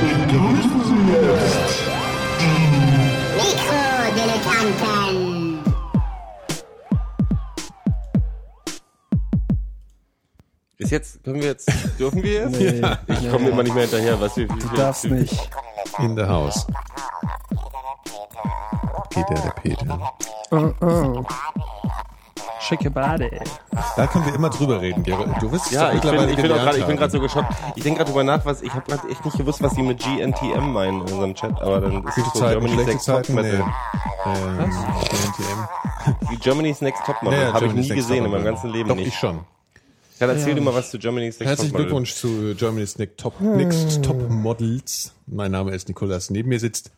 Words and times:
begrüßen 0.00 0.80
Sie 0.84 1.12
jetzt 1.12 1.82
Mikrodilettanten. 3.36 5.60
Ist 10.78 10.90
jetzt, 10.90 11.24
können 11.24 11.40
wir 11.40 11.48
jetzt, 11.48 11.70
dürfen 11.98 12.22
wir 12.22 12.32
jetzt? 12.32 12.60
Nee, 12.60 12.80
ja. 12.80 12.98
Ich 13.08 13.20
nee. 13.22 13.30
komme 13.30 13.48
immer 13.48 13.62
nicht 13.62 13.74
mehr 13.74 13.84
hinterher, 13.84 14.20
was 14.20 14.36
wir, 14.36 14.46
Du 14.46 14.68
darfst 14.76 15.04
nicht. 15.06 15.34
In 15.98 16.14
der 16.14 16.28
Haus. 16.28 16.66
Peter, 19.10 19.34
der 19.34 19.50
Peter. 19.62 20.12
Oh, 20.50 20.72
oh. 20.80 21.24
Schicke 22.66 22.90
Bade. 22.90 23.30
Da 23.96 24.06
können 24.06 24.26
wir 24.26 24.34
immer 24.34 24.50
drüber 24.50 24.80
reden, 24.80 25.02
Gero. 25.02 25.24
Du 25.40 25.52
wirst 25.52 25.66
es 25.66 25.72
Ja, 25.72 25.92
ich 25.92 26.00
bin, 26.00 26.28
ich 26.28 26.36
bin, 26.36 26.48
grad, 26.48 26.76
ich 26.76 26.84
bin 26.84 26.96
gerade 26.96 27.12
so 27.12 27.20
geschockt. 27.20 27.54
Ich 27.76 27.82
denke 27.82 27.98
gerade 27.98 28.10
drüber 28.10 28.24
nach, 28.24 28.44
was, 28.44 28.62
ich 28.62 28.72
habe 28.72 28.90
gerade 28.90 29.08
echt 29.08 29.24
nicht 29.24 29.36
gewusst, 29.36 29.62
was 29.62 29.74
die 29.74 29.82
mit 29.82 29.98
GNTM 30.00 30.72
meinen 30.72 30.96
in 31.02 31.12
unserem 31.12 31.34
Chat, 31.34 31.60
aber 31.62 31.80
dann 31.80 32.04
ist 32.04 32.14
Gute 32.14 32.26
es 32.26 32.32
so 32.32 32.40
Zeiten, 32.40 32.60
Germany's 32.66 32.86
Next 32.86 33.06
Top 33.06 33.24
Zeiten, 33.24 33.34
nee. 33.34 33.42
Metal. 33.42 33.64
Ähm, 34.26 34.70
GNTM. 35.00 36.30
Wie 36.30 36.36
Germany's 36.36 36.80
Next 36.80 37.04
Top 37.04 37.22
Model. 37.22 37.38
Ja, 37.38 37.44
ja, 37.46 37.52
habe 37.52 37.66
ich 37.66 37.72
nie 37.72 37.80
Next 37.80 37.94
gesehen 37.94 38.24
in 38.24 38.30
meinem 38.30 38.44
ganzen 38.44 38.70
Leben 38.70 38.88
Doch, 38.88 38.96
nicht. 38.96 39.08
ich 39.08 39.14
schon. 39.14 39.40
Dann 40.18 40.30
erzähl 40.30 40.48
Ja. 40.50 40.54
du 40.54 40.62
mal 40.62 40.74
was 40.74 40.90
zu 40.90 40.98
Germany's 40.98 41.38
Next 41.38 41.48
Herzlichen 41.48 41.70
Top 41.72 41.78
Model. 41.78 41.86
Glückwunsch 41.86 42.14
zu 42.14 42.54
Germany's 42.56 42.98
Next 42.98 43.18
Top, 43.20 43.40
Next 43.40 44.02
Top 44.02 44.28
Models. 44.30 45.12
Mein 45.26 45.50
Name 45.52 45.72
ist 45.72 45.88
Nikolas. 45.88 46.30
Neben 46.30 46.48
mir 46.48 46.58
sitzt 46.58 46.90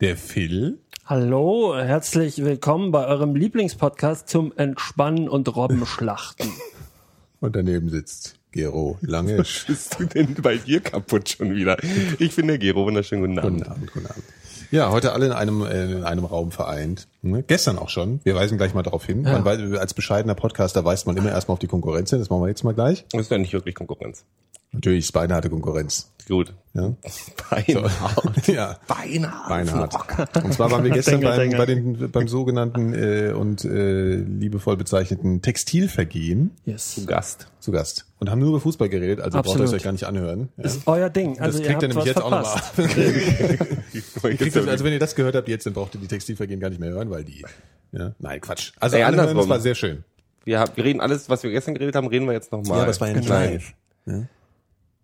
der 0.00 0.16
Phil. 0.16 0.80
Hallo, 1.06 1.76
herzlich 1.76 2.42
willkommen 2.42 2.90
bei 2.90 3.06
eurem 3.06 3.36
Lieblingspodcast 3.36 4.26
zum 4.26 4.54
Entspannen 4.56 5.28
und 5.28 5.54
Robbenschlachten. 5.54 6.50
Und 7.40 7.54
daneben 7.54 7.90
sitzt 7.90 8.36
Gero 8.52 8.96
Langisch. 9.02 9.66
bist 9.66 10.00
du 10.00 10.06
denn 10.06 10.34
bei 10.40 10.56
dir 10.56 10.80
kaputt 10.80 11.28
schon 11.28 11.54
wieder? 11.54 11.76
Ich 12.18 12.34
bin 12.34 12.46
der 12.46 12.56
Gero, 12.56 12.86
wunderschönen 12.86 13.20
guten 13.20 13.38
Abend. 13.38 13.58
Guten 13.58 13.70
Abend, 13.70 13.92
guten 13.92 14.06
Abend. 14.06 14.24
Ja, 14.70 14.90
heute 14.90 15.12
alle 15.12 15.26
in 15.26 15.32
einem, 15.32 15.60
äh, 15.66 15.92
in 15.92 16.04
einem 16.04 16.24
Raum 16.24 16.52
vereint. 16.52 17.06
Ne? 17.20 17.42
Gestern 17.42 17.78
auch 17.78 17.90
schon. 17.90 18.20
Wir 18.24 18.34
weisen 18.34 18.56
gleich 18.56 18.72
mal 18.72 18.82
darauf 18.82 19.04
hin. 19.04 19.24
Man 19.24 19.44
weiß, 19.44 19.78
als 19.78 19.92
bescheidener 19.92 20.34
Podcaster 20.34 20.86
weist 20.86 21.06
man 21.06 21.18
immer 21.18 21.28
erstmal 21.28 21.52
auf 21.52 21.58
die 21.58 21.66
Konkurrenz 21.66 22.08
hin. 22.08 22.18
Das 22.18 22.30
machen 22.30 22.40
wir 22.40 22.48
jetzt 22.48 22.64
mal 22.64 22.72
gleich. 22.72 23.04
Das 23.10 23.20
ist 23.20 23.30
ja 23.30 23.36
nicht 23.36 23.52
wirklich 23.52 23.74
Konkurrenz. 23.74 24.24
Natürlich, 24.74 25.06
Spine 25.06 25.34
hatte 25.34 25.48
Konkurrenz. 25.50 26.10
Gut. 26.26 26.54
Ja, 26.72 26.94
Beinhart. 27.50 28.46
ja. 28.48 28.78
Beinhart. 28.88 29.48
Beinhard. 29.48 30.36
Und 30.44 30.54
zwar 30.54 30.70
waren 30.70 30.82
wir 30.82 30.90
gestern 30.94 31.20
Dengel, 31.20 31.28
beim, 31.36 31.38
Dengel. 31.38 31.58
bei 31.58 31.66
den, 31.66 32.10
beim 32.10 32.28
sogenannten 32.28 32.94
äh, 32.94 33.32
und 33.32 33.64
äh, 33.66 34.14
liebevoll 34.16 34.76
bezeichneten 34.78 35.42
Textilvergehen 35.42 36.50
Yes. 36.64 37.02
Gast. 37.06 37.48
zu 37.60 37.72
Gast 37.72 38.06
und 38.20 38.30
haben 38.30 38.38
nur 38.40 38.48
über 38.48 38.60
Fußball 38.60 38.88
geredet, 38.88 39.20
also 39.20 39.36
braucht 39.36 39.46
ihr 39.46 39.50
Absolut. 39.50 39.68
es 39.68 39.74
euch 39.74 39.82
gar 39.82 39.92
nicht 39.92 40.04
anhören. 40.04 40.48
Ja. 40.56 40.64
Ist 40.64 40.80
euer 40.86 41.10
Ding. 41.10 41.38
Also 41.40 41.58
das 41.58 41.66
kriegt 41.68 41.82
ihr 41.82 41.88
nämlich 41.88 42.06
jetzt 42.06 42.22
auch 42.22 42.30
verpasst. 42.30 42.78
nochmal. 42.78 43.66
Kriegt 44.38 44.56
das- 44.56 44.66
also 44.66 44.84
wenn 44.84 44.92
ihr 44.94 44.98
das 44.98 45.14
gehört 45.14 45.34
habt 45.36 45.48
jetzt, 45.48 45.66
dann 45.66 45.74
braucht 45.74 45.94
ihr 45.94 46.00
die 46.00 46.08
Textilvergehen 46.08 46.58
gar 46.58 46.70
nicht 46.70 46.80
mehr 46.80 46.90
hören, 46.90 47.10
weil 47.10 47.24
die. 47.24 47.44
Ja, 47.92 48.12
nein, 48.18 48.40
Quatsch. 48.40 48.72
Also 48.80 48.96
Ey, 48.96 49.02
hören, 49.02 49.12
andersrum. 49.12 49.36
das 49.38 49.48
war 49.48 49.60
sehr 49.60 49.74
schön. 49.74 50.04
Wir, 50.44 50.58
haben, 50.58 50.72
wir 50.74 50.84
reden 50.84 51.00
alles, 51.00 51.28
was 51.28 51.42
wir 51.42 51.50
gestern 51.50 51.74
geredet 51.74 51.94
haben, 51.96 52.06
reden 52.08 52.26
wir 52.26 52.32
jetzt 52.32 52.50
nochmal. 52.50 52.78
Ja, 52.78 52.86
es 52.88 53.00
war 53.00 53.08
ja 53.08 53.14
nicht 53.14 53.28
Nein. 53.28 53.60
live. 54.06 54.24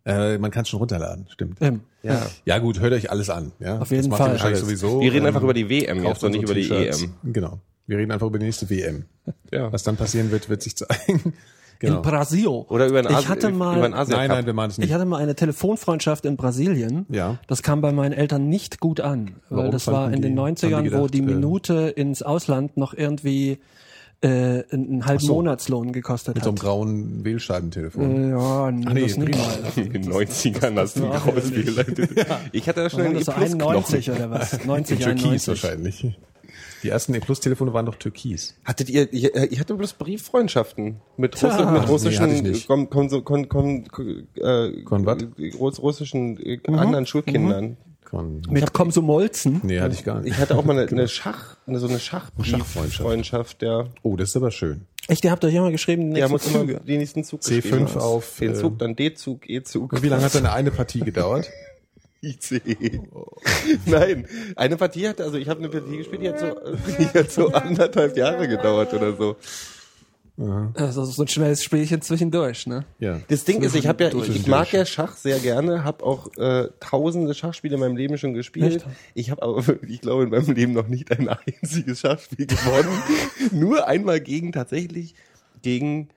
Äh, 0.06 0.38
man 0.38 0.50
kann 0.50 0.62
es 0.62 0.68
schon 0.68 0.78
runterladen, 0.80 1.26
stimmt. 1.30 1.58
Ähm, 1.60 1.80
Ja. 2.02 2.22
Ja 2.46 2.58
gut, 2.58 2.80
hört 2.80 2.92
euch 2.94 3.10
alles 3.10 3.28
an. 3.30 3.52
Ja? 3.60 3.78
Auf 3.78 3.90
jeden 3.90 4.02
das 4.04 4.08
macht 4.10 4.18
Fall. 4.18 4.28
ihr 4.28 4.32
wahrscheinlich 4.32 4.58
Alles. 4.62 4.80
sowieso. 4.80 5.00
Wir 5.00 5.12
reden 5.12 5.22
Ähm, 5.22 5.26
einfach 5.26 5.42
über 5.42 5.52
die 5.54 5.68
WM 5.68 6.02
jetzt 6.04 6.24
und 6.24 6.32
nicht 6.32 6.42
über 6.42 6.54
die. 6.54 6.70
EM. 6.70 7.14
Genau. 7.24 7.58
Wir 7.86 7.98
reden 7.98 8.10
einfach 8.12 8.26
über 8.26 8.38
die 8.38 8.46
nächste 8.46 8.70
WM. 8.70 9.04
Ja. 9.52 9.70
Was 9.72 9.82
dann 9.82 9.96
passieren 9.96 10.30
wird, 10.30 10.48
wird 10.48 10.62
sich 10.62 10.76
zeigen. 10.76 11.34
In 11.82 11.88
Genau. 11.88 12.02
Brasil. 12.02 12.46
Oder 12.46 12.86
über 12.88 12.98
ein 12.98 13.06
Ich 13.06 13.16
Asi- 13.16 13.26
hatte 13.26 13.48
über 13.48 13.56
mal, 13.56 13.82
ein 13.82 13.94
Asia 13.94 14.16
Nein, 14.16 14.28
Cup. 14.28 14.36
nein, 14.36 14.46
wir 14.46 14.52
machen 14.52 14.70
es 14.70 14.74
ich 14.78 14.84
nicht. 14.84 14.92
hatte 14.92 15.06
mal 15.06 15.16
eine 15.16 15.34
Telefonfreundschaft 15.34 16.26
in 16.26 16.36
Brasilien. 16.36 17.06
Ja. 17.08 17.38
Das 17.46 17.62
kam 17.62 17.80
bei 17.80 17.90
meinen 17.92 18.12
Eltern 18.12 18.48
nicht 18.50 18.80
gut 18.80 19.00
an, 19.00 19.36
weil 19.48 19.58
Warum 19.58 19.70
das 19.70 19.86
war 19.86 20.12
in 20.12 20.20
den 20.20 20.32
die- 20.32 20.40
90ern, 20.40 20.74
haben 20.76 20.84
die 20.84 20.92
wo 20.92 20.96
gedacht, 21.02 21.14
die 21.14 21.18
äh, 21.20 21.22
Minute 21.22 21.74
ins 21.96 22.22
Ausland 22.22 22.76
noch 22.76 22.92
irgendwie 22.94 23.58
äh, 24.22 24.64
einen 24.70 25.06
halben 25.06 25.20
so. 25.24 25.34
Monatslohn 25.34 25.92
gekostet 25.92 26.34
Mit 26.34 26.44
so 26.44 26.50
einem 26.50 26.56
hat. 26.58 26.62
grauen 26.64 27.24
Wählscheibentelefon. 27.24 28.24
Äh, 28.24 28.30
ja, 28.30 28.70
nee, 28.70 28.92
nee, 28.92 29.00
das 29.02 29.16
nicht 29.16 29.38
mal. 29.38 29.82
In 29.84 29.92
den 29.92 30.12
90ern 30.12 30.76
hast 30.76 30.96
du 30.98 31.04
Ja, 31.04 31.16
rausgeleitet. 31.18 32.10
Ich 32.52 32.68
hatte 32.68 32.82
da 32.82 32.90
schon 32.90 33.00
einen 33.00 33.22
so 33.22 33.32
E-Plus-Knochen. 33.32 33.62
91 33.76 34.10
oder 34.10 34.30
was? 34.30 34.64
90, 34.64 34.98
Türkis 34.98 35.22
91. 35.24 35.48
wahrscheinlich. 35.48 36.18
Die 36.82 36.88
ersten 36.88 37.14
E-Plus-Telefone 37.14 37.72
waren 37.74 37.86
doch 37.86 37.94
Türkis. 37.96 38.56
Hattet 38.64 38.88
ihr, 38.90 39.12
ihr, 39.12 39.34
ihr 39.52 39.58
hattet 39.60 39.76
bloß 39.76 39.94
Brieffreundschaften 39.94 40.96
mit, 41.18 41.34
Russi 41.42 41.56
Tja. 41.56 41.70
mit 41.70 41.82
Nee, 41.82 41.88
russischen, 41.88 42.42
nicht. 42.42 42.66
kon, 42.68 42.88
kon, 42.88 43.08
kon, 43.24 43.48
kon, 43.48 43.84
äh, 44.36 44.82
Kon 44.84 45.04
wat? 45.06 45.26
Russ, 45.58 45.80
russischen 45.82 46.38
äh, 46.44 46.58
anderen 46.66 47.06
Schulkindern. 47.06 47.76
Kon 48.10 48.42
Mit 48.50 48.72
Komsomolzen. 48.72 49.60
nee, 49.62 49.80
hatte 49.80 49.94
ich 49.94 50.04
gar 50.04 50.20
nicht. 50.20 50.32
Ich 50.34 50.38
hatte 50.38 50.56
auch 50.56 50.64
mal 50.64 50.76
eine, 50.78 50.88
eine 50.90 51.08
Schach, 51.08 51.56
eine, 51.66 51.78
so 51.78 51.86
eine 51.86 51.98
Schachbrieffreundschaft. 52.00 52.92
Schachfreundschaft. 52.94 53.62
ja. 53.62 53.86
Oh, 54.02 54.16
das 54.16 54.30
ist 54.30 54.36
aber 54.36 54.50
schön. 54.50 54.86
Echt, 55.08 55.24
ihr 55.24 55.30
habt 55.30 55.44
euch 55.44 55.54
immer 55.54 55.70
geschrieben, 55.70 56.10
die 56.10 56.16
Die 56.16 56.22
haben 56.22 56.32
nächsten 56.32 56.50
immer 56.54 56.66
Züge. 56.66 56.80
den 56.80 56.98
nächsten 56.98 57.24
Zug 57.24 57.40
C5 57.40 57.60
geschrieben. 57.62 57.86
auf, 57.98 58.36
Den 58.38 58.52
äh, 58.52 58.54
Zug, 58.54 58.78
dann 58.78 58.96
D-Zug, 58.96 59.48
E-Zug. 59.48 59.92
Und 59.92 60.02
wie 60.02 60.08
lange 60.08 60.22
hat 60.24 60.34
deine 60.34 60.52
eine 60.52 60.70
Partie 60.70 61.00
gedauert? 61.00 61.48
ICE. 62.22 63.00
Nein, 63.86 64.26
eine 64.56 64.76
Partie 64.76 65.08
hat, 65.08 65.20
also 65.22 65.38
ich 65.38 65.48
habe 65.48 65.60
eine 65.60 65.68
Partie 65.70 65.96
gespielt, 65.96 66.20
die 66.22 66.28
hat 66.28 66.38
so, 66.38 66.46
die 66.98 67.18
hat 67.18 67.30
so 67.32 67.48
anderthalb 67.48 68.16
Jahre 68.16 68.46
gedauert 68.46 68.92
oder 68.92 69.16
so. 69.16 69.36
Also 70.74 71.04
so 71.04 71.22
ein 71.22 71.28
schnelles 71.28 71.62
Spielchen 71.62 72.00
zwischendurch, 72.00 72.66
ne? 72.66 72.84
Ja. 72.98 73.20
Das 73.28 73.44
Ding 73.44 73.62
ist, 73.62 73.74
ich 73.74 73.86
habe 73.86 74.04
ja, 74.04 74.10
ich, 74.14 74.28
ich 74.36 74.46
mag 74.46 74.72
ja 74.72 74.86
Schach 74.86 75.16
sehr 75.16 75.38
gerne, 75.38 75.84
habe 75.84 76.02
auch 76.04 76.34
äh, 76.38 76.68
tausende 76.80 77.34
Schachspiele 77.34 77.74
in 77.74 77.80
meinem 77.80 77.96
Leben 77.96 78.16
schon 78.16 78.32
gespielt. 78.32 78.76
Echt? 78.76 78.86
Ich 79.14 79.30
habe 79.30 79.42
aber, 79.42 79.62
ich 79.86 80.00
glaube, 80.00 80.22
in 80.24 80.30
meinem 80.30 80.52
Leben 80.52 80.72
noch 80.72 80.88
nicht 80.88 81.10
ein 81.12 81.28
einziges 81.62 82.00
Schachspiel 82.00 82.46
gewonnen. 82.46 82.88
Nur 83.52 83.86
einmal 83.86 84.20
gegen 84.20 84.52
tatsächlich 84.52 85.14
gegen 85.62 86.08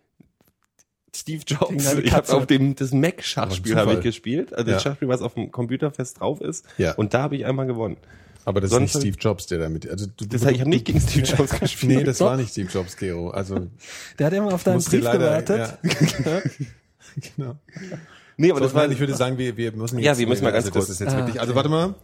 Steve 1.16 1.44
Jobs. 1.46 1.94
Ich 1.96 2.14
habe 2.14 2.34
auf 2.34 2.48
dem 2.48 2.76
das 2.76 2.92
Mac-Schachspiel 2.92 3.74
Aber 3.74 3.82
habe 3.82 3.94
ich 4.00 4.04
gespielt, 4.04 4.54
also 4.54 4.70
Ja. 4.70 4.76
das 4.76 4.84
Schachspiel, 4.84 5.10
was 5.10 5.22
auf 5.22 5.34
dem 5.36 5.52
Computer 5.52 5.92
fest 5.92 6.20
drauf 6.22 6.42
ist. 6.42 6.66
Ja. 6.78 6.94
Und 6.94 7.14
da 7.14 7.24
habe 7.24 7.36
ich 7.36 7.46
einmal 7.46 7.68
gewonnen. 7.68 7.98
Aber 8.46 8.60
das 8.62 8.72
Sonst- 8.72 8.96
ist 8.96 9.04
nicht 9.04 9.14
Steve 9.16 9.18
Jobs, 9.30 9.48
der 9.48 9.60
damit. 9.60 9.90
Also 9.90 10.06
du, 10.06 10.26
Das 10.26 10.44
heißt, 10.44 10.54
ich 10.56 10.60
habe 10.60 10.70
nicht 10.70 10.86
gegen 10.86 11.00
Steve 11.00 11.26
Jobs 11.26 11.52
gespielt. 11.60 11.98
Nee, 12.00 12.04
das 12.04 12.20
war 12.20 12.36
nicht 12.38 12.52
Steve 12.52 12.70
Jobs, 12.72 12.98
Gero. 12.98 13.30
Also 13.30 13.68
Der 14.20 14.28
hat 14.28 14.34
immer 14.34 14.54
auf 14.54 14.64
deinen 14.64 14.80
du 14.84 14.90
Brief 14.90 15.04
leider. 15.04 15.42
gewartet. 15.42 15.78
Ja. 16.26 16.42
genau. 17.38 17.56
nee, 18.38 18.50
aber 18.52 18.60
So, 18.60 18.66
das 18.66 18.74
war, 18.74 18.82
nein, 18.84 18.92
ich 18.92 19.00
würde 19.00 19.16
sagen, 19.16 19.38
wir, 19.38 19.56
wir 19.58 19.72
müssen 19.72 19.98
jetzt. 20.00 20.06
Ja, 20.06 20.18
wir 20.18 20.28
müssen 20.28 20.44
mal 20.44 20.52
ganz 20.52 20.66
also 20.66 20.72
kurz. 20.74 20.88
Das 20.88 20.96
ist 20.96 21.00
jetzt 21.02 21.14
Ah, 21.14 21.18
wirklich. 21.18 21.40
Also 21.40 21.56
warte 21.56 21.70
mal. 21.70 21.96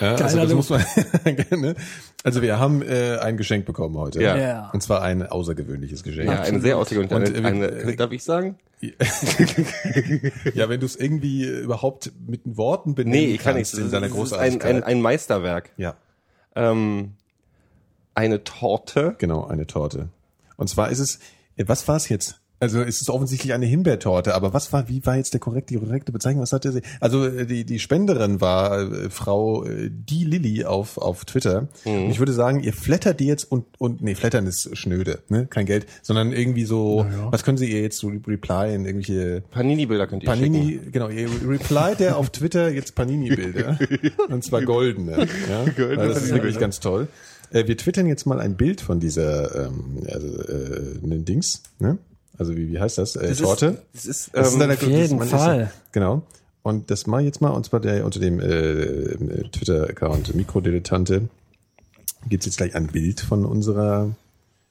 Ja, 0.00 0.14
also 0.16 0.38
das 0.38 0.52
muss 0.54 0.70
man. 0.70 0.84
Also 2.24 2.42
wir 2.42 2.58
haben 2.58 2.82
äh, 2.82 3.18
ein 3.18 3.36
Geschenk 3.36 3.66
bekommen 3.66 3.96
heute. 3.96 4.20
Ja. 4.20 4.36
Ja. 4.36 4.70
Und 4.72 4.82
zwar 4.82 5.00
ein 5.02 5.22
außergewöhnliches 5.24 6.02
Geschenk. 6.02 6.28
ja, 6.28 6.40
eine 6.42 6.60
sehr 6.60 6.76
außergewöhnliche, 6.76 7.14
Und, 7.38 7.44
eine, 7.46 7.66
äh, 7.66 7.82
eine, 7.84 7.96
darf 7.96 8.10
ich 8.10 8.24
sagen? 8.24 8.58
Ja, 10.54 10.68
wenn 10.68 10.80
du 10.80 10.86
es 10.86 10.96
irgendwie 10.96 11.44
äh, 11.44 11.60
überhaupt 11.60 12.12
mit 12.26 12.40
Worten 12.44 12.94
benennen 12.94 13.20
Nee, 13.28 13.34
ich 13.34 13.40
kann 13.40 13.54
nicht. 13.56 13.72
in 13.74 13.88
seiner 13.90 14.08
Das 14.08 14.16
ist 14.16 14.32
ein, 14.32 14.58
Großartigkeit. 14.58 14.74
ein, 14.76 14.82
ein 14.82 15.00
Meisterwerk. 15.00 15.70
ja, 15.76 15.94
Ähm, 16.54 17.12
eine 18.14 18.42
Torte. 18.44 19.14
genau, 19.18 19.46
eine 19.46 19.66
Torte. 19.66 20.08
Und 20.56 20.68
zwar 20.68 20.90
ist 20.90 20.98
es, 20.98 21.18
äh, 21.56 21.64
was 21.68 21.86
war 21.86 21.96
es 21.96 22.08
jetzt? 22.08 22.40
Also 22.58 22.80
es 22.80 23.00
ist 23.00 23.10
offensichtlich 23.10 23.52
eine 23.52 23.66
Himbeertorte, 23.66 24.34
aber 24.34 24.54
was 24.54 24.72
war, 24.72 24.88
wie 24.88 25.04
war 25.04 25.16
jetzt 25.16 25.34
der 25.34 25.40
korrekte, 25.40 25.74
die 25.74 25.80
korrekte 25.80 26.10
Bezeichnung? 26.10 26.42
Was 26.42 26.52
hatte 26.52 26.72
sie? 26.72 26.80
Also 27.00 27.26
äh, 27.26 27.46
die, 27.46 27.64
die 27.64 27.78
Spenderin 27.78 28.40
war 28.40 28.80
äh, 28.80 29.10
Frau 29.10 29.64
äh, 29.64 29.90
Die 29.90 30.24
Lilly 30.24 30.64
auf, 30.64 30.96
auf 30.96 31.24
Twitter. 31.26 31.68
Und 31.84 32.10
ich 32.10 32.18
würde 32.18 32.32
sagen, 32.32 32.60
ihr 32.60 32.72
flattert 32.72 33.20
die 33.20 33.26
jetzt 33.26 33.44
und, 33.44 33.66
und 33.78 34.00
nee, 34.00 34.14
flattern 34.14 34.46
ist 34.46 34.76
schnöde, 34.76 35.20
ne? 35.28 35.46
Kein 35.46 35.66
Geld, 35.66 35.86
sondern 36.02 36.32
irgendwie 36.32 36.64
so, 36.64 37.06
was 37.30 37.44
können 37.44 37.58
sie 37.58 37.70
ihr 37.70 37.82
jetzt 37.82 37.98
so 37.98 38.08
replyen? 38.08 38.86
Irgendwelche 38.86 39.42
Panini-Bilder 39.50 40.06
könnt 40.06 40.22
ihr 40.22 40.34
schicken. 40.34 40.52
Panini, 40.52 40.80
genau, 40.90 41.08
ihr 41.08 41.28
replyt 41.46 42.00
der 42.00 42.16
auf 42.16 42.30
Twitter 42.30 42.70
jetzt 42.70 42.94
Panini-Bilder. 42.94 43.78
und 44.28 44.44
zwar 44.44 44.62
goldene. 44.62 45.26
Ja? 45.48 45.64
Goldene 45.76 46.08
das 46.08 46.22
ist 46.22 46.32
wirklich 46.32 46.58
ganz 46.58 46.80
toll. 46.80 47.08
Äh, 47.50 47.66
wir 47.66 47.76
twittern 47.76 48.06
jetzt 48.06 48.26
mal 48.26 48.40
ein 48.40 48.56
Bild 48.56 48.80
von 48.80 49.00
dieser 49.00 49.66
ähm, 49.66 50.02
also, 50.08 50.26
äh, 50.42 51.18
Dings, 51.22 51.62
ne? 51.78 51.98
Also 52.38 52.56
wie, 52.56 52.70
wie 52.70 52.78
heißt 52.78 52.98
das? 52.98 53.16
Äh, 53.16 53.28
Das 53.28 53.38
Torte. 53.38 53.66
Ist, 53.66 53.78
das 53.94 54.06
ist, 54.06 54.30
Das 54.32 54.48
ist 54.48 54.54
ähm, 54.54 54.60
dann 54.60 54.70
auf 54.72 54.82
jeden 54.82 55.18
man 55.18 55.28
Fall. 55.28 55.60
Ist, 55.62 55.92
genau. 55.92 56.22
Und 56.62 56.90
das 56.90 57.06
mache 57.06 57.22
ich 57.22 57.26
jetzt 57.26 57.40
mal, 57.40 57.50
und 57.50 57.64
zwar 57.64 57.80
der, 57.80 58.04
unter 58.04 58.18
dem 58.18 58.40
äh, 58.40 59.48
Twitter-Account 59.50 60.34
Mikrodilettante 60.34 61.28
gibt's 62.28 62.46
jetzt 62.46 62.56
gleich 62.56 62.74
ein 62.74 62.88
Bild 62.88 63.20
von 63.20 63.44
unserer 63.46 64.10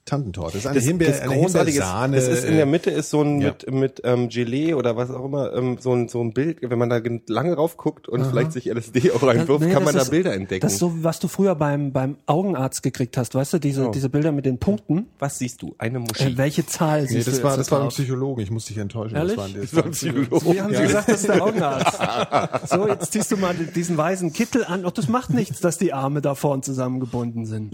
Tantentorte. 0.06 0.54
Das 0.54 0.66
ist 0.66 0.68
eine 0.68 0.76
das, 0.76 0.88
Himbeer, 0.88 1.08
das 1.10 1.22
eine 1.22 1.36
großartige 1.36 1.80
ist, 1.80 1.90
das 2.14 2.28
ist 2.28 2.44
in 2.46 2.56
der 2.56 2.68
Mitte 2.68 2.92
ist 2.92 3.10
so 3.10 3.24
ein 3.24 3.42
ja. 3.42 3.50
mit 3.50 3.72
mit 3.74 4.02
ähm, 4.04 4.30
Gelee 4.30 4.76
oder 4.76 4.96
was 4.96 5.10
auch 5.10 5.26
immer 5.26 5.52
ähm, 5.54 5.78
so 5.80 5.94
ein 5.94 6.08
so 6.10 6.22
ein 6.22 6.32
Bild, 6.32 6.60
wenn 6.62 6.78
man 6.78 6.90
da 6.90 7.02
lange 7.28 7.56
rauf 7.56 7.76
guckt 7.78 8.08
und 8.08 8.24
vielleicht 8.26 8.52
sich 8.52 8.68
LSD 8.68 9.12
auch 9.14 9.24
reinwirft, 9.24 9.66
Nee, 9.66 9.74
kann 9.74 9.84
man 9.84 9.94
das 9.94 9.96
da 9.96 10.02
ist- 10.04 10.10
Bilder 10.12 10.34
entdecken. 10.36 10.62
Das 10.62 10.74
ist 10.74 10.80
so, 10.80 11.04
was 11.04 11.20
du 11.20 11.28
früher 11.28 11.56
beim, 11.56 11.92
beim 11.92 12.18
Augenarzt 12.28 12.84
gekriegt 12.84 13.18
hast, 13.18 13.34
weißt 13.34 13.54
du, 13.54 13.60
diese, 13.60 13.90
diese 13.92 14.10
Bilder 14.10 14.32
mit 14.32 14.46
den 14.46 14.60
Punkten. 14.60 15.08
was 15.18 15.40
siehst 15.40 15.62
du? 15.64 15.74
Eine 15.80 16.00
Muschi. 16.00 16.24
Äh, 16.34 16.38
welche 16.38 16.66
Zahl 16.68 17.02
Nee, 17.02 17.08
siehst 17.08 17.28
das 17.28 17.38
du 17.38 17.44
war, 17.44 17.58
das 17.58 17.68
da 17.68 17.72
war 17.72 17.80
ein 17.80 17.84
drauf? 17.86 17.94
Psychologen. 17.96 18.42
Ich 18.42 18.52
muss 18.52 18.66
dich 18.66 18.78
enttäuschen. 18.78 19.16
Ehrlich? 19.16 19.36
Das 19.36 19.54
war, 19.54 19.62
das 19.62 19.76
war 19.76 19.86
ein 19.86 19.92
Psychologe. 19.92 20.54
Wie 20.54 20.62
haben 20.62 20.76
Sie 20.76 20.82
gesagt, 20.84 21.10
das 21.10 21.22
ist 21.22 21.30
der 21.30 21.44
Augenarzt? 21.44 22.70
so, 22.70 22.88
jetzt 22.88 23.12
ziehst 23.12 23.32
du 23.32 23.38
mal 23.38 23.56
diesen 23.56 23.98
weißen 23.98 24.34
Kittel 24.34 24.66
an. 24.66 24.86
Auch 24.86 24.92
das 24.92 25.08
macht 25.08 25.32
nichts, 25.32 25.62
dass 25.62 25.80
die 25.80 25.94
Arme 25.94 26.22
da 26.22 26.36
vorn 26.36 26.62
zusammengebunden 26.62 27.46
sind. 27.48 27.74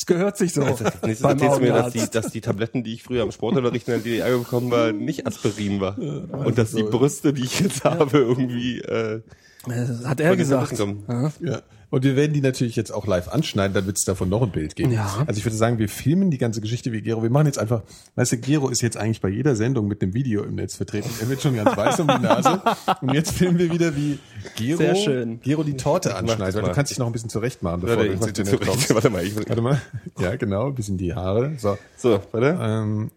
Das 0.00 0.06
gehört 0.06 0.38
sich 0.38 0.54
so. 0.54 0.62
Nächstes 0.62 1.20
beim 1.20 1.32
erzählst 1.32 1.58
du 1.58 1.60
mir, 1.60 1.74
dass 1.74 1.92
die, 1.92 2.08
dass 2.10 2.32
die 2.32 2.40
Tabletten, 2.40 2.82
die 2.82 2.94
ich 2.94 3.02
früher 3.02 3.22
am 3.22 3.32
Sportunterricht 3.32 3.86
in 3.86 3.92
der 3.92 4.02
DDR 4.02 4.38
bekommen 4.38 4.70
war, 4.70 4.92
nicht 4.92 5.26
Aspirin 5.26 5.82
war. 5.82 5.98
Und 5.98 6.56
dass 6.56 6.72
die 6.72 6.84
Brüste, 6.84 7.34
die 7.34 7.42
ich 7.42 7.60
jetzt 7.60 7.84
habe, 7.84 8.16
irgendwie 8.16 8.78
äh, 8.78 9.20
Das 9.66 10.06
hat 10.06 10.20
er 10.20 10.36
gesagt. 10.36 10.74
Kommen. 10.78 11.04
Ja. 11.40 11.60
Und 11.90 12.04
wir 12.04 12.14
werden 12.14 12.32
die 12.32 12.40
natürlich 12.40 12.76
jetzt 12.76 12.92
auch 12.92 13.06
live 13.06 13.28
anschneiden, 13.28 13.74
dann 13.74 13.84
wird 13.86 13.98
es 13.98 14.04
davon 14.04 14.28
noch 14.28 14.42
ein 14.42 14.50
Bild 14.50 14.76
geben. 14.76 14.92
Ja. 14.92 15.24
Also 15.26 15.38
ich 15.38 15.44
würde 15.44 15.56
sagen, 15.56 15.78
wir 15.78 15.88
filmen 15.88 16.30
die 16.30 16.38
ganze 16.38 16.60
Geschichte 16.60 16.92
wie 16.92 17.02
Gero. 17.02 17.22
Wir 17.22 17.30
machen 17.30 17.46
jetzt 17.46 17.58
einfach, 17.58 17.82
weißt 18.14 18.32
du, 18.32 18.36
Gero 18.38 18.68
ist 18.68 18.80
jetzt 18.80 18.96
eigentlich 18.96 19.20
bei 19.20 19.28
jeder 19.28 19.56
Sendung 19.56 19.88
mit 19.88 20.00
einem 20.00 20.14
Video 20.14 20.44
im 20.44 20.54
Netz 20.54 20.76
vertreten. 20.76 21.10
Er 21.20 21.28
wird 21.28 21.42
schon 21.42 21.56
ganz 21.56 21.76
weiß 21.76 21.98
um 22.00 22.06
die 22.06 22.18
Nase. 22.20 22.62
Und 23.00 23.12
jetzt 23.12 23.32
filmen 23.32 23.58
wir 23.58 23.72
wieder, 23.72 23.96
wie 23.96 24.18
Gero, 24.56 24.78
Sehr 24.78 24.94
schön. 24.94 25.40
Gero 25.40 25.64
die 25.64 25.76
Torte 25.76 26.14
anschneidet. 26.14 26.54
Weil 26.54 26.62
du 26.62 26.72
kannst 26.72 26.92
dich 26.92 26.98
noch 26.98 27.06
ein 27.06 27.12
bisschen 27.12 27.30
zurecht 27.30 27.62
machen, 27.62 27.80
bevor 27.80 27.96
Warte, 27.96 28.08
du 28.08 28.14
ins 28.14 28.26
Internet 28.26 28.60
kommst. 28.66 28.94
Warte 28.94 29.10
mal, 29.10 29.24
ich, 29.24 29.36
Warte 29.36 29.60
mal. 29.60 29.80
Ja, 30.18 30.36
genau, 30.36 30.68
ein 30.68 30.74
bisschen 30.76 30.96
die 30.96 31.12
Haare. 31.14 31.54
So. 31.58 31.76
so, 31.96 32.20
warte. 32.30 32.56
Ähm, 32.60 33.10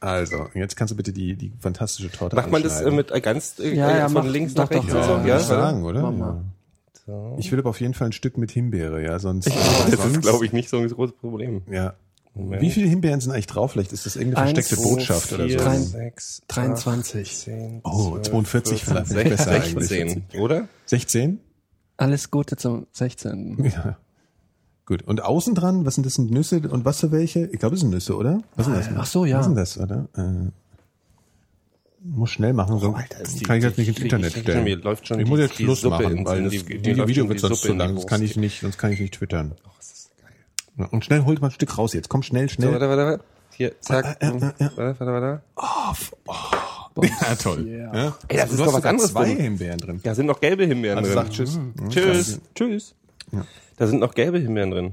also, 0.00 0.46
jetzt 0.54 0.76
kannst 0.76 0.92
du 0.92 0.96
bitte 0.96 1.12
die, 1.12 1.36
die 1.36 1.52
fantastische 1.60 2.10
Torte 2.10 2.36
Macht 2.36 2.50
man 2.50 2.62
das 2.62 2.80
äh, 2.80 2.90
mit 2.90 3.10
äh, 3.10 3.20
ganz 3.20 3.58
äh, 3.58 3.74
Ja, 3.74 3.96
ja, 3.96 4.04
von 4.08 4.24
mach- 4.24 4.32
links 4.32 4.54
nach 4.54 4.70
rechts 4.70 4.92
und 4.92 5.02
so? 5.02 5.10
Ja, 5.18 5.26
Ja, 5.26 5.38
sagen, 5.40 5.84
oder? 5.84 6.00
Ja. 6.00 6.44
Ich 7.38 7.52
will 7.52 7.58
aber 7.60 7.70
auf 7.70 7.80
jeden 7.80 7.94
Fall 7.94 8.08
ein 8.08 8.12
Stück 8.12 8.36
mit 8.38 8.50
Himbeere, 8.50 9.02
ja, 9.02 9.18
sonst. 9.18 9.46
Das 9.46 10.04
ist, 10.04 10.20
glaube 10.22 10.44
ich, 10.44 10.52
nicht 10.52 10.68
so 10.68 10.78
ein 10.78 10.88
großes 10.88 11.16
Problem. 11.16 11.62
Ja. 11.70 11.94
Wie 12.34 12.70
viele 12.70 12.88
Himbeeren 12.88 13.20
sind 13.20 13.32
eigentlich 13.32 13.46
drauf? 13.46 13.72
Vielleicht 13.72 13.92
ist 13.92 14.04
das 14.04 14.16
irgendeine 14.16 14.54
versteckte 14.54 14.82
Botschaft 14.82 15.32
oder 15.32 15.48
so. 15.48 15.56
drei, 15.56 15.78
sechs, 15.78 16.42
23. 16.48 17.34
10, 17.36 17.80
Oh, 17.84 18.18
42 18.18 18.84
vielleicht 18.84 19.06
sech- 19.06 19.28
besser 19.30 19.52
16, 19.62 20.08
eigentlich. 20.10 20.40
oder? 20.40 20.68
16? 20.84 21.40
Alles 21.96 22.30
Gute 22.30 22.56
zum 22.56 22.86
16. 22.92 23.64
Ja. 23.74 23.96
Gut. 24.84 25.02
Und 25.02 25.22
außen 25.24 25.54
dran, 25.54 25.86
was 25.86 25.94
sind 25.94 26.04
das? 26.06 26.14
Sind 26.14 26.30
Nüsse 26.30 26.60
und 26.68 26.84
was 26.84 27.00
für 27.00 27.10
welche? 27.10 27.46
Ich 27.46 27.58
glaube, 27.58 27.74
es 27.76 27.80
sind 27.80 27.90
Nüsse, 27.90 28.14
oder? 28.16 28.42
Was 28.54 28.66
sind 28.66 28.76
das? 28.76 28.88
Ach 28.96 29.06
so, 29.06 29.24
ja. 29.24 29.38
Was 29.38 29.46
sind 29.46 29.54
das, 29.56 29.78
oder? 29.78 30.08
Äh, 30.14 30.50
muss 32.08 32.30
schnell 32.30 32.52
machen, 32.52 32.78
so 32.78 32.94
ist 33.22 33.40
die- 33.40 33.44
kann 33.44 33.56
ich 33.58 33.64
das 33.64 33.76
nicht 33.76 33.88
ins 33.88 33.96
die- 33.96 34.02
Internet 34.04 34.36
die- 34.36 34.40
stellen. 34.40 34.64
mir 34.64 34.76
läuft 34.76 35.06
schon 35.06 35.18
ich 35.18 35.24
die- 35.24 35.30
muss 35.30 35.40
jetzt 35.40 35.58
die 35.58 35.64
Schluss 35.64 35.80
Suppe 35.80 36.02
machen, 36.04 36.24
weil 36.26 36.42
das, 36.44 36.52
die- 36.52 36.62
die, 36.64 36.78
die 36.94 37.06
Video 37.06 37.28
wird 37.28 37.38
die 37.38 37.40
sonst 37.42 37.62
zu 37.62 37.72
die 37.72 37.78
lang, 37.78 37.94
sonst 37.94 38.06
kann 38.08 38.22
ich 38.22 38.36
nicht, 38.36 38.60
sonst 38.60 38.78
kann 38.78 38.92
ich 38.92 39.00
nicht 39.00 39.14
twittern. 39.14 39.54
Ja, 40.78 40.86
Und 40.86 41.04
schnell 41.04 41.24
holt 41.24 41.40
mal 41.40 41.48
ein 41.48 41.52
Stück 41.52 41.76
raus 41.78 41.94
jetzt. 41.94 42.08
Komm 42.08 42.22
schnell, 42.22 42.48
So, 42.48 42.54
schnell. 42.56 42.72
warte, 42.72 42.88
warte, 42.88 43.04
warte. 43.06 43.24
Hier, 43.56 43.80
zack. 43.80 44.18
Äh, 44.20 44.26
äh, 44.26 44.30
äh. 44.36 44.70
Warte, 44.76 45.00
warte, 45.00 45.06
warte. 45.06 45.42
ja, 47.20 47.34
toll. 47.36 47.66
Ja. 47.68 48.16
Ey, 48.28 48.36
das 48.36 48.50
ist 48.50 48.52
du 48.58 48.64
doch 48.64 48.66
hast 48.74 48.74
was 48.74 48.84
anderes 48.84 49.10
zwei 49.12 49.24
drin. 49.24 49.36
Himbeeren 49.38 49.78
drin. 49.78 50.00
Da 50.02 50.14
sind 50.14 50.26
noch 50.26 50.40
gelbe 50.40 50.66
Himbeeren 50.66 50.98
Also 50.98 51.14
drin. 51.14 51.24
sag 51.24 51.30
Tschüss. 51.32 51.56
Mhm. 51.56 51.88
Tschüss. 51.88 52.40
Tschüss. 52.54 52.94
Da 53.78 53.86
sind 53.86 54.00
noch 54.00 54.14
gelbe 54.14 54.38
Himbeeren 54.38 54.70
drin. 54.70 54.92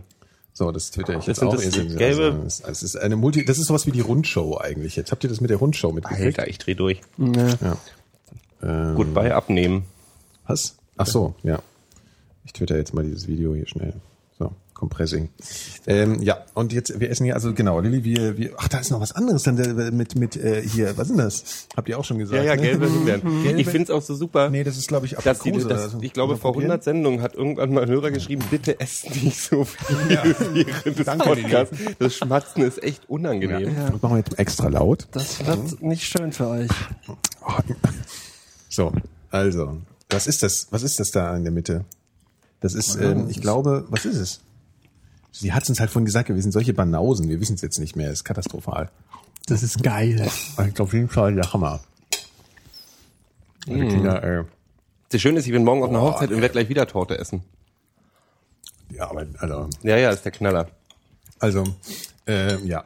So, 0.53 0.71
das 0.71 0.91
twitter 0.91 1.13
ich 1.13 1.25
Das 1.25 1.27
jetzt 1.27 1.44
auch. 1.44 1.51
das 1.53 1.63
seht- 1.63 1.97
gelbe- 1.97 2.31
Also, 2.33 2.44
es- 2.45 2.59
es 2.61 2.83
ist 2.83 2.95
eine 2.97 3.15
Multi, 3.15 3.44
das 3.44 3.57
ist 3.57 3.67
sowas 3.67 3.88
wie 3.88 3.91
die 3.91 4.01
Rundshow 4.01 4.57
eigentlich. 4.59 4.95
Jetzt 4.95 5.11
habt 5.11 5.23
ihr 5.23 5.29
das 5.29 5.41
mit 5.41 5.50
der 5.50 5.57
Rundshow 5.57 5.91
mitgekriegt? 5.91 6.38
Alter, 6.39 6.47
ich 6.50 6.59
dreh 6.59 6.75
durch. 6.75 7.01
Ja. 7.17 7.77
Ähm, 8.61 8.95
Goodbye 8.95 9.33
abnehmen. 9.33 9.85
Was? 10.47 10.75
Ach 10.97 11.07
so, 11.07 11.33
ja. 11.44 11.59
Ich 12.45 12.53
twitter 12.53 12.77
jetzt 12.77 12.94
mal 12.94 13.03
dieses 13.03 13.27
Video 13.27 13.55
hier 13.55 13.67
schnell. 13.67 13.94
Compressing. 14.83 15.30
Ähm, 15.88 16.21
ja, 16.21 16.39
und 16.56 16.74
jetzt, 16.74 17.00
wir 17.00 17.09
essen 17.09 17.24
hier, 17.24 17.35
also 17.35 17.53
genau, 17.53 17.80
Lilly, 17.80 18.03
wir, 18.03 18.38
wir, 18.38 18.51
ach, 18.57 18.68
da 18.68 18.80
ist 18.80 18.91
noch 18.91 19.00
was 19.00 19.13
anderes 19.13 19.44
dann 19.44 19.57
äh, 19.57 19.91
mit, 19.91 20.15
mit, 20.18 20.35
äh, 20.35 20.62
hier, 20.62 20.97
was 20.97 21.07
ist 21.09 21.12
denn 21.18 21.24
das? 21.24 21.68
Habt 21.77 21.88
ihr 21.88 21.97
auch 21.97 22.03
schon 22.03 22.18
gesagt? 22.19 22.35
Ja, 22.44 22.44
ja, 22.53 22.56
ne? 22.57 22.62
gelbe 22.63 22.89
Himbeeren. 22.89 23.21
Gelbe- 23.44 23.59
Ich 23.62 23.68
find's 23.69 23.89
auch 23.89 24.01
so 24.01 24.13
super. 24.13 24.50
Nee, 24.50 24.65
das 24.65 24.75
ist, 24.77 24.89
glaube 24.89 25.06
ich, 25.06 25.13
dass 25.13 25.39
die, 25.39 25.51
Aprikose 25.51 25.69
das, 25.69 25.95
ich 26.01 26.12
glaube, 26.12 26.35
vor 26.35 26.51
probieren? 26.51 26.71
100 26.71 26.83
Sendungen 26.83 27.21
hat 27.21 27.33
irgendwann 27.33 27.71
mal 27.74 27.83
ein 27.83 27.89
Hörer 27.89 28.12
geschrieben, 28.12 28.44
bitte 28.51 28.77
esst 28.81 29.09
nicht 29.24 29.39
so 29.39 29.63
viel 29.63 29.95
während 30.53 31.00
des 31.00 31.06
Danke, 31.06 31.30
Podcasts. 31.30 31.77
Das 32.00 32.15
Schmatzen 32.18 32.63
ist 32.63 32.83
echt 32.83 33.09
unangenehm. 33.09 33.74
Das 33.89 34.01
machen 34.01 34.15
wir 34.15 34.18
jetzt 34.18 34.38
extra 34.38 34.68
laut. 34.68 35.07
Das 35.12 35.45
wird 35.47 35.81
nicht 35.81 36.03
schön 36.03 36.33
für 36.33 36.47
euch. 36.50 36.71
So, 38.69 38.91
also, 39.31 39.77
was 40.09 40.27
ist 40.27 40.44
das? 40.44 40.68
Was 40.71 40.83
ist 40.83 41.00
das 41.00 41.12
da 41.12 41.35
in 41.38 41.44
der 41.44 41.53
Mitte? 41.53 41.85
Das 42.59 42.74
ist, 42.75 42.95
ähm, 42.95 43.27
ich 43.30 43.41
glaube, 43.41 43.85
was 43.89 44.06
ist 44.06 44.15
es? 44.18 44.39
Sie 45.35 45.51
hat 45.51 45.68
uns 45.68 45.80
halt 45.80 45.89
vorhin 45.89 46.06
gesagt, 46.06 46.30
wir 46.30 46.41
sind 46.41 46.51
solche 46.51 46.74
Banausen, 46.74 47.27
wir 47.27 47.41
wissen 47.41 47.56
es 47.56 47.62
jetzt 47.62 47.80
nicht 47.80 47.95
mehr, 47.95 48.12
ist 48.12 48.24
katastrophal. 48.24 48.89
Das 49.47 49.63
ist 49.63 49.81
geil. 49.83 50.25
Ich 50.25 50.56
glaube 50.75 50.83
auf 50.83 50.94
jeden 50.94 51.09
Fall 51.09 51.33
der 51.35 51.52
Hammer. 51.52 51.81
Die 53.66 53.73
Kinder, 53.73 54.23
äh, 54.23 54.44
Das 55.09 55.19
Schöne 55.21 55.40
ist, 55.40 55.45
ich 55.47 55.52
bin 55.52 55.63
morgen 55.63 55.83
auf 55.83 55.90
einer 55.90 56.02
Hochzeit 56.02 56.31
und 56.31 56.40
werde 56.42 56.52
gleich 56.54 56.69
wieder 56.69 56.85
Torte 56.87 57.18
essen. 57.18 57.42
ja, 58.90 59.09
aber, 59.09 59.25
also, 59.40 59.69
Ja, 59.81 59.97
ja, 59.97 60.11
ist 60.11 60.23
der 60.23 60.31
Knaller. 60.31 60.69
also, 61.40 61.63
äh, 62.28 62.57
ja. 62.66 62.83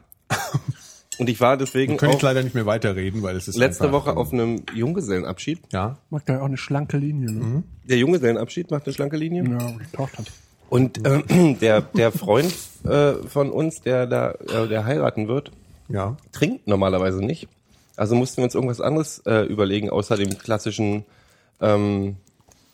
Und 1.18 1.28
ich 1.28 1.40
war 1.40 1.56
deswegen 1.56 1.92
Wir 1.94 1.98
können 1.98 2.12
jetzt 2.12 2.20
auch 2.20 2.22
leider 2.22 2.42
nicht 2.44 2.54
mehr 2.54 2.64
weiterreden, 2.66 3.22
weil 3.22 3.36
es 3.36 3.48
ist 3.48 3.56
letzte 3.56 3.84
einfach, 3.84 4.06
Woche 4.06 4.16
auf 4.16 4.32
einem 4.32 4.62
Junggesellenabschied. 4.74 5.60
ja, 5.72 5.98
Macht 6.10 6.26
gleich 6.26 6.38
auch 6.38 6.44
eine 6.46 6.56
schlanke 6.56 6.96
Linie. 6.96 7.30
Ne? 7.32 7.62
Der 7.84 7.98
Junggesellenabschied 7.98 8.70
macht 8.70 8.86
eine 8.86 8.94
schlanke 8.94 9.16
Linie. 9.16 9.42
Ja, 9.44 9.72
die 9.72 9.96
Tochter. 9.96 10.22
Und 10.68 11.04
äh, 11.06 11.54
der, 11.60 11.82
der 11.82 12.12
Freund 12.12 12.54
äh, 12.84 13.14
von 13.26 13.50
uns, 13.50 13.80
der 13.80 14.06
da 14.06 14.32
äh, 14.32 14.68
der 14.68 14.84
heiraten 14.84 15.28
wird, 15.28 15.52
ja. 15.88 16.16
trinkt 16.32 16.66
normalerweise 16.66 17.24
nicht. 17.24 17.48
Also 17.96 18.14
mussten 18.14 18.38
wir 18.38 18.44
uns 18.44 18.54
irgendwas 18.54 18.80
anderes 18.80 19.20
äh, 19.26 19.42
überlegen, 19.42 19.90
außer 19.90 20.16
dem 20.16 20.38
klassischen 20.38 21.04
ähm, 21.60 22.16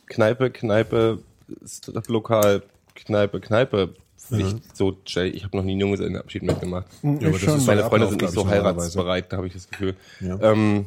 Kneipe, 0.07 0.51
Kneipe, 0.51 1.21
Strip-Lokal, 1.67 2.63
Kneipe, 2.95 3.41
Kneipe. 3.41 3.95
Pflicht. 4.19 4.77
So, 4.77 4.97
Jay, 5.07 5.29
ich 5.29 5.45
habe 5.45 5.57
noch 5.57 5.65
nie 5.65 5.73
einen 5.73 5.83
Junggesellenabschied 5.83 6.43
mitgemacht. 6.43 6.87
ja 7.03 7.11
aber 7.11 7.31
das 7.31 7.43
ist 7.43 7.67
Meine 7.67 7.85
Freunde 7.85 8.09
sind 8.09 8.23
nicht 8.23 8.33
so 8.33 8.49
heiratsbereit, 8.49 9.31
da 9.31 9.37
habe 9.37 9.47
ich 9.47 9.53
das 9.53 9.69
Gefühl. 9.69 9.97
Ja. 10.21 10.39
Ähm, 10.41 10.87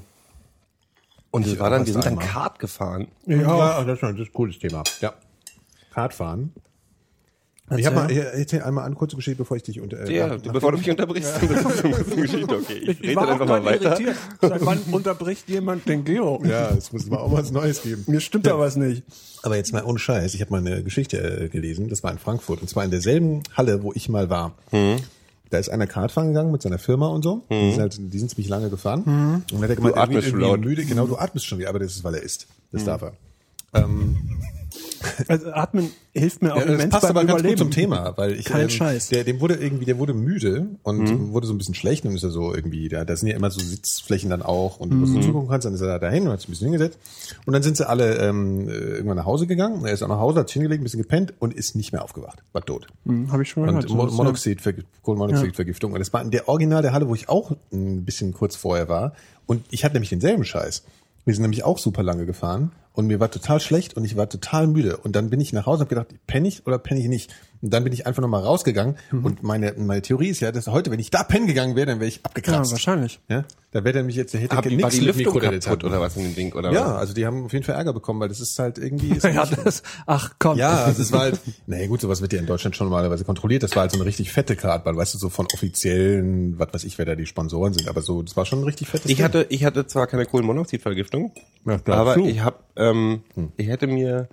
und 1.29 1.45
es 1.45 1.53
Ich 1.53 1.59
war 1.59 1.69
dann, 1.69 1.83
auch 1.83 1.85
wir 1.85 1.93
sind 1.93 2.05
dann 2.05 2.13
einmal. 2.13 2.27
Kart 2.27 2.57
gefahren. 2.57 3.07
Ja, 3.27 3.83
das 3.83 3.97
ist 3.97 4.03
ein 4.03 4.15
das 4.15 4.21
ist 4.23 4.29
ein 4.29 4.33
cooles 4.33 4.57
Thema. 4.57 4.83
Ja. 5.01 5.13
Radfahren. 7.69 7.79
Ich 7.79 7.85
habe 7.85 7.95
mal, 7.95 8.09
erzähl 8.39 8.61
einmal 8.61 8.85
eine 8.85 8.95
kurze 8.95 9.15
Geschichte, 9.17 9.37
bevor 9.39 9.57
ich 9.57 9.63
dich 9.63 9.81
unter. 9.81 9.99
Äh, 10.07 10.15
Ja, 10.15 10.27
nach- 10.27 10.37
bevor 10.37 10.71
du 10.71 10.77
mich 10.77 10.89
unterbrichst, 10.89 11.33
das 11.35 11.43
ist 11.43 11.83
eine 11.85 12.21
Geschichte, 12.21 12.55
okay. 12.55 12.77
Ich, 12.79 13.01
rede 13.03 13.15
war 13.15 13.25
dann 13.25 13.33
einfach 13.33 13.47
mal 13.47 13.65
weiter. 13.65 13.97
Seit 14.41 14.65
wann 14.65 14.79
unterbricht 14.91 15.49
jemand 15.49 15.87
den 15.87 16.05
Geo? 16.05 16.41
Ja, 16.45 16.69
es 16.69 16.93
muss 16.93 17.07
mal 17.07 17.17
auch 17.17 17.31
was 17.33 17.51
Neues 17.51 17.81
geben. 17.81 18.03
Mir 18.07 18.21
stimmt 18.21 18.47
da 18.47 18.57
was 18.57 18.77
nicht. 18.77 19.03
Aber 19.43 19.57
jetzt 19.57 19.73
mal 19.73 19.83
ohne 19.83 19.99
Scheiß, 19.99 20.33
ich 20.33 20.41
habe 20.41 20.51
mal 20.51 20.65
eine 20.65 20.81
Geschichte 20.83 21.17
äh, 21.17 21.49
gelesen, 21.49 21.89
das 21.89 22.03
war 22.03 22.11
in 22.11 22.17
Frankfurt, 22.19 22.61
und 22.61 22.69
zwar 22.69 22.85
in 22.85 22.91
derselben 22.91 23.43
Halle, 23.55 23.83
wo 23.83 23.91
ich 23.93 24.07
mal 24.09 24.29
war. 24.29 24.53
Da 25.49 25.57
ist 25.57 25.69
einer 25.69 25.87
Kartfahren 25.87 26.29
gegangen 26.29 26.51
mit 26.51 26.61
seiner 26.61 26.77
Firma 26.79 27.07
und 27.07 27.23
so. 27.23 27.43
Die, 27.51 27.71
sind 27.71 27.79
halt, 27.81 27.97
die 27.99 28.19
sind 28.19 28.29
ziemlich 28.29 28.49
lange 28.49 28.69
gefahren. 28.69 29.03
Und 29.03 29.43
dann 29.51 29.61
hat 29.61 29.69
er 29.69 29.75
gemeint, 29.77 29.95
Du 29.95 29.99
atmest 29.99 30.27
irgendwie- 30.27 30.41
schon 30.43 30.49
laut. 30.51 30.59
müde. 30.61 30.83
Genau, 30.85 31.05
du 31.07 31.17
atmest 31.17 31.45
schon 31.45 31.59
wieder, 31.59 31.69
aber 31.69 31.79
das 31.79 31.93
ist, 31.95 32.03
weil 32.03 32.15
er 32.15 32.21
isst. 32.23 32.47
Das 32.71 32.83
darf 32.83 33.01
er. 33.01 33.13
Ähm, 33.73 34.17
Also 35.27 35.51
atmen 35.51 35.89
hilft 36.13 36.41
mir 36.41 36.53
auch 36.53 36.57
Ja, 36.59 36.65
das 36.65 36.75
immens 36.75 36.89
passt 36.89 37.01
beim 37.03 37.17
aber 37.17 37.25
ganz 37.25 37.39
Überleben. 37.39 37.49
gut 37.55 37.59
zum 37.59 37.71
Thema, 37.71 38.13
weil 38.17 38.33
ich 38.33 38.45
Kein 38.45 38.63
ähm, 38.63 38.69
Scheiß. 38.69 39.09
Der, 39.09 39.23
dem 39.23 39.39
wurde 39.39 39.55
irgendwie, 39.55 39.85
der 39.85 39.97
wurde 39.97 40.13
müde 40.13 40.67
und 40.83 41.31
wurde 41.33 41.47
so 41.47 41.53
ein 41.53 41.57
bisschen 41.57 41.75
schlecht 41.75 42.05
und 42.05 42.15
ist 42.15 42.23
er 42.23 42.29
so 42.31 42.53
irgendwie, 42.53 42.89
da, 42.89 43.05
da 43.05 43.15
sind 43.15 43.27
ja 43.29 43.35
immer 43.35 43.49
so 43.51 43.59
Sitzflächen 43.59 44.29
dann 44.29 44.41
auch 44.41 44.79
und 44.79 44.91
wo 44.99 45.05
du 45.05 45.21
zugucken 45.21 45.49
kannst, 45.49 45.65
dann 45.65 45.73
ist 45.73 45.81
er 45.81 45.87
da 45.87 45.99
dahin 45.99 46.23
und 46.23 46.31
hat 46.33 46.39
sich 46.41 46.49
ein 46.49 46.51
bisschen 46.51 46.69
hingesetzt 46.69 46.99
und 47.45 47.53
dann 47.53 47.63
sind 47.63 47.77
sie 47.77 47.87
alle 47.87 48.17
ähm, 48.17 48.67
äh, 48.67 48.71
irgendwann 48.71 49.17
nach 49.17 49.25
Hause 49.25 49.47
gegangen. 49.47 49.85
Er 49.85 49.93
ist 49.93 50.03
auch 50.03 50.07
nach 50.07 50.19
Hause, 50.19 50.39
hat 50.39 50.49
sich 50.49 50.53
hingelegt, 50.53 50.81
ein 50.81 50.83
bisschen 50.83 51.01
gepennt 51.01 51.33
und 51.39 51.53
ist 51.53 51.75
nicht 51.75 51.91
mehr 51.91 52.03
aufgewacht, 52.03 52.43
war 52.53 52.63
tot. 52.63 52.87
Hm, 53.05 53.31
Habe 53.31 53.43
ich 53.43 53.49
schon 53.49 53.65
gehört. 53.65 53.89
Und 53.89 53.95
Mo 53.97 54.05
Monoxid, 54.07 54.61
Kohlenmonoxidvergiftung. 55.03 55.93
Und 55.93 55.99
das 55.99 56.13
war 56.13 56.21
in 56.21 56.31
der 56.31 56.47
Original 56.49 56.81
der 56.81 56.93
Halle, 56.93 57.07
wo 57.07 57.15
ich 57.15 57.29
auch 57.29 57.51
ein 57.71 58.05
bisschen 58.05 58.33
kurz 58.33 58.55
vorher 58.55 58.89
war. 58.89 59.13
Und 59.45 59.63
ich 59.69 59.83
hatte 59.85 59.93
nämlich 59.93 60.09
denselben 60.09 60.43
Scheiß. 60.43 60.83
Wir 61.27 61.33
sind 61.33 61.41
nämlich 61.41 61.65
auch 61.65 61.77
super 61.77 62.03
lange 62.03 62.25
gefahren 62.25 62.71
und 62.93 63.07
mir 63.07 63.19
war 63.19 63.29
total 63.29 63.59
schlecht 63.59 63.97
und 63.97 64.05
ich 64.05 64.15
war 64.15 64.29
total 64.29 64.65
müde. 64.65 64.95
Und 64.95 65.17
dann 65.17 65.29
bin 65.29 65.41
ich 65.41 65.51
nach 65.51 65.65
Hause 65.65 65.83
und 65.83 65.89
habe 65.91 66.05
gedacht, 66.05 66.25
penne 66.25 66.47
ich 66.47 66.65
oder 66.65 66.79
penne 66.79 67.01
ich 67.01 67.09
nicht? 67.09 67.35
Und 67.61 67.73
dann 67.73 67.83
bin 67.83 67.93
ich 67.93 68.05
einfach 68.07 68.21
nochmal 68.21 68.43
rausgegangen. 68.43 68.97
Mhm. 69.11 69.25
Und 69.25 69.43
meine, 69.43 69.73
meine 69.77 70.01
Theorie 70.01 70.29
ist 70.29 70.39
ja, 70.41 70.51
dass 70.51 70.67
heute, 70.67 70.91
wenn 70.91 70.99
ich 70.99 71.09
da 71.11 71.23
pennen 71.23 71.47
gegangen 71.47 71.75
wäre, 71.75 71.87
dann 71.87 71.99
wäre 71.99 72.07
ich 72.07 72.17
ja, 72.17 72.21
abgekratzt. 72.25 72.71
wahrscheinlich. 72.71 73.19
Ja, 73.29 73.45
da 73.71 73.83
wäre 73.83 73.93
der 73.93 74.03
mich 74.03 74.15
jetzt, 74.15 74.33
der 74.33 74.41
hätte 74.41 74.55
Hab, 74.55 74.65
nichts 74.65 74.95
die 74.95 75.01
mit 75.05 75.15
Lüftung 75.15 75.39
kaputt 75.39 75.83
oder 75.83 75.99
was 75.99 76.15
in 76.17 76.23
dem 76.23 76.35
Ding? 76.35 76.53
Oder 76.53 76.71
Ja, 76.71 76.85
was? 76.85 76.97
also 76.99 77.13
die 77.13 77.25
haben 77.25 77.45
auf 77.45 77.53
jeden 77.53 77.65
Fall 77.65 77.75
Ärger 77.75 77.93
bekommen, 77.93 78.19
weil 78.19 78.29
das 78.29 78.39
ist 78.39 78.57
halt 78.59 78.77
irgendwie... 78.77 79.11
Ist 79.11 79.23
Ja, 79.37 79.45
das, 79.45 79.83
ach 80.05 80.33
komm. 80.39 80.57
ja, 80.57 80.83
also 80.85 81.01
es 81.01 81.11
war 81.11 81.21
halt, 81.21 81.39
naja 81.67 81.87
gut, 81.87 82.01
sowas 82.01 82.21
wird 82.21 82.33
ja 82.33 82.39
in 82.39 82.45
Deutschland 82.45 82.75
schon 82.75 82.87
normalerweise 82.87 83.23
kontrolliert. 83.25 83.63
Das 83.63 83.75
war 83.75 83.81
halt 83.81 83.91
so 83.91 83.97
eine 83.97 84.05
richtig 84.05 84.31
fette 84.31 84.55
Kartbahn, 84.55 84.95
weißt 84.95 85.13
du, 85.15 85.17
so 85.17 85.29
von 85.29 85.47
offiziellen, 85.53 86.57
was 86.59 86.73
weiß 86.73 86.83
ich, 86.85 86.97
wer 86.97 87.05
da 87.05 87.15
die 87.15 87.25
Sponsoren 87.25 87.73
sind, 87.73 87.87
aber 87.87 88.01
so, 88.01 88.21
das 88.21 88.35
war 88.37 88.45
schon 88.45 88.59
ein 88.59 88.65
richtig 88.65 88.87
fettes 88.87 89.09
Ich 89.09 89.17
Ding. 89.17 89.25
hatte, 89.25 89.45
ich 89.49 89.63
hatte 89.65 89.85
zwar 89.87 90.07
keine 90.07 90.25
Kohlenmonoxidvergiftung, 90.25 91.31
Ja, 91.65 91.79
aber 91.87 92.17
ich 92.17 92.39
habe, 92.41 92.57
ähm, 92.75 93.21
ich 93.57 93.67
hätte 93.67 93.87
mir 93.87 94.27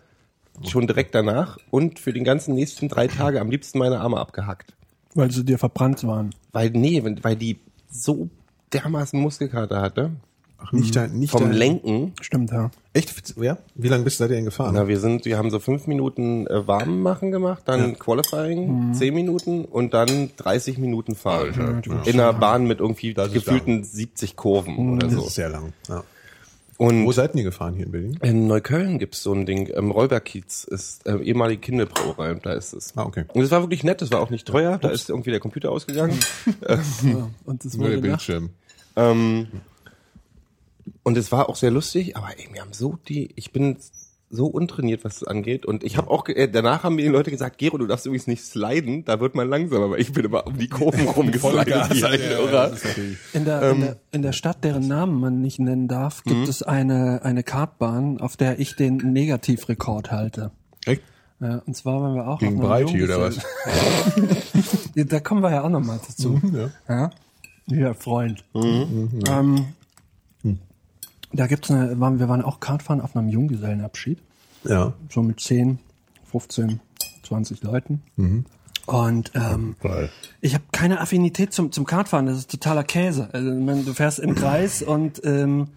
schon 0.63 0.87
direkt 0.87 1.15
danach 1.15 1.59
und 1.71 1.99
für 1.99 2.13
den 2.13 2.25
ganzen 2.25 2.55
nächsten 2.55 2.89
drei 2.89 3.07
Tage 3.09 3.41
am 3.41 3.51
liebsten 3.51 3.79
meine 3.79 4.01
Arme 4.01 4.19
abgehackt. 4.19 4.75
Weil 5.15 5.31
sie 5.31 5.45
dir 5.45 5.59
verbrannt 5.59 6.05
waren. 6.05 6.35
Weil, 6.53 6.71
nee, 6.71 7.03
weil 7.23 7.37
die 7.37 7.59
so 7.91 8.29
dermaßen 8.73 9.21
Muskelkater 9.21 9.81
hatte. 9.81 10.11
Ach, 10.59 10.73
nicht 10.73 10.97
da, 10.97 11.07
nicht 11.07 11.31
Vom 11.31 11.51
da. 11.51 11.57
Lenken. 11.57 12.01
Mhm. 12.01 12.13
Stimmt, 12.21 12.51
ja. 12.51 12.71
Echt? 12.95 13.35
Ja? 13.37 13.59
Wie 13.75 13.89
lange 13.89 14.05
bist 14.05 14.19
du 14.19 14.25
da 14.25 14.29
denn 14.29 14.45
gefahren? 14.45 14.75
Na, 14.75 14.89
wir 14.89 14.99
sind, 14.99 15.25
wir 15.25 15.37
haben 15.37 15.51
so 15.51 15.59
fünf 15.59 15.87
Minuten 15.87 16.47
äh, 16.47 16.67
warm 16.67 17.03
machen 17.03 17.31
gemacht, 17.31 17.65
dann 17.67 17.99
Qualifying, 17.99 18.95
zehn 18.95 19.13
Minuten 19.15 19.65
und 19.65 19.93
dann 19.95 20.31
30 20.37 20.79
Minuten 20.79 21.17
fahren. 21.17 21.83
In 22.05 22.21
einer 22.21 22.33
Bahn 22.33 22.67
mit 22.67 22.81
irgendwie 22.81 23.11
ist 23.11 23.33
gefühlten 23.33 23.85
70 23.85 24.37
Kurven 24.37 24.95
oder 24.95 25.07
das 25.09 25.15
so. 25.15 25.27
ist 25.27 25.35
sehr 25.35 25.51
lang. 25.51 25.73
Ja. 25.89 26.03
Und 26.77 27.05
Wo 27.07 27.13
seid 27.13 27.35
ihr 27.37 27.45
gefahren 27.45 27.75
hier 27.75 27.87
in 27.87 27.93
Berlin? 27.93 28.19
in 28.23 28.47
Neukölln 28.49 28.99
gibt's 28.99 29.23
so 29.23 29.33
ein 29.33 29.47
Ding, 29.47 29.71
ähm, 29.75 29.91
Räuberkiez 29.93 30.65
ist 30.65 31.07
äh, 31.07 31.17
ehemalige 31.19 31.61
Kinderbrauerei, 31.61 32.35
da 32.35 32.53
ist 32.53 32.73
es. 32.73 32.97
Ah, 32.97 33.05
okay. 33.05 33.25
Und 33.33 33.43
es 33.43 33.51
war 33.51 33.63
wirklich 33.63 33.85
nett, 33.85 34.03
es 34.03 34.11
war 34.11 34.21
auch 34.21 34.31
nicht 34.31 34.47
teuer, 34.47 34.79
da 34.79 34.89
ist 34.89 35.09
irgendwie 35.09 35.31
der 35.31 35.41
Computer 35.41 35.71
ausgegangen. 35.71 36.19
ja. 36.69 37.31
Und 37.45 37.65
das 37.65 37.77
Nur 37.77 37.91
der. 37.91 37.99
Bildschirm. 37.99 38.51
ähm, 38.97 39.47
und 41.03 41.17
es 41.17 41.31
war 41.33 41.49
auch 41.49 41.57
sehr 41.57 41.71
lustig, 41.71 42.17
aber 42.17 42.31
ey, 42.39 42.49
wir 42.53 42.61
haben 42.61 42.73
so 42.73 42.99
die, 43.09 43.31
ich 43.37 43.53
bin 43.53 43.77
so 44.31 44.47
untrainiert, 44.47 45.05
was 45.05 45.21
das 45.21 45.29
angeht. 45.29 45.65
Und 45.65 45.85
ich 45.85 45.97
habe 45.97 46.11
auch, 46.11 46.29
äh, 46.29 46.49
danach 46.49 46.83
haben 46.83 46.97
mir 46.97 47.03
die 47.03 47.09
Leute 47.09 47.31
gesagt, 47.31 47.59
Gero, 47.59 47.79
du 47.79 47.87
darfst 47.87 48.07
übrigens 48.07 48.27
nicht 48.27 48.45
sliden, 48.45 49.05
da 49.05 49.21
wird 49.21 49.35
man 49.35 49.49
langsamer, 49.49 49.85
aber 49.85 49.99
ich 49.99 50.13
bin 50.13 50.25
immer 50.25 50.47
um 50.47 50.59
die 50.59 50.69
Kurven 50.69 51.07
rumgeslidet. 51.09 51.69
Irrer. 51.69 52.73
In 53.33 53.45
der, 53.45 53.71
in, 53.71 53.81
der, 53.81 53.97
in 54.13 54.23
der 54.23 54.33
Stadt, 54.33 54.65
deren 54.65 54.87
Namen 54.89 55.21
man 55.21 55.41
nicht 55.41 55.59
nennen 55.59 55.89
darf, 55.89 56.25
gibt 56.25 56.49
es 56.49 56.63
eine, 56.63 57.21
eine 57.23 57.43
Kartbahn, 57.43 58.21
auf 58.21 58.37
der 58.37 58.59
ich 58.59 58.77
den 58.77 58.97
Negativrekord 58.97 60.11
halte. 60.11 60.51
Echt? 60.85 61.03
Ja, 61.41 61.63
und 61.67 61.77
zwar 61.77 62.01
waren 62.01 62.15
wir 62.15 62.29
auch 62.29 62.39
Gegen 62.39 62.59
Breiti 62.61 63.03
oder 63.03 63.21
was? 63.21 63.39
Ja, 64.95 65.03
da 65.03 65.19
kommen 65.19 65.43
wir 65.43 65.51
ja 65.51 65.63
auch 65.63 65.69
noch 65.69 65.81
mal 65.81 65.99
dazu. 66.07 66.41
Ja. 66.53 66.71
Ja, 66.89 67.11
ja 67.67 67.95
Freund. 67.95 68.45
Ähm, 68.55 69.67
da 71.35 71.47
gibt's 71.47 71.71
eine, 71.71 71.99
waren, 72.01 72.19
wir 72.19 72.29
waren 72.29 72.43
auch 72.43 72.61
Kartfahren 72.61 73.01
auf 73.01 73.17
einem 73.17 73.29
Junggesellenabschied, 73.29 74.19
Ja. 74.65 74.93
so 75.11 75.23
mit 75.23 75.41
10, 75.41 75.79
15, 76.31 76.81
20 77.23 77.63
Leuten. 77.63 78.03
Und 78.87 79.33
ähm, 79.35 79.77
Geil. 79.83 80.11
ich 80.41 80.55
habe 80.55 80.65
keine 80.73 81.01
Affinität 81.01 81.53
zum, 81.53 81.73
zum 81.73 81.87
Kartfahren, 81.87 82.27
das 82.27 82.37
ist 82.39 82.51
totaler 82.51 82.85
Käse. 82.85 83.29
Also, 83.33 83.51
du 83.51 83.95
fährst 83.95 84.19
im 84.19 84.35
Kreis 84.35 84.83
und, 84.83 85.23
ähm, 85.25 85.69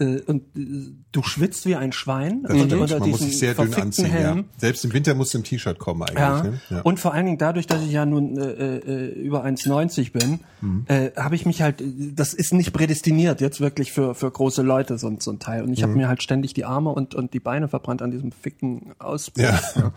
äh, 0.00 0.20
und 0.26 0.42
äh, 0.56 0.92
du 1.12 1.22
schwitzt 1.22 1.66
wie 1.66 1.76
ein 1.76 1.92
Schwein 1.92 2.42
Das 2.42 2.52
unter 2.60 2.76
Man 2.76 3.10
muss 3.10 3.20
sich 3.20 3.38
sehr 3.38 3.54
dünn 3.54 3.72
anziehen. 3.74 4.06
Helm. 4.06 4.36
Ja. 4.38 4.44
Selbst 4.58 4.84
im 4.84 4.92
Winter 4.92 5.14
musst 5.14 5.34
du 5.34 5.38
im 5.38 5.44
T-Shirt 5.44 5.78
kommen 5.78 6.02
eigentlich. 6.02 6.18
Ja. 6.18 6.42
Ne? 6.42 6.60
ja. 6.70 6.80
Und 6.82 6.98
vor 7.00 7.14
allen 7.14 7.26
Dingen 7.26 7.38
dadurch, 7.38 7.66
dass 7.66 7.82
ich 7.82 7.92
ja 7.92 8.04
nun 8.06 8.36
äh, 8.38 8.76
äh, 8.78 9.06
über 9.20 9.44
1,90 9.44 10.12
bin, 10.12 10.40
Mhm. 10.62 10.84
äh, 10.88 11.10
habe 11.16 11.34
ich 11.36 11.46
mich 11.46 11.62
halt, 11.62 11.82
das 12.14 12.34
ist 12.34 12.52
nicht 12.52 12.72
prädestiniert 12.72 13.40
jetzt 13.40 13.60
wirklich 13.62 13.92
für 13.92 14.14
für 14.14 14.30
große 14.30 14.60
Leute 14.62 14.98
so, 14.98 15.06
ein- 15.08 15.18
so 15.20 15.30
ein 15.30 15.38
Teil. 15.38 15.62
Und 15.62 15.72
ich 15.72 15.78
Mhm. 15.80 15.82
habe 15.84 15.92
mir 15.94 16.08
halt 16.08 16.22
ständig 16.22 16.52
die 16.54 16.64
Arme 16.66 16.90
und 16.90 17.14
und 17.14 17.32
die 17.32 17.40
Beine 17.40 17.68
verbrannt 17.68 18.02
an 18.02 18.10
diesem 18.10 18.30
ficken 18.32 18.92
Ausbruch. 18.98 19.42
Ja. 19.44 19.60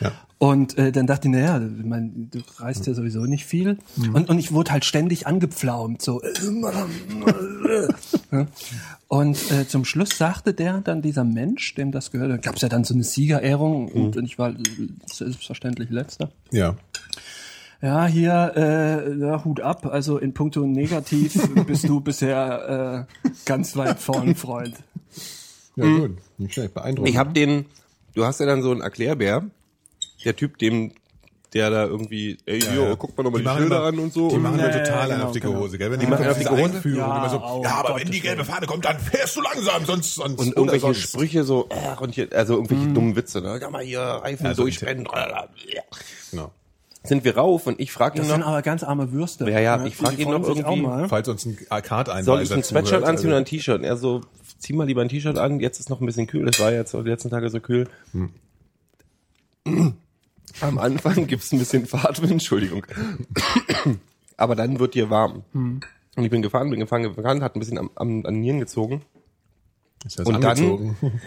Ja. 0.00 0.12
Und 0.38 0.78
äh, 0.78 0.92
dann 0.92 1.08
dachte 1.08 1.26
ich, 1.26 1.32
naja, 1.34 1.58
mein, 1.58 2.28
du 2.30 2.38
reist 2.58 2.86
ja 2.86 2.94
sowieso 2.94 3.22
nicht 3.24 3.44
viel. 3.44 3.78
Mhm. 3.96 4.14
Und, 4.14 4.30
und 4.30 4.38
ich 4.38 4.52
wurde 4.52 4.70
halt 4.70 4.84
ständig 4.84 5.26
angepflaumt, 5.26 6.00
so. 6.02 6.20
Und 9.08 9.50
äh, 9.50 9.66
zum 9.66 9.86
Schluss 9.86 10.10
sagte 10.10 10.52
der 10.52 10.82
dann, 10.82 11.00
dieser 11.00 11.24
Mensch, 11.24 11.74
dem 11.74 11.92
das 11.92 12.10
gehört, 12.10 12.30
da 12.30 12.36
gab 12.36 12.56
es 12.56 12.62
ja 12.62 12.68
dann 12.68 12.84
so 12.84 12.92
eine 12.92 13.04
Siegerehrung 13.04 13.88
und, 13.88 14.18
und 14.18 14.24
ich 14.24 14.38
war 14.38 14.50
äh, 14.50 14.54
selbstverständlich 15.06 15.90
letzter. 15.90 16.30
ja. 16.50 16.76
Ja, 17.80 18.06
hier, 18.06 18.54
äh, 18.56 19.20
ja, 19.20 19.44
Hut 19.44 19.60
ab, 19.60 19.86
also 19.86 20.18
in 20.18 20.34
puncto 20.34 20.66
negativ 20.66 21.40
bist 21.66 21.88
du 21.88 22.00
bisher 22.00 23.06
äh, 23.08 23.28
ganz 23.44 23.76
weit 23.76 24.00
vorn, 24.00 24.34
Freund. 24.34 24.74
Ja, 25.76 25.84
gut. 25.84 26.18
Nicht 26.38 26.54
schlecht. 26.54 26.74
Beeindruckend. 26.74 27.08
Ich 27.08 27.16
habe 27.16 27.32
den, 27.32 27.66
du 28.14 28.24
hast 28.24 28.40
ja 28.40 28.46
dann 28.46 28.62
so 28.62 28.72
einen 28.72 28.80
Erklärbär, 28.80 29.48
der 30.24 30.34
Typ, 30.34 30.58
dem, 30.58 30.90
der 31.54 31.70
da 31.70 31.84
irgendwie, 31.86 32.36
ey, 32.44 32.58
Ja, 32.62 32.74
jo, 32.74 32.82
ja. 32.88 32.96
guck 32.96 33.16
mal 33.16 33.22
nochmal 33.24 33.40
die, 33.40 33.44
machen 33.46 33.58
Schilder 33.60 33.76
immer- 33.76 33.86
an 33.86 33.98
und 33.98 34.12
so. 34.12 34.28
Die 34.28 34.34
und 34.36 34.42
machen 34.42 34.58
Ja, 34.58 34.68
ja, 34.68 34.76
ja, 34.76 34.84
total 34.84 35.08
ja, 35.08 35.14
genau, 35.14 35.26
auf 35.28 35.32
dicke 35.32 35.46
genau. 35.48 35.60
Hose, 35.60 35.78
gell? 35.78 35.90
Wenn 35.90 36.00
Die 36.00 36.06
machen 36.06 36.18
kommen 36.18 36.30
auf 36.30 36.38
dicke 36.38 36.50
Einführung 36.54 36.98
Ja, 36.98 37.16
immer 37.18 37.28
so, 37.30 37.36
oh, 37.38 37.62
ja, 37.64 37.70
aber 37.74 37.88
Gottes 37.88 38.04
wenn 38.04 38.12
die 38.12 38.20
gelbe. 38.20 38.44
Fahne 38.44 38.66
kommt, 38.66 38.84
dann 38.84 38.98
fährst 38.98 39.36
du 39.36 39.40
langsam, 39.40 39.84
sonst, 39.86 40.14
sonst 40.16 40.38
und 40.38 40.48
irgendwelche 40.56 40.80
sonst. 40.80 41.00
Sprüche 41.00 41.44
so, 41.44 41.68
äh, 41.70 42.02
und 42.02 42.14
hier, 42.14 42.28
also 42.34 42.54
irgendwelche 42.56 42.88
dummen 42.88 43.16
Witze, 43.16 43.40
ne? 43.40 43.58
Kann 43.60 43.72
mal 43.72 43.82
hier 43.82 44.00
Reifen 44.00 44.46
Also 44.46 44.62
durchbrennen. 44.62 45.06
Ja. 45.12 45.48
Genau. 46.30 46.50
Sind 47.04 47.24
wir 47.24 47.36
rauf 47.36 47.66
und 47.66 47.80
ich 47.80 47.92
frage 47.92 48.16
ihn 48.16 48.22
Das 48.22 48.28
sind 48.28 48.40
noch, 48.40 48.48
aber 48.48 48.60
ganz 48.60 48.82
arme 48.82 49.12
Würste. 49.12 49.48
Ja, 49.48 49.60
ja, 49.60 49.82
ich 49.86 49.96
frag 49.96 50.16
die 50.16 50.22
ihn 50.22 50.30
noch 50.30 50.46
irgendwie- 50.46 50.82
mal. 50.82 51.08
Falls 51.08 51.28
uns 51.28 51.46
ein 51.46 51.56
Card 51.82 52.08
soll 52.24 52.42
ich 52.42 52.52
ein 52.52 52.62
Sweatshirt 52.62 53.04
anziehen 53.04 53.28
oder 53.28 53.38
ein 53.38 53.44
T-Shirt? 53.46 53.82
Er 53.84 53.96
so, 53.96 54.20
zieh 54.58 54.74
mal 54.74 54.86
lieber 54.86 55.00
ein 55.00 55.08
T-Shirt 55.08 55.38
an, 55.38 55.60
jetzt 55.60 55.78
ist 55.80 55.88
noch 55.88 56.00
ein 56.00 56.06
bisschen 56.06 56.26
kühl, 56.26 56.44
das 56.44 56.60
war 56.60 56.72
jetzt 56.72 56.92
die 56.92 56.98
letzten 56.98 57.30
Tage 57.30 57.48
so 57.48 57.60
kühl. 57.60 57.88
Am 60.60 60.78
Anfang 60.78 61.26
gibt's 61.26 61.52
ein 61.52 61.58
bisschen 61.58 61.86
Fahrtwind, 61.86 62.32
Entschuldigung. 62.32 62.84
Aber 64.36 64.54
dann 64.56 64.78
wird 64.78 64.94
dir 64.94 65.10
warm. 65.10 65.42
Und 65.52 65.82
ich 66.24 66.30
bin 66.30 66.42
gefahren, 66.42 66.70
bin 66.70 66.80
gefahren, 66.80 67.02
gefahren, 67.02 67.42
hat 67.42 67.54
ein 67.56 67.60
bisschen 67.60 67.78
am, 67.78 67.90
am, 67.94 68.24
an 68.26 68.34
den 68.34 68.40
Nieren 68.40 68.60
gezogen. 68.60 69.02
Und 70.18 70.26
Und 70.26 70.40
dann- 70.42 70.56
dann, 70.56 70.96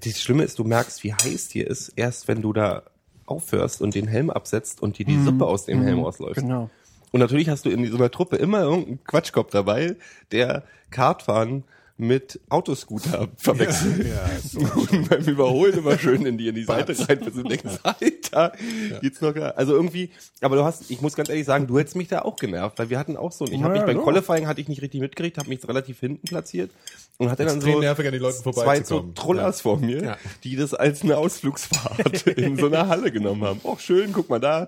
Das 0.00 0.20
Schlimme 0.20 0.42
ist, 0.42 0.58
du 0.58 0.64
merkst, 0.64 1.04
wie 1.04 1.14
heiß 1.14 1.48
dir 1.50 1.68
ist, 1.68 1.90
erst 1.94 2.26
wenn 2.26 2.42
du 2.42 2.52
da 2.52 2.82
aufhörst 3.26 3.80
und 3.80 3.94
den 3.94 4.08
Helm 4.08 4.28
absetzt 4.28 4.82
und 4.82 4.98
dir 4.98 5.06
die 5.06 5.22
Suppe 5.22 5.46
aus 5.46 5.66
dem 5.66 5.82
Helm 5.82 6.04
ausläuft. 6.04 6.40
Genau. 6.40 6.68
Und 7.12 7.20
natürlich 7.20 7.48
hast 7.48 7.64
du 7.64 7.70
in 7.70 7.86
so 7.88 7.96
einer 7.96 8.10
Truppe 8.10 8.34
immer 8.36 8.62
irgendeinen 8.62 9.04
Quatschkopf 9.04 9.50
dabei, 9.52 9.94
der 10.32 10.64
Kartfahren 10.90 11.62
mit 11.96 12.40
Autoscooter 12.48 13.28
verwechselt. 13.36 14.06
Ja, 14.06 14.28
so. 14.42 14.58
Und 14.58 15.08
beim 15.08 15.22
Überholen 15.24 15.78
immer 15.78 15.96
schön 15.96 16.26
in 16.26 16.36
die, 16.36 16.48
in 16.48 16.54
die 16.56 16.64
Seite 16.64 16.96
rein, 17.08 17.20
bis 17.20 17.34
du 17.34 17.44
denkst, 17.44 17.64
Alter, 17.84 18.52
geht's 19.00 19.20
noch 19.20 19.32
gar. 19.32 19.56
Also 19.56 19.74
irgendwie, 19.74 20.10
aber 20.40 20.56
du 20.56 20.64
hast, 20.64 20.90
ich 20.90 21.00
muss 21.00 21.14
ganz 21.14 21.28
ehrlich 21.28 21.46
sagen, 21.46 21.68
du 21.68 21.78
hättest 21.78 21.94
mich 21.94 22.08
da 22.08 22.22
auch 22.22 22.36
genervt, 22.36 22.78
weil 22.80 22.90
wir 22.90 22.98
hatten 22.98 23.16
auch 23.16 23.30
so, 23.30 23.44
ich 23.46 23.62
habe 23.62 23.74
mich 23.74 23.80
Ja, 23.80 23.86
beim 23.86 23.98
ja. 23.98 24.02
Qualifying 24.02 24.48
hatte 24.48 24.60
ich 24.60 24.68
nicht 24.68 24.82
richtig 24.82 25.00
mitgekriegt, 25.00 25.38
habe 25.38 25.48
mich 25.48 25.66
relativ 25.68 26.00
hinten 26.00 26.26
platziert 26.26 26.70
und 27.18 27.30
hatte 27.30 27.44
dann 27.44 27.56
Extrem 27.56 27.74
so 27.74 27.80
nervig, 27.80 28.06
an 28.06 28.12
den 28.12 28.22
Leuten 28.22 28.52
zwei 28.52 28.82
so. 28.82 29.00
Trollers 29.14 29.60
vor 29.60 29.78
mir, 29.78 30.02
Ja. 30.02 30.16
die 30.42 30.56
das 30.56 30.74
als 30.74 31.02
eine 31.02 31.16
Ausflugsfahrt 31.16 32.26
in 32.26 32.56
so 32.56 32.66
einer 32.66 32.88
Halle 32.88 33.12
genommen 33.12 33.44
haben. 33.44 33.60
Oh 33.62 33.76
schön, 33.78 34.12
guck 34.12 34.28
mal 34.28 34.40
da, 34.40 34.66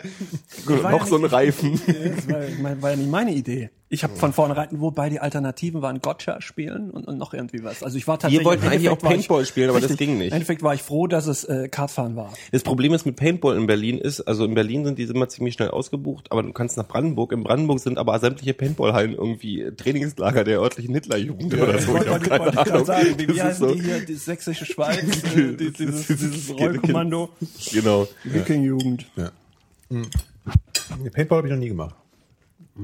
noch 0.67 0.83
ja 0.83 1.07
so 1.07 1.17
ein 1.17 1.25
Reifen. 1.25 1.81
Das 2.17 2.29
war, 2.29 2.83
war 2.83 2.91
ja 2.91 2.97
nicht 2.97 3.11
meine 3.11 3.33
Idee. 3.33 3.71
Ich 3.89 4.03
habe 4.03 4.17
von 4.17 4.33
vornherein, 4.33 4.67
wobei 4.73 5.09
die 5.11 5.21
Alternativen 5.21 5.81
waren 5.81 6.01
Gotcha 6.01 6.41
spielen 6.41 6.91
und, 6.91 7.07
und 7.07 7.19
noch 7.19 7.33
irgendwie 7.33 7.63
was. 7.63 7.85
Also 7.85 7.97
ich 7.97 8.09
war 8.09 8.17
Wir 8.17 8.19
tatsächlich. 8.19 8.45
wollten 8.45 8.65
im 8.65 8.69
eigentlich 8.73 8.89
auch 8.89 9.01
war 9.01 9.11
ich- 9.13 9.17
Paintball 9.19 9.47
spielen, 9.47 9.71
aber 9.71 9.79
das 9.81 9.91
Richtig. 9.91 10.09
ging 10.09 10.19
nicht. 10.19 10.29
Im 10.29 10.33
Endeffekt 10.33 10.65
war 10.65 10.75
ich 10.75 10.83
froh, 10.83 11.07
dass 11.07 11.29
es 11.29 11.45
äh, 11.45 11.69
Kartfahren 11.69 12.17
war. 12.17 12.33
Das 12.51 12.65
Problem 12.65 12.93
ist 12.95 13.07
mit 13.07 13.15
Paintball 13.15 13.57
in 13.57 13.69
Berlin 13.69 13.99
ist, 13.99 14.23
also 14.23 14.45
in 14.45 14.55
Berlin 14.55 14.85
sind 14.85 14.99
die 14.99 15.05
immer 15.05 15.29
ziemlich 15.29 15.55
schnell 15.55 15.69
ausgebucht, 15.71 16.33
aber 16.33 16.43
du 16.43 16.53
kannst 16.53 16.77
nach 16.77 16.89
Brandenburg. 16.89 17.31
In 17.31 17.45
Brandenburg 17.45 17.79
sind 17.79 17.97
aber 17.99 18.19
sämtliche 18.19 18.55
Paintballhallen 18.55 19.13
irgendwie 19.13 19.71
Trainingslager 19.77 20.43
der 20.43 20.59
örtlichen 20.63 20.93
Hitlerjugend 20.93 21.55
oder 21.55 21.79
so. 21.79 21.97
Ich 21.97 22.09
hab 22.09 22.23
keine 22.25 22.57
wollte 22.57 22.85
sagen, 22.85 23.15
wie, 23.19 23.29
wie 23.29 23.35
Das 23.35 23.45
heißen 23.45 23.69
so- 23.69 23.73
die 23.75 23.83
hier, 23.83 24.05
die 24.05 24.15
sächsische 24.15 24.67
Schweiz, 24.67 25.23
äh, 25.37 25.55
die, 25.57 25.71
dieses, 25.73 26.09
dieses 26.09 26.51
Rollkommando, 26.59 27.29
Genau. 27.73 28.09
Wiking-Jugend. 28.25 29.07
Nee, 29.89 31.11
Paintball 31.11 31.39
habe 31.39 31.47
ich 31.47 31.53
noch 31.55 31.61
nie 31.61 31.69
gemacht. 31.69 31.95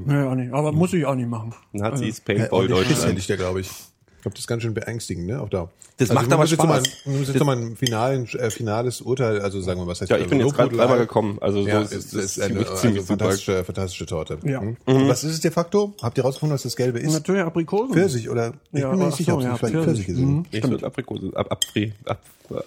Ja, 0.08 0.30
auch 0.30 0.34
nicht. 0.34 0.52
Aber 0.52 0.72
muss 0.72 0.92
ich 0.92 1.04
auch 1.06 1.14
nicht 1.14 1.28
machen. 1.28 1.54
Nazis, 1.72 2.18
Ja, 2.18 2.34
Paintball, 2.34 2.66
der 2.68 2.76
Schiss 2.76 2.86
Deutschland. 2.88 3.08
endlich 3.10 3.26
der, 3.26 3.36
glaube 3.36 3.60
ich. 3.60 3.68
Ich 3.68 4.22
glaube, 4.22 4.34
das 4.34 4.40
ist 4.40 4.46
ganz 4.46 4.62
schön 4.62 4.72
beängstigend, 4.74 5.26
ne? 5.26 5.40
Auf 5.40 5.50
Dauer. 5.50 5.70
Das 5.98 6.08
macht 6.12 6.28
wir 6.30 6.34
aber 6.34 6.44
noch 6.44 6.56
mal- 6.64 6.84
Spaß. 6.84 6.96
Wir 7.04 7.12
müssen 7.18 7.32
jetzt 7.32 7.38
nochmal 7.40 7.56
ein 7.58 7.76
finalen, 7.76 8.26
äh, 8.28 8.50
finales 8.50 9.00
Urteil, 9.02 9.40
also 9.40 9.60
sagen 9.60 9.80
wir, 9.80 9.86
was 9.86 10.00
heißt 10.00 10.10
Ja, 10.10 10.16
ich 10.16 10.28
bin 10.28 10.40
jetzt 10.40 10.54
gerade 10.54 10.74
dreimal 10.74 10.98
gekommen. 10.98 11.38
Also 11.40 11.62
so 11.62 11.68
Ja, 11.68 11.82
ist, 11.82 11.92
es 11.92 12.06
ist, 12.06 12.14
ist 12.14 12.38
eine 12.40 12.48
ziemlich, 12.50 12.68
also 12.68 12.80
ziemlich 12.80 13.02
super. 13.02 13.18
fantastische, 13.18 13.64
fantastische 13.64 14.06
Torte. 14.06 14.38
Ja. 14.44 14.60
Mhm. 14.60 14.76
Und 14.86 15.08
was 15.08 15.22
ist 15.24 15.32
es 15.32 15.40
de 15.40 15.50
facto? 15.50 15.92
Habt 16.00 16.16
ihr 16.18 16.24
rausgefunden, 16.24 16.54
was 16.54 16.62
das 16.62 16.76
Gelbe 16.76 16.98
ist? 17.00 17.12
Natürlich 17.12 17.42
Aprikosen. 17.42 17.92
Pfirsich 17.94 18.30
oder? 18.30 18.54
Ich 18.72 18.80
Ja, 18.80 18.90
bin 18.90 19.00
mir 19.00 19.06
nicht 19.06 19.16
sicher, 19.18 19.32
so, 19.32 19.36
ob 19.38 19.42
es 19.42 19.46
ja, 19.48 19.56
vielleicht 19.56 19.74
Pfirsich. 19.74 20.04
Pfirsiche 20.06 20.14
sind. 20.14 20.46
Ich 20.50 20.62
würde 20.70 20.86
Aprikose, 20.86 21.30
ab, 21.34 21.46
Apri, 21.50 21.92
ab, 22.06 22.20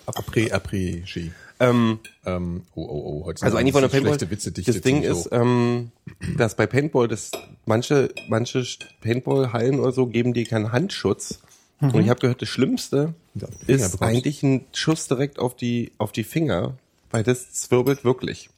Après, 0.06 0.52
après, 0.52 1.02
Ski. 1.06 1.32
Ähm, 1.60 2.00
Ähm, 2.26 2.64
oh, 2.76 2.82
oh, 2.82 3.22
oh, 3.22 3.26
heute 3.26 3.44
Also 3.44 3.58
eigentlich 3.58 3.74
von 3.74 3.82
der 3.82 3.90
Paintball, 3.90 4.20
Witze 4.30 4.52
das 4.52 4.82
Ding 4.82 5.04
ist, 5.04 5.30
ähm, 5.32 5.92
dass 6.38 6.56
bei 6.56 6.68
Paintball, 6.68 7.08
das 7.08 7.32
manche, 7.66 8.10
manche 8.30 8.66
Paintball-Hallen 9.02 9.80
oder 9.80 9.92
so 9.92 10.08
geben 10.08 10.34
dir 10.34 10.46
keinen 10.46 10.72
Handschutz. 10.72 11.40
Und 11.82 11.96
ich 12.00 12.10
habe 12.10 12.20
gehört, 12.20 12.42
das 12.42 12.50
Schlimmste 12.50 13.14
Ja, 13.36 13.48
ist 13.68 13.92
bekommst. 13.92 14.02
eigentlich 14.02 14.44
ein 14.44 14.66
Schuss 14.74 15.08
direkt 15.08 15.40
auf 15.40 15.56
die, 15.56 15.92
auf 15.98 16.12
die 16.12 16.24
Finger, 16.24 16.74
weil 17.12 17.24
das 17.24 17.52
zwirbelt 17.54 18.04
wirklich. 18.04 18.50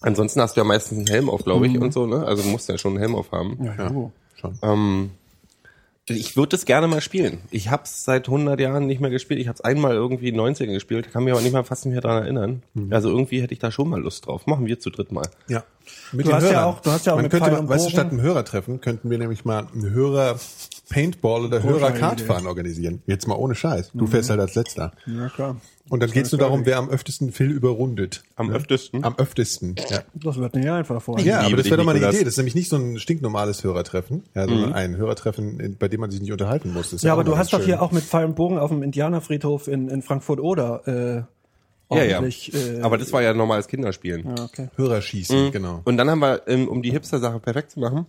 Ansonsten 0.00 0.40
hast 0.40 0.56
du 0.56 0.60
ja 0.60 0.64
meistens 0.64 0.98
einen 0.98 1.06
Helm 1.08 1.28
auf, 1.28 1.44
glaube 1.44 1.66
ich, 1.66 1.78
und 1.78 1.92
so, 1.92 2.06
ne? 2.06 2.24
Also 2.24 2.42
du 2.42 2.48
musst 2.48 2.68
ja 2.68 2.78
schon 2.78 2.92
einen 2.92 3.00
Helm 3.00 3.14
auf 3.14 3.32
haben. 3.32 3.58
Ja, 3.62 3.74
ja. 3.76 4.10
Schon. 4.34 4.58
Ähm, 4.62 5.10
ich 6.08 6.36
würde 6.36 6.50
das 6.50 6.64
gerne 6.66 6.86
mal 6.86 7.00
spielen. 7.00 7.38
Ich 7.50 7.70
habe 7.70 7.82
es 7.84 8.04
seit 8.04 8.28
100 8.28 8.60
Jahren 8.60 8.86
nicht 8.86 9.00
mehr 9.00 9.10
gespielt. 9.10 9.40
Ich 9.40 9.48
habe 9.48 9.56
es 9.56 9.60
einmal 9.62 9.94
irgendwie 9.94 10.28
in 10.28 10.36
den 10.36 10.40
90ern 10.54 10.72
gespielt, 10.72 11.10
kann 11.12 11.24
mich 11.24 11.32
aber 11.32 11.42
nicht 11.42 11.52
mal 11.52 11.64
fast 11.64 11.84
nicht 11.84 11.94
mehr 11.94 12.00
daran 12.00 12.22
erinnern. 12.22 12.62
Also 12.90 13.10
irgendwie 13.10 13.42
hätte 13.42 13.52
ich 13.52 13.58
da 13.58 13.72
schon 13.72 13.88
mal 13.88 14.00
Lust 14.00 14.26
drauf. 14.26 14.46
Machen 14.46 14.66
wir 14.66 14.78
zu 14.78 14.90
dritt 14.90 15.10
mal. 15.10 15.26
Ja. 15.48 15.64
Mit 16.12 16.26
Du 16.26 16.32
hast 16.32 16.42
ja 16.44 16.50
Hörern. 16.50 16.64
auch- 16.64 16.80
du 16.80 16.90
hast 16.90 17.06
ja 17.06 17.12
auch 17.12 17.16
Man 17.16 17.24
mit 17.24 17.32
könnte, 17.32 17.68
weißt 17.68 17.86
du, 17.86 17.90
statt 17.90 18.10
einem 18.10 18.20
Hörertreffen 18.20 18.80
könnten 18.80 19.10
wir 19.10 19.18
nämlich 19.18 19.44
mal 19.44 19.66
ein 19.74 19.90
Hörer 19.90 20.38
Paintball 20.88 21.44
oder 21.46 21.62
Hörer 21.62 21.90
Idee. 21.90 21.98
Kartfahren 21.98 22.46
organisieren. 22.46 23.02
Jetzt 23.06 23.26
mal 23.26 23.34
ohne 23.34 23.54
Scheiß. 23.54 23.90
Du 23.94 24.06
fährst 24.06 24.30
halt 24.30 24.40
als 24.40 24.54
letzter. 24.54 24.92
ja, 25.06 25.28
klar. 25.28 25.56
Und 25.88 26.02
dann 26.02 26.10
geht's 26.10 26.32
nur 26.32 26.40
darum, 26.40 26.66
wer 26.66 26.78
am 26.78 26.88
öftesten 26.88 27.30
Phil 27.32 27.50
überrundet. 27.50 28.24
Am 28.34 28.50
öftesten? 28.50 29.04
Am 29.04 29.14
öftesten. 29.18 29.76
Ja. 29.88 30.00
Das 30.14 30.36
wird 30.36 30.54
nicht 30.56 30.68
einfach 30.68 31.00
vorher. 31.00 31.24
Ja, 31.24 31.40
aber 31.40 31.56
das 31.56 31.66
wäre 31.66 31.76
doch 31.76 31.84
mal 31.84 31.94
eine. 31.94 32.08
Idee. 32.08 32.18
Das 32.24 32.30
ist 32.34 32.36
nämlich 32.38 32.56
nicht 32.56 32.68
so 32.70 32.76
ein 32.76 32.98
stinknormales 32.98 33.62
Hörertreffen, 33.62 34.24
ja, 34.34 34.48
sondern 34.48 34.72
ein 34.72 34.96
Hörertreffen, 34.96 35.76
bei 35.78 35.86
dem 35.88 36.00
man 36.00 36.10
sich 36.10 36.20
nicht 36.20 36.32
unterhalten 36.32 36.72
muss. 36.72 36.90
Das 36.90 37.02
Ja, 37.02 37.12
aber 37.12 37.22
du 37.24 37.36
hast 37.36 37.52
doch 37.52 37.62
hier 37.62 37.82
auch 37.82 37.92
mit 37.92 38.02
Pfeil 38.02 38.24
und 38.24 38.34
Bogen 38.34 38.58
auf 38.58 38.70
dem 38.70 38.82
Indianerfriedhof 38.82 39.68
in, 39.68 39.88
in 39.88 40.02
Frankfurt-Oder 40.02 40.82
äh, 40.88 41.94
Ja, 41.94 42.02
ja. 42.04 42.16
ordentlich. 42.16 42.52
Äh, 42.52 42.80
Aber 42.80 42.98
das 42.98 43.12
war 43.12 43.22
ja 43.22 43.32
normales 43.32 43.68
Kinderspielen. 43.68 44.24
ja, 44.36 44.44
okay. 44.44 44.68
Hörerschießen, 44.76 45.52
genau. 45.52 45.82
Und 45.84 45.96
dann 45.98 46.10
haben 46.10 46.18
wir, 46.20 46.42
ähm, 46.48 46.66
um 46.66 46.82
die 46.82 46.90
Hipster-Sache 46.90 47.38
perfekt 47.38 47.70
zu 47.72 47.78
machen, 47.80 48.06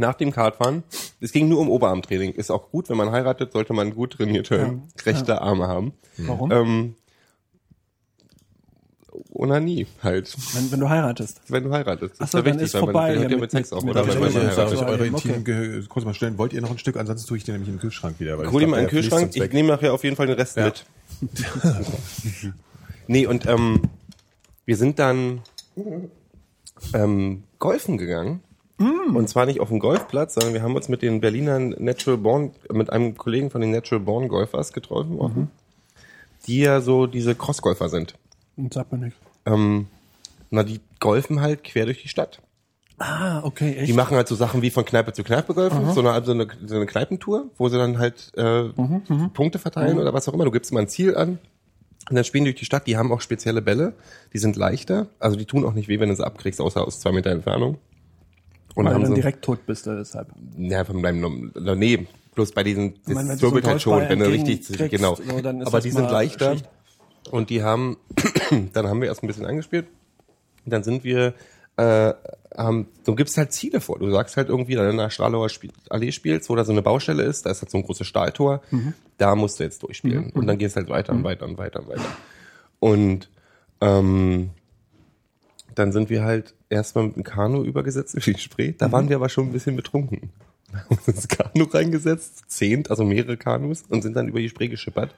nach 0.00 0.14
dem 0.14 0.32
Kartfahren, 0.32 0.82
es 1.20 1.30
ging 1.30 1.48
nur 1.48 1.60
um 1.60 1.68
Oberarmtraining. 1.70 2.32
Ist 2.32 2.50
auch 2.50 2.70
gut, 2.70 2.88
wenn 2.88 2.96
man 2.96 3.12
heiratet, 3.12 3.52
sollte 3.52 3.72
man 3.72 3.94
gut 3.94 4.14
trainierte 4.14 4.80
rechte 5.04 5.40
Arme 5.40 5.68
haben. 5.68 5.92
Warum? 6.16 6.50
Ähm, 6.50 6.94
Onanie 9.32 9.86
halt, 10.02 10.34
Wenn, 10.54 10.70
wenn 10.72 10.80
du 10.80 10.88
heiratest. 10.88 11.40
wenn 11.48 11.64
du 11.64 11.70
heiratest. 11.72 12.14
Das 12.20 12.28
Ach 12.28 12.32
so, 12.32 12.38
ja 12.38 12.42
dann 12.44 12.54
wichtig, 12.54 12.66
ist 12.66 12.74
weil 12.74 12.80
man 12.82 12.92
vorbei 12.92 13.14
hört 13.16 13.22
ja 13.22 13.28
mit- 13.30 13.40
mit 13.40 13.50
Sex 13.50 13.70
mit- 13.70 13.78
auf, 13.78 13.84
mit- 13.84 13.96
oder? 13.96 14.04
mit- 14.04 14.34
heiratet. 14.34 14.72
ich 14.74 14.80
eure 14.80 14.94
Okay. 14.94 15.06
intimen 15.08 15.44
Ge- 15.44 15.82
kurz 15.88 16.04
mal 16.04 16.14
stellen? 16.14 16.38
Wollt 16.38 16.52
ihr 16.52 16.60
noch 16.60 16.70
ein 16.70 16.78
Stück? 16.78 16.96
Ansonsten 16.96 17.28
tue 17.28 17.36
ich 17.36 17.44
den 17.44 17.54
nämlich 17.54 17.68
in 17.68 17.74
den 17.76 17.80
Kühlschrank 17.80 18.18
wieder. 18.20 18.38
Weil 18.38 18.46
ich 18.46 18.52
Hol 18.52 18.66
mal 18.66 18.78
fließt 18.88 18.90
Kühlschrank. 18.90 19.36
Ich 19.36 19.52
nehme 19.52 19.68
nachher 19.68 19.92
auf 19.94 20.04
jeden 20.04 20.16
Fall 20.16 20.26
den 20.26 20.36
Rest 20.36 20.56
Ja. 20.56 20.64
mit. 20.66 20.84
nee, 23.06 23.26
und 23.26 23.46
ähm, 23.46 23.82
wir 24.64 24.76
sind 24.76 24.98
dann 24.98 25.42
ähm, 26.94 27.44
golfen 27.58 27.98
gegangen. 27.98 28.42
Und 28.80 29.28
zwar 29.28 29.44
nicht 29.44 29.60
auf 29.60 29.68
dem 29.68 29.78
Golfplatz, 29.78 30.34
sondern 30.34 30.54
wir 30.54 30.62
haben 30.62 30.74
uns 30.74 30.88
mit 30.88 31.02
den 31.02 31.20
Berlinern 31.20 31.74
Natural 31.78 32.16
Born, 32.16 32.52
mit 32.72 32.90
einem 32.90 33.16
Kollegen 33.16 33.50
von 33.50 33.60
den 33.60 33.70
Natural 33.70 34.02
Born 34.02 34.28
Golfers 34.28 34.72
getroffen, 34.72 35.18
offen, 35.18 35.50
die 36.46 36.60
ja 36.60 36.80
so 36.80 37.06
diese 37.06 37.34
Crossgolfer 37.34 37.90
sind. 37.90 38.14
Und 38.56 38.72
sagt 38.72 38.90
mir 38.92 38.98
nichts. 38.98 39.18
Ähm, 39.44 39.86
na, 40.50 40.62
die 40.62 40.80
golfen 40.98 41.42
halt 41.42 41.62
quer 41.62 41.84
durch 41.84 42.00
die 42.02 42.08
Stadt. 42.08 42.40
Ah, 42.98 43.42
okay, 43.44 43.76
echt. 43.76 43.88
Die 43.88 43.92
machen 43.92 44.16
halt 44.16 44.28
so 44.28 44.34
Sachen 44.34 44.62
wie 44.62 44.70
von 44.70 44.84
Kneipe 44.84 45.12
zu 45.12 45.24
Kneipe 45.24 45.54
golfen, 45.54 45.92
so 45.92 46.00
eine, 46.00 46.24
so, 46.24 46.32
eine, 46.32 46.46
so 46.66 46.76
eine 46.76 46.86
Kneipentour, 46.86 47.50
wo 47.56 47.68
sie 47.68 47.78
dann 47.78 47.98
halt 47.98 48.32
äh, 48.36 48.68
Punkte 49.32 49.58
verteilen 49.58 49.98
oder 49.98 50.12
was 50.12 50.28
auch 50.28 50.34
immer. 50.34 50.44
Du 50.44 50.50
gibst 50.50 50.72
mal 50.72 50.80
ein 50.80 50.88
Ziel 50.88 51.16
an 51.16 51.38
und 52.08 52.16
dann 52.16 52.24
spielen 52.24 52.44
die 52.44 52.50
durch 52.50 52.60
die 52.60 52.66
Stadt. 52.66 52.86
Die 52.86 52.96
haben 52.96 53.12
auch 53.12 53.20
spezielle 53.20 53.62
Bälle, 53.62 53.94
die 54.32 54.38
sind 54.38 54.56
leichter, 54.56 55.06
also 55.18 55.36
die 55.36 55.46
tun 55.46 55.64
auch 55.64 55.72
nicht 55.72 55.88
weh, 55.88 55.98
wenn 56.00 56.10
du 56.10 56.16
sie 56.16 56.26
abkriegst, 56.26 56.60
außer 56.60 56.86
aus 56.86 57.00
zwei 57.00 57.12
Meter 57.12 57.30
Entfernung. 57.30 57.78
Und 58.80 58.86
Weil 58.86 58.94
du 58.94 59.02
dann 59.02 59.14
direkt 59.14 59.44
tot 59.44 59.66
bist 59.66 59.86
du 59.86 59.96
deshalb. 59.96 60.28
ja, 60.58 60.84
von 60.84 61.02
deinem, 61.02 61.52
nee, 61.76 62.06
bloß 62.34 62.52
bei 62.52 62.62
diesen, 62.64 62.94
meine, 63.06 63.30
das 63.30 63.38
so 63.40 63.46
wirbelt 63.48 63.66
halt 63.66 63.82
schon, 63.82 64.08
wenn 64.08 64.18
du 64.18 64.26
richtig, 64.26 64.58
entgegenkriegst, 64.70 64.90
genau. 64.90 65.14
so, 65.16 65.40
dann 65.42 65.62
Aber 65.62 65.80
die 65.80 65.90
sind 65.90 66.10
leichter 66.10 66.52
Schicht. 66.54 66.68
und 67.30 67.50
die 67.50 67.62
haben, 67.62 67.96
dann 68.72 68.86
haben 68.88 69.00
wir 69.00 69.08
erst 69.08 69.22
ein 69.22 69.26
bisschen 69.26 69.46
angespielt. 69.46 69.86
Dann 70.66 70.82
sind 70.82 71.04
wir, 71.04 71.34
äh, 71.76 72.12
haben, 72.56 72.88
du 73.04 73.14
gibst 73.14 73.36
halt 73.38 73.52
Ziele 73.52 73.80
vor. 73.80 73.98
Du 73.98 74.10
sagst 74.10 74.36
halt 74.36 74.48
irgendwie, 74.48 74.76
wenn 74.76 74.84
du 74.84 74.90
in 74.90 74.96
der 74.98 75.10
Stralauer 75.10 75.48
Spiel, 75.48 75.70
Allee 75.88 76.12
spielst, 76.12 76.48
wo 76.50 76.56
da 76.56 76.64
so 76.64 76.72
eine 76.72 76.82
Baustelle 76.82 77.22
ist, 77.22 77.46
da 77.46 77.50
ist 77.50 77.62
halt 77.62 77.70
so 77.70 77.78
ein 77.78 77.84
großes 77.84 78.06
Stahltor, 78.06 78.60
Mhm. 78.70 78.92
da 79.18 79.34
musst 79.34 79.58
du 79.60 79.64
jetzt 79.64 79.82
durchspielen. 79.82 80.30
Und 80.30 80.46
dann 80.46 80.58
gehst 80.58 80.76
halt 80.76 80.88
weiter 80.88 81.12
und 81.12 81.24
weiter 81.24 81.46
und 81.46 81.58
weiter 81.58 81.80
und 81.80 81.88
weiter. 81.88 82.04
Und 82.78 83.30
ähm, 83.80 84.50
dann 85.80 85.92
sind 85.92 86.10
wir 86.10 86.22
halt 86.22 86.54
erstmal 86.68 87.04
mit 87.04 87.16
dem 87.16 87.24
Kanu 87.24 87.64
übergesetzt 87.64 88.14
durch 88.14 88.26
die 88.26 88.38
Spree. 88.38 88.74
Da 88.76 88.92
waren 88.92 89.08
wir 89.08 89.16
aber 89.16 89.30
schon 89.30 89.46
ein 89.46 89.52
bisschen 89.52 89.76
betrunken. 89.76 90.30
Wir 90.70 90.80
haben 90.82 90.96
uns 90.98 91.08
ins 91.08 91.26
Kanu 91.26 91.64
reingesetzt, 91.64 92.44
zehnt, 92.46 92.90
also 92.90 93.02
mehrere 93.04 93.36
Kanus, 93.36 93.82
und 93.88 94.02
sind 94.02 94.14
dann 94.14 94.28
über 94.28 94.38
die 94.38 94.48
Spree 94.48 94.68
geschippert. 94.68 95.16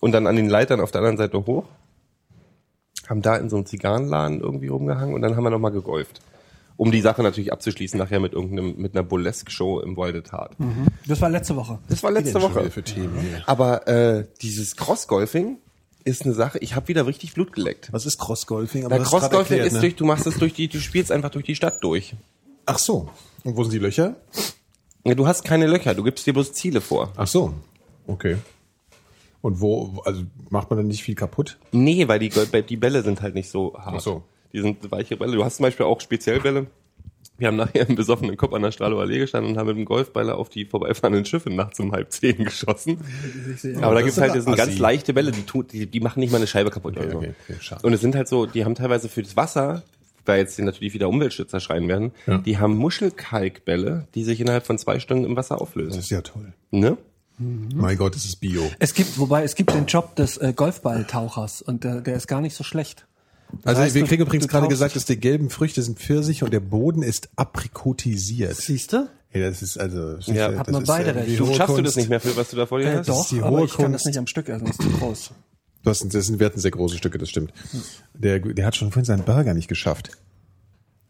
Und 0.00 0.12
dann 0.12 0.26
an 0.26 0.36
den 0.36 0.50
Leitern 0.50 0.80
auf 0.82 0.90
der 0.90 0.98
anderen 0.98 1.16
Seite 1.16 1.46
hoch. 1.46 1.64
Haben 3.08 3.22
da 3.22 3.36
in 3.36 3.48
so 3.48 3.56
einem 3.56 3.64
Zigarrenladen 3.64 4.40
irgendwie 4.40 4.66
rumgehangen 4.66 5.14
und 5.14 5.22
dann 5.22 5.34
haben 5.34 5.44
wir 5.44 5.50
nochmal 5.50 5.70
gegolft. 5.70 6.20
Um 6.76 6.90
die 6.90 7.00
Sache 7.00 7.22
natürlich 7.22 7.52
abzuschließen, 7.52 7.98
nachher 7.98 8.20
mit 8.20 8.34
irgendeinem, 8.34 8.76
mit 8.76 8.94
einer 8.94 9.02
Burlesque-Show 9.02 9.80
im 9.80 9.96
Walde 9.96 10.22
Tat. 10.22 10.56
Das 11.06 11.20
war 11.22 11.30
letzte 11.30 11.56
Woche. 11.56 11.78
Das 11.88 12.02
war 12.02 12.10
letzte 12.10 12.42
Woche. 12.42 12.70
Aber 13.46 13.88
äh, 13.88 14.26
dieses 14.42 14.76
Crossgolfing 14.76 15.58
ist 16.04 16.24
eine 16.24 16.34
Sache, 16.34 16.58
ich 16.58 16.74
habe 16.74 16.88
wieder 16.88 17.06
richtig 17.06 17.34
Blut 17.34 17.52
geleckt. 17.52 17.92
Was 17.92 18.06
ist 18.06 18.18
Crossgolfing? 18.18 18.84
Hast 18.84 18.90
grad 18.90 19.02
Crossgolfing 19.04 19.58
ist 19.60 19.74
ne? 19.74 19.80
durch, 19.80 19.96
du 19.96 20.04
machst 20.04 20.26
es 20.26 20.38
durch 20.38 20.54
die, 20.54 20.68
du 20.68 20.80
spielst 20.80 21.12
einfach 21.12 21.30
durch 21.30 21.44
die 21.44 21.54
Stadt 21.54 21.82
durch. 21.82 22.14
Ach 22.66 22.78
so. 22.78 23.08
Und 23.44 23.56
wo 23.56 23.64
sind 23.64 23.72
die 23.72 23.78
Löcher? 23.78 24.16
Ja, 25.04 25.14
Du 25.14 25.26
hast 25.26 25.44
keine 25.44 25.66
Löcher, 25.66 25.94
du 25.94 26.02
gibst 26.02 26.26
dir 26.26 26.32
bloß 26.32 26.52
Ziele 26.52 26.80
vor. 26.80 27.12
Ach 27.16 27.26
so. 27.26 27.54
Okay. 28.06 28.36
Und 29.42 29.60
wo, 29.60 30.02
also 30.04 30.22
macht 30.50 30.70
man 30.70 30.78
dann 30.78 30.88
nicht 30.88 31.02
viel 31.02 31.14
kaputt? 31.14 31.58
Nee, 31.72 32.08
weil 32.08 32.18
die, 32.18 32.30
die 32.68 32.76
Bälle 32.76 33.02
sind 33.02 33.22
halt 33.22 33.34
nicht 33.34 33.50
so 33.50 33.74
hart. 33.78 33.96
Ach 33.96 34.00
so. 34.00 34.22
Die 34.52 34.60
sind 34.60 34.90
weiche 34.90 35.16
Bälle. 35.16 35.36
Du 35.36 35.44
hast 35.44 35.56
zum 35.56 35.64
Beispiel 35.64 35.86
auch 35.86 36.00
Speziellbälle. 36.00 36.66
Wir 37.40 37.48
haben 37.48 37.56
nachher 37.56 37.86
einen 37.86 37.96
besoffenen 37.96 38.36
Kopf 38.36 38.52
an 38.52 38.62
der 38.62 38.70
Strahlower 38.70 39.00
Allee 39.02 39.18
gestanden 39.18 39.52
und 39.52 39.58
haben 39.58 39.66
mit 39.66 39.76
dem 39.76 39.84
Golfballer 39.86 40.36
auf 40.36 40.48
die 40.50 40.64
vorbeifahrenden 40.66 41.24
Schiffe 41.24 41.50
nachts 41.50 41.80
um 41.80 41.90
halb 41.92 42.12
zehn 42.12 42.44
geschossen. 42.44 42.98
Aber 43.76 43.80
da 43.80 43.94
das 43.94 44.04
gibt's 44.04 44.20
halt, 44.20 44.34
das 44.36 44.44
sind 44.44 44.56
ganz 44.56 44.78
leichte 44.78 45.12
Bälle, 45.14 45.32
die, 45.32 45.42
tun, 45.42 45.66
die, 45.72 45.86
die 45.86 46.00
machen 46.00 46.20
nicht 46.20 46.30
mal 46.30 46.36
eine 46.38 46.46
Scheibe 46.46 46.70
kaputt. 46.70 46.96
oder 46.96 47.10
so. 47.10 47.16
okay, 47.18 47.34
okay. 47.48 47.76
Und 47.82 47.92
es 47.92 48.00
sind 48.00 48.14
halt 48.14 48.28
so, 48.28 48.46
die 48.46 48.64
haben 48.64 48.74
teilweise 48.74 49.08
für 49.08 49.22
das 49.22 49.36
Wasser, 49.36 49.82
weil 50.26 50.40
jetzt 50.40 50.58
natürlich 50.60 50.94
wieder 50.94 51.08
Umweltschützer 51.08 51.60
schreien 51.60 51.88
werden, 51.88 52.12
Ja. 52.26 52.38
die 52.38 52.58
haben 52.58 52.76
Muschelkalkbälle, 52.76 54.06
die 54.14 54.24
sich 54.24 54.40
innerhalb 54.40 54.66
von 54.66 54.78
zwei 54.78 55.00
Stunden 55.00 55.24
im 55.24 55.34
Wasser 55.36 55.54
Das 55.56 55.62
auflösen. 55.62 55.98
ist 55.98 56.10
ja 56.10 56.20
toll. 56.20 56.52
Ne? 56.70 56.96
Mein 57.38 57.96
Gott, 57.96 58.14
das 58.14 58.26
ist 58.26 58.36
Bio. 58.36 58.70
Es 58.80 58.92
gibt, 58.92 59.18
wobei 59.18 59.44
es 59.44 59.54
gibt 59.54 59.72
den 59.72 59.86
Job 59.86 60.14
des 60.16 60.36
äh, 60.36 60.52
Golfballtauchers 60.54 61.62
und 61.62 61.84
der, 61.84 62.02
der 62.02 62.16
ist 62.16 62.26
gar 62.28 62.42
nicht 62.42 62.54
so 62.54 62.64
schlecht. 62.64 63.06
Also 63.64 63.82
heißt, 63.82 63.94
wir 63.94 64.02
du- 64.02 64.08
kriegen 64.08 64.22
übrigens 64.22 64.46
du 64.46 64.50
gerade 64.52 64.68
gesagt, 64.68 64.96
dass 64.96 65.04
die 65.04 65.18
gelben 65.18 65.50
Früchte 65.50 65.82
sind 65.82 65.98
Pfirsich 65.98 66.42
und 66.42 66.52
der 66.52 66.60
Boden 66.60 67.02
ist 67.02 67.28
aprikotisiert. 67.36 68.56
Siehst 68.56 68.92
du? 68.92 69.08
Hey, 69.28 69.42
das 69.42 69.62
ist 69.62 69.78
also 69.78 70.16
das 70.16 70.26
Ja, 70.26 70.48
ist, 70.48 70.58
hat 70.58 70.66
das 70.68 70.72
man 70.72 70.82
ist, 70.82 70.88
beide 70.88 71.14
recht. 71.14 71.38
Du 71.38 71.46
schaffst 71.46 71.60
du 71.60 71.74
Kunst. 71.74 71.86
das 71.86 71.96
nicht 71.96 72.08
mehr, 72.08 72.20
für 72.20 72.36
was 72.36 72.50
du 72.50 72.56
da 72.56 72.66
vor 72.66 72.78
dir 72.80 72.86
Äh, 72.86 72.96
hast? 72.98 73.08
doch, 73.08 73.28
die 73.28 73.40
aber 73.42 73.62
ich 73.64 73.72
kann 73.76 73.92
das 73.92 74.02
Kunst. 74.02 74.06
nicht 74.06 74.18
am 74.18 74.26
Stück 74.26 74.48
essen, 74.48 74.64
das 74.66 74.78
ist 74.78 74.82
zu 74.82 74.90
groß. 74.90 75.30
Das 75.84 75.98
sind, 76.00 76.12
das 76.14 76.26
sind, 76.26 76.38
wir 76.40 76.46
hatten 76.46 76.58
sehr 76.60 76.72
große 76.72 76.96
Stücke, 76.98 77.16
das 77.18 77.30
stimmt. 77.30 77.52
Der, 78.14 78.40
der 78.40 78.66
hat 78.66 78.76
schon 78.76 78.90
vorhin 78.90 79.04
seinen 79.04 79.22
Burger 79.24 79.54
nicht 79.54 79.68
geschafft. 79.68 80.10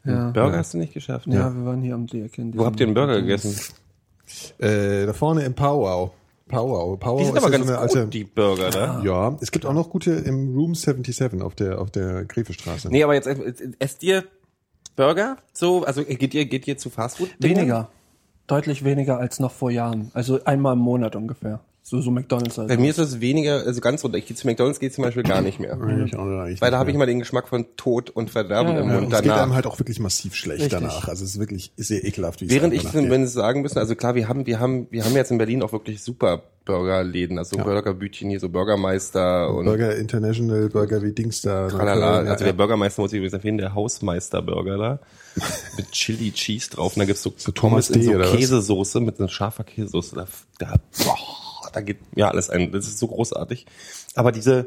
Ja. 0.04 0.30
Burger 0.30 0.58
hast 0.58 0.74
du 0.74 0.78
nicht 0.78 0.94
geschafft. 0.94 1.26
Ja, 1.26 1.54
wir 1.54 1.64
waren 1.64 1.82
hier 1.82 1.94
am 1.94 2.06
in 2.06 2.56
Wo 2.56 2.64
habt 2.66 2.78
ihr 2.80 2.86
den 2.86 2.94
Burger 2.94 3.20
gegessen? 3.20 3.56
Äh, 4.58 5.06
da 5.06 5.12
vorne 5.12 5.42
im 5.44 5.54
Powwow. 5.54 6.12
Powwow. 6.50 6.98
Powwow 6.98 7.18
Die 7.18 7.24
sind 7.26 7.36
ist 7.36 7.42
aber 7.42 7.52
ja 7.52 7.58
ganz 7.58 7.68
so 7.68 7.72
eine 7.76 7.86
gut, 7.86 7.96
alte. 7.96 8.10
die 8.10 8.24
Burger 8.24 8.70
da. 8.70 9.02
ja, 9.04 9.36
es 9.40 9.50
gibt 9.52 9.66
auch 9.66 9.72
noch 9.72 9.90
gute 9.90 10.12
im 10.12 10.54
Room 10.54 10.74
77 10.74 11.40
auf 11.42 11.54
der 11.54 11.80
auf 11.80 11.90
der 11.90 12.24
Grefestraße. 12.24 12.88
Nee, 12.90 13.02
aber 13.04 13.14
jetzt 13.14 13.26
äh, 13.26 13.52
esst 13.78 14.02
ihr 14.02 14.24
Burger? 14.96 15.36
So, 15.52 15.84
also 15.84 16.02
äh, 16.02 16.14
geht 16.16 16.34
ihr, 16.34 16.44
geht 16.46 16.66
ihr 16.68 16.76
zu 16.76 16.90
Fastfood? 16.90 17.30
Weniger. 17.38 17.88
Deutlich 18.46 18.84
weniger 18.84 19.18
als 19.18 19.38
noch 19.38 19.52
vor 19.52 19.70
Jahren. 19.70 20.10
Also 20.12 20.44
einmal 20.44 20.72
im 20.72 20.80
Monat 20.80 21.14
ungefähr. 21.16 21.60
So, 21.82 22.00
so 22.00 22.10
McDonalds 22.10 22.58
also. 22.58 22.68
Bei 22.68 22.80
mir 22.80 22.90
ist 22.90 22.98
das 22.98 23.20
weniger, 23.20 23.64
also 23.66 23.80
ganz 23.80 24.04
runter. 24.04 24.18
Ich 24.18 24.26
gehe 24.26 24.36
zu 24.36 24.46
McDonalds, 24.46 24.80
gehe 24.80 24.90
zum 24.90 25.02
Beispiel 25.02 25.22
gar 25.22 25.40
nicht 25.40 25.58
mehr. 25.58 25.78
Ich 26.04 26.16
auch 26.16 26.26
eigentlich 26.26 26.60
Weil 26.60 26.70
da 26.70 26.78
habe 26.78 26.90
ich 26.90 26.96
mal 26.96 27.06
den 27.06 27.18
Geschmack 27.18 27.48
von 27.48 27.66
Tod 27.76 28.10
und 28.10 28.30
Verderben 28.30 28.76
im 28.76 28.88
ja, 28.88 28.94
Mund 28.94 29.06
und 29.06 29.12
es 29.12 29.22
geht 29.22 29.32
einem 29.32 29.54
halt 29.54 29.66
auch 29.66 29.78
wirklich 29.78 29.98
massiv 29.98 30.34
schlecht 30.34 30.62
Richtig. 30.62 30.78
danach. 30.78 31.08
Also 31.08 31.24
es 31.24 31.32
ist 31.32 31.40
wirklich 31.40 31.72
sehr 31.76 32.04
ekelhaft, 32.04 32.40
wie 32.40 32.44
es 32.46 32.50
Während 32.50 32.74
ich, 32.74 32.84
wenn 32.92 33.26
Sie 33.26 33.32
sagen 33.32 33.62
müssen, 33.62 33.78
also 33.78 33.96
klar, 33.96 34.14
wir 34.14 34.28
haben, 34.28 34.46
wir 34.46 34.60
haben, 34.60 34.86
wir 34.90 35.04
haben 35.04 35.14
jetzt 35.14 35.30
in 35.30 35.38
Berlin 35.38 35.62
auch 35.62 35.72
wirklich 35.72 36.02
super 36.02 36.42
Burgerläden, 36.64 37.38
also 37.38 37.56
Burgerbütchen 37.56 38.30
hier, 38.30 38.38
so 38.38 38.48
Burgermeister 38.48 39.52
und 39.52 39.64
Burger 39.64 39.96
International, 39.96 40.68
Burger 40.68 41.02
wie 41.02 41.12
Dings 41.12 41.42
da. 41.42 41.68
tralala. 41.68 42.24
Ja, 42.24 42.30
Also 42.30 42.44
der 42.44 42.52
Bürgermeister 42.52 43.02
muss 43.02 43.12
ich 43.12 43.16
übrigens 43.16 43.34
empfehlen, 43.34 43.58
der 43.58 43.74
Hausmeister-Burger 43.74 44.76
da. 44.76 45.00
Mit 45.76 45.90
Chili 45.92 46.30
Cheese 46.32 46.70
drauf. 46.70 46.94
Und 46.94 47.00
da 47.00 47.06
gibt's 47.06 47.22
so, 47.22 47.32
so 47.36 47.50
Thomas 47.50 47.88
Pommes 47.88 48.06
in 48.06 48.18
D. 48.18 48.24
so? 48.24 48.36
Käsesoße 48.36 49.00
mit 49.00 49.18
einer 49.18 49.28
scharfer 49.28 49.64
Käsesoße. 49.64 50.14
Da, 50.14 50.26
da, 50.58 50.74
boah, 51.04 51.16
da 51.72 51.80
geht 51.80 51.98
ja 52.14 52.28
alles 52.28 52.50
ein. 52.50 52.72
Das 52.72 52.86
ist 52.86 52.98
so 52.98 53.08
großartig. 53.08 53.66
Aber 54.14 54.32
diese, 54.32 54.66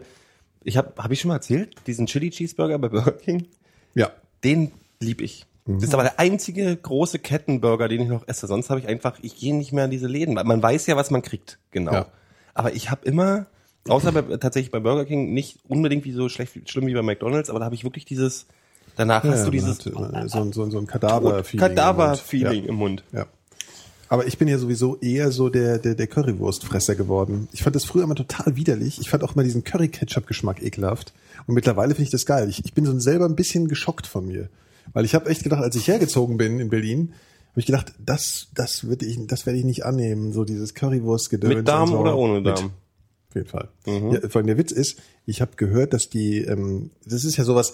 ich 0.64 0.78
habe, 0.78 0.94
habe 1.02 1.14
ich 1.14 1.22
schon 1.22 1.30
mal 1.30 1.36
erzählt, 1.36 1.76
diesen 1.88 2.06
Chili 2.06 2.30
Cheeseburger 2.30 2.80
bei 2.80 2.90
Burger 2.90 3.12
King, 3.12 3.48
ja. 3.96 4.12
den 4.44 4.72
lieb 5.00 5.22
ich. 5.22 5.46
Das 5.66 5.84
ist 5.84 5.94
aber 5.94 6.04
der 6.04 6.20
einzige 6.20 6.76
große 6.76 7.20
Kettenburger, 7.20 7.88
den 7.88 8.02
ich 8.02 8.10
noch 8.10 8.28
esse. 8.28 8.48
Sonst 8.48 8.70
habe 8.70 8.82
ich 8.82 8.88
einfach, 8.88 9.18
ich 9.22 9.38
gehe 9.38 9.56
nicht 9.56 9.72
mehr 9.72 9.86
in 9.86 9.92
diese 9.92 10.08
Läden. 10.08 10.36
weil 10.36 10.44
Man 10.44 10.62
weiß 10.62 10.88
ja, 10.88 10.98
was 10.98 11.10
man 11.10 11.22
kriegt, 11.22 11.58
genau. 11.72 11.94
Ja. 11.94 12.06
Aber 12.54 12.74
ich 12.76 12.92
habe 12.92 13.06
immer, 13.06 13.46
außer 13.88 14.12
bei, 14.12 14.22
tatsächlich 14.38 14.72
bei 14.72 14.82
Burger 14.82 15.06
King, 15.06 15.34
nicht 15.34 15.60
unbedingt 15.68 16.04
wie 16.04 16.12
so 16.12 16.28
schlecht, 16.28 16.70
schlimm 16.70 16.88
wie 16.88 16.94
bei 16.94 17.02
McDonalds, 17.02 17.50
aber 17.50 17.60
da 17.60 17.66
habe 17.66 17.76
ich 17.76 17.86
wirklich 17.86 18.04
dieses, 18.04 18.46
danach 18.98 19.24
hast 19.24 19.40
ja, 19.40 19.46
du 19.46 19.52
dieses 19.52 19.78
hat, 19.86 20.30
so, 20.30 20.40
ein- 20.42 20.52
so, 20.52 20.70
so 20.70 20.78
ein 20.80 20.86
Kadaver-Feeling. 20.86 21.66
Kadaver-Feeling 21.70 22.64
Ja. 22.64 22.70
im 22.70 22.76
Mund. 22.76 23.04
Ja. 23.14 23.26
Aber 24.14 24.28
ich 24.28 24.38
bin 24.38 24.48
ja 24.48 24.60
sowieso 24.60 24.98
eher 24.98 25.32
so 25.32 25.50
der, 25.50 25.80
der, 25.80 25.96
der 25.96 26.06
Currywurstfresser 26.06 26.94
geworden. 26.94 27.48
Ich 27.52 27.64
fand 27.64 27.76
das 27.76 27.84
früher 27.84 28.04
immer 28.04 28.14
total 28.14 28.56
widerlich. 28.56 29.02
Ich 29.02 29.10
fand 29.10 29.24
auch 29.24 29.34
immer 29.34 29.44
diesen 29.44 29.64
Curry-Ketchup-Geschmack 29.64 30.62
ekelhaft. 30.62 31.14
Und 31.48 31.56
mittlerweile 31.56 31.96
finde 31.96 32.04
ich 32.04 32.10
das 32.12 32.28
geil. 32.28 32.48
Ich, 32.48 32.64
ich 32.64 32.76
bin 32.76 32.86
so 32.86 33.00
selber 33.00 33.26
ein 33.26 33.36
bisschen 33.36 33.68
geschockt 33.68 34.06
von 34.06 34.28
mir. 34.28 34.50
Weil 34.94 35.04
ich 35.04 35.16
habe 35.16 35.32
echt 35.32 35.42
gedacht, 35.42 35.64
als 35.64 35.76
ich 35.76 35.88
hergezogen 35.88 36.38
bin 36.38 36.60
in 36.60 36.70
Berlin, 36.70 37.14
habe 37.50 37.62
ich 37.62 37.66
gedacht, 37.66 37.96
das, 37.98 38.50
das 38.54 38.84
würde 38.84 39.08
ich, 39.08 39.18
das 39.26 39.48
werde 39.48 39.58
ich 39.58 39.66
nicht 39.66 39.84
annehmen. 39.84 40.32
So 40.32 40.46
dieses 40.46 40.76
Currywurst-Gedöns. 40.76 41.56
Mit 41.56 41.68
Darm 41.68 41.90
so. 41.90 41.98
oder 41.98 42.16
ohne 42.16 42.36
Mit. 42.36 42.46
Darm? 42.46 42.66
Auf 43.30 43.36
jeden 43.36 43.48
Fall. 43.48 43.70
Ja, 43.88 44.30
vor 44.30 44.42
allem 44.42 44.46
der 44.46 44.60
Witz 44.60 44.72
ist, 44.72 45.00
ich 45.26 45.42
habe 45.42 45.54
gehört, 45.56 45.92
dass 45.92 46.12
die, 46.12 46.38
ähm, 46.42 46.92
das 47.04 47.24
ist 47.24 47.38
ja 47.38 47.46
sowas, 47.46 47.74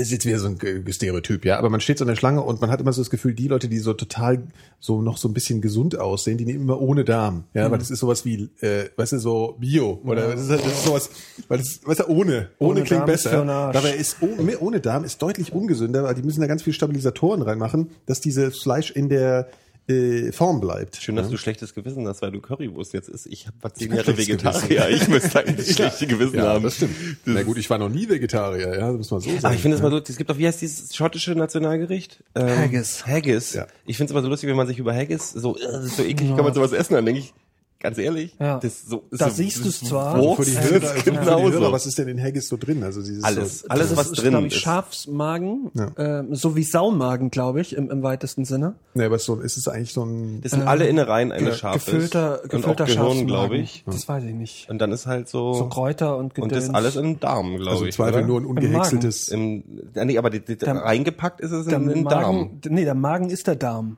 ist 0.00 0.10
jetzt 0.10 0.26
wieder 0.26 0.38
so 0.38 0.48
ein 0.48 0.58
Stereotyp, 0.90 1.44
ja, 1.44 1.58
aber 1.58 1.70
man 1.70 1.80
steht 1.80 1.98
so 1.98 2.04
in 2.04 2.08
der 2.08 2.16
Schlange 2.16 2.42
und 2.42 2.60
man 2.60 2.70
hat 2.70 2.80
immer 2.80 2.92
so 2.92 3.00
das 3.00 3.10
Gefühl, 3.10 3.34
die 3.34 3.48
Leute, 3.48 3.68
die 3.68 3.78
so 3.78 3.92
total 3.92 4.42
so 4.80 5.02
noch 5.02 5.16
so 5.18 5.28
ein 5.28 5.34
bisschen 5.34 5.60
gesund 5.60 5.98
aussehen, 5.98 6.38
die 6.38 6.44
nehmen 6.46 6.62
immer 6.62 6.80
ohne 6.80 7.04
Darm, 7.04 7.44
ja, 7.54 7.70
weil 7.70 7.78
das 7.78 7.90
ist 7.90 8.00
sowas 8.00 8.24
wie, 8.24 8.48
äh, 8.60 8.86
weißt 8.96 9.12
du, 9.12 9.18
so 9.18 9.56
Bio 9.60 10.00
oder 10.04 10.32
das, 10.32 10.42
ist, 10.42 10.50
halt- 10.50 10.64
das 10.64 10.72
ist 10.72 10.84
sowas, 10.84 11.10
weil 11.48 11.58
das, 11.58 11.80
weißt 11.84 12.00
du, 12.00 12.08
ohne, 12.08 12.48
ohne, 12.58 12.70
Ohne 12.70 12.82
klingt 12.82 13.00
Darm 13.02 13.06
besser. 13.06 13.30
Dabei 13.72 13.92
ist 13.94 14.16
ohne, 14.20 14.58
ohne 14.58 14.80
Darm 14.80 15.04
ist 15.04 15.20
deutlich 15.22 15.52
ungesünder, 15.52 16.04
weil 16.04 16.14
die 16.14 16.22
müssen 16.22 16.40
da 16.40 16.46
ganz 16.46 16.62
viel 16.62 16.72
Stabilisatoren 16.72 17.42
reinmachen, 17.42 17.90
dass 18.06 18.20
dieses 18.20 18.58
Fleisch 18.58 18.90
in 18.90 19.08
der 19.08 19.48
äh, 19.90 20.32
Form 20.32 20.60
bleibt. 20.60 20.96
Schön, 20.96 21.16
dass 21.16 21.28
du 21.28 21.36
schlechtes 21.36 21.74
Gewissen 21.74 22.06
hast, 22.06 22.22
weil 22.22 22.30
du 22.30 22.40
Currywurst 22.40 22.92
jetzt 22.92 23.08
isst. 23.08 23.26
Ich 23.26 23.46
war 23.60 23.74
zehn 23.74 23.90
hab 23.90 23.98
Jahre 23.98 24.16
Vegetarier. 24.16 24.88
Ich 25.00 25.08
müsste 25.08 25.40
eigentlich 25.40 25.70
schlechte 25.74 26.06
Gewissen 26.06 26.36
ja, 26.36 26.44
haben. 26.44 26.62
das 26.62 26.76
stimmt. 26.76 26.94
Na 27.24 27.42
gut, 27.42 27.58
ich 27.58 27.68
war 27.68 27.78
noch 27.78 27.88
nie 27.88 28.08
Vegetarier, 28.08 28.74
ja, 28.78 28.88
das 28.88 28.96
muss 28.96 29.10
man 29.10 29.20
so 29.20 29.30
sagen. 29.30 29.44
Aber 29.44 29.54
ich 29.54 29.60
finde 29.60 29.76
es 29.76 29.82
mal 29.82 29.90
so, 29.90 29.98
es 29.98 30.16
gibt 30.16 30.30
auch, 30.30 30.38
wie 30.38 30.46
heißt 30.46 30.60
dieses 30.60 30.94
schottische 30.94 31.32
Nationalgericht? 31.32 32.22
Ähm, 32.34 32.48
Haggis. 32.58 33.06
Haggis. 33.06 33.54
Ja. 33.54 33.66
Ich 33.86 33.96
finde 33.96 34.10
es 34.10 34.12
immer 34.12 34.22
so 34.22 34.28
lustig, 34.28 34.48
wenn 34.48 34.56
man 34.56 34.66
sich 34.66 34.78
über 34.78 34.94
Haggis 34.94 35.30
so, 35.30 35.56
äh, 35.56 35.60
das 35.62 35.84
ist 35.84 35.96
so 35.96 36.02
eklig, 36.02 36.34
kann 36.34 36.44
man 36.44 36.54
sowas 36.54 36.72
essen? 36.72 36.94
Dann 36.94 37.04
denke 37.04 37.20
ich, 37.20 37.34
ganz 37.80 37.98
ehrlich, 37.98 38.34
Ja. 38.38 38.58
das 38.60 38.72
ist 38.74 38.88
so, 38.90 39.04
ist 39.10 39.20
Da 39.20 39.30
so, 39.30 39.34
siehst 39.36 39.58
du's 39.64 39.66
ist 39.82 39.86
zwar. 39.86 40.18
Wurst, 40.18 40.42
für 40.42 40.50
die 40.50 40.56
Hörer, 40.60 40.82
ist 40.94 41.02
für 41.02 41.10
die. 41.10 41.16
Hörer, 41.18 41.72
was 41.72 41.86
ist 41.86 41.98
denn 41.98 42.08
in 42.08 42.22
Haggis 42.22 42.48
so 42.48 42.56
drin? 42.56 42.82
Also 42.84 43.00
dieses 43.00 43.24
Alles, 43.24 43.60
so, 43.60 43.68
alles 43.68 43.88
das 43.88 43.98
was 43.98 44.06
ist, 44.10 44.22
drin 44.22 44.30
glaube 44.30 44.46
ich, 44.48 44.54
ist. 44.54 44.60
Schafsmagen, 44.60 45.70
Ja. 45.74 45.90
ähm, 46.20 46.34
so 46.34 46.56
wie 46.56 46.62
Saumagen, 46.62 47.30
glaube 47.30 47.60
ich, 47.60 47.74
im, 47.74 47.90
im 47.90 48.02
weitesten 48.02 48.44
Sinne. 48.44 48.74
Ne, 48.94 49.06
aber 49.06 49.18
so, 49.18 49.40
ist 49.40 49.56
es 49.56 49.66
eigentlich 49.68 49.92
so 49.92 50.04
ein 50.04 50.40
Das 50.42 50.52
sind 50.52 50.62
alle 50.62 50.86
Innereien 50.86 51.32
eines 51.32 51.58
Schafes. 51.58 51.86
Gefüllter, 51.86 52.40
und 52.42 52.46
auch 52.46 52.50
gefüllter 52.50 52.84
Gehirn, 52.84 52.98
Schafsmagen. 53.04 53.26
glaube 53.26 53.56
ich. 53.58 53.82
Das 53.86 54.08
weiß 54.08 54.24
ich 54.24 54.34
nicht. 54.34 54.68
Und 54.70 54.78
dann 54.78 54.92
ist 54.92 55.06
halt 55.06 55.28
so, 55.28 55.54
So 55.54 55.68
Kräuter 55.68 56.16
und 56.16 56.38
und 56.38 56.48
Gedöns. 56.48 56.66
das 56.66 56.74
alles 56.74 56.96
im 56.96 57.18
Darm, 57.20 57.56
glaube 57.56 57.70
also 57.70 57.86
ich. 57.86 57.94
Zweifel 57.94 58.18
oder? 58.18 58.26
nur 58.26 58.40
ein 58.40 58.46
ungehäckseltes. 58.46 59.28
Im, 59.28 59.62
nee, 59.94 60.18
aber 60.18 60.30
die, 60.30 60.40
die, 60.40 60.56
Der- 60.56 60.74
reingepackt 60.76 61.40
ist 61.40 61.50
es 61.52 61.66
der 61.66 61.78
in 61.78 61.88
den 61.88 62.04
Darm. 62.04 62.60
Nee, 62.68 62.84
der 62.84 62.94
Magen 62.94 63.30
ist 63.30 63.46
der 63.46 63.56
Darm. 63.56 63.96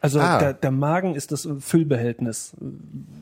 Also 0.00 0.20
Ah. 0.20 0.38
der, 0.38 0.52
der 0.52 0.70
Magen 0.70 1.14
ist 1.14 1.32
das 1.32 1.48
Füllbehältnis. 1.60 2.52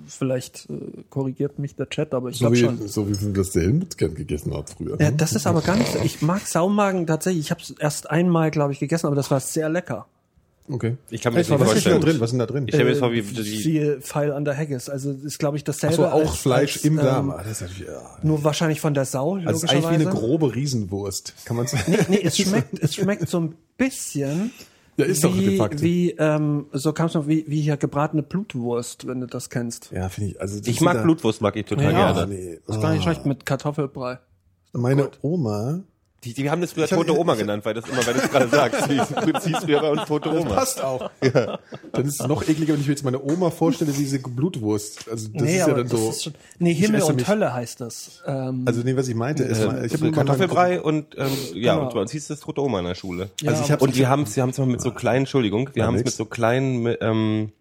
Vielleicht 0.07 0.69
äh, 0.69 1.03
korrigiert 1.09 1.59
mich 1.59 1.77
der 1.77 1.89
Chat, 1.89 2.13
aber 2.13 2.29
ich 2.31 2.37
So 2.37 2.51
glaube 2.51 2.57
schon. 2.57 2.89
so 2.89 3.09
wie 3.09 3.33
das 3.33 3.53
der 3.53 3.63
Helmut 3.63 3.97
gegessen 3.97 4.55
hat 4.55 4.71
früher. 4.71 5.01
Ja, 5.01 5.11
das 5.11 5.33
ist 5.33 5.47
aber 5.47 5.63
gar 5.63 5.77
nicht 5.77 5.93
so. 5.93 5.99
Ich 6.05 6.21
mag 6.21 6.47
Saumagen 6.47 7.07
tatsächlich. 7.07 7.45
Ich 7.47 7.51
habe 7.51 7.63
es 7.63 7.71
erst 7.79 8.11
einmal, 8.11 8.51
glaube 8.51 8.73
ich, 8.73 8.81
gegessen, 8.81 9.07
aber 9.07 9.17
das 9.17 9.31
war 9.31 9.41
sehr 9.41 9.69
lecker. 9.69 10.07
Okay. 10.69 10.97
Ich 11.11 11.21
kann 11.21 11.35
mir 11.35 11.41
das 11.41 11.51
was 11.51 11.61
nicht 11.61 11.69
ist 11.77 11.85
denn 11.87 11.93
da 11.93 11.97
vorstellen. 11.97 12.01
drin? 12.01 12.21
Was 12.21 12.29
ist 12.29 12.33
denn 12.33 12.39
da 12.39 12.47
drin? 12.47 12.65
Ich 12.69 12.75
mir 12.77 12.89
jetzt 12.89 12.99
vor, 12.99 13.13
wie 13.13 13.19
Äh, 13.19 13.23
die, 13.23 13.43
siehe 13.43 14.01
Pfeil 14.01 14.33
an 14.33 14.45
der 14.47 14.57
Haggis. 14.57 14.89
Also 14.89 15.13
ist, 15.13 15.39
glaube 15.39 15.57
ich, 15.59 15.65
dasselbe. 15.65 16.07
Achso, 16.09 16.17
auch 16.17 16.31
als- 16.31 16.39
Fleisch 16.39 16.77
als, 16.77 16.85
im 16.87 16.97
Darm. 16.97 17.27
Ähm, 17.29 17.35
Ah, 17.37 17.43
das 17.43 17.53
ist 17.53 17.61
natürlich, 17.63 17.87
ja. 17.89 18.19
nur 18.23 18.45
wahrscheinlich 18.45 18.81
von 18.81 18.95
der 18.95 19.05
Sau, 19.05 19.37
Also 19.45 19.65
ist 19.67 19.71
eigentlich 19.73 19.91
wie 19.91 19.95
eine 19.95 20.05
grobe 20.07 20.55
Riesenwurst. 20.55 21.35
Kann 21.45 21.57
man 21.59 21.67
sagen? 21.67 21.85
Nee, 21.89 21.99
nee, 22.09 22.21
es 22.23 22.37
schmeckt, 22.39 22.79
es 22.83 22.95
schmeckt 22.95 23.29
so 23.29 23.41
ein 23.41 23.55
bisschen 23.77 24.53
Ja, 24.97 25.05
ist 25.07 25.25
doch 25.25 25.37
wie, 25.37 25.45
de 25.45 25.57
facto. 25.57 25.83
wie 25.83 26.11
ähm, 26.13 26.67
so 26.73 26.93
kam 26.93 27.07
es 27.07 27.15
noch 27.15 27.27
wie, 27.27 27.45
wie 27.49 27.61
hier 27.61 27.77
gebratene 27.77 28.23
Blutwurst, 28.23 29.07
wenn 29.07 29.21
du 29.21 29.27
das 29.27 29.51
kennst. 29.51 29.91
Ja, 29.91 30.09
finde 30.09 30.31
ich. 30.31 30.41
Also 30.41 30.61
ich 30.65 30.81
mag 30.81 30.95
da- 30.95 31.03
Blutwurst, 31.03 31.41
mag 31.41 31.57
ich 31.57 31.67
total 31.67 31.93
Ja. 31.93 32.09
Ah, 32.11 32.13
gerne. 32.13 32.33
nee. 32.35 32.59
Das 32.67 32.77
ist 32.77 32.83
gar 32.83 32.93
nicht 32.93 33.03
schlecht 33.03 33.27
mit 33.27 33.45
Kartoffelbrei. 33.45 34.19
Meine 34.73 35.09
Oma, 35.23 35.81
Die, 36.25 36.33
die 36.35 36.51
haben 36.51 36.61
das 36.61 36.73
früher 36.73 36.85
hab- 36.85 36.91
Tote 36.91 37.19
Oma 37.19 37.35
genannt, 37.35 37.65
weil 37.65 37.75
das 37.75 37.89
immer, 37.89 38.07
weil 38.07 38.15
du 38.15 38.21
es 38.21 38.31
gerade 38.31 38.49
sagst. 38.49 38.83
Das 39.33 39.45
hieß 39.45 39.59
früher 39.59 39.81
bei 39.81 39.91
uns 39.91 40.05
Tote 40.07 40.31
das 40.31 40.41
Oma. 40.41 40.55
passt 40.55 40.83
auch. 40.83 41.11
Ja. 41.23 41.59
Dann 41.93 42.07
ist 42.07 42.21
es 42.21 42.27
noch 42.27 42.43
ekliger, 42.49 42.73
wenn 42.75 42.81
ich 42.81 42.87
mir 42.87 42.93
jetzt 42.93 43.05
meine 43.05 43.23
Oma 43.23 43.51
vorstelle, 43.51 43.93
diese 43.93 44.19
Blutwurst. 44.19 45.09
Also 45.11 45.29
das 45.33 45.43
nee, 45.43 45.53
ist 45.59 45.67
ja 45.67 45.75
dann 45.75 45.89
das 45.89 45.91
so. 46.01 46.11
ist 46.11 46.23
schon, 46.25 46.35
nee, 46.59 46.75
Himmel 46.75 47.03
und 47.03 47.17
mich- 47.17 47.29
Hölle 47.29 47.53
heißt 47.53 47.81
das. 47.81 48.23
Ähm, 48.27 48.63
Also 48.67 48.81
nee, 48.83 48.97
was 48.97 49.09
ich 49.09 49.15
meinte, 49.15 49.43
ist, 49.45 49.65
mal- 49.65 49.85
ich 49.85 49.93
habe 49.93 50.11
Kartoffelbrei 50.13 50.81
und 50.81 51.07
ähm, 51.17 51.27
ja, 51.55 51.75
Genau. 51.75 51.87
und 51.87 51.95
bei 51.95 52.01
uns 52.01 52.11
hieß 52.13 52.29
das 52.29 52.41
Tote 52.41 52.63
Oma 52.63 52.79
in 52.81 52.87
der 52.87 52.95
Schule. 52.95 53.31
Also 53.47 53.63
ich 53.65 53.71
habe 53.71 53.85
und 53.85 53.97
wir 53.97 54.09
haben 54.09 54.23
es, 54.23 54.35
wir 54.37 54.43
haben 54.43 54.51
es 54.51 54.59
mal 54.59 54.67
mit 54.67 54.81
so 54.81 54.91
kleinen, 54.91 55.21
Entschuldigung, 55.25 55.71
wir 55.75 55.81
Ja, 55.83 55.87
haben 55.87 55.97
es 55.97 56.05
mit 56.05 56.15
so 56.15 56.25
kleinen, 56.25 56.83
mit, 56.83 56.99
ähm, 57.03 57.53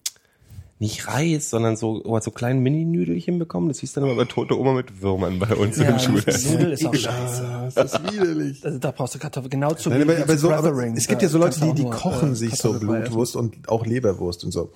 nicht 0.84 1.08
Reis, 1.08 1.50
sondern 1.50 1.78
so, 1.78 2.02
oh, 2.04 2.20
so 2.20 2.30
kleinen 2.30 2.62
Mini-Nüdelchen 2.62 3.40
bekommen. 3.40 3.70
Das 3.70 3.80
hieß 3.80 3.94
dann 3.94 4.04
immer 4.04 4.16
bei 4.16 4.26
Tote 4.26 4.60
Oma 4.60 4.74
mit 4.74 5.02
Würmern 5.02 5.40
bei 5.40 5.56
uns 5.56 5.78
ja, 5.78 5.84
in 5.86 5.94
der 5.94 6.00
Schule. 6.00 6.24
Nudel 6.52 6.72
ist 6.74 6.86
auch 6.86 6.94
scheiße. 6.94 7.44
Ah, 7.48 7.70
das 7.74 7.94
ist 7.94 8.14
widerlich. 8.14 8.66
Also 8.66 8.80
da 8.80 8.92
brauchst 8.92 9.16
du 9.16 9.20
Kartoffeln. 9.20 9.50
Genau 9.50 9.74
zu 9.74 9.90
Nein, 9.90 10.00
wie 10.00 10.12
aber, 10.12 10.22
aber 10.24 10.38
so, 10.38 10.52
aber 10.52 10.86
es 10.96 11.08
gibt 11.08 11.22
ja 11.22 11.30
so 11.30 11.38
Leute, 11.38 11.62
die, 11.62 11.74
die 11.74 11.90
kochen 11.90 12.34
äh, 12.34 12.36
sich 12.36 12.56
so. 12.56 12.74
Blutwurst 12.74 13.36
und 13.38 13.70
auch 13.70 13.86
Leberwurst 13.86 14.44
und 14.44 14.52
so. 14.52 14.72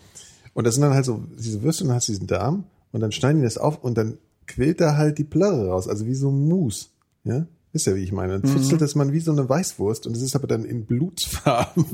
Und 0.53 0.65
das 0.65 0.75
sind 0.75 0.81
dann 0.83 0.93
halt 0.93 1.03
so 1.05 1.21
diese 1.37 1.61
Würste 1.61 1.83
und 1.83 1.89
dann 1.89 1.97
hast 1.97 2.07
du 2.07 2.13
diesen 2.13 2.27
Darm 2.27 2.63
und 2.93 3.01
dann 3.01 3.11
schneiden 3.11 3.41
die 3.41 3.43
das 3.45 3.57
auf 3.57 3.83
und 3.83 3.97
dann 3.97 4.17
quillt 4.47 4.79
da 4.79 4.95
halt 4.95 5.17
die 5.17 5.25
Plörre 5.25 5.67
raus, 5.67 5.89
also 5.89 6.05
wie 6.07 6.15
so 6.15 6.29
ein 6.31 6.47
Mousse. 6.47 6.87
Ja? 7.25 7.45
Wisst 7.73 7.85
ihr, 7.85 7.95
wie 7.95 8.03
ich 8.03 8.13
meine? 8.13 8.39
Dann 8.39 8.49
Mhm. 8.49 8.55
futzelt 8.55 8.79
das 8.81 8.95
man 8.95 9.11
wie 9.11 9.19
so 9.19 9.33
eine 9.33 9.47
Weißwurst 9.49 10.07
und 10.07 10.15
das 10.15 10.23
ist 10.23 10.35
aber 10.37 10.47
dann 10.47 10.63
in 10.63 10.85
Blutsfarben. 10.85 11.85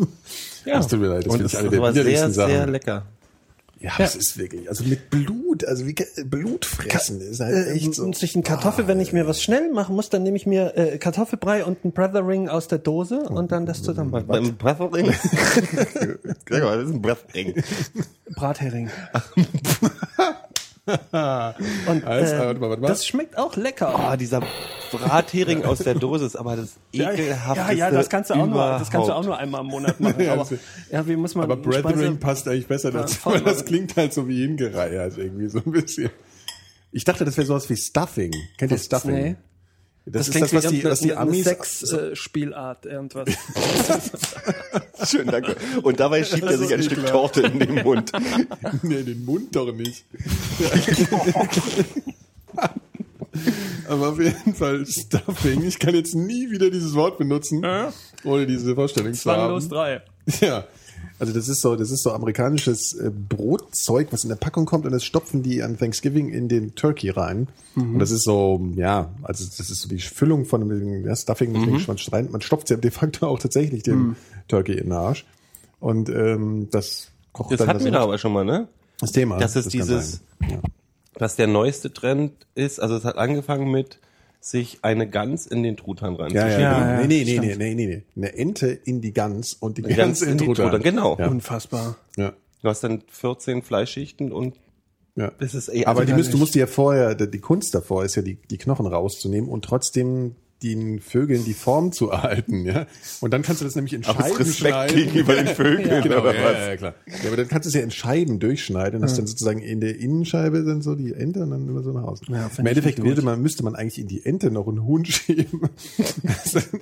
Ja. 0.65 0.75
Das 0.77 0.87
tut 0.87 0.99
mir 0.99 1.07
leid, 1.07 1.25
das 1.25 1.33
und 1.33 1.39
finde 1.39 1.45
es 1.47 1.53
ich 1.53 1.57
eine 1.59 1.67
ist 1.67 1.71
der 1.73 1.79
aber 1.79 1.93
sehr, 1.93 2.01
widerlichsten 2.05 2.33
sehr 2.33 2.47
Sachen. 2.59 2.71
lecker. 2.71 3.05
Ja, 3.83 3.91
das 3.97 4.15
ist 4.15 4.37
wirklich, 4.37 4.69
also 4.69 4.85
mit 4.85 5.09
Blut, 5.09 5.65
also 5.65 5.85
wie 5.85 5.93
Blut 6.23 6.63
fressen 6.63 7.19
ist 7.19 7.41
halt 7.41 7.53
Äh, 7.67 7.71
echt 7.73 7.95
so. 7.95 8.03
und 8.03 8.15
sich 8.15 8.33
ein 8.33 8.41
Kartoffel, 8.41 8.87
wenn 8.87 9.01
ich 9.01 9.11
mir 9.11 9.27
was 9.27 9.43
schnell 9.43 9.73
machen 9.73 9.93
muss, 9.93 10.09
dann 10.09 10.23
nehme 10.23 10.37
ich 10.37 10.45
mir 10.45 10.77
äh, 10.77 10.97
Kartoffelbrei 10.97 11.65
und 11.65 11.83
ein 11.83 11.91
Brothering 11.91 12.47
aus 12.47 12.69
der 12.69 12.79
Dose 12.79 13.19
und 13.23 13.51
dann 13.51 13.65
das 13.65 13.83
zusammen. 13.83 14.11
Beim 14.25 14.55
Brethering? 14.57 15.13
Gregor, 16.45 16.71
das 16.77 16.85
ist 16.87 16.93
ein 16.95 17.01
Brethering. 17.01 17.61
Brathering. 18.35 18.89
und 20.85 22.03
Also, 22.05 22.35
äh, 22.35 22.53
mal, 22.55 22.75
das 22.81 23.05
schmeckt 23.07 23.37
auch 23.37 23.55
lecker. 23.55 23.97
Ah, 23.97 24.17
dieser 24.17 24.41
Brathering 24.91 25.63
aus 25.63 25.79
der 25.79 25.95
Dose 25.95 26.25
ist 26.25 26.35
aber 26.35 26.57
das 26.57 26.75
ja, 26.91 27.11
ekelhafteste 27.11 27.73
ja, 27.75 27.89
das 27.89 28.09
kannst 28.09 28.29
du 28.29 28.33
auch 28.33 28.45
nur, 28.45 28.57
das 28.79 28.89
kannst 28.91 29.07
du 29.07 29.13
auch 29.13 29.23
nur 29.23 29.37
einmal 29.37 29.61
im 29.61 29.67
Monat 29.67 29.99
machen. 29.99 30.19
Ja, 30.23 30.33
aber 30.33 30.47
ja, 30.91 31.07
wie 31.07 31.15
muss 31.15 31.35
man 31.35 31.45
Aber 31.45 31.55
Brethren 31.57 31.93
Speise- 31.93 32.15
passt 32.17 32.47
eigentlich 32.47 32.67
besser 32.67 32.91
dazu, 32.91 33.17
weil 33.23 33.41
das 33.41 33.63
klingt 33.65 33.95
halt 33.95 34.13
so 34.13 34.27
wie 34.27 34.41
hingereiert 34.41 35.17
irgendwie 35.17 35.47
so 35.47 35.59
ein 35.65 35.71
bisschen. 35.71 36.09
Ich 36.91 37.05
dachte, 37.05 37.23
das 37.25 37.37
wäre 37.37 37.47
sowas 37.47 37.69
wie 37.69 37.77
Stuffing. 37.77 38.33
Kennt 38.57 38.71
ihr 38.71 38.77
Stuffing? 38.77 39.13
Nee. 39.13 39.35
Das, 40.05 40.27
ist 40.27 40.31
klingt 40.31 40.51
das, 40.51 40.65
was 40.65 40.71
wie 40.71 40.77
die, 40.77 40.83
was 40.83 40.99
die 40.99 41.13
eine 41.13 41.21
Amis. 41.21 41.45
Sexspielart, 41.45 42.85
irgendwas. 42.85 43.29
Schön, 45.09 45.27
danke. 45.27 45.55
Und 45.81 45.97
dabei 45.99 46.25
schiebt 46.25 46.43
er 46.43 46.57
sich 46.57 46.73
ein 46.73 46.83
Stück 46.83 47.05
Torte 47.05 47.41
in 47.41 47.59
den 47.59 47.83
Mund. 47.83 48.11
nee, 48.81 49.03
den 49.03 49.23
Mund 49.23 49.55
doch 49.55 49.73
nicht. 49.73 50.03
Aber 53.87 54.09
auf 54.09 54.19
jeden 54.19 54.53
Fall 54.53 54.85
Stuffing. 54.85 55.63
Ich 55.65 55.79
kann 55.79 55.95
jetzt 55.95 56.15
nie 56.15 56.51
wieder 56.51 56.69
dieses 56.69 56.93
Wort 56.95 57.17
benutzen, 57.17 57.65
ohne 58.25 58.45
diese 58.45 58.75
Vorstellung 58.75 59.13
zu 59.13 59.31
haben. 59.31 59.39
Zwanglos 59.39 59.69
drei. 59.69 60.01
Ja. 60.41 60.65
Also 61.19 61.31
das 61.33 61.47
ist 61.47 61.61
so, 61.61 61.75
das 61.75 61.91
ist 61.91 62.03
so 62.03 62.11
amerikanisches 62.11 62.93
äh, 62.93 63.09
Brotzeug, 63.11 64.07
was 64.11 64.23
in 64.23 64.29
der 64.29 64.35
Packung 64.35 64.65
kommt 64.65 64.85
und 64.85 64.91
das 64.91 65.03
stopfen 65.05 65.43
die 65.43 65.61
an 65.63 65.77
Thanksgiving 65.77 66.29
in 66.29 66.47
den 66.49 66.75
Turkey 66.75 67.09
rein. 67.09 67.47
Und 67.75 67.99
das 67.99 68.11
ist 68.11 68.23
so, 68.23 68.61
ja, 68.75 69.09
also 69.23 69.45
das 69.45 69.69
ist 69.69 69.81
so 69.81 69.87
die 69.89 69.99
Füllung 69.99 70.45
von 70.45 70.67
dem 70.67 71.05
ja, 71.05 71.15
Stuffing, 71.15 71.53
deswegen 71.53 71.83
man, 71.87 71.97
rein. 72.11 72.29
man 72.31 72.41
stopft 72.41 72.69
ja 72.69 72.75
de 72.77 72.91
facto 72.91 73.25
auch 73.27 73.39
tatsächlich 73.39 73.83
den 73.83 74.15
Turkey 74.47 74.73
in 74.73 74.85
den 74.85 74.91
Arsch. 74.91 75.25
Und 75.79 76.09
ähm, 76.09 76.67
das 76.71 77.07
kocht 77.31 77.51
Das 77.51 77.59
dann 77.59 77.69
hatten 77.69 77.79
wir 77.79 77.91
so- 77.91 77.97
da 77.97 78.03
aber 78.03 78.17
schon 78.17 78.33
mal, 78.33 78.45
ne? 78.45 78.67
das 78.99 79.11
Thema. 79.11 79.37
Das 79.37 79.55
ist 79.55 79.63
kann 79.65 79.71
dieses. 79.71 80.21
Ja. 80.49 80.59
was 81.15 81.35
der 81.35 81.47
neueste 81.47 81.91
Trend 81.93 82.33
ist. 82.55 82.79
Also 82.79 82.95
es 82.95 83.05
hat 83.05 83.17
angefangen 83.17 83.69
mit 83.71 83.99
sich 84.45 84.79
eine 84.81 85.09
Gans 85.09 85.45
in 85.47 85.63
den 85.63 85.77
Truthahn 85.77 86.15
Ja, 86.15 86.21
reinzuschieben. 86.23 86.51
ja, 86.51 86.59
Ja, 86.59 86.79
genau. 86.79 87.01
ja, 87.01 87.07
nee, 87.07 87.23
nee, 87.23 87.23
nee, 87.23 87.37
stimmt. 87.37 87.57
nee, 87.59 87.73
nee, 87.75 87.85
nee. 87.87 88.03
Eine 88.15 88.35
Ente 88.37 88.67
in 88.67 89.01
die 89.01 89.13
Gans 89.13 89.53
und 89.53 89.77
die 89.77 89.81
Gans, 89.83 89.95
Gans 89.97 90.21
in 90.21 90.37
die 90.37 90.45
Truthahn. 90.45 90.65
Truthahn, 90.71 90.83
genau. 90.83 91.17
Ja. 91.17 91.27
Unfassbar. 91.29 91.95
Ja. 92.17 92.33
Du 92.61 92.69
hast 92.69 92.83
dann 92.83 93.03
14 93.09 93.61
Fleischschichten 93.61 94.31
und 94.31 94.55
Ja. 95.15 95.31
das 95.39 95.53
ist 95.55 95.69
eh 95.73 95.85
Aber 95.85 96.05
die 96.05 96.13
müsst, 96.13 96.33
du 96.33 96.37
musst 96.37 96.55
dir 96.55 96.59
ja 96.61 96.67
vorher, 96.67 97.15
die 97.15 97.29
die 97.29 97.39
Kunst 97.39 97.73
davor 97.75 98.03
ist 98.03 98.15
ja, 98.15 98.21
die, 98.21 98.35
die 98.35 98.57
Knochen 98.57 98.85
rauszunehmen 98.87 99.49
und 99.49 99.63
trotzdem 99.63 100.35
den 100.63 100.99
Vögeln 101.01 101.43
die 101.45 101.53
Form 101.53 101.91
zu 101.91 102.09
erhalten, 102.09 102.65
ja. 102.65 102.87
Und 103.21 103.33
dann 103.33 103.41
kannst 103.41 103.61
du 103.61 103.65
das 103.65 103.75
nämlich 103.75 103.93
in 103.93 104.05
aus 104.05 104.15
Scheiben 104.15 104.37
Respekt 104.37 104.55
schneiden. 104.55 104.95
gegenüber 104.95 105.35
den 105.35 105.47
Vögeln 105.47 106.03
Genau, 106.03 106.21
oder 106.21 106.35
ja, 106.35 106.43
was? 106.45 106.53
ja, 106.53 106.67
ja, 106.69 106.77
klar. 106.77 106.95
Ja, 107.05 107.27
aber 107.27 107.37
dann 107.37 107.47
kannst 107.47 107.65
du 107.65 107.69
es 107.69 107.75
ja 107.75 107.81
in 107.81 107.91
Scheiben 107.91 108.39
durchschneiden 108.39 108.99
und 108.99 109.03
hast 109.05 109.17
dann 109.17 109.27
sozusagen 109.27 109.59
in 109.59 109.81
der 109.81 109.97
Innenscheibe 109.99 110.63
dann 110.63 110.81
so 110.81 110.95
die 110.95 111.13
Ente 111.13 111.41
und 111.43 111.51
dann 111.51 111.67
immer 111.67 111.83
so 111.83 111.91
nach 111.91 112.03
außen. 112.03 112.27
Ja, 112.33 112.49
Im 112.57 112.65
Endeffekt 112.65 113.03
würde 113.03 113.21
man, 113.21 113.41
müsste 113.41 113.63
man 113.63 113.75
eigentlich 113.75 113.99
in 113.99 114.07
die 114.07 114.25
Ente 114.25 114.51
noch 114.51 114.67
einen 114.67 114.83
Huhn 114.85 115.03
schieben. 115.05 115.61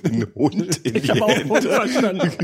Ein 0.04 0.28
Hund 0.36 0.78
in 0.84 0.94
die 0.94 1.00
Ich 1.00 1.10
habe 1.10 1.24
auch 1.24 1.30
Hände. 1.30 1.50
Hund 1.50 1.64
verstanden. 1.66 2.32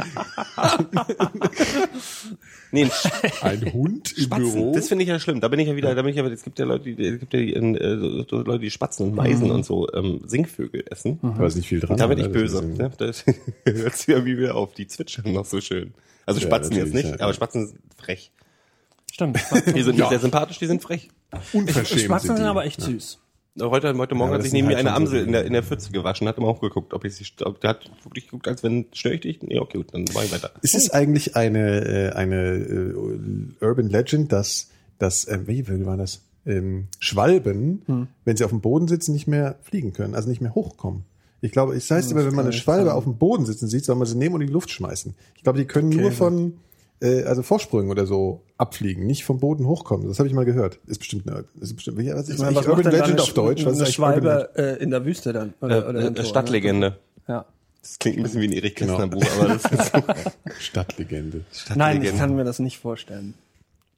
Nee, 2.71 2.83
ein 3.41 3.63
Ein 3.63 3.73
Hund 3.73 4.17
im 4.17 4.23
Spatzen. 4.23 4.53
Büro. 4.53 4.71
Das 4.73 4.87
finde 4.89 5.03
ich 5.03 5.09
ja 5.09 5.19
schlimm. 5.19 5.39
Da 5.41 5.47
bin 5.47 5.59
ich 5.59 5.67
ja 5.67 5.75
wieder, 5.75 5.95
da 5.95 6.01
bin 6.01 6.09
ich 6.11 6.17
ja 6.17 6.23
wieder, 6.25 6.33
es 6.33 6.43
gibt 6.43 6.59
ja 6.59 6.65
Leute, 6.65 6.83
die, 6.93 7.01
es 7.05 7.19
gibt 7.19 7.33
ja 7.33 7.39
die, 7.39 7.53
äh, 7.53 8.25
so- 8.29 8.41
Leute, 8.41 8.59
die 8.59 8.71
Spatzen 8.71 9.07
und 9.07 9.15
Meisen 9.15 9.49
und 9.51 9.65
so 9.65 9.87
ähm, 9.93 10.21
Singvögel 10.25 10.83
essen. 10.89 11.19
Da 11.21 11.45
ist 11.45 11.55
nicht 11.55 11.67
viel 11.67 11.79
dran. 11.79 11.91
Und 11.91 11.99
da 11.99 12.07
bin 12.07 12.17
ich 12.19 12.25
oder? 12.27 12.33
Das 12.41 12.51
böse. 12.51 12.57
ist- 12.67 12.77
Ne? 12.77 12.91
Das 12.97 13.25
hört 13.65 13.95
sich 13.95 14.07
irgendwie 14.09 14.37
wieder 14.37 14.55
auf. 14.55 14.73
Die 14.73 14.87
zwitschern 14.87 15.31
noch 15.33 15.45
so 15.45 15.61
schön. 15.61 15.93
Also 16.25 16.41
Ja, 16.41 16.47
Spatzen 16.47 16.75
jetzt 16.75 16.93
nicht, 16.93 17.07
ja. 17.09 17.19
aber 17.21 17.33
Spatzen 17.33 17.67
sind 17.67 17.79
frech. 17.97 18.31
Stimmt. 19.11 19.37
Die 19.75 19.81
sind 19.83 19.95
Ja. 19.97 20.03
nicht 20.03 20.09
sehr 20.09 20.19
sympathisch, 20.19 20.59
die 20.59 20.65
sind 20.67 20.81
frech. 20.83 21.09
Unverschämt 21.53 22.01
Spatzen 22.01 22.35
sind 22.35 22.39
die. 22.39 22.49
aber 22.49 22.65
echt 22.65 22.81
süß. 22.81 23.19
Heute, 23.59 23.97
heute 23.97 24.15
Morgen 24.15 24.29
aber 24.29 24.35
hat 24.35 24.43
sich 24.43 24.53
neben 24.53 24.67
mir 24.67 24.75
halt 24.75 24.85
eine 24.85 24.95
Amsel 24.95 25.25
in 25.25 25.31
der, 25.31 25.45
in 25.45 25.53
der 25.53 25.63
Pfütze 25.63 25.91
gewaschen, 25.91 26.27
hat 26.27 26.37
immer 26.37 26.47
auch 26.47 26.61
geguckt, 26.61 26.93
ob 26.93 27.03
ich 27.05 27.15
sie, 27.15 27.25
ob, 27.43 27.59
der 27.61 27.71
hat 27.71 27.89
wirklich 28.03 28.25
geguckt, 28.25 28.47
als 28.47 28.61
wenn, 28.63 28.85
störe 28.93 29.15
ich 29.15 29.21
dich? 29.21 29.41
Nee, 29.41 29.59
okay, 29.59 29.77
gut, 29.77 29.93
dann 29.93 30.05
mach 30.13 30.23
ich 30.23 30.31
weiter. 30.31 30.51
Ist 30.61 30.75
es 30.75 30.91
eigentlich 30.91 31.35
eine, 31.35 31.85
äh, 31.85 32.09
eine 32.11 32.35
äh, 32.55 33.65
Urban 33.65 33.89
Legend, 33.89 34.31
dass, 34.31 34.69
dass 34.99 35.25
äh, 35.25 35.39
welche 35.45 35.65
Vögel 35.65 35.85
waren 35.85 35.99
das? 35.99 36.21
Ähm, 36.45 36.87
Schwalben, 36.99 37.81
Hm. 37.87 38.07
wenn 38.25 38.37
sie 38.37 38.43
auf 38.43 38.51
dem 38.51 38.61
Boden 38.61 38.87
sitzen, 38.87 39.11
nicht 39.13 39.27
mehr 39.27 39.55
fliegen 39.63 39.91
können, 39.91 40.15
also 40.15 40.29
nicht 40.29 40.39
mehr 40.41 40.55
hochkommen. 40.55 41.03
Ich 41.41 41.51
glaube, 41.51 41.75
es 41.75 41.89
heißt 41.91 42.11
immer, 42.11 42.25
wenn 42.25 42.35
man 42.35 42.45
eine 42.45 42.53
Schwalbe 42.53 42.85
sein. 42.87 42.95
auf 42.95 43.03
dem 43.03 43.17
Boden 43.17 43.45
sitzen 43.45 43.67
sieht, 43.67 43.85
soll 43.85 43.95
man 43.95 44.07
sie 44.07 44.17
nehmen 44.17 44.35
und 44.35 44.41
in 44.41 44.47
die 44.47 44.53
Luft 44.53 44.69
schmeißen. 44.71 45.13
Ich 45.35 45.43
glaube, 45.43 45.59
die 45.59 45.65
können 45.65 45.89
nur 45.89 46.11
von 46.11 46.53
äh, 47.01 47.23
also 47.23 47.43
Vorsprüngen 47.43 47.91
oder 47.91 48.05
so 48.05 48.41
abfliegen, 48.57 49.05
nicht 49.05 49.23
vom 49.23 49.39
Boden 49.39 49.67
hochkommen. 49.67 50.07
Das 50.07 50.19
habe 50.19 50.27
ich 50.27 50.33
mal 50.33 50.45
gehört. 50.45 50.79
Ist 50.87 50.99
bestimmt 50.99 51.29
eine, 51.29 51.45
ist 51.59 51.75
bestimmt, 51.75 52.01
ja, 52.01 52.15
was 52.15 52.29
ist 52.29 52.39
Ich 52.41 52.55
was 52.55 52.67
Urban 52.67 52.91
Legend 52.91 53.21
auf 53.21 53.33
Deutsch? 53.33 53.65
Was 53.65 53.73
ist 53.73 53.81
eine? 53.81 53.91
Schwalbe 53.91 54.49
äh, 54.55 54.81
in 54.83 54.89
der 54.91 55.05
Wüste 55.05 55.33
dann? 55.33 55.53
Äh, 55.61 55.65
Oder, 55.65 55.89
oder 55.89 56.17
äh, 56.17 56.25
Stadtlegende. 56.25 56.89
ne? 56.89 56.97
Ja. 57.27 57.45
Das 57.81 57.99
klingt 57.99 58.17
ein 58.17 58.23
bisschen 58.23 58.41
wie 58.41 58.47
ein 58.47 58.51
Erich 58.53 58.75
Genau. 58.75 58.97
Kästner 58.97 59.07
Buch, 59.07 59.25
aber 59.39 59.47
das 59.53 59.63
ist 59.71 59.91
so. 59.93 60.03
Stadtlegende. 60.59 61.41
Nein, 61.75 62.01
ich 62.01 62.17
kann 62.17 62.35
mir 62.35 62.43
das 62.43 62.59
nicht 62.59 62.79
vorstellen. 62.79 63.33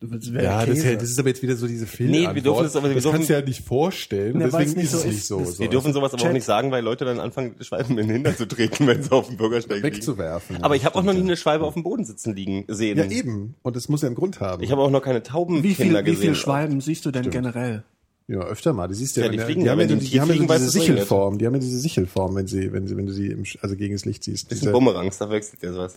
Du 0.02 0.10
wäre 0.34 0.46
Ja, 0.46 0.66
das 0.66 0.78
ist, 0.78 0.84
ja, 0.86 0.96
das 0.96 1.10
ist 1.10 1.20
aber 1.20 1.28
jetzt 1.28 1.42
wieder 1.44 1.58
so 1.58 1.68
diese 1.68 1.86
Film. 1.86 2.12
Nee, 2.12 2.22
wir 2.34 2.42
dürfen 2.42 2.64
das 2.64 2.76
aber- 2.78 2.88
wir 2.88 2.96
das 2.96 3.04
dürfen- 3.04 3.18
kannst 3.18 3.30
du 3.30 3.34
ja 3.34 3.42
nicht 3.42 3.66
vorstellen. 3.66 4.40
Ja, 4.40 4.48
es 4.48 4.52
deswegen 4.54 4.72
nicht 4.76 4.84
ist 4.86 4.92
so 4.92 4.98
es 5.00 5.06
nicht 5.06 5.18
ist. 5.18 5.28
so. 5.28 5.40
Das- 5.40 5.54
so. 5.56 5.60
Wir 5.60 5.68
dürfen 5.70 5.92
sowas 5.92 6.14
aber 6.14 6.24
auch 6.24 6.32
nicht 6.32 6.46
sagen, 6.46 6.72
weil 6.72 6.82
Leute 6.84 7.04
dann 7.04 7.20
anfangen, 7.20 7.56
Schwalben 7.60 7.98
in 7.98 8.08
den 8.08 8.10
Hintern 8.12 8.38
zu 8.38 8.48
treten, 8.48 8.88
wenn 8.88 9.04
sie 9.04 9.12
auf 9.12 9.28
dem 9.28 9.36
Bürgersteig 9.36 9.84
liegen. 9.84 9.88
wegzuwerfen. 9.98 10.64
Aber 10.64 10.78
ich 10.78 10.86
habe 10.86 10.96
auch 10.98 11.04
noch 11.04 11.12
nie 11.14 11.20
eine 11.20 11.36
Schwalbe 11.36 11.66
auf 11.66 11.74
dem 11.74 11.84
Boden 11.84 12.06
sitzen 12.06 12.34
liegen 12.34 12.64
sehen. 12.70 12.98
Ja, 12.98 13.06
eben. 13.06 13.56
Und 13.62 13.76
das 13.76 13.90
muss 13.90 14.02
ja 14.02 14.08
einen 14.08 14.16
Grund 14.16 14.40
haben. 14.40 14.64
Ich 14.64 14.72
habe 14.72 14.82
auch 14.82 14.90
noch 14.90 15.02
keine 15.02 15.20
wie, 15.20 15.24
Taubenkinder 15.24 15.76
viel, 15.76 15.92
wie 15.92 16.04
gesehen. 16.12 16.36
viele 16.36 16.48
Wenn 16.70 16.80
siehst 16.80 17.06
du 17.06 17.12
denn 17.12 17.30
generell? 17.30 17.84
ja, 18.30 18.40
öfter 18.40 18.72
mal. 18.72 18.88
Die 18.88 18.94
siehst 18.94 19.18
du 19.18 19.22
Ja, 19.22 19.26
ja, 19.26 19.32
die 19.34 19.40
fliegen 19.40 19.62
die 19.62 19.66
ja, 19.66 19.72
haben 19.74 19.80
ja, 19.82 19.88
die 19.88 19.96
die, 19.98 20.06
die 20.12 20.22
haben 20.22 20.28
ja 20.30 20.34
fliegen, 20.36 20.48
so 20.48 20.54
weißt 20.54 20.64
diese 20.64 20.72
du, 20.72 20.78
es 20.78 20.84
regnet. 20.84 20.98
Sichelform. 21.00 21.38
Die 21.40 21.46
haben 21.46 21.54
ja 21.56 21.60
diese 21.60 21.80
Sichelform, 21.80 22.36
wenn 22.36 22.48
sie, 22.48 22.72
wenn 22.72 22.88
sie, 22.88 22.96
wenn 22.96 23.06
du 23.06 23.12
sie 23.12 23.28
im, 23.28 23.44
also 23.62 23.76
gegen 23.76 23.96
das 23.96 24.06
Licht 24.06 24.24
siehst. 24.24 24.46
Das 24.46 24.60
Diese- 24.60 24.64
sind 24.66 24.72
Bumerangs, 24.72 25.18
da 25.18 25.30
wechselt 25.30 25.62
ja 25.62 25.74
sowas. 25.74 25.96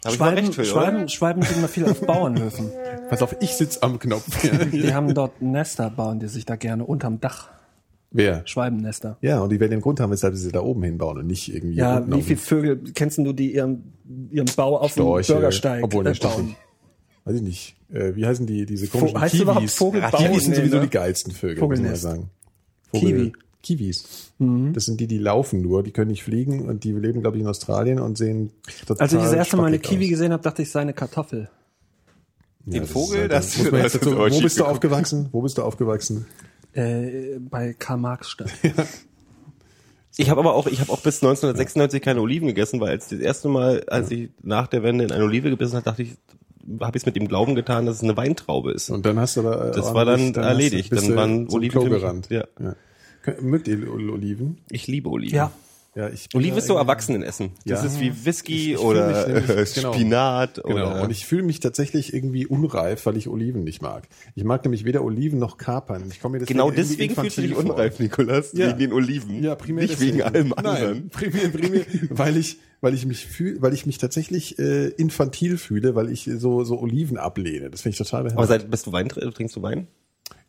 Ich 0.00 0.04
mal 0.04 0.14
Schwalben, 0.16 0.44
recht, 0.44 0.54
Phil, 0.54 0.64
Schwalben, 0.64 0.98
oder? 1.00 1.08
Schwalben 1.08 1.42
sind 1.42 1.58
immer 1.58 1.68
viel 1.68 1.84
auf 1.84 2.00
Bauernhöfen. 2.00 2.70
Pass 3.10 3.22
auf, 3.22 3.36
ich 3.40 3.50
sitz 3.50 3.78
am 3.78 3.98
Knopf. 3.98 4.24
Die 4.72 4.94
haben 4.94 5.12
dort 5.14 5.42
Nester, 5.42 5.90
bauen 5.90 6.20
die 6.20 6.28
sich 6.28 6.46
da 6.46 6.56
gerne 6.56 6.84
unterm 6.84 7.20
Dach. 7.20 7.48
Wer? 8.12 8.42
Schwalbennester. 8.44 9.18
Ja, 9.20 9.40
und 9.40 9.50
die 9.50 9.60
werden 9.60 9.70
den 9.72 9.80
Grund 9.82 10.00
haben, 10.00 10.10
weshalb 10.10 10.34
sie 10.34 10.42
sie 10.42 10.52
da 10.52 10.62
oben 10.62 10.82
hinbauen 10.82 11.18
und 11.18 11.26
nicht 11.26 11.54
irgendwie 11.54 11.76
Ja, 11.76 11.98
unten 11.98 12.16
wie 12.16 12.22
viele 12.22 12.36
dem 12.36 12.42
Vögel 12.42 12.80
kennst 12.94 13.18
du, 13.18 13.32
die 13.32 13.54
ihren, 13.54 13.92
ihren 14.32 14.48
Bau 14.56 14.78
auf 14.78 14.94
dem 14.94 15.02
Storche, 15.02 15.34
Bürgersteig 15.34 15.84
obwohl, 15.84 16.06
äh, 16.06 16.10
ne, 16.10 16.16
bauen? 16.20 16.46
nicht. 16.46 16.56
Weiß 17.24 17.36
ich 17.36 17.42
nicht. 17.42 17.76
Äh, 17.92 18.16
wie 18.16 18.26
heißen 18.26 18.46
die, 18.46 18.66
diese 18.66 18.88
komischen 18.88 19.20
heißt 19.20 19.32
Kiwis? 19.32 19.42
überhaupt 19.42 19.70
Vogelbau? 19.70 20.16
Kiwis 20.16 20.42
sind 20.42 20.50
Nee, 20.50 20.56
sowieso 20.56 20.76
ne? 20.76 20.82
die 20.82 20.90
geilsten 20.90 21.32
Vögel, 21.32 21.62
muss 21.62 21.78
man 21.80 21.94
sagen. 21.96 22.30
Kiwi. 22.92 23.32
Kiwis. 23.62 24.32
Das 24.38 24.84
sind 24.86 25.00
die, 25.00 25.06
die 25.06 25.18
laufen 25.18 25.60
nur, 25.60 25.82
die 25.82 25.90
können 25.90 26.10
nicht 26.10 26.22
fliegen 26.24 26.68
und 26.68 26.84
die 26.84 26.92
leben, 26.92 27.20
glaube 27.20 27.36
ich, 27.36 27.42
in 27.42 27.48
Australien 27.48 27.98
und 28.00 28.16
sehen 28.16 28.50
total 28.86 29.02
Als 29.02 29.12
ich 29.12 29.18
das 29.20 29.32
erste 29.32 29.56
Mal 29.56 29.66
eine 29.66 29.78
Kiwi 29.78 30.04
aus. 30.04 30.10
gesehen 30.10 30.32
habe, 30.32 30.42
dachte 30.42 30.62
ich, 30.62 30.68
es 30.68 30.72
sei 30.72 30.80
eine 30.80 30.94
Kartoffel. 30.94 31.50
Den 32.64 32.82
das 32.82 32.90
Vogel, 32.90 33.16
ist 33.16 33.20
halt- 33.22 33.32
das, 33.32 33.58
muss 33.58 33.70
man 33.72 33.82
jetzt 33.82 33.94
dazu, 33.96 34.16
Wo 34.16 34.40
bist 34.40 34.58
du 34.60 34.64
aufgewachsen? 34.64 35.28
Wo 35.32 35.42
bist 35.42 35.58
du 35.58 35.62
aufgewachsen? 35.62 36.26
Äh, 36.72 37.38
bei 37.38 37.74
Karl-Marx-Stadt. 37.78 38.50
Ich 40.16 40.28
habe 40.28 40.40
aber 40.40 40.54
auch, 40.54 40.66
ich 40.66 40.80
habe 40.80 40.90
auch 40.92 41.00
bis 41.00 41.22
1996 41.22 42.02
keine 42.02 42.20
Oliven 42.20 42.48
gegessen, 42.48 42.80
weil 42.80 42.90
als 42.90 43.08
das 43.08 43.20
erste 43.20 43.48
Mal, 43.48 43.84
als 43.86 44.10
ich 44.10 44.30
nach 44.42 44.66
der 44.66 44.82
Wende 44.82 45.04
in 45.04 45.12
eine 45.12 45.24
Olive 45.24 45.50
gebissen 45.50 45.74
habe, 45.76 45.84
dachte 45.84 46.02
ich, 46.02 46.16
habe 46.80 46.96
ich 46.98 47.02
es 47.02 47.06
mit 47.06 47.16
dem 47.16 47.28
Glauben 47.28 47.54
getan, 47.54 47.86
dass 47.86 47.96
es 47.96 48.02
eine 48.02 48.16
Weintraube 48.16 48.72
ist. 48.72 48.90
Und 48.90 49.06
dann 49.06 49.18
hast 49.18 49.36
du 49.36 49.40
aber. 49.40 49.68
äh, 49.68 49.70
Das 49.70 49.94
war 49.94 50.04
dann 50.04 50.20
hast 50.30 50.36
erledigt. 50.36 50.92
Dann 50.92 51.14
waren 51.16 51.48
Oliven 51.48 51.88
gerannt. 51.88 52.28
ja. 52.28 52.44
Kön- 52.58 52.74
Mögt 53.40 53.68
ihr 53.68 53.90
Ol- 53.92 54.10
Oliven? 54.10 54.58
Ich 54.70 54.86
liebe 54.86 55.08
Oliven. 55.08 55.34
Ja. 55.36 55.52
Ja, 55.96 56.08
ich 56.08 56.28
Olive 56.34 56.58
ist 56.58 56.68
so 56.68 56.76
Erwachsenenessen. 56.76 57.50
Das 57.66 57.80
Ja. 57.80 57.86
ist 57.88 58.00
wie 58.00 58.12
Whisky 58.24 58.54
Ich- 58.54 58.68
ich 58.74 58.78
oder 58.78 59.08
mich 59.08 59.26
nämlich- 59.26 59.50
äh, 59.50 59.80
genau. 59.80 59.92
Spinat 59.92 60.54
Genau. 60.62 60.76
oder 60.92 61.02
Und 61.02 61.10
ich 61.10 61.26
fühle 61.26 61.42
mich 61.42 61.58
tatsächlich 61.58 62.14
irgendwie 62.14 62.46
unreif, 62.46 63.04
weil 63.06 63.16
ich 63.16 63.26
Oliven 63.28 63.64
nicht 63.64 63.82
mag. 63.82 64.08
Ich 64.36 64.44
mag 64.44 64.64
nämlich 64.64 64.84
weder 64.84 65.02
Oliven 65.02 65.40
noch 65.40 65.58
Kapern. 65.58 66.04
Ich 66.08 66.20
komme 66.20 66.34
mir 66.34 66.38
deswegen 66.38 66.58
genau 66.58 66.70
deswegen 66.70 67.14
fühlst 67.16 67.38
du 67.38 67.42
dich 67.42 67.54
vor. 67.54 67.64
unreif, 67.64 67.98
Nikolas, 67.98 68.52
Ja. 68.52 68.68
wegen 68.68 68.78
den 68.78 68.92
Oliven. 68.92 69.42
Ja, 69.42 69.56
primär 69.56 69.82
Nicht 69.82 69.94
deswegen. 69.94 70.18
wegen 70.18 70.22
allem 70.22 70.48
Nein, 70.50 70.58
anderen. 70.64 71.08
primär, 71.10 71.48
primär, 71.48 71.82
weil 72.10 72.36
ich, 72.36 72.58
weil 72.80 72.94
ich 72.94 73.04
mich 73.04 73.26
fühl, 73.26 73.60
weil 73.60 73.74
ich 73.74 73.84
mich 73.84 73.98
tatsächlich 73.98 74.60
äh, 74.60 74.90
infantil 74.90 75.58
fühle, 75.58 75.96
weil 75.96 76.08
ich 76.12 76.30
so 76.36 76.62
so 76.62 76.78
Oliven 76.80 77.18
ablehne. 77.18 77.68
Das 77.68 77.80
finde 77.82 77.94
ich 77.94 77.98
total 77.98 78.20
Aber 78.20 78.28
behämmert. 78.28 78.48
seit, 78.48 78.70
bist 78.70 78.86
du 78.86 78.92
Wein, 78.92 79.08
tr- 79.08 79.28
trinkst 79.34 79.56
du 79.56 79.62
Wein? 79.62 79.88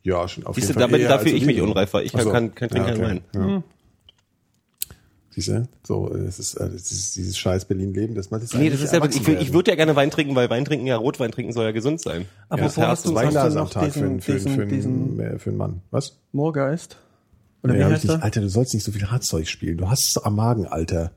Ja, 0.04 0.28
schon 0.28 0.46
auf 0.46 0.56
Siehst 0.56 0.68
jeden 0.70 0.80
du, 0.80 0.82
Fall. 0.82 0.92
damit, 0.92 1.10
dafür 1.10 1.32
als 1.32 1.42
ich 1.42 1.46
mich 1.46 1.62
unreif 1.62 1.94
war. 1.94 2.04
Ich 2.04 2.16
Ach 2.16 2.22
so. 2.22 2.32
kann, 2.32 2.56
kann, 2.56 2.70
trinke 2.70 2.90
Ja, 2.90 2.96
keinen 2.96 3.18
okay. 3.18 3.22
Wein. 3.34 3.50
Ja. 3.58 3.64
Siehst 5.34 5.48
du? 5.48 5.68
So, 5.84 6.14
äh, 6.14 6.18
es 6.26 6.40
ist, 6.40 6.56
äh, 6.56 6.66
es 6.66 6.92
ist 6.92 7.16
dieses 7.16 7.38
scheiß 7.38 7.66
Berlin-Leben, 7.66 8.16
das 8.16 8.32
man 8.32 8.42
das 8.42 8.54
Nee, 8.54 8.70
das 8.70 8.82
ist 8.82 8.92
ja, 8.92 9.04
ich, 9.06 9.28
ich 9.28 9.54
würde 9.54 9.72
ja 9.72 9.76
gerne 9.78 9.96
Wein 9.96 10.12
trinken, 10.12 10.36
weil 10.36 10.50
Wein 10.50 10.66
trinken, 10.66 10.86
ja, 10.88 10.98
Rotwein 10.98 11.32
trinken 11.32 11.54
soll 11.54 11.64
ja 11.66 11.72
gesund 11.72 12.02
sein. 12.02 12.26
Aber 12.50 12.64
wo 12.64 12.66
hast 12.66 12.78
du, 12.78 12.84
hast 13.18 13.36
du 13.36 13.40
am 13.40 13.54
noch 13.54 13.70
Tag 13.70 13.84
für, 13.94 14.00
diesen, 14.00 14.04
einen- 14.10 14.22
für, 14.22 14.32
einen- 14.34 14.42
für, 14.42 14.50
diesen, 14.50 14.62
einen- 14.62 14.70
diesen 14.70 15.20
äh, 15.20 15.40
für 15.40 15.50
einen 15.52 15.58
Mann. 15.58 15.82
Was? 15.92 16.18
Moorgeist? 16.34 16.98
Oder 17.64 17.74
Nee, 17.74 17.80
wie 17.80 17.84
heißt 17.86 18.04
nicht. 18.06 18.24
Alter, 18.24 18.42
du 18.42 18.50
sollst 18.50 18.74
nicht 18.74 18.84
so 18.84 18.92
viel 18.92 19.10
Hardzeug 19.10 19.48
spielen. 19.48 19.78
Du 19.78 19.90
hast 19.90 20.08
es 20.08 20.18
am 20.22 20.36
Magen, 20.36 20.66
Alter. 20.66 21.12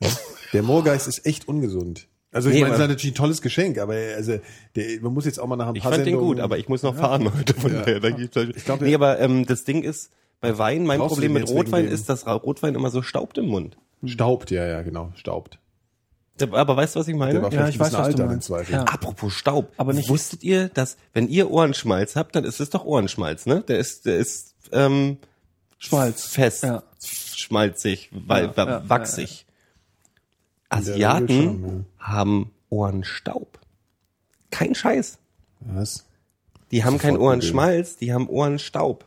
Ja? 0.00 0.08
Der 0.54 0.62
Moorgeist 0.62 1.08
ist 1.08 1.26
echt 1.26 1.46
ungesund. 1.48 2.06
Also 2.34 2.48
ich 2.50 2.56
Nee, 2.56 2.60
meine, 2.62 2.72
das 2.72 2.80
ist 2.82 2.88
natürlich 2.88 3.12
ein 3.12 3.16
tolles 3.16 3.40
Geschenk, 3.40 3.78
aber 3.78 3.94
also 4.16 4.38
der, 4.76 5.00
man 5.00 5.14
muss 5.14 5.24
jetzt 5.24 5.38
auch 5.38 5.46
mal 5.46 5.56
nach 5.56 5.68
ein 5.68 5.76
Ich 5.76 5.82
paar 5.82 5.92
fand 5.92 6.04
den 6.04 6.14
Sendungen- 6.16 6.26
gut, 6.36 6.40
aber 6.40 6.58
ich 6.58 6.68
muss 6.68 6.82
noch 6.82 6.94
fahren 6.96 7.32
heute. 7.34 7.54
Von 7.54 7.72
daher, 7.72 8.00
da 8.00 8.10
gibt's 8.10 8.36
halt- 8.36 8.56
Ich 8.56 8.64
glaub, 8.64 8.80
nee, 8.80 8.94
aber 8.94 9.20
ähm, 9.20 9.46
das 9.46 9.64
Ding 9.64 9.82
ist, 9.82 10.10
bei 10.40 10.58
Wein, 10.58 10.84
mein 10.84 10.98
Brauchst 10.98 11.12
du 11.12 11.14
Problem 11.22 11.34
den 11.34 11.42
mit 11.44 11.48
Rotwein 11.50 11.86
ist, 11.86 12.08
dass 12.10 12.26
Rotwein 12.26 12.74
immer 12.74 12.90
so 12.90 13.00
staubt 13.02 13.38
im 13.38 13.46
Mund. 13.46 13.76
staubt, 14.04 14.50
ja, 14.50 14.66
ja, 14.66 14.82
genau, 14.82 15.12
staubt. 15.16 15.58
Aber 16.50 16.76
weißt 16.76 16.96
du, 16.96 17.00
was 17.00 17.06
ich 17.08 17.14
meine? 17.14 17.40
Ja, 17.52 17.68
ich 17.68 17.78
weiß, 17.78 17.78
was 17.78 17.90
du 17.92 17.98
altern 17.98 18.20
im 18.22 18.26
meinst. 18.26 18.48
Zweifel. 18.48 18.72
Ja. 18.74 18.82
Apropos 18.82 19.32
Staub. 19.32 19.72
Aber 19.76 19.92
nicht- 19.92 20.08
Wusstet 20.08 20.42
ihr, 20.42 20.68
dass, 20.68 20.96
wenn 21.12 21.28
ihr 21.28 21.48
Ohrenschmalz 21.50 22.16
habt, 22.16 22.34
dann 22.34 22.42
ist 22.44 22.58
es 22.58 22.70
doch 22.70 22.84
Ohrenschmalz, 22.84 23.46
ne? 23.46 23.62
Der 23.68 23.78
ist, 23.78 24.04
der 24.06 24.16
ist, 24.16 24.54
ähm, 24.72 25.18
Schmalz. 25.78 26.26
fest, 26.26 26.64
Ja. 26.64 26.82
schmalzig, 27.36 28.10
weil, 28.12 28.52
Ja, 28.56 28.66
ja, 28.66 28.88
wachsig. 28.88 29.43
Asiaten 30.78 31.28
schon, 31.28 31.86
haben 31.98 32.50
Ohrenstaub. 32.70 33.58
Kein 34.50 34.74
Scheiß. 34.74 35.18
Was? 35.60 36.04
Die 36.70 36.84
haben 36.84 36.98
keinen. 36.98 37.16
Ohrenschmalz, 37.18 37.96
die 37.96 38.12
haben 38.12 38.28
Ohrenstaub. 38.28 39.04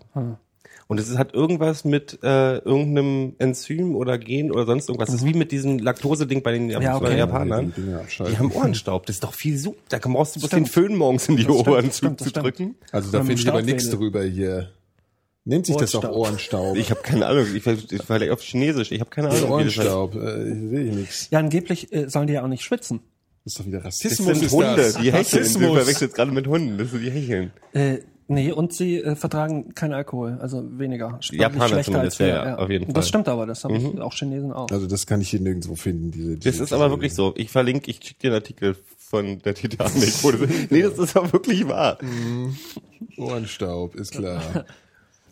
Und 0.89 0.99
es 1.01 1.09
ist- 1.09 1.17
hat 1.17 1.33
irgendwas 1.33 1.83
mit 1.83 2.19
äh, 2.23 2.57
irgendeinem 2.59 3.35
Enzym 3.39 3.95
oder 3.95 4.17
Gen 4.17 4.51
oder 4.51 4.65
sonst 4.65 4.87
irgendwas. 4.87 5.07
Das 5.09 5.15
ist 5.21 5.25
wie 5.25 5.33
mit 5.33 5.51
diesem 5.51 5.79
Laktose-Ding 5.79 6.43
bei 6.43 6.53
den 6.53 6.69
Ja, 6.69 6.77
okay. 6.95 7.03
bei 7.03 7.09
den 7.09 7.17
Japanern. 7.17 7.73
Die 7.75 7.81
Dinger 7.81 7.99
abschalten. 7.99 8.33
Die 8.35 8.39
haben 8.39 8.51
Ohrenstaub. 8.53 9.05
Das 9.05 9.17
ist 9.17 9.23
doch 9.23 9.33
viel 9.33 9.57
super. 9.57 9.77
Da 9.89 9.97
brauchst 9.99 10.37
du 10.37 10.39
bloß 10.39 10.49
den 10.51 10.65
Stimmt. 10.65 10.69
Föhn 10.87 10.95
morgens 10.97 11.27
in 11.27 11.35
die 11.35 11.43
Das 11.43 11.53
stimmt, 11.55 11.67
Ohren 11.67 11.85
das 11.87 11.93
zu, 11.95 11.97
stimmt, 11.97 12.19
zu 12.21 12.29
stimmt. 12.29 12.45
drücken. 12.45 12.75
Also 12.93 13.11
da 13.11 13.19
finde 13.19 13.33
ich 13.41 13.49
aber 13.49 13.61
nichts 13.61 13.89
drüber 13.89 14.23
hier. 14.23 14.69
Nennt 15.47 15.65
sich 15.65 15.77
das 15.77 15.91
doch 15.91 16.03
Ohrenstaub. 16.03 16.61
Ohrenstaub. 16.61 16.77
Ich 16.77 16.91
habe 16.91 17.01
keine 17.01 17.25
Ahnung. 17.25 17.45
Ich, 17.55 17.65
ich 17.65 18.09
war 18.09 18.33
auf 18.33 18.41
Chinesisch. 18.41 18.91
Ich 18.91 18.99
habe 18.99 19.09
keine 19.09 19.29
Ahnung. 19.29 19.59
wie 19.59 19.63
das 19.63 19.77
heißt. 19.77 19.87
Ohrenstaub. 19.87 20.15
Äh, 20.15 20.49
ich 20.49 20.69
sehe 20.69 20.83
ich 20.89 20.95
nichts. 20.95 21.27
Ja, 21.31 21.39
angeblich 21.39 21.93
äh, 21.93 22.09
sollen 22.09 22.27
die 22.27 22.33
ja 22.33 22.43
auch 22.43 22.47
nicht 22.49 22.63
schwitzen. 22.63 22.99
Das 23.45 23.53
ist 23.53 23.59
doch 23.61 23.65
wieder 23.65 23.77
Das 23.77 23.85
Rassismus. 24.03 24.27
sind 24.39 24.43
ist 24.45 24.51
Hunde, 24.51 24.75
das. 24.75 24.97
die 24.97 25.11
hecheln. 25.13 25.53
Du 25.53 25.73
verwechselst 25.75 26.15
gerade 26.15 26.31
mit 26.31 26.47
Hunden. 26.47 26.77
Das 26.77 26.91
sind 26.91 27.01
die 27.01 27.11
hecheln. 27.11 27.51
Äh, 27.71 27.99
nee, 28.27 28.51
und 28.51 28.73
sie 28.73 28.97
äh, 28.97 29.15
vertragen 29.15 29.73
keinen 29.73 29.93
Alkohol, 29.93 30.37
also 30.41 30.65
weniger. 30.77 31.17
Japaner 31.31 31.69
schlechter 31.69 31.83
zumindest, 31.93 32.19
als 32.19 32.19
wir, 32.19 32.27
ja, 32.27 32.45
ja, 32.45 32.57
auf 32.57 32.69
jeden 32.69 32.83
Fall. 32.83 32.91
Mhm. 32.91 32.95
Das 32.95 33.07
stimmt 33.07 33.29
aber, 33.29 33.45
das 33.45 33.63
haben 33.63 34.01
auch 34.01 34.13
Chinesen 34.13 34.51
auch. 34.51 34.69
Also 34.69 34.85
das 34.85 35.07
kann 35.07 35.21
ich 35.21 35.29
hier 35.29 35.39
nirgendwo 35.39 35.75
finden. 35.75 36.11
Diese, 36.11 36.35
diese, 36.35 36.49
Das 36.51 36.59
ist 36.59 36.73
aber 36.73 36.89
wirklich 36.89 37.13
so. 37.13 37.33
Ich 37.37 37.49
verlinke, 37.49 37.89
ich 37.89 38.01
schicke 38.03 38.19
dir 38.19 38.27
einen 38.31 38.35
Artikel 38.41 38.75
von 38.97 39.39
der 39.39 39.53
Titanic. 39.53 39.93
das- 40.21 40.23
nee, 40.69 40.81
das 40.81 40.97
ist 40.99 41.15
aber 41.15 41.31
wirklich 41.31 41.65
wahr. 41.69 41.99
Ohrenstaub, 43.17 43.95
ist 43.95 44.11
klar. 44.11 44.41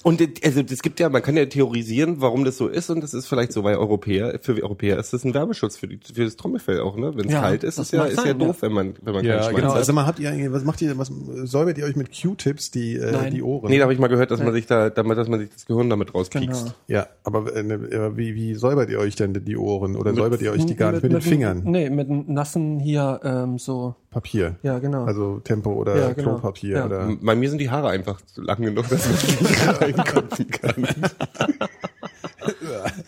Und 0.06 0.22
also 0.46 0.62
es 0.62 0.84
gibt 0.84 1.00
ja, 1.00 1.10
man 1.10 1.24
kann 1.24 1.36
ja 1.36 1.48
theorisieren, 1.48 2.18
warum 2.22 2.46
das 2.46 2.58
so 2.58 2.68
ist 2.68 2.92
und 2.92 3.02
das 3.02 3.16
ist 3.16 3.26
vielleicht 3.26 3.52
so, 3.52 3.64
weil 3.64 3.76
Europäer, 3.78 4.38
für 4.40 4.62
Europäer 4.62 5.00
ist 5.00 5.14
das 5.14 5.24
ein 5.24 5.34
Wärmeschutz 5.34 5.78
für, 5.78 5.88
die, 5.88 5.98
für 6.14 6.26
das 6.26 6.36
Trommelfell 6.36 6.80
auch, 6.82 6.96
ne? 6.96 7.14
Wenn 7.16 7.26
es 7.26 7.34
Ja, 7.34 7.42
kalt 7.42 7.64
ist, 7.64 7.80
ist 7.80 7.92
ja, 7.92 8.06
ist 8.06 8.24
ja 8.24 8.36
doof, 8.36 8.58
ja. 8.58 8.68
wenn 8.68 8.72
man, 8.72 8.94
wenn 9.02 9.16
man 9.16 9.26
Ja, 9.26 9.38
keinen 9.38 9.44
Schmalz 9.46 9.56
genau. 9.56 9.70
hat. 9.72 9.78
Also 9.78 9.94
mal 9.94 10.06
habt 10.06 10.20
ihr 10.20 10.30
eigentlich, 10.30 10.52
was 10.52 10.64
macht 10.64 10.80
ihr, 10.84 10.96
was 11.00 11.12
säubert 11.46 11.80
ihr 11.80 11.86
euch 11.86 11.96
mit 11.96 12.12
Q-Tips 12.22 12.70
die, 12.70 12.98
äh, 12.98 13.14
Nein. 13.14 13.34
die 13.34 13.42
Ohren? 13.42 13.68
Nee, 13.68 13.80
da 13.80 13.86
habe 13.86 13.94
ich 13.94 14.00
mal 14.00 14.06
gehört, 14.08 14.30
dass 14.30 14.44
man 14.44 14.54
sich 14.54 14.68
da, 14.68 14.92
damit, 14.92 15.18
dass 15.18 15.28
man 15.28 15.40
sich 15.40 15.50
das 15.50 15.66
Gehirn 15.66 15.90
damit 15.90 16.14
rauspiekst. 16.14 16.66
Genau. 16.66 16.76
ja, 16.86 17.08
aber 17.24 17.56
äh, 17.56 17.64
ne, 17.64 18.12
wie, 18.16 18.36
wie 18.36 18.54
säubert 18.54 18.92
ihr 18.92 19.00
euch 19.00 19.16
denn 19.16 19.34
die 19.34 19.58
Ohren? 19.58 19.96
Oder 19.96 20.14
säubert 20.14 20.40
ihr 20.44 20.52
euch 20.52 20.68
die 20.68 20.76
gar 20.76 20.92
nicht 20.92 21.02
mit, 21.02 21.14
den 21.14 21.22
Fingern? 21.22 21.64
Nee, 21.66 21.90
mit 21.90 22.30
nassen 22.30 22.80
hier 22.80 23.22
ähm, 23.24 23.58
so. 23.58 23.96
Papier. 24.12 24.56
Ja, 24.64 24.80
genau. 24.80 25.04
Also 25.04 25.40
Tempo 25.44 25.74
oder 25.74 25.98
Ja, 25.98 26.14
genau. 26.14 26.36
Klopapier 26.36 26.78
Ja. 26.78 26.86
oder. 26.86 27.18
Bei 27.22 27.36
mir 27.36 27.50
sind 27.50 27.58
die 27.60 27.70
Haare 27.70 27.90
einfach 27.90 28.22
lang 28.38 28.62
genug, 28.62 28.88
dass 28.88 29.06
man 29.10 29.94
nicht 29.98 30.16
reingucken 30.16 30.50
kann. 30.52 30.88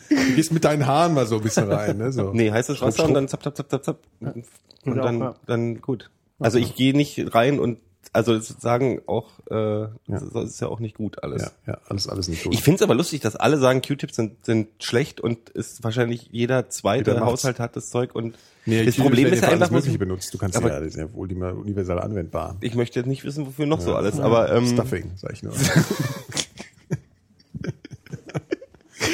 Du 0.10 0.36
gehst 0.36 0.52
mit 0.52 0.63
deinen 0.63 0.86
Haaren 0.88 1.13
mal 1.13 1.26
so 1.26 1.36
ein 1.38 1.41
bisschen 1.41 1.71
rein, 1.71 1.97
ne? 1.97 2.12
So. 2.12 2.32
Nee, 2.34 2.52
heißes 2.52 2.82
Wasser 2.82 3.06
und 3.06 3.13
dann 3.13 3.28
zapp, 3.28 3.43
zapp, 3.43 3.56
zapp, 3.58 3.69
zapp, 3.69 3.84
zapp. 3.86 4.00
Und 4.19 4.45
Oder 4.86 5.04
dann, 5.04 5.21
auch, 5.21 5.26
ja. 5.34 5.36
dann 5.47 5.82
gut. 5.82 6.10
Also 6.39 6.58
ich 6.60 6.76
gehe 6.76 6.95
nicht 6.95 7.34
rein 7.36 7.60
und 7.60 7.80
also 8.13 8.39
sagen 8.39 9.02
auch, 9.06 9.28
äh, 9.52 9.88
das 10.08 10.23
ist 10.52 10.62
ja 10.62 10.67
auch 10.69 10.80
nicht 10.80 10.95
gut 10.95 11.23
alles. 11.23 11.41
Ja, 11.41 11.73
ja, 11.73 11.78
alles, 11.89 12.08
alles 12.08 12.28
nicht 12.30 12.43
gut. 12.43 12.54
Ich 12.54 12.63
finde 12.63 12.76
es 12.78 12.82
aber 12.82 12.95
lustig, 12.95 13.19
dass 13.21 13.36
alle 13.36 13.58
sagen, 13.58 13.82
Q-Tips 13.82 14.15
sind, 14.15 14.45
sind 14.45 14.69
schlecht 14.82 15.19
und 15.19 15.50
ist 15.50 15.84
wahrscheinlich 15.84 16.30
jeder 16.32 16.69
zweite 16.69 17.12
Jeder. 17.12 17.26
Haushalt 17.26 17.60
hat 17.60 17.76
das 17.76 17.89
Zeug 17.89 18.15
und 18.15 18.36
nee, 18.65 18.86
das 18.86 18.95
Problem 18.95 19.28
ist 19.28 19.41
ja 19.41 19.50
einfach, 19.50 19.60
alles 19.69 19.71
Mögliche 19.71 19.97
bloß- 19.97 20.00
benutzt. 20.00 20.34
Du 20.34 20.38
kannst 20.38 20.56
aber- 20.56 20.69
ja, 20.71 20.80
das 20.80 20.89
ist 20.89 20.95
ja 20.97 21.13
wohl 21.13 21.30
immer 21.32 21.54
universal 21.54 22.00
anwendbar. 22.00 22.56
ich 22.62 22.76
möchte 22.76 23.00
jetzt 23.00 23.08
nicht 23.08 23.23
wissen, 23.26 23.45
wofür 23.45 23.65
noch 23.65 23.82
so 23.82 23.93
alles, 23.95 24.19
aber 24.19 24.52
ähm, 24.54 24.67
Stuffing, 24.67 25.12
sag 25.17 25.34
ich 25.34 25.43
nur. 25.43 25.54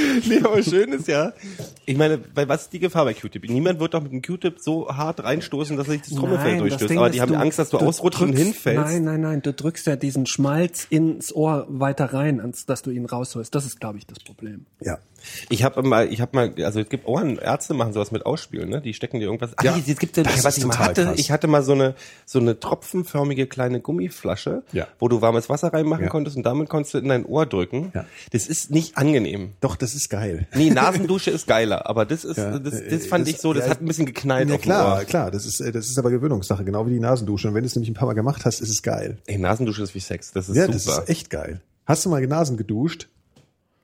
nee, 0.25 0.39
aber 0.43 0.61
schön 0.63 0.91
ist 0.93 1.07
ja, 1.07 1.33
ich 1.85 1.97
meine, 1.97 2.19
weil 2.33 2.47
was 2.47 2.63
ist 2.63 2.73
die 2.73 2.79
Gefahr 2.79 3.05
bei 3.05 3.13
Q-Tip? 3.13 3.49
Niemand 3.49 3.79
wird 3.79 3.93
doch 3.93 4.01
mit 4.01 4.11
einem 4.11 4.21
Q-Tip 4.21 4.59
so 4.59 4.89
hart 4.89 5.23
reinstoßen, 5.23 5.77
dass 5.77 5.87
er 5.87 5.93
sich 5.93 6.01
das 6.03 6.15
Trommelfell 6.15 6.57
durchstößt, 6.57 6.89
Ding 6.89 6.97
aber 6.97 7.07
ist, 7.07 7.15
die 7.15 7.21
haben 7.21 7.35
Angst, 7.35 7.59
dass 7.59 7.69
du, 7.69 7.77
ausrutschst 7.77 8.21
und 8.21 8.33
hinfällst. 8.33 8.81
Nein, 8.81 9.03
nein, 9.03 9.21
nein, 9.21 9.41
du 9.41 9.53
drückst 9.53 9.87
ja 9.87 9.95
diesen 9.95 10.25
Schmalz 10.25 10.85
ins 10.89 11.33
Ohr 11.33 11.65
weiter 11.69 12.13
rein, 12.13 12.39
als 12.39 12.65
dass 12.65 12.81
du 12.81 12.91
ihn 12.91 13.05
rausholst. 13.05 13.53
Das 13.53 13.65
ist, 13.65 13.79
glaube 13.79 13.97
ich, 13.97 14.07
das 14.07 14.19
Problem. 14.19 14.65
ja. 14.79 14.97
Ich 15.49 15.63
habe 15.63 15.83
mal, 15.83 16.11
ich 16.11 16.21
habe 16.21 16.35
mal, 16.35 16.53
also 16.65 16.79
es 16.79 16.89
gibt 16.89 17.07
Ohrenärzte 17.07 17.73
machen 17.73 17.93
sowas 17.93 18.11
mit 18.11 18.25
Ausspülen, 18.25 18.69
ne? 18.69 18.81
Die 18.81 18.93
stecken 18.93 19.19
dir 19.19 19.25
irgendwas. 19.25 19.51
Ah, 19.57 19.63
Ja, 19.63 19.77
es 19.87 19.97
gibt 19.99 20.17
ja, 20.17 20.23
was 20.43 20.57
ich 20.57 20.65
mal 20.65 20.77
hatte, 20.79 21.03
krass. 21.05 21.19
ich 21.19 21.31
hatte 21.31 21.47
mal 21.47 21.63
so 21.63 21.73
eine 21.73 21.95
so 22.25 22.39
eine 22.39 22.59
tropfenförmige 22.59 23.47
kleine 23.47 23.79
Gummiflasche, 23.79 24.63
Ja. 24.71 24.87
wo 24.99 25.07
du 25.07 25.21
warmes 25.21 25.49
Wasser 25.49 25.73
reinmachen 25.73 26.03
Ja. 26.05 26.09
konntest 26.09 26.37
und 26.37 26.43
damit 26.43 26.69
konntest 26.69 26.93
du 26.93 26.97
in 26.99 27.07
dein 27.09 27.25
Ohr 27.25 27.45
drücken. 27.45 27.91
Ja. 27.93 28.05
Das 28.31 28.47
ist 28.47 28.71
nicht 28.71 28.97
angenehm. 28.97 29.53
Doch, 29.61 29.75
das 29.75 29.95
ist 29.95 30.09
geil. 30.09 30.47
Nee, 30.55 30.69
Nasendusche 30.69 31.31
ist 31.31 31.47
geiler, 31.47 31.87
aber 31.89 32.05
das 32.05 32.23
ist, 32.25 32.37
Ja, 32.37 32.59
das, 32.59 32.81
das 32.89 33.07
fand 33.07 33.27
das- 33.27 33.33
ich 33.35 33.39
so, 33.41 33.53
das 33.53 33.65
ja, 33.65 33.71
hat 33.71 33.81
ein 33.81 33.85
bisschen 33.87 34.05
geknallt 34.05 34.49
Ja 34.49 34.57
klar, 34.57 35.05
klar, 35.05 35.31
das 35.31 35.45
ist, 35.45 35.59
äh, 35.59 35.71
das 35.71 35.87
ist 35.89 35.97
aber 35.97 36.11
Gewöhnungssache, 36.11 36.63
genau 36.63 36.85
wie 36.85 36.91
die 36.91 36.99
Nasendusche. 36.99 37.47
Und 37.47 37.53
wenn 37.55 37.63
du 37.63 37.67
es 37.67 37.75
nämlich 37.75 37.89
ein 37.91 37.95
paar 37.95 38.07
Mal 38.07 38.13
gemacht 38.13 38.45
hast, 38.45 38.59
ist 38.61 38.69
es 38.69 38.81
geil. 38.83 39.17
Ey, 39.25 39.37
Nasendusche 39.37 39.83
ist 39.83 39.95
wie 39.95 39.99
Sex, 39.99 40.31
das 40.31 40.49
ist 40.49 40.55
ja, 40.55 40.63
super. 40.63 40.73
das 40.73 40.87
ist 40.87 41.09
echt 41.09 41.29
geil. 41.29 41.61
Hast 41.85 42.05
du 42.05 42.09
mal 42.09 42.25
Nasen 42.25 42.57
geduscht? 42.57 43.07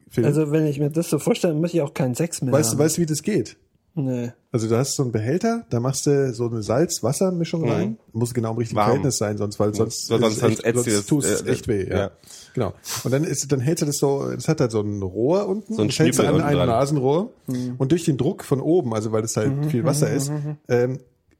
Phil? 0.09 0.25
Also, 0.25 0.51
wenn 0.51 0.65
ich 0.65 0.79
mir 0.79 0.89
das 0.89 1.09
so 1.09 1.19
vorstelle, 1.19 1.53
muss 1.53 1.73
ich 1.73 1.81
auch 1.81 1.93
keinen 1.93 2.15
Sex 2.15 2.41
mehr 2.41 2.51
weißt, 2.53 2.69
du, 2.69 2.77
haben. 2.77 2.79
weißt 2.85 2.97
du, 2.97 3.01
wie 3.01 3.05
das 3.05 3.21
geht? 3.23 3.57
nee. 3.95 4.31
Also 4.51 4.67
du 4.67 4.75
hast 4.77 4.95
so 4.95 5.03
einen 5.03 5.11
Behälter, 5.11 5.65
da 5.69 5.79
machst 5.79 6.07
du 6.07 6.33
so 6.33 6.47
eine 6.49 6.63
Salz-Wasser-Mischung 6.63 7.69
rein. 7.69 7.97
Muss 8.13 8.33
genau 8.33 8.51
im 8.53 8.57
richtigen 8.57 8.77
Warm. 8.77 8.87
Verhältnis 8.87 9.17
sein, 9.17 9.37
sonst 9.37 9.59
weil 9.59 9.75
sonst 9.75 10.07
So, 10.07 10.17
sonst- 10.17 10.27
ist 10.27 10.33
es 10.37 10.39
sonst 10.41 10.65
echt, 10.65 10.85
dir 10.87 10.93
das, 10.95 11.05
tut 11.05 11.23
es 11.23 11.41
äh, 11.41 11.49
echt 11.51 11.67
weh. 11.67 11.87
Ja. 11.87 11.97
ja. 11.97 12.11
Genau. 12.55 12.73
Und 13.03 13.11
dann 13.11 13.23
ist, 13.25 13.51
dann 13.51 13.59
hältst 13.59 13.83
du 13.83 13.85
das 13.85 13.97
so, 13.97 14.31
das 14.33 14.47
hat 14.47 14.59
halt 14.61 14.71
so 14.71 14.81
ein 14.81 15.03
Rohr 15.03 15.47
unten, 15.47 15.75
So 15.75 15.81
ein 15.83 15.89
das 15.89 15.99
hältst 15.99 16.19
du 16.19 16.23
an 16.27 16.41
einem. 16.41 16.67
Nasenrohr 16.67 17.31
und 17.77 17.91
durch 17.91 18.05
den 18.05 18.17
Druck 18.17 18.43
von 18.43 18.59
oben, 18.61 18.93
also 18.95 19.11
weil 19.11 19.21
das 19.21 19.35
halt 19.37 19.55
Mhm, 19.55 19.69
viel 19.69 19.83
Wasser 19.83 20.09
ist, 20.09 20.31
ähm, 20.67 20.97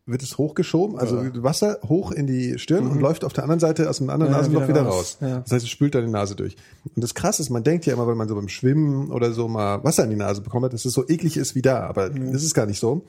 wird 0.09 0.23
es 0.23 0.37
hochgeschoben, 0.37 0.97
also 0.97 1.17
Wasser 1.43 1.79
hoch 1.87 2.11
in 2.11 2.27
die 2.27 2.57
Stirn 2.59 2.87
und 2.87 2.99
läuft 2.99 3.23
auf 3.23 3.33
der 3.33 3.43
anderen 3.43 3.59
Seite 3.59 3.89
aus 3.89 3.97
dem 3.97 4.09
anderen 4.09 4.31
Mhm. 4.31 4.35
Ja, 4.35 4.41
Nasenloch 4.41 4.61
wieder, 4.63 4.69
wieder 4.69 4.81
raus. 4.83 5.17
raus. 5.21 5.29
Ja. 5.29 5.39
Das 5.39 5.51
heißt, 5.51 5.63
es 5.65 5.69
spült 5.69 5.95
deine 5.95 6.07
Nase 6.07 6.35
durch. 6.35 6.55
Und 6.95 7.03
das 7.03 7.13
Krasse 7.13 7.41
ist, 7.41 7.49
man 7.49 7.63
denkt 7.63 7.85
ja 7.85 7.93
immer, 7.93 8.07
wenn 8.07 8.17
man 8.17 8.27
so 8.27 8.35
beim 8.35 8.49
Schwimmen 8.49 9.11
oder 9.11 9.31
so 9.33 9.47
mal 9.47 9.83
Wasser 9.83 10.03
in 10.03 10.09
die 10.09 10.15
Nase 10.15 10.41
bekommen 10.41 10.65
hat, 10.65 10.73
dass 10.73 10.85
es 10.85 10.93
so 10.93 11.07
eklig 11.07 11.37
ist 11.37 11.55
wie 11.55 11.61
da. 11.61 11.81
Aber 11.87 12.09
Mhm. 12.09 12.31
das 12.33 12.43
ist 12.43 12.53
gar 12.53 12.65
nicht 12.65 12.79
so. 12.79 13.03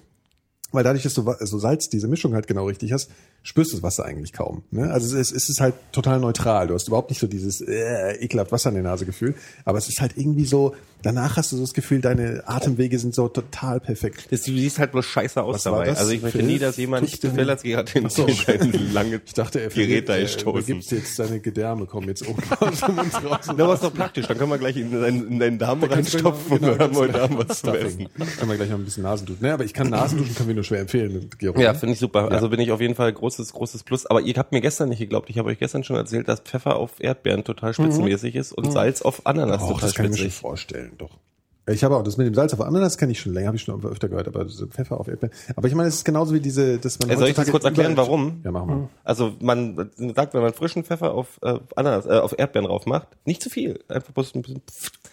Weil 0.72 0.84
dadurch, 0.84 1.02
dass 1.02 1.14
du 1.14 1.24
so 1.40 1.58
Salz, 1.58 1.88
diese 1.88 2.06
Mischung 2.06 2.32
halt 2.32 2.46
genau 2.46 2.66
richtig 2.66 2.92
hast, 2.92 3.10
spürst 3.42 3.72
du 3.72 3.76
das 3.76 3.82
Wasser 3.82 4.04
eigentlich 4.04 4.32
kaum. 4.32 4.62
Ne? 4.70 4.88
Also 4.92 5.06
es 5.16 5.30
ist, 5.32 5.36
es 5.36 5.48
ist 5.48 5.60
halt 5.60 5.74
total 5.90 6.20
neutral. 6.20 6.68
Du 6.68 6.74
hast 6.74 6.86
überhaupt 6.86 7.10
nicht 7.10 7.18
so 7.18 7.26
dieses 7.26 7.60
äh, 7.60 8.12
ekelhaft 8.20 8.52
Wasser 8.52 8.68
in 8.68 8.74
der 8.76 8.84
Nase 8.84 9.04
Gefühl. 9.04 9.34
Aber 9.64 9.78
es 9.78 9.88
ist 9.88 10.00
halt 10.00 10.12
irgendwie 10.16 10.44
so, 10.44 10.76
danach 11.02 11.36
hast 11.36 11.52
du 11.52 11.56
so 11.56 11.62
das 11.62 11.74
Gefühl, 11.74 12.00
deine 12.00 12.42
Atemwege 12.46 12.98
sind 12.98 13.14
so 13.14 13.28
total 13.28 13.80
perfekt. 13.80 14.26
Das, 14.30 14.42
du 14.42 14.52
siehst 14.52 14.78
halt 14.78 14.92
bloß 14.92 15.04
scheiße 15.04 15.42
aus 15.42 15.54
Was 15.56 15.62
dabei. 15.64 15.88
Also 15.88 16.10
ich 16.10 16.22
möchte 16.22 16.42
nie, 16.42 16.58
dass 16.58 16.76
jemand 16.76 17.10
hat 17.10 17.62
gerade 17.62 17.98
in 17.98 18.08
so. 18.08 18.26
ein 18.26 18.92
lange 18.92 19.20
Ich 19.24 19.34
dachte, 19.34 19.60
er 19.60 19.68
Gerät 19.68 20.08
da 20.08 20.16
äh, 20.16 20.22
gestoßen. 20.22 20.66
gibt's 20.66 20.90
jetzt 20.90 21.18
deine 21.18 21.40
Gedärme, 21.40 21.86
kommen 21.86 22.08
jetzt 22.08 22.26
oben 22.26 22.42
aus 22.60 22.80
dem 22.80 22.96
Mund 22.96 23.12
raus. 23.24 23.46
Na, 23.56 23.68
was 23.68 23.80
doch 23.80 23.92
praktisch. 23.94 24.26
Dann 24.26 24.38
können 24.38 24.50
wir 24.50 24.58
gleich 24.58 24.76
in 24.76 24.92
deinen, 24.92 25.28
in 25.28 25.38
deinen 25.38 25.58
Darm 25.58 25.82
reinstopfen 25.82 26.58
genau- 26.58 26.72
und 26.72 26.78
dann 26.78 26.78
haben 26.78 26.96
wir 26.96 27.06
genau, 27.06 27.18
Darm 27.18 27.38
was 27.38 27.58
Stuffing. 27.58 27.86
Essen. 27.86 28.08
Können 28.38 28.50
wir 28.50 28.56
gleich 28.56 28.70
noch 28.70 28.78
ein 28.78 28.84
bisschen 28.84 29.02
Nasenduschen. 29.02 29.42
Ne, 29.42 29.52
aber 29.52 29.64
ich 29.64 29.74
kann 29.74 29.90
Nasenduschen, 29.90 30.34
können 30.34 30.48
wir 30.48 30.54
nur 30.54 30.64
schwer 30.64 30.80
empfehlen. 30.80 31.30
Georg. 31.38 31.58
Ja, 31.58 31.74
finde 31.74 31.94
ich 31.94 31.98
super. 31.98 32.30
Also 32.30 32.48
bin 32.48 32.60
ich 32.60 32.72
auf 32.72 32.80
jeden 32.80 32.94
Fall 32.94 33.12
großes, 33.12 33.52
großes 33.52 33.82
Plus. 33.84 34.06
Aber 34.06 34.20
ihr 34.20 34.34
habt 34.34 34.52
mir 34.52 34.60
gestern 34.60 34.88
nicht 34.88 34.98
geglaubt. 34.98 35.30
Ich 35.30 35.38
habe 35.38 35.48
euch 35.48 35.58
gestern 35.58 35.84
schon 35.84 35.96
erzählt, 35.96 36.28
dass 36.28 36.40
Pfeffer 36.40 36.76
auf 36.76 36.92
Erdbeeren 36.98 37.44
total 37.44 37.74
spitzenmäßig 37.74 38.34
ist 38.36 38.52
und 38.52 38.70
Salz 38.72 39.02
auf 39.02 39.26
Ananas 39.26 39.62
Oh, 39.62 39.68
total 39.72 39.80
das 39.80 39.94
kann 39.94 40.06
ich 40.06 40.10
mir 40.22 40.30
schon 40.30 40.56
spitzig. 40.56 40.89
Vorstellen, 40.90 40.98
doch. 40.98 41.18
Ich 41.66 41.84
habe 41.84 41.96
auch 41.96 42.02
das 42.02 42.16
mit 42.16 42.26
dem 42.26 42.34
Salz 42.34 42.52
auf 42.52 42.60
Ananas 42.62 42.98
kenne 42.98 43.12
ich 43.12 43.20
schon 43.20 43.32
länger, 43.32 43.48
habe 43.48 43.56
ich 43.56 43.62
schon 43.62 43.84
öfter 43.84 44.08
gehört, 44.08 44.26
aber 44.26 44.48
so 44.48 44.66
Pfeffer 44.66 44.98
auf 44.98 45.06
Erdbeeren. 45.06 45.32
Aber 45.54 45.68
ich 45.68 45.74
meine, 45.74 45.88
es 45.88 45.96
ist 45.96 46.04
genauso 46.04 46.34
wie 46.34 46.40
diese, 46.40 46.78
dass 46.78 46.98
man 46.98 47.10
Äh, 47.10 47.16
soll 47.16 47.28
ich 47.28 47.34
das 47.34 47.50
kurz 47.50 47.64
erklären, 47.64 47.96
warum? 47.96 48.40
Ja, 48.42 48.50
machen 48.50 48.68
wir. 48.68 48.88
Also 49.04 49.34
man 49.40 49.90
sagt, 50.16 50.34
wenn 50.34 50.40
man 50.42 50.52
frischen 50.52 50.82
Pfeffer 50.84 51.12
auf 51.14 51.38
äh, 51.42 51.58
Ananas, 51.76 52.06
äh, 52.06 52.18
auf 52.18 52.36
Erdbeeren 52.36 52.66
drauf 52.66 52.86
macht, 52.86 53.08
nicht 53.24 53.40
zu 53.42 53.50
viel. 53.50 53.78
Einfach 53.88 54.12
bloß 54.12 54.34
ein 54.34 54.42
bisschen 54.42 54.62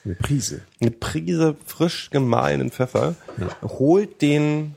Eine 0.04 0.16
Prise. 0.16 0.62
eine 0.80 0.92
Prise 0.92 1.56
frisch 1.66 2.10
gemahlenen 2.10 2.72
Pfeffer, 2.72 3.14
holt 3.62 4.22
den 4.24 4.76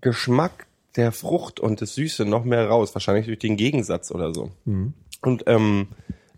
Geschmack 0.00 0.66
der 0.96 1.10
Frucht 1.12 1.58
und 1.60 1.80
des 1.80 1.94
Süße 1.94 2.24
noch 2.24 2.44
mehr 2.44 2.68
raus, 2.68 2.94
wahrscheinlich 2.94 3.26
durch 3.26 3.38
den 3.38 3.56
Gegensatz 3.56 4.12
oder 4.12 4.32
so. 4.32 4.50
Und 5.22 5.44
ähm, 5.46 5.88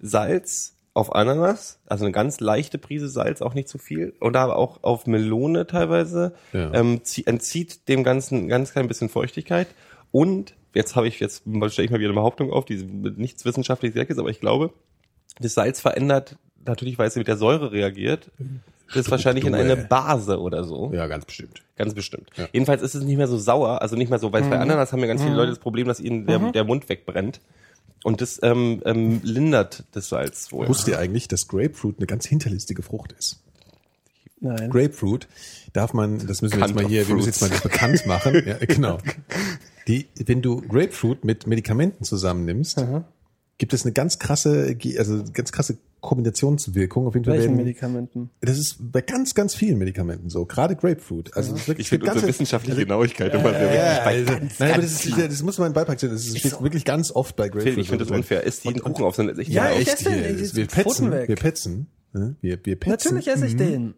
Salz 0.00 0.71
auf 0.94 1.14
Ananas, 1.14 1.80
also 1.86 2.04
eine 2.04 2.12
ganz 2.12 2.40
leichte 2.40 2.76
Prise 2.78 3.08
Salz, 3.08 3.40
auch 3.40 3.54
nicht 3.54 3.68
zu 3.68 3.78
viel, 3.78 4.12
oder 4.20 4.40
aber 4.40 4.56
auch 4.56 4.82
auf 4.82 5.06
Melone 5.06 5.66
teilweise, 5.66 6.34
Ja. 6.52 6.72
ähm, 6.74 7.00
zie- 7.02 7.26
entzieht 7.26 7.88
dem 7.88 8.04
Ganzen 8.04 8.48
ganz 8.48 8.72
klein 8.72 8.88
bisschen 8.88 9.08
Feuchtigkeit. 9.08 9.68
Und 10.10 10.54
jetzt 10.74 10.94
habe 10.94 11.08
ich 11.08 11.18
jetzt 11.20 11.44
stelle 11.68 11.86
ich 11.86 11.90
mal 11.90 11.98
wieder 11.98 12.10
eine 12.10 12.14
Behauptung 12.18 12.52
auf, 12.52 12.66
die 12.66 12.76
nichts 12.76 13.44
wissenschaftlich 13.46 13.94
ist, 13.96 14.18
aber 14.18 14.28
ich 14.28 14.40
glaube, 14.40 14.72
das 15.40 15.54
Salz 15.54 15.80
verändert 15.80 16.36
natürlich, 16.64 16.98
weil 16.98 17.08
es 17.08 17.16
mit 17.16 17.26
der 17.26 17.38
Säure 17.38 17.72
reagiert, 17.72 18.30
ist 18.94 19.10
wahrscheinlich 19.10 19.46
in 19.46 19.54
eine 19.54 19.76
Base 19.76 20.38
oder 20.38 20.64
so. 20.64 20.92
Ja, 20.92 21.06
ganz 21.06 21.24
bestimmt. 21.24 21.62
Ganz 21.76 21.94
bestimmt. 21.94 22.28
Jedenfalls 22.52 22.82
ist 22.82 22.94
es 22.94 23.02
nicht 23.02 23.16
mehr 23.16 23.26
so 23.28 23.38
sauer, 23.38 23.80
also 23.80 23.96
nicht 23.96 24.10
mehr 24.10 24.18
so, 24.18 24.30
weil 24.34 24.42
bei 24.42 24.58
Ananas 24.58 24.92
haben 24.92 25.00
ja 25.00 25.06
ganz 25.06 25.22
viele 25.22 25.34
Leute 25.34 25.48
das 25.48 25.58
Problem, 25.58 25.88
dass 25.88 25.98
ihnen 26.00 26.26
der, 26.26 26.38
der 26.52 26.64
Mund 26.64 26.90
wegbrennt. 26.90 27.40
Und 28.04 28.20
das 28.20 28.40
ähm, 28.42 28.82
ähm, 28.84 29.20
lindert 29.22 29.84
das 29.92 30.08
Salz 30.08 30.50
wohl. 30.52 30.68
Wusst 30.68 30.88
ihr 30.88 30.98
eigentlich, 30.98 31.28
dass 31.28 31.46
Grapefruit 31.46 31.98
eine 31.98 32.06
ganz 32.06 32.26
hinterlistige 32.26 32.82
Frucht 32.82 33.12
ist? 33.12 33.40
Nein. 34.40 34.70
Grapefruit 34.70 35.28
darf 35.72 35.94
man, 35.94 36.26
das 36.26 36.42
müssen 36.42 36.58
wir 36.58 36.66
jetzt 36.66 36.74
mal 36.74 36.86
hier, 36.86 37.06
wir 37.06 37.14
müssen 37.14 37.28
jetzt 37.28 37.40
mal 37.40 37.50
das 37.50 37.60
bekannt 37.62 38.06
machen. 38.06 38.42
Ja, 38.44 38.56
genau. 38.66 38.98
Die, 39.86 40.08
wenn 40.16 40.42
du 40.42 40.60
Grapefruit 40.62 41.24
mit 41.24 41.46
Medikamenten 41.46 42.04
zusammennimmst, 42.04 42.84
gibt 43.58 43.72
es 43.72 43.84
eine 43.84 43.92
ganz 43.92 44.18
krasse, 44.18 44.76
also 44.98 45.22
ganz 45.32 45.52
krasse 45.52 45.78
Kombinationswirkung. 46.02 47.06
Auf 47.06 47.14
jeden 47.14 47.24
Fall 47.24 47.34
Welchen 47.38 47.52
werden, 47.52 47.56
Medikamenten? 47.64 48.30
das 48.42 48.58
ist 48.58 48.76
bei 48.92 49.00
ganz, 49.00 49.34
ganz 49.34 49.54
vielen 49.54 49.78
Medikamenten 49.78 50.28
so. 50.28 50.44
Gerade 50.44 50.76
Grapefruit. 50.76 51.34
Also 51.34 51.52
das 51.52 51.62
ist 51.62 51.68
wirklich 51.68 51.86
Ich 51.86 51.88
finde 51.88 52.06
eine 52.06 52.14
unsere 52.16 52.28
wissenschaftliche 52.28 52.80
Genauigkeit 52.82 53.32
immer 53.32 53.50
sehr 53.50 53.74
ja, 53.74 54.06
wichtig. 54.06 54.28
also, 54.30 54.46
nein, 54.58 54.72
aber 54.72 54.82
das, 54.82 55.04
ist, 55.06 55.18
das 55.18 55.42
muss 55.42 55.58
man 55.58 55.68
in 55.68 55.72
Beipack 55.72 55.98
sehen. 56.00 56.10
Das 56.10 56.26
ist, 56.26 56.38
steht 56.38 56.60
wirklich 56.60 56.84
ganz 56.84 57.10
oft 57.10 57.36
bei 57.36 57.48
Grapefruit. 57.48 57.74
Phil, 57.74 57.82
ich 57.82 57.88
finde 57.88 58.04
das 58.04 58.14
unfair. 58.14 58.42
Isst 58.42 58.64
jeden 58.64 58.80
Kuchen 58.82 59.04
auf 59.04 59.14
so 59.16 59.22
eine 59.22 59.32
Ja, 59.42 59.70
Ja, 59.70 59.78
ich 59.78 59.88
echt 59.88 59.98
hier. 60.00 60.54
Wir 60.54 60.66
petzen, 60.66 61.10
weg. 61.10 61.28
wir 61.28 61.36
petzen. 61.36 61.86
ne? 62.12 62.36
Wir, 62.40 62.58
wir 62.62 62.76
petzen. 62.76 63.14
Natürlich 63.14 63.28
esse 63.28 63.46
ich 63.46 63.54
Mhm. 63.54 63.58
den. 63.58 63.94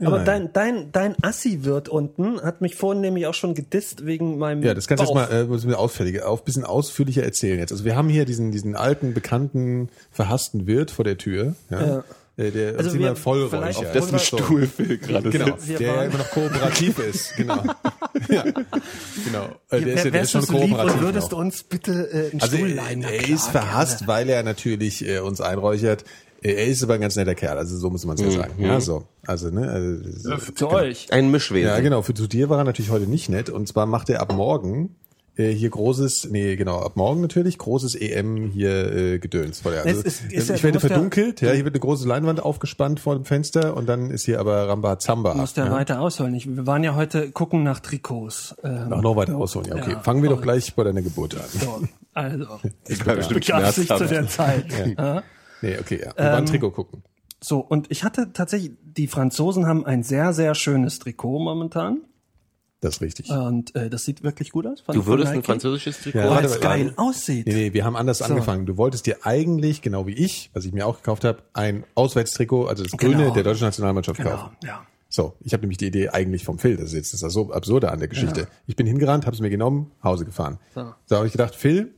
Aber 0.00 0.18
Ja. 0.18 0.24
dein, 0.24 0.52
dein, 0.52 0.92
dein 0.92 1.16
Assi-Wirt 1.22 1.88
unten 1.88 2.40
hat 2.40 2.60
mich 2.60 2.76
vorhin 2.76 3.00
nämlich 3.00 3.26
auch 3.26 3.34
schon 3.34 3.54
gedisst 3.54 4.06
wegen 4.06 4.38
meinem 4.38 4.62
Ja, 4.62 4.74
das 4.74 4.86
kannst 4.86 5.02
du 5.02 5.08
jetzt 5.08 5.14
mal 5.14 5.72
äh, 5.72 5.74
ausführlicher, 5.74 6.28
auf 6.28 6.44
bisschen 6.44 6.64
ausführlicher 6.64 7.24
erzählen 7.24 7.58
jetzt. 7.58 7.72
Also 7.72 7.84
wir 7.84 7.96
haben 7.96 8.08
hier 8.08 8.24
diesen 8.24 8.52
diesen 8.52 8.76
alten 8.76 9.12
bekannten 9.14 9.88
verhassten 10.12 10.66
Wirt 10.66 10.90
vor 10.92 11.04
der 11.04 11.18
Tür, 11.18 11.54
ja. 11.70 11.86
Ja. 11.86 12.04
Äh, 12.36 12.52
der 12.52 12.68
Also 12.76 12.90
also 12.90 12.96
immer 12.96 13.06
wir- 13.08 13.16
voll 13.16 13.48
vielleicht 13.50 13.78
auf 13.80 13.90
dessen. 13.90 14.18
Stuhl 14.20 14.68
Phil 14.68 14.98
gerade 14.98 15.28
Genau, 15.30 15.56
sitzt. 15.58 15.80
Der 15.80 16.04
immer 16.04 16.18
noch 16.18 16.30
kooperativ 16.30 17.00
ist, 17.00 17.34
genau. 17.36 17.64
ja. 18.28 18.44
Genau. 19.24 19.48
Äh, 19.70 19.80
Der 19.80 19.94
ist, 19.94 20.04
ja- 20.04 20.10
der 20.12 20.20
ist 20.22 20.30
schon 20.30 20.42
so 20.42 20.52
lieb 20.52 20.62
und 20.62 20.70
kooperativ. 20.76 21.00
würdest 21.02 21.32
noch. 21.32 21.38
uns 21.38 21.62
bitte 21.64 22.08
äh, 22.12 22.30
einen 22.30 22.40
Also 22.40 22.56
Stuhl 22.56 22.68
er, 22.70 22.74
leihen? 22.76 23.02
Er 23.02 23.28
ist 23.28 23.48
verhasst, 23.48 23.98
gerne. 23.98 24.12
weil 24.12 24.28
er 24.28 24.42
natürlich 24.44 25.04
äh, 25.08 25.18
uns 25.18 25.40
einräuchert. 25.40 26.04
Äh, 26.42 26.52
Er 26.52 26.66
ist 26.66 26.82
aber 26.82 26.94
ein 26.94 27.00
ganz 27.00 27.16
netter 27.16 27.34
Kerl, 27.34 27.58
also 27.58 27.76
so 27.76 27.90
muss 27.90 28.04
man 28.04 28.16
es 28.16 28.22
Mhm. 28.22 28.30
ja 28.30 28.36
sagen. 28.38 28.52
Ja, 28.58 28.80
so. 28.80 29.04
Also, 29.26 29.50
ne, 29.50 29.68
also, 29.68 30.36
Zu 30.54 30.70
euch. 30.70 31.12
Ein 31.12 31.30
Mischwesen. 31.30 31.68
Ja, 31.68 31.80
genau. 31.80 32.02
Für 32.02 32.14
zu 32.14 32.26
dir 32.26 32.48
war 32.48 32.58
er 32.58 32.64
natürlich 32.64 32.90
heute 32.90 33.06
nicht 33.06 33.28
nett. 33.28 33.50
Und 33.50 33.66
zwar 33.68 33.86
macht 33.86 34.08
er 34.10 34.20
ab 34.20 34.32
morgen 34.32 34.94
äh, 35.36 35.50
hier 35.52 35.70
großes, 35.70 36.28
nee, 36.32 36.56
genau, 36.56 36.80
ab 36.80 36.96
morgen 36.96 37.20
natürlich 37.20 37.58
großes 37.58 37.94
EM 37.94 38.50
hier 38.50 38.92
äh, 38.92 39.18
Gedöns 39.20 39.60
vor 39.60 39.70
der. 39.70 39.84
Also, 39.84 40.00
Es 40.00 40.04
ist- 40.04 40.32
ist 40.32 40.48
äh, 40.48 40.52
ja- 40.52 40.54
ich 40.56 40.64
werde 40.64 40.78
ja- 40.80 40.88
verdunkelt, 40.88 41.40
ja, 41.42 41.52
hier 41.52 41.64
wird 41.64 41.74
eine 41.76 41.80
große 41.80 42.08
Leinwand 42.08 42.42
aufgespannt 42.42 42.98
vor 42.98 43.14
dem 43.14 43.24
Fenster 43.24 43.76
und 43.76 43.86
dann 43.88 44.10
ist 44.10 44.24
hier 44.24 44.40
aber 44.40 44.66
Ramba 44.68 44.98
Zamba. 44.98 45.34
Du 45.34 45.38
musst 45.38 45.56
ja, 45.56 45.70
weiter 45.70 46.00
ausholen. 46.00 46.34
Ich, 46.34 46.48
wir 46.56 46.66
waren 46.66 46.82
ja 46.82 46.96
heute 46.96 47.30
gucken 47.30 47.62
nach 47.62 47.78
Trikots. 47.78 48.56
Ähm, 48.64 48.88
Noch, 48.88 49.00
noch 49.02 49.14
weiter 49.16 49.36
ausholen. 49.36 49.68
Ja, 49.68 49.76
okay. 49.76 49.92
Ja, 49.92 50.00
Fangen 50.00 50.22
wir 50.24 50.30
doch 50.30 50.38
voll. 50.38 50.44
gleich 50.44 50.74
bei 50.74 50.82
deiner 50.82 51.02
Geburt 51.02 51.36
an. 51.36 51.42
so, 51.52 51.82
also, 52.14 52.46
Ich 52.88 52.98
bestimmt 53.04 53.46
begab 53.46 53.72
sich 53.72 53.86
zu 53.88 54.06
der 54.06 54.26
Zeit. 54.26 54.64
Ja. 54.98 55.22
Nee, 55.62 55.78
okay, 55.78 56.00
ja. 56.04 56.12
Wir 56.16 56.32
waren 56.32 56.46
Trikot 56.46 56.70
gucken. 56.72 57.02
So, 57.40 57.60
und 57.60 57.90
ich 57.90 58.02
hatte 58.04 58.32
tatsächlich, 58.32 58.72
die 58.82 59.06
Franzosen 59.06 59.66
haben 59.66 59.86
ein 59.86 60.02
sehr, 60.02 60.32
sehr 60.32 60.54
schönes 60.54 60.98
Trikot 60.98 61.38
momentan. 61.38 62.02
Das 62.80 62.94
ist 62.96 63.00
richtig. 63.00 63.30
Und 63.30 63.74
äh, 63.74 63.90
das 63.90 64.04
sieht 64.04 64.22
wirklich 64.22 64.50
gut 64.50 64.64
aus. 64.66 64.80
Von, 64.82 64.94
Du 64.94 65.06
würdest 65.06 65.32
ein 65.32 65.42
französisches 65.42 66.00
Trikot 66.00 66.18
Ja, 66.20 66.30
Weil 66.30 66.44
es 66.44 66.60
geil 66.60 66.92
aussieht. 66.96 67.46
Nee, 67.46 67.54
nee, 67.54 67.72
wir 67.72 67.84
haben 67.84 67.96
anders 67.96 68.22
angefangen. 68.22 68.66
Du 68.66 68.76
wolltest 68.76 69.06
dir 69.06 69.18
eigentlich, 69.26 69.82
genau 69.82 70.06
wie 70.06 70.12
ich, 70.12 70.50
was 70.52 70.64
ich 70.64 70.72
mir 70.72 70.86
auch 70.86 70.96
gekauft 70.96 71.24
habe, 71.24 71.42
ein 71.54 71.82
Auswärtstrikot, 71.96 72.66
also 72.68 72.84
das 72.84 72.92
Genau. 72.92 73.18
Grüne 73.18 73.32
der 73.32 73.42
deutschen 73.42 73.64
Nationalmannschaft 73.64 74.18
Genau, 74.18 74.30
kaufen. 74.30 74.56
ja. 74.64 74.86
So, 75.08 75.34
ich 75.40 75.52
habe 75.54 75.62
nämlich 75.62 75.78
die 75.78 75.86
Idee 75.86 76.10
eigentlich 76.10 76.44
vom 76.44 76.58
Phil, 76.58 76.76
das 76.76 76.92
ist 76.92 77.12
jetzt 77.12 77.22
das 77.22 77.32
so 77.32 77.50
Absurde 77.50 77.90
an 77.90 77.98
der 77.98 78.08
Geschichte. 78.08 78.46
Ich 78.66 78.76
bin 78.76 78.86
hingerannt, 78.86 79.24
habe 79.26 79.34
es 79.34 79.40
mir 79.40 79.48
genommen, 79.50 79.90
Hause 80.04 80.24
gefahren. 80.26 80.58
So, 80.74 80.92
so 81.06 81.16
habe 81.16 81.26
ich 81.26 81.32
gedacht, 81.32 81.54
Phil, 81.56 81.94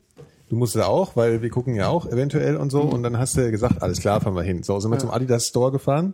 du 0.51 0.57
musst 0.57 0.76
da 0.76 0.86
auch, 0.86 1.16
weil 1.16 1.40
wir 1.40 1.48
gucken 1.48 1.74
ja 1.74 1.88
auch 1.88 2.07
eventuell 2.07 2.57
und 2.57 2.70
so. 2.70 2.82
Und 2.82 3.03
dann 3.03 3.18
hast 3.18 3.36
du 3.36 3.51
gesagt, 3.51 3.82
alles 3.82 4.01
klar, 4.01 4.20
fahren 4.20 4.34
wir 4.34 4.42
hin. 4.42 4.62
So, 4.62 4.78
sind 4.80 4.90
wir 4.90 4.98
zum 4.98 5.11
Adidas 5.11 5.46
Store 5.46 5.72
gefahren. 5.72 6.12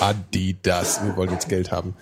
Adidas, 0.00 1.04
wir 1.04 1.16
wollen 1.16 1.30
jetzt 1.32 1.48
Geld 1.48 1.70
haben. 1.70 1.94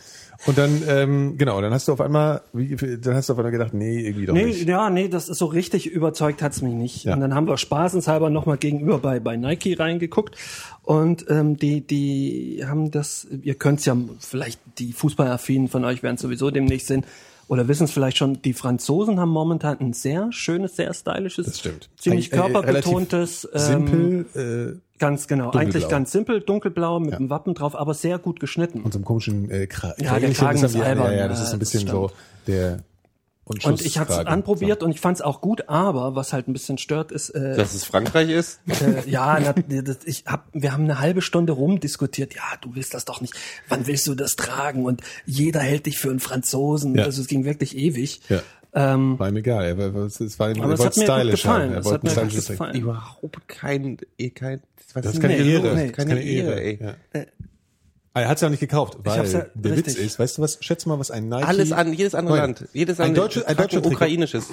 Und 0.47 0.57
dann, 0.57 0.83
ähm, 0.89 1.37
genau, 1.37 1.61
dann 1.61 1.73
hast 1.75 1.87
du 1.89 1.93
auf 1.93 2.01
einmal, 2.01 2.41
wie, 2.55 2.75
dann 2.99 3.15
hast 3.15 3.29
du 3.29 3.35
auf 3.35 3.39
einmal 3.39 3.53
gedacht, 3.53 3.75
nee, 3.75 4.01
irgendwie 4.01 4.25
doch 4.25 4.33
Nee, 4.33 4.47
nicht. 4.47 4.67
ja, 4.67 4.89
nee, 4.89 5.09
das 5.09 5.29
ist 5.29 5.37
so 5.37 5.45
richtig 5.45 5.87
überzeugt 5.87 6.41
hat's 6.41 6.63
mich 6.63 6.73
nicht. 6.73 7.05
Ja. 7.05 7.13
Und 7.13 7.21
dann 7.21 7.35
haben 7.35 7.47
wir 7.47 7.59
spaßenshalber 7.59 8.31
nochmal 8.31 8.57
gegenüber 8.57 8.99
bei, 8.99 9.21
bei 9.21 9.37
Nike 9.37 9.79
reingeguckt. 9.79 10.37
Und 10.83 11.27
ähm, 11.29 11.59
die, 11.59 11.83
die 11.83 12.65
haben 12.67 12.91
das, 12.91 13.27
ihr 13.43 13.55
könnt's 13.55 13.85
ja, 13.85 13.95
vielleicht 14.19 14.61
die 14.79 14.93
Fußballaffinen 14.95 15.69
von 15.69 15.85
euch 15.85 16.03
werden 16.03 16.17
sowieso 16.17 16.51
demnächst 16.51 16.87
sehen, 16.87 17.05
oder 17.51 17.67
wissen 17.67 17.85
es 17.85 17.91
vielleicht 17.91 18.17
schon, 18.17 18.41
die 18.43 18.53
Franzosen 18.53 19.19
haben 19.19 19.31
momentan 19.31 19.81
ein 19.81 19.93
sehr 19.93 20.31
schönes, 20.31 20.77
sehr 20.77 20.95
stylisches, 20.95 21.61
ziemlich 21.97 22.33
äh, 22.33 22.37
körperbetontes, 22.37 23.49
ähm, 23.53 23.61
Simpel, 23.61 24.27
äh, 24.77 24.99
ganz 25.01 25.27
genau, 25.27 25.51
dunkelblau. 25.51 25.61
eigentlich 25.61 25.89
ganz 25.89 26.13
simpel, 26.13 26.41
dunkelblau 26.43 27.01
mit 27.01 27.15
einem 27.15 27.29
Wappen 27.29 27.55
drauf, 27.55 27.75
aber 27.75 27.95
sehr 27.95 28.21
gut 28.21 28.39
geschnitten. 28.39 28.83
und 28.83 28.93
so 28.93 28.99
einem 28.99 29.05
komischen 29.05 29.51
äh, 29.51 29.67
Kra 29.67 29.95
Ja, 29.99 30.21
der 30.21 30.31
Kragen 30.31 30.63
ist 30.63 30.77
albern, 30.77 31.07
Ja, 31.07 31.13
ja, 31.13 31.19
ja, 31.19 31.29
das 31.29 31.43
ist 31.43 31.53
ein 31.53 31.59
bisschen 31.59 31.89
so 31.89 32.13
der 32.47 32.85
und, 33.45 33.65
Und 33.65 33.81
ich 33.85 33.99
hatte 33.99 34.13
es 34.13 34.19
anprobiert 34.19 34.83
und 34.85 34.93
ich 34.93 35.01
fand 35.01 35.17
es 35.17 35.23
auch 35.23 35.41
gut, 35.41 35.69
aber 35.69 36.15
was 36.15 36.33
halt 36.33 36.47
ein 36.47 36.53
bisschen 36.53 36.79
stört, 36.79 37.11
ist, 37.11 37.31
äh, 37.31 37.57
Dass 37.57 37.75
es 37.75 37.85
Frankreich 37.85 38.29
ist? 38.31 38.61
Äh, 38.69 39.11
ja, 39.11 39.39
na, 39.41 39.81
das, 39.83 39.99
ich 40.05 40.25
hab, 40.27 40.47
wir 40.53 40.73
haben 40.73 40.85
eine 40.85 41.01
halbe 41.01 41.21
Stunde 41.21 41.53
rumdiskutiert. 41.53 42.35
Ja, 42.35 42.43
du 42.61 42.75
willst 42.77 42.95
das 42.95 43.05
doch 43.05 43.21
nicht. 43.21 43.35
Wann 43.69 43.87
willst 43.89 44.07
du 44.07 44.15
das 44.15 44.37
tragen? 44.37 44.85
Und 44.85 45.01
jeder 45.27 45.61
hält 45.61 45.87
dich 45.87 45.99
für 45.99 46.11
einen 46.11 46.21
Franzosen. 46.21 46.95
Ja. 46.95 47.05
Also 47.05 47.23
es 47.23 47.27
ging 47.27 47.45
wirklich 47.45 47.77
ewig. 47.77 48.21
Ja. 48.29 48.41
Ähm, 48.73 49.19
War 49.19 49.29
ihm 49.29 49.37
egal, 49.37 49.65
er, 49.65 49.95
war- 49.95 50.05
es 50.05 50.39
war 50.39 50.51
ihm, 50.51 50.61
Aber 50.63 50.75
er 50.75 50.79
es 50.79 50.85
hat 50.87 50.97
wollte 50.97 51.13
stylisch 51.13 51.43
gefallen. 51.43 51.63
haben. 51.63 51.73
Er 51.75 51.79
Es 51.81 51.85
wollte 51.87 51.95
hat 51.97 52.05
mir 52.05 52.11
ein 52.11 52.15
gut 52.15 52.19
stylisches 52.31 52.47
Ding. 52.47 52.55
gefallen. 52.59 52.77
Überhaupt 52.81 53.49
kein, 53.49 53.97
eh, 54.17 54.31
kein, 54.31 54.61
was 54.95 55.03
Das 55.03 55.15
ist 55.15 55.21
keine 55.21 55.39
Nee, 55.43 55.53
Ehre. 55.55 55.75
nee. 55.75 55.91
Das 55.91 55.99
ist 56.05 56.09
keine 56.09 56.23
Ehre, 56.23 56.63
ey. 56.63 56.79
Ja. 56.81 56.95
Ah, 57.21 57.25
Er 58.13 58.29
hat 58.29 58.39
es 58.39 58.41
ja 58.41 58.49
auch 58.49 58.51
nicht 58.51 58.59
gekauft, 58.61 58.99
weil 59.05 59.25
ja- 59.31 59.47
der 59.55 59.73
richtig. 59.77 59.95
Witz 59.95 60.05
ist, 60.05 60.19
weißt 60.19 60.39
du 60.39 60.43
was, 60.43 60.59
schätz 60.61 60.85
mal, 60.85 60.99
was 60.99 61.13
ein 61.13 61.29
Nike... 61.29 61.47
Alles 61.47 61.71
an, 61.71 61.93
jedes 61.93 62.15
andere 62.17 62.39
Nein. 62.39 62.47
Land. 62.57 62.69
Jedes 62.73 62.99
Ein 62.99 63.09
andere, 63.11 63.25
deutsches- 63.27 63.45
ein 63.45 63.57
Trikot. 63.57 63.89
ukrainisches. 63.89 64.47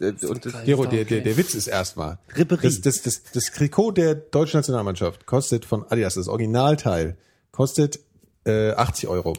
Äh, 0.00 0.12
Und 0.26 0.44
das, 0.44 0.64
Gero, 0.64 0.84
der, 0.86 1.04
der, 1.04 1.20
der 1.20 1.36
Witz 1.36 1.54
ist 1.54 1.68
erstmal. 1.68 2.18
Das, 2.36 2.80
das, 2.80 3.02
das, 3.02 3.22
das 3.32 3.44
Trikot 3.52 3.92
der 3.92 4.16
deutschen 4.16 4.56
Nationalmannschaft 4.58 5.26
kostet 5.26 5.64
von 5.64 5.84
Adidas, 5.90 6.14
das 6.14 6.26
Originalteil, 6.26 7.16
kostet 7.52 8.00
äh, 8.46 8.70
80 8.72 9.08
Euro. 9.08 9.34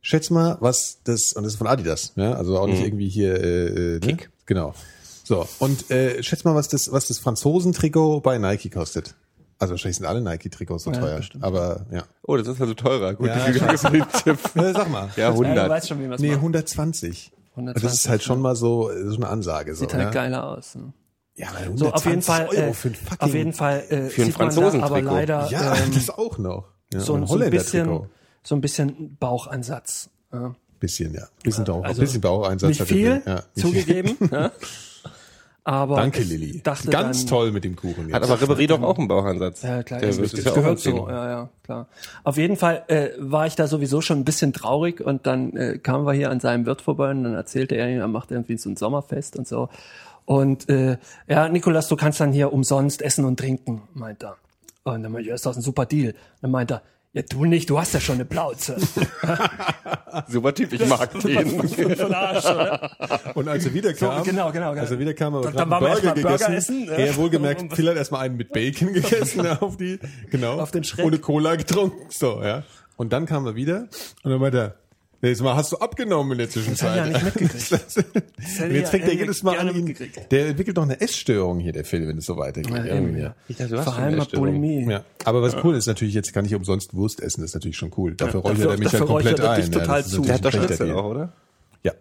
Schätz 0.00 0.30
mal, 0.30 0.56
was 0.60 0.98
das, 1.04 1.32
und 1.32 1.42
das 1.42 1.54
ist 1.54 1.58
von 1.58 1.66
Adidas, 1.66 2.12
ja, 2.16 2.34
also 2.34 2.56
auch 2.58 2.66
nicht 2.68 2.82
irgendwie 2.82 3.08
hier 3.08 3.34
äh, 3.42 3.96
äh, 3.96 4.00
Kick. 4.00 4.20
Ne? 4.22 4.26
Genau. 4.46 4.74
So, 5.24 5.46
und 5.58 5.90
äh, 5.90 6.22
schätz 6.22 6.44
mal, 6.44 6.54
was 6.54 6.68
das, 6.68 6.90
was 6.92 7.08
das 7.08 7.18
Franzosen-Trikot 7.18 8.20
bei 8.20 8.38
Nike 8.38 8.70
kostet. 8.70 9.14
Also 9.58 9.72
wahrscheinlich 9.72 9.96
sind 9.96 10.06
alle 10.06 10.20
Nike-Trikots 10.20 10.84
so 10.84 10.92
teuer. 10.92 11.20
Aber 11.40 11.86
ja. 11.90 12.04
oh, 12.22 12.36
das 12.36 12.46
ist 12.46 12.60
also 12.60 12.74
teurer. 12.74 13.14
Gut, 13.14 13.26
Ja, 13.26 13.50
das 13.50 13.74
ist 13.74 13.84
ein 13.86 13.92
Tipp. 14.24 14.38
ja 14.54 14.72
sag 14.72 14.90
mal. 14.90 15.08
Ja, 15.16 15.24
ja, 15.24 15.30
du 15.32 15.42
100. 15.42 15.68
weißt 15.68 15.88
schon, 15.88 15.98
wie 15.98 16.02
Nee, 16.02 16.08
macht. 16.08 16.22
120. 16.22 17.32
120, 17.56 17.82
das 17.82 17.94
ist 17.94 18.08
halt 18.08 18.22
schon 18.22 18.40
mal 18.40 18.54
so, 18.54 18.90
so 19.08 19.16
eine 19.16 19.28
Ansage. 19.28 19.74
So, 19.74 19.80
Sieht 19.80 19.94
halt 19.94 20.04
ja? 20.04 20.10
geiler 20.10 20.46
aus. 20.48 20.76
Ne? 20.76 20.92
Ja, 21.34 21.48
weil 21.54 21.76
So, 21.76 21.92
auf 21.92 22.04
jeden 22.04 22.22
120 22.22 22.24
Fall, 22.24 22.46
Euro 22.48 22.70
äh, 22.70 22.74
für 22.74 22.88
ein 22.88 22.94
fucking, 22.94 23.18
auf 23.28 23.34
jeden 23.34 23.52
Fall 23.52 23.84
äh, 23.88 24.08
Für 24.10 24.22
ein 24.22 24.54
da 24.54 24.84
aber 24.84 25.02
leider 25.02 25.48
Ja, 25.50 25.74
ähm, 25.76 25.90
das 25.92 26.10
auch 26.10 26.38
noch. 26.38 26.68
Ja, 26.92 27.00
so, 27.00 27.14
und 27.14 27.20
so 27.20 27.24
ein 27.24 27.28
Holländertrikot. 27.28 27.98
bisschen, 28.00 28.10
so 28.44 28.54
ein 28.54 28.60
bisschen 28.60 29.16
Bauchansatz. 29.16 30.10
Ja. 30.32 30.54
Bisschen, 30.78 31.12
ja. 31.14 31.26
Bisschen, 31.42 31.64
Bauch, 31.64 31.84
Also, 31.84 32.00
bisschen 32.00 32.20
Baucheinsatz. 32.20 32.68
Nicht 32.68 32.80
hatte 32.80 32.94
viel, 32.94 33.22
ja. 33.26 33.42
zugegeben. 33.56 34.16
ja. 34.30 34.52
Aber 35.68 35.96
Danke, 35.96 36.22
ich 36.22 36.30
Lilly. 36.30 36.62
Dachte 36.62 36.88
Ganz 36.88 37.26
dann, 37.26 37.26
toll 37.26 37.52
mit 37.52 37.62
dem 37.62 37.76
Kuchen. 37.76 38.06
Jetzt. 38.06 38.14
Hat 38.14 38.22
aber 38.22 38.40
Ribery 38.40 38.66
doch 38.66 38.80
auch 38.80 38.96
einen 38.96 39.06
Bauchansatz. 39.06 39.60
Ja, 39.60 39.82
klar, 39.82 40.00
Der 40.00 40.08
das, 40.08 40.30
das 40.30 40.42
ja 40.42 40.54
gehört 40.54 40.78
so, 40.78 41.06
ja, 41.06 41.28
ja, 41.28 41.48
klar. 41.62 41.88
Auf 42.24 42.38
jeden 42.38 42.56
Fall 42.56 42.84
äh, 42.88 43.10
war 43.18 43.46
ich 43.46 43.54
da 43.54 43.66
sowieso 43.66 44.00
schon 44.00 44.18
ein 44.18 44.24
bisschen 44.24 44.54
traurig 44.54 45.02
und 45.02 45.26
dann 45.26 45.54
äh, 45.58 45.76
kamen 45.76 46.06
wir 46.06 46.14
hier 46.14 46.30
an 46.30 46.40
seinem 46.40 46.64
Wirt 46.64 46.80
vorbei 46.80 47.10
und 47.10 47.22
dann 47.22 47.34
erzählte 47.34 47.74
er, 47.74 47.86
er 47.86 48.08
macht 48.08 48.30
irgendwie 48.30 48.56
so 48.56 48.70
ein 48.70 48.76
Sommerfest 48.76 49.36
und 49.36 49.46
so. 49.46 49.68
Und 50.24 50.70
äh, 50.70 50.96
ja, 51.28 51.50
Nikolas, 51.50 51.88
du 51.88 51.96
kannst 51.96 52.18
dann 52.20 52.32
hier 52.32 52.50
umsonst 52.50 53.02
essen 53.02 53.26
und 53.26 53.38
trinken, 53.38 53.82
meint 53.92 54.24
er. 54.24 54.36
Und 54.84 55.02
dann 55.02 55.12
meinte 55.12 55.24
ich, 55.24 55.28
ja, 55.28 55.34
ist 55.34 55.44
doch 55.44 55.54
ein 55.54 55.60
super 55.60 55.84
Deal. 55.84 56.14
Dann 56.40 56.50
meint 56.50 56.70
er, 56.70 56.80
ja, 57.12 57.22
du 57.22 57.44
nicht, 57.44 57.68
du 57.70 57.78
hast 57.78 57.94
ja 57.94 58.00
schon 58.00 58.16
eine 58.16 58.24
Plauze. 58.24 58.76
Super 60.28 60.54
Typ, 60.54 60.72
ich 60.72 60.86
mag 60.86 61.10
den. 61.20 61.96
Von 61.96 62.14
Arsch, 62.14 62.44
oder? 62.44 62.90
Und 63.34 63.48
als 63.48 63.64
er 63.66 63.74
wiederkam, 63.74 64.18
So, 64.18 64.30
genau, 64.30 64.50
genau, 64.52 64.70
genau. 64.70 64.80
als 64.82 64.90
er 64.90 64.98
wiederkam, 64.98 65.34
haben 65.34 65.44
wir 65.44 65.50
Dann- 65.50 65.52
gerade 65.52 65.70
dann 65.70 65.70
waren 65.70 66.02
wir 66.02 66.12
einen 66.12 66.22
Burger 66.22 66.30
erstmal 66.30 66.48
gegessen. 66.58 66.74
Burger 66.86 66.92
essen, 66.96 67.00
er 67.00 67.06
ja. 67.06 67.16
wohlgemerkt, 67.16 67.72
Phil 67.74 67.88
hat 67.88 67.96
erstmal 67.96 68.20
einen 68.22 68.36
mit 68.36 68.52
Bacon 68.52 68.92
gegessen 68.92 69.46
auf 69.60 69.76
die, 69.76 69.98
genau, 70.30 70.58
Auf 70.60 70.70
den 70.70 70.84
Schreck. 70.84 71.04
ohne 71.06 71.18
Cola 71.18 71.56
getrunken, 71.56 72.06
so, 72.10 72.42
ja. 72.42 72.62
Und 72.96 73.12
dann 73.12 73.26
kam 73.26 73.46
er 73.46 73.54
wieder 73.54 73.86
und 74.24 74.30
dann 74.30 74.40
meinte 74.40 74.58
er, 74.58 74.74
Jetzt 75.20 75.42
mal 75.42 75.56
hast 75.56 75.72
du 75.72 75.78
abgenommen 75.78 76.32
in 76.32 76.38
der 76.38 76.46
Das 76.46 76.54
Zwischenzeit. 76.54 77.00
hab 77.00 77.06
ich 77.08 77.12
ja 77.12 77.18
nicht 77.24 77.24
mitgekriegt. 77.42 78.62
Und 78.62 78.70
jetzt 78.72 78.90
fängt 78.90 79.04
er 79.04 79.12
ja 79.14 79.18
jedes 79.18 79.42
Mal 79.42 79.58
an, 79.58 79.74
ihn, 79.74 79.96
der 80.30 80.46
entwickelt 80.46 80.76
doch 80.76 80.84
eine 80.84 81.00
Essstörung 81.00 81.58
hier, 81.58 81.72
der 81.72 81.84
Phil, 81.84 82.06
wenn 82.06 82.18
es 82.18 82.24
so 82.26 82.36
weitergeht. 82.36 82.72
Ja, 82.72 82.84
eben, 82.96 83.18
ja. 83.18 83.34
Ich 83.48 83.56
dachte, 83.56 83.72
du 83.72 83.78
hast 83.78 83.84
Vor 83.84 83.96
allem. 83.96 84.24
Bulimie. 84.32 84.88
Ja, 84.88 85.02
aber 85.24 85.42
was 85.42 85.56
cool 85.64 85.74
ist 85.74 85.86
natürlich, 85.86 86.14
jetzt 86.14 86.32
kann 86.32 86.44
ich 86.44 86.54
umsonst 86.54 86.94
Wurst 86.94 87.20
essen, 87.20 87.40
das 87.40 87.50
ist 87.50 87.54
natürlich 87.54 87.76
schon 87.76 87.92
cool. 87.96 88.14
Dafür 88.14 88.40
räuchert 88.42 88.58
dafür- 88.58 88.70
er 88.74 88.78
mich 88.78 88.92
halt 88.92 89.06
komplett 89.06 89.38
er 89.40 89.50
ein. 89.50 89.60
dich 89.62 89.74
ja, 89.74 89.80
total 89.80 90.02
das 90.02 90.10
zu. 90.12 90.22
Der 90.22 90.34
hat 90.34 90.44
doch 90.44 90.52
Schnitzel 90.52 90.92
auch, 90.92 91.04
oder? 91.06 91.32
Ja. 91.82 91.92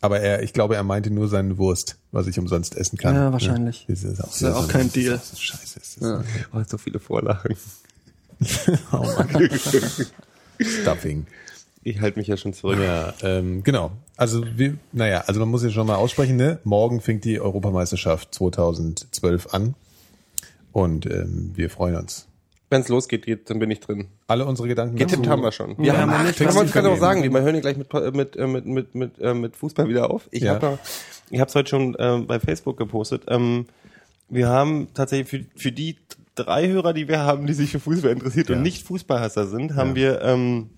Aber 0.00 0.18
er, 0.18 0.42
ich 0.42 0.52
glaube, 0.52 0.74
er 0.74 0.82
meinte 0.82 1.10
nur 1.12 1.28
seine 1.28 1.56
Wurst, 1.56 1.98
was 2.10 2.26
ich 2.26 2.36
umsonst 2.36 2.74
essen 2.76 2.98
kann. 2.98 3.14
Ja, 3.14 3.32
wahrscheinlich. 3.32 3.84
Das 3.88 4.02
ist 4.02 4.20
auch, 4.24 4.28
ist 4.32 4.40
ja 4.40 4.54
auch 4.56 4.66
kein 4.66 4.90
Deal. 4.92 5.12
Das 5.12 5.32
ist 5.32 5.40
scheiße. 5.42 5.78
Das 5.78 5.96
ist 5.96 6.02
Oh, 6.52 6.62
so 6.66 6.78
viele 6.78 6.98
Vorlagen. 6.98 7.54
oh 8.92 8.96
Mann. 8.96 9.50
Stuffing. 10.82 11.26
Ich 11.82 12.00
halte 12.00 12.18
mich 12.18 12.28
ja 12.28 12.36
schon 12.36 12.52
zurück. 12.52 12.78
Ja, 12.82 13.14
ähm, 13.22 13.62
genau. 13.62 13.92
Also 14.16 14.44
wir, 14.56 14.76
naja, 14.92 15.24
also 15.26 15.40
man 15.40 15.48
muss 15.48 15.62
ja 15.62 15.70
schon 15.70 15.86
mal 15.86 15.94
aussprechen, 15.96 16.36
ne? 16.36 16.58
Morgen 16.64 17.00
fängt 17.00 17.24
die 17.24 17.40
Europameisterschaft 17.40 18.34
2012 18.34 19.54
an. 19.54 19.74
Und 20.72 21.06
ähm, 21.06 21.52
wir 21.54 21.70
freuen 21.70 21.96
uns. 21.96 22.26
Wenn 22.68 22.82
es 22.82 22.88
losgeht, 22.88 23.24
geht, 23.26 23.50
dann 23.50 23.58
bin 23.58 23.70
ich 23.70 23.80
drin. 23.80 24.06
Alle 24.28 24.44
unsere 24.44 24.68
Gedanken 24.68 24.96
Getippt 24.96 25.22
dazu- 25.22 25.30
haben 25.30 25.42
wir 25.42 25.50
schon. 25.52 25.82
Ja, 25.82 25.96
haben 25.96 26.10
wir 26.10 26.18
ach, 26.18 26.24
nicht, 26.24 26.38
kann 26.38 26.54
man 26.54 26.66
die 26.66 26.72
kann 26.72 26.86
auch 26.86 26.98
sagen, 26.98 27.22
wir 27.22 27.40
hören 27.42 27.54
ja 27.56 27.60
gleich 27.60 27.76
mit, 27.76 27.92
mit, 28.14 28.36
äh, 28.36 28.46
mit, 28.46 28.66
mit, 28.66 28.94
mit, 28.94 29.18
äh, 29.18 29.34
mit 29.34 29.56
Fußball 29.56 29.88
wieder 29.88 30.10
auf. 30.10 30.28
Ich 30.30 30.42
Ja. 30.42 30.54
habe 30.54 30.78
hab's 31.32 31.54
heute 31.56 31.68
schon 31.70 31.96
ähm, 31.98 32.26
bei 32.28 32.38
Facebook 32.38 32.76
gepostet. 32.76 33.22
Ähm, 33.26 33.66
wir 34.28 34.48
haben 34.48 34.88
tatsächlich 34.94 35.28
für, 35.28 35.58
für 35.60 35.72
die 35.72 35.96
drei 36.36 36.68
Hörer, 36.68 36.92
die 36.92 37.08
wir 37.08 37.20
haben, 37.20 37.46
die 37.48 37.54
sich 37.54 37.70
für 37.72 37.80
Fußball 37.80 38.12
interessiert 38.12 38.50
Ja. 38.50 38.56
und 38.56 38.62
nicht 38.62 38.86
Fußballhasser 38.86 39.48
sind, 39.48 39.74
haben 39.74 39.90
Ja. 39.90 39.94
wir 39.96 40.22
ähm, 40.22 40.70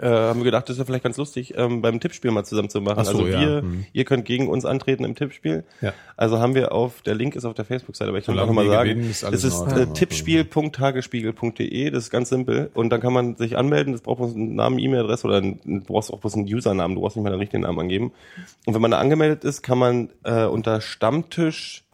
äh, 0.00 0.06
haben 0.06 0.40
wir 0.40 0.44
gedacht, 0.44 0.68
das 0.68 0.78
wäre 0.78 0.86
vielleicht 0.86 1.04
ganz 1.04 1.16
lustig, 1.16 1.54
ähm, 1.56 1.82
beim 1.82 2.00
Tippspiel 2.00 2.30
mal 2.30 2.44
zusammen 2.44 2.70
zu 2.70 2.80
machen. 2.80 2.98
Ach 3.00 3.04
so, 3.04 3.18
also 3.18 3.26
ja. 3.26 3.40
wir, 3.40 3.60
Hm. 3.60 3.84
ihr 3.92 4.04
könnt 4.04 4.24
gegen 4.24 4.48
uns 4.48 4.64
antreten 4.64 5.04
im 5.04 5.14
Tippspiel. 5.14 5.64
Ja. 5.80 5.92
Also 6.16 6.38
haben 6.38 6.54
wir 6.54 6.72
auf, 6.72 7.02
der 7.02 7.14
Link 7.14 7.36
ist 7.36 7.44
auf 7.44 7.54
der 7.54 7.64
Facebook-Seite, 7.64 8.08
aber 8.08 8.18
ich 8.18 8.24
kann 8.24 8.38
auch 8.38 8.46
nochmal 8.46 8.68
sagen, 8.68 8.90
gewinnen, 8.90 9.10
ist 9.10 9.22
es 9.22 9.44
ist 9.44 9.60
äh, 9.60 9.86
tippspiel.tagesspiegel.de, 9.86 11.90
das 11.90 12.04
ist 12.04 12.10
ganz 12.10 12.28
simpel. 12.28 12.70
Und 12.74 12.90
dann 12.90 13.00
kann 13.00 13.12
man 13.12 13.36
sich 13.36 13.56
anmelden, 13.56 13.92
das 13.92 14.02
braucht 14.02 14.18
bloß 14.18 14.34
einen 14.34 14.54
Namen, 14.54 14.78
E-Mail-Adresse 14.78 15.26
oder 15.26 15.38
ein, 15.38 15.60
du 15.64 15.80
brauchst 15.80 16.12
auch 16.12 16.18
bloß 16.18 16.34
einen 16.34 16.44
Usernamen, 16.44 16.94
du 16.94 17.02
brauchst 17.02 17.16
nicht 17.16 17.24
mal 17.24 17.30
den 17.30 17.40
richtigen 17.40 17.62
Namen 17.62 17.80
angeben. 17.80 18.12
Und 18.66 18.74
wenn 18.74 18.82
man 18.82 18.90
da 18.90 18.98
angemeldet 18.98 19.44
ist, 19.44 19.62
kann 19.62 19.78
man 19.78 20.10
äh, 20.24 20.44
unter 20.44 20.80
Stammtisch 20.80 21.84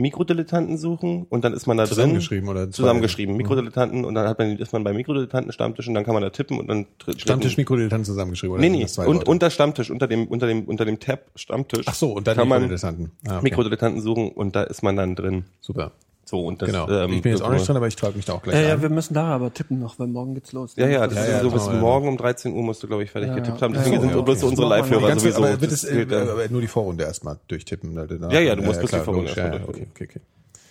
Mikrodilettanten 0.00 0.78
suchen 0.78 1.26
und 1.28 1.44
dann 1.44 1.52
ist 1.52 1.66
man 1.66 1.76
da 1.76 1.84
drin. 1.84 1.94
Zusammengeschrieben 1.94 2.48
oder? 2.48 2.70
Zusammengeschrieben, 2.70 3.36
Mikrodilettanten 3.36 4.04
und 4.04 4.14
dann 4.14 4.28
hat 4.28 4.38
man, 4.38 4.58
ist 4.58 4.72
man 4.72 4.84
bei 4.84 4.92
Mikrodilettanten 4.92 5.52
Stammtisch 5.52 5.88
und 5.88 5.94
dann 5.94 6.04
kann 6.04 6.14
man 6.14 6.22
da 6.22 6.30
tippen 6.30 6.58
und 6.58 6.68
dann 6.68 6.86
tritt 6.98 7.20
Stammtisch 7.20 7.56
Mikrodilettanten 7.56 8.04
zusammengeschrieben, 8.04 8.54
oder? 8.54 8.60
Nee, 8.60 8.70
nee, 8.70 8.84
und 8.84 8.96
Leute? 8.96 9.30
unter 9.30 9.50
Stammtisch, 9.50 9.90
unter 9.90 10.06
dem, 10.06 10.26
unter 10.26 10.46
dem, 10.46 10.64
unter 10.64 10.84
dem 10.84 10.98
Tab 10.98 11.26
Stammtisch. 11.34 11.86
Ach 11.86 11.94
so, 11.94 12.12
und 12.12 12.26
dann 12.26 12.36
kann 12.36 12.48
man 12.48 12.62
Mikrodilettanten. 12.62 13.12
Ah, 13.26 13.36
okay. 13.36 13.44
Mikrodilettanten 13.44 14.02
suchen 14.02 14.30
und 14.30 14.56
da 14.56 14.62
ist 14.62 14.82
man 14.82 14.96
dann 14.96 15.14
drin. 15.14 15.44
Super. 15.60 15.92
So, 16.24 16.46
und 16.46 16.62
das, 16.62 16.68
Genau. 16.68 16.88
ähm, 16.88 17.12
ich 17.14 17.22
bin 17.22 17.32
jetzt 17.32 17.42
auch 17.42 17.50
nicht 17.50 17.66
dran, 17.66 17.76
aber 17.76 17.88
ich 17.88 17.96
trage 17.96 18.14
mich 18.16 18.24
da 18.24 18.34
auch 18.34 18.42
gleich 18.42 18.54
Ja, 18.54 18.60
ja, 18.68 18.74
ein. 18.74 18.82
wir 18.82 18.88
müssen 18.88 19.14
da 19.14 19.24
aber 19.24 19.52
tippen 19.52 19.80
noch, 19.80 19.98
weil 19.98 20.06
morgen 20.06 20.34
geht's 20.34 20.52
los. 20.52 20.74
Ja, 20.76 20.86
ja, 20.86 21.06
das 21.08 21.16
Ja, 21.16 21.22
ist 21.24 21.28
ja, 21.30 21.40
so 21.42 21.50
bis 21.50 21.62
genau, 21.64 21.74
ja. 21.74 21.80
morgen 21.80 22.06
um 22.08 22.16
13 22.16 22.52
Uhr 22.54 22.62
musst 22.62 22.82
du, 22.82 22.86
glaube 22.86 23.02
ich, 23.02 23.10
fertig 23.10 23.30
Ja, 23.30 23.34
getippt 23.34 23.56
ja. 23.58 23.62
haben. 23.64 23.74
Deswegen 23.74 23.94
Ja, 23.96 24.00
sind 24.02 24.10
ja, 24.14 24.20
bloß 24.20 24.36
okay. 24.38 24.46
unsere 24.46 24.68
Live-Hörer 24.68 25.12
Die 25.14 25.18
sowieso. 25.20 25.38
aber 25.38 25.60
wird 25.60 25.72
das 25.72 25.82
es 25.82 25.90
äh, 25.90 26.02
äh, 26.02 26.14
aber 26.30 26.48
nur 26.48 26.60
die 26.60 26.66
Vorrunde 26.68 27.02
erstmal 27.04 27.38
durchtippen. 27.48 27.94
ne? 27.94 28.06
Ja, 28.30 28.38
ja, 28.40 28.54
du 28.54 28.62
musst 28.62 28.78
bloß 28.78 28.90
die 28.90 28.94
klar, 28.96 29.04
Vorrunde 29.04 29.30
ja, 29.32 29.36
erstmal 29.36 29.60
ja, 29.60 29.64
okay, 29.64 29.64
durchtippen. 29.86 29.92
okay, 29.92 30.04
okay. 30.10 30.20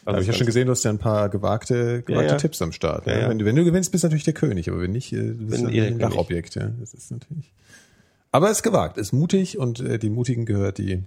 Also 0.05 0.13
habe 0.15 0.21
ich 0.21 0.27
ja 0.27 0.33
schon 0.33 0.45
gesehen, 0.45 0.65
du 0.67 0.71
hast 0.71 0.83
ja 0.85 0.91
ein 0.91 0.97
paar 0.97 1.27
gewagte, 1.29 2.03
gewagte 2.03 2.25
Ja, 2.27 2.31
ja. 2.31 2.37
Tipps 2.37 2.61
am 2.61 2.71
Start. 2.71 3.05
Ja, 3.05 3.15
ne? 3.15 3.21
ja. 3.23 3.29
Wenn, 3.29 3.39
du, 3.39 3.45
wenn 3.45 3.55
du 3.57 3.65
gewinnst, 3.65 3.91
bist 3.91 4.03
du 4.03 4.07
natürlich 4.07 4.23
der 4.23 4.33
König, 4.33 4.69
aber 4.69 4.79
wenn 4.79 4.91
nicht, 4.91 5.11
äh, 5.11 5.17
du 5.17 5.45
bist 5.47 5.61
Erik 5.63 5.73
ein 5.75 5.83
König. 5.97 5.99
Lachobjekt. 5.99 6.55
Ja. 6.55 6.69
Das 6.79 6.93
ist 6.93 7.11
natürlich. 7.11 7.51
Aber 8.31 8.45
es 8.49 8.57
ist 8.57 8.63
gewagt, 8.63 8.97
es 8.97 9.07
ist 9.07 9.13
mutig 9.13 9.57
und 9.57 9.81
äh, 9.81 9.99
die 9.99 10.09
Mutigen 10.09 10.45
gehört 10.45 10.77
die. 10.77 11.03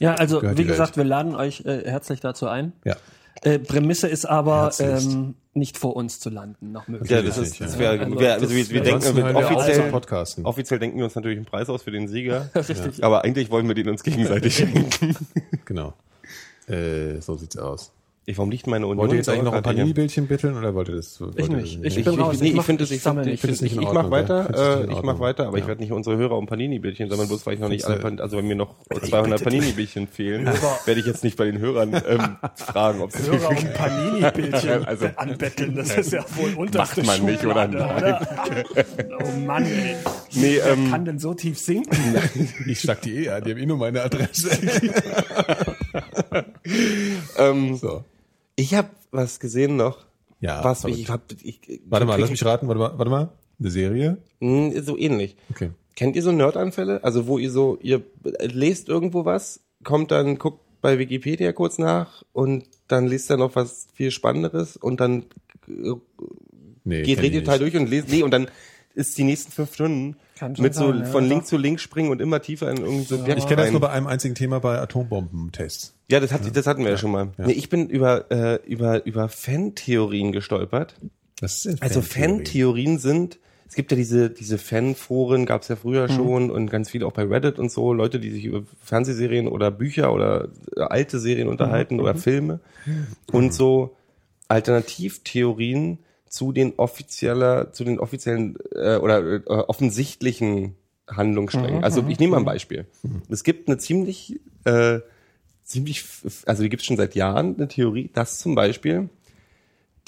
Ja, 0.00 0.14
also 0.16 0.42
wie 0.42 0.54
die 0.56 0.64
gesagt, 0.64 0.96
Welt. 0.96 1.04
wir 1.06 1.08
laden 1.08 1.34
euch 1.36 1.64
äh, 1.64 1.82
herzlich 1.88 2.18
dazu 2.20 2.46
ein. 2.48 2.72
Ja. 2.84 2.96
Äh, 3.42 3.58
Prämisse 3.58 4.08
ist 4.08 4.24
aber 4.26 4.70
ähm, 4.78 5.34
nicht 5.54 5.78
vor 5.78 5.96
uns 5.96 6.20
zu 6.20 6.30
landen, 6.30 6.70
nach 6.72 6.86
Ja, 6.86 6.92
Möglichkeit. 6.92 7.26
das 7.26 7.38
ist, 7.38 7.58
Ja. 7.58 7.66
das 7.66 7.78
wäre, 7.78 7.98
Also, 8.04 8.20
wär, 8.20 8.32
also 8.34 8.46
das- 8.46 8.54
wir, 8.54 8.70
wir 8.70 8.80
denken, 8.82 9.16
wir 9.16 9.34
offiziell, 9.36 9.90
Podcasten. 9.90 10.44
offiziell 10.46 10.78
denken 10.78 10.98
wir 10.98 11.04
uns 11.04 11.14
natürlich 11.14 11.38
einen 11.38 11.46
Preis 11.46 11.68
aus 11.68 11.82
für 11.82 11.90
den 11.90 12.08
Sieger. 12.08 12.50
Richtig. 12.54 13.02
Aber 13.02 13.24
eigentlich 13.24 13.50
wollen 13.50 13.66
wir 13.66 13.74
den 13.74 13.88
uns 13.88 14.02
gegenseitig 14.02 14.54
schenken. 14.58 15.16
Genau. 15.64 15.94
Äh, 16.68 17.20
so 17.20 17.36
sieht's 17.36 17.56
aus. 17.56 17.90
Ich, 18.24 18.38
warum 18.38 18.52
liegt 18.52 18.68
meine 18.68 18.86
Union? 18.86 18.98
Wollt 18.98 19.10
ihr 19.10 19.16
jetzt 19.16 19.28
eigentlich 19.28 19.42
noch 19.42 19.52
ein? 19.52 19.74
Mini-Bildchen 19.76 20.28
bitteln 20.28 20.56
oder 20.56 20.72
wollt 20.76 20.88
ihr 20.88 20.94
das? 20.94 21.20
wollt 21.20 21.36
Ich 21.40 21.48
nicht. 21.48 21.80
Ich 21.82 21.98
Ich, 21.98 22.04
bin 22.04 22.14
ich, 22.14 22.20
raus. 22.20 22.36
nee, 22.38 22.44
Ich 22.46 22.50
ich 22.52 22.56
mach- 22.56 22.64
finde 22.64 22.84
es, 22.84 22.90
ich 22.92 22.98
ich, 22.98 23.02
find, 23.02 23.16
nicht. 23.24 23.34
ich, 23.34 23.40
find, 23.40 23.62
ich, 23.62 23.72
ich 23.72 23.76
mach 23.80 23.86
Ordnung, 23.86 24.04
ja? 24.04 24.10
weiter, 24.12 24.78
äh, 24.78 24.82
ich 24.84 24.88
mach 24.90 24.96
Ordnung. 24.98 25.18
weiter, 25.20 25.46
aber 25.48 25.56
ich 25.56 25.62
Ja. 25.64 25.68
werde 25.68 25.80
nicht 25.82 25.90
unsere 25.90 26.16
Hörer 26.16 26.38
um 26.38 26.46
Panini-Bildchen 26.46 27.10
sammeln, 27.10 27.26
bloß 27.26 27.44
weil 27.46 27.54
ich 27.54 27.60
noch 27.60 27.68
nicht 27.68 27.84
alle, 27.84 27.96
Pan- 27.98 28.20
also 28.20 28.36
wenn 28.36 28.46
mir 28.46 28.54
noch 28.54 28.76
200 29.02 29.42
Panini-Bildchen 29.42 30.06
fehlen, 30.06 30.46
werde 30.46 31.00
ich 31.00 31.06
jetzt 31.06 31.24
nicht 31.24 31.36
bei 31.36 31.46
den 31.46 31.58
Hörern 31.58 32.00
ähm, 32.08 32.36
fragen, 32.54 33.00
ob 33.00 33.10
sie 33.10 33.28
Hörer 33.28 33.48
und 33.48 33.74
Panini-Bildchen 33.74 34.84
Also- 34.86 35.06
anbetteln, 35.16 35.74
das 35.74 35.96
ist 35.98 36.12
ja 36.12 36.24
wohl 36.36 36.54
unterste 36.54 37.02
Macht 37.02 37.22
man 37.22 37.26
nicht, 37.32 37.44
oder? 37.44 37.68
Oder? 37.68 38.28
Oh 39.20 39.38
Mann, 39.40 39.64
ey. 39.64 39.96
Nee, 40.34 40.60
Wer 40.62 40.72
ähm, 40.74 40.90
kann 40.92 41.04
denn 41.04 41.18
so 41.18 41.34
tief 41.34 41.58
sinken? 41.58 41.90
Ich 42.68 42.78
schlag 42.78 43.00
die 43.02 43.24
eh 43.24 43.30
an, 43.30 43.42
die 43.42 43.50
haben 43.50 43.58
eh 43.58 43.66
nur 43.66 43.78
meine 43.78 44.00
Adresse. 44.02 44.48
ähm, 47.38 47.76
so. 47.76 48.04
ich 48.56 48.74
habe 48.74 48.88
was 49.10 49.40
gesehen 49.40 49.76
noch. 49.76 50.06
Ja, 50.40 50.64
was 50.64 50.80
verrückt. 50.80 50.98
ich 50.98 51.08
hab, 51.08 51.22
ich, 51.42 51.60
Warte 51.86 52.06
mal, 52.06 52.18
lass 52.20 52.30
mich 52.30 52.44
raten, 52.44 52.66
warte 52.68 52.78
mal, 52.80 52.98
warte 52.98 53.10
mal. 53.10 53.32
Eine 53.60 53.70
Serie? 53.70 54.18
Mh, 54.40 54.80
So 54.82 54.98
ähnlich. 54.98 55.36
Okay. 55.50 55.70
Kennt 55.94 56.16
ihr 56.16 56.22
so 56.22 56.32
Nerdanfälle? 56.32 57.04
Also 57.04 57.26
wo 57.28 57.38
ihr 57.38 57.50
so, 57.50 57.78
ihr 57.80 58.02
lest 58.40 58.88
irgendwo 58.88 59.24
was, 59.24 59.60
kommt 59.84 60.10
dann, 60.10 60.38
guckt 60.38 60.60
bei 60.80 60.98
Wikipedia 60.98 61.52
kurz 61.52 61.78
nach 61.78 62.24
und 62.32 62.64
dann 62.88 63.06
liest 63.06 63.30
er 63.30 63.36
noch 63.36 63.54
was 63.54 63.86
viel 63.94 64.10
Spannenderes 64.10 64.76
und 64.76 65.00
dann 65.00 65.26
äh, 65.68 65.92
Nee, 66.84 67.02
geht 67.02 67.18
ich 67.18 67.22
Regelteil 67.22 67.60
nicht. 67.60 67.74
durch 67.74 67.80
und 67.80 67.88
lest, 67.88 68.08
nee, 68.08 68.24
und 68.24 68.32
dann 68.32 68.48
ist 68.94 69.16
die 69.16 69.22
nächsten 69.22 69.52
fünf 69.52 69.72
Stunden 69.74 70.16
mit 70.48 70.74
so 70.74 70.90
sein, 70.92 71.00
ja. 71.00 71.04
von 71.06 71.24
Link 71.24 71.46
zu 71.46 71.56
Link 71.56 71.80
springen 71.80 72.10
und 72.10 72.20
immer 72.20 72.40
tiefer 72.42 72.70
in 72.70 72.78
irgendein 72.78 73.04
Subjekt 73.06 73.38
Ich 73.38 73.46
kenne 73.46 73.62
das 73.62 73.70
nur 73.70 73.80
bei 73.80 73.90
einem 73.90 74.06
einzigen 74.06 74.34
Thema 74.34 74.60
bei 74.60 74.78
Atombombentests. 74.78 75.94
Ja, 76.10 76.20
das, 76.20 76.32
hat, 76.32 76.40
das 76.56 76.66
hatten 76.66 76.84
wir 76.84 76.90
ja, 76.92 76.96
schon 76.98 77.10
mal. 77.12 77.28
Ja. 77.38 77.46
Nee, 77.46 77.52
ich 77.52 77.68
bin 77.68 77.88
über, 77.88 78.30
äh, 78.30 78.58
über, 78.66 79.04
über 79.06 79.28
Fan-Theorien 79.28 80.32
gestolpert. 80.32 80.94
Das 81.40 81.64
ist 81.64 81.82
Also 81.82 82.02
Fan-Theorien 82.02 82.98
sind, 82.98 83.38
es 83.66 83.74
gibt 83.74 83.90
ja 83.90 83.96
diese, 83.96 84.28
diese 84.30 84.58
Fan-Foren, 84.58 85.46
gab 85.46 85.62
es 85.62 85.68
ja 85.68 85.76
früher 85.76 86.08
Mhm. 86.08 86.12
schon 86.14 86.50
und 86.50 86.70
ganz 86.70 86.90
viele 86.90 87.06
auch 87.06 87.12
bei 87.12 87.24
Reddit 87.24 87.58
und 87.58 87.70
so, 87.72 87.92
Leute, 87.92 88.20
die 88.20 88.30
sich 88.30 88.44
über 88.44 88.62
Fernsehserien 88.84 89.48
oder 89.48 89.70
Bücher 89.70 90.12
oder 90.12 90.48
äh, 90.76 90.80
alte 90.82 91.18
Serien 91.18 91.48
unterhalten 91.48 91.94
Mhm. 91.94 92.00
oder 92.00 92.14
Filme 92.14 92.60
und 93.32 93.54
so 93.54 93.96
Alternativtheorien 94.48 95.98
zu 96.32 96.50
den 96.50 96.72
offizieller, 96.78 97.72
zu 97.72 97.84
den 97.84 98.00
offiziellen 98.00 98.56
äh, 98.74 98.96
oder 98.96 99.22
äh, 99.22 99.42
offensichtlichen 99.46 100.76
Handlungssträngen. 101.06 101.78
Mhm. 101.78 101.84
Also 101.84 102.02
ich 102.08 102.18
nehme 102.18 102.32
mal 102.32 102.38
ein 102.38 102.46
Beispiel. 102.46 102.86
Es 103.28 103.44
gibt 103.44 103.68
eine 103.68 103.76
ziemlich, 103.76 104.40
äh, 104.64 105.00
ziemlich, 105.62 106.06
also 106.46 106.62
die 106.62 106.70
gibt 106.70 106.80
es 106.80 106.86
schon 106.86 106.96
seit 106.96 107.14
Jahren, 107.14 107.56
eine 107.56 107.68
Theorie, 107.68 108.10
dass 108.14 108.38
zum 108.38 108.54
Beispiel 108.54 109.10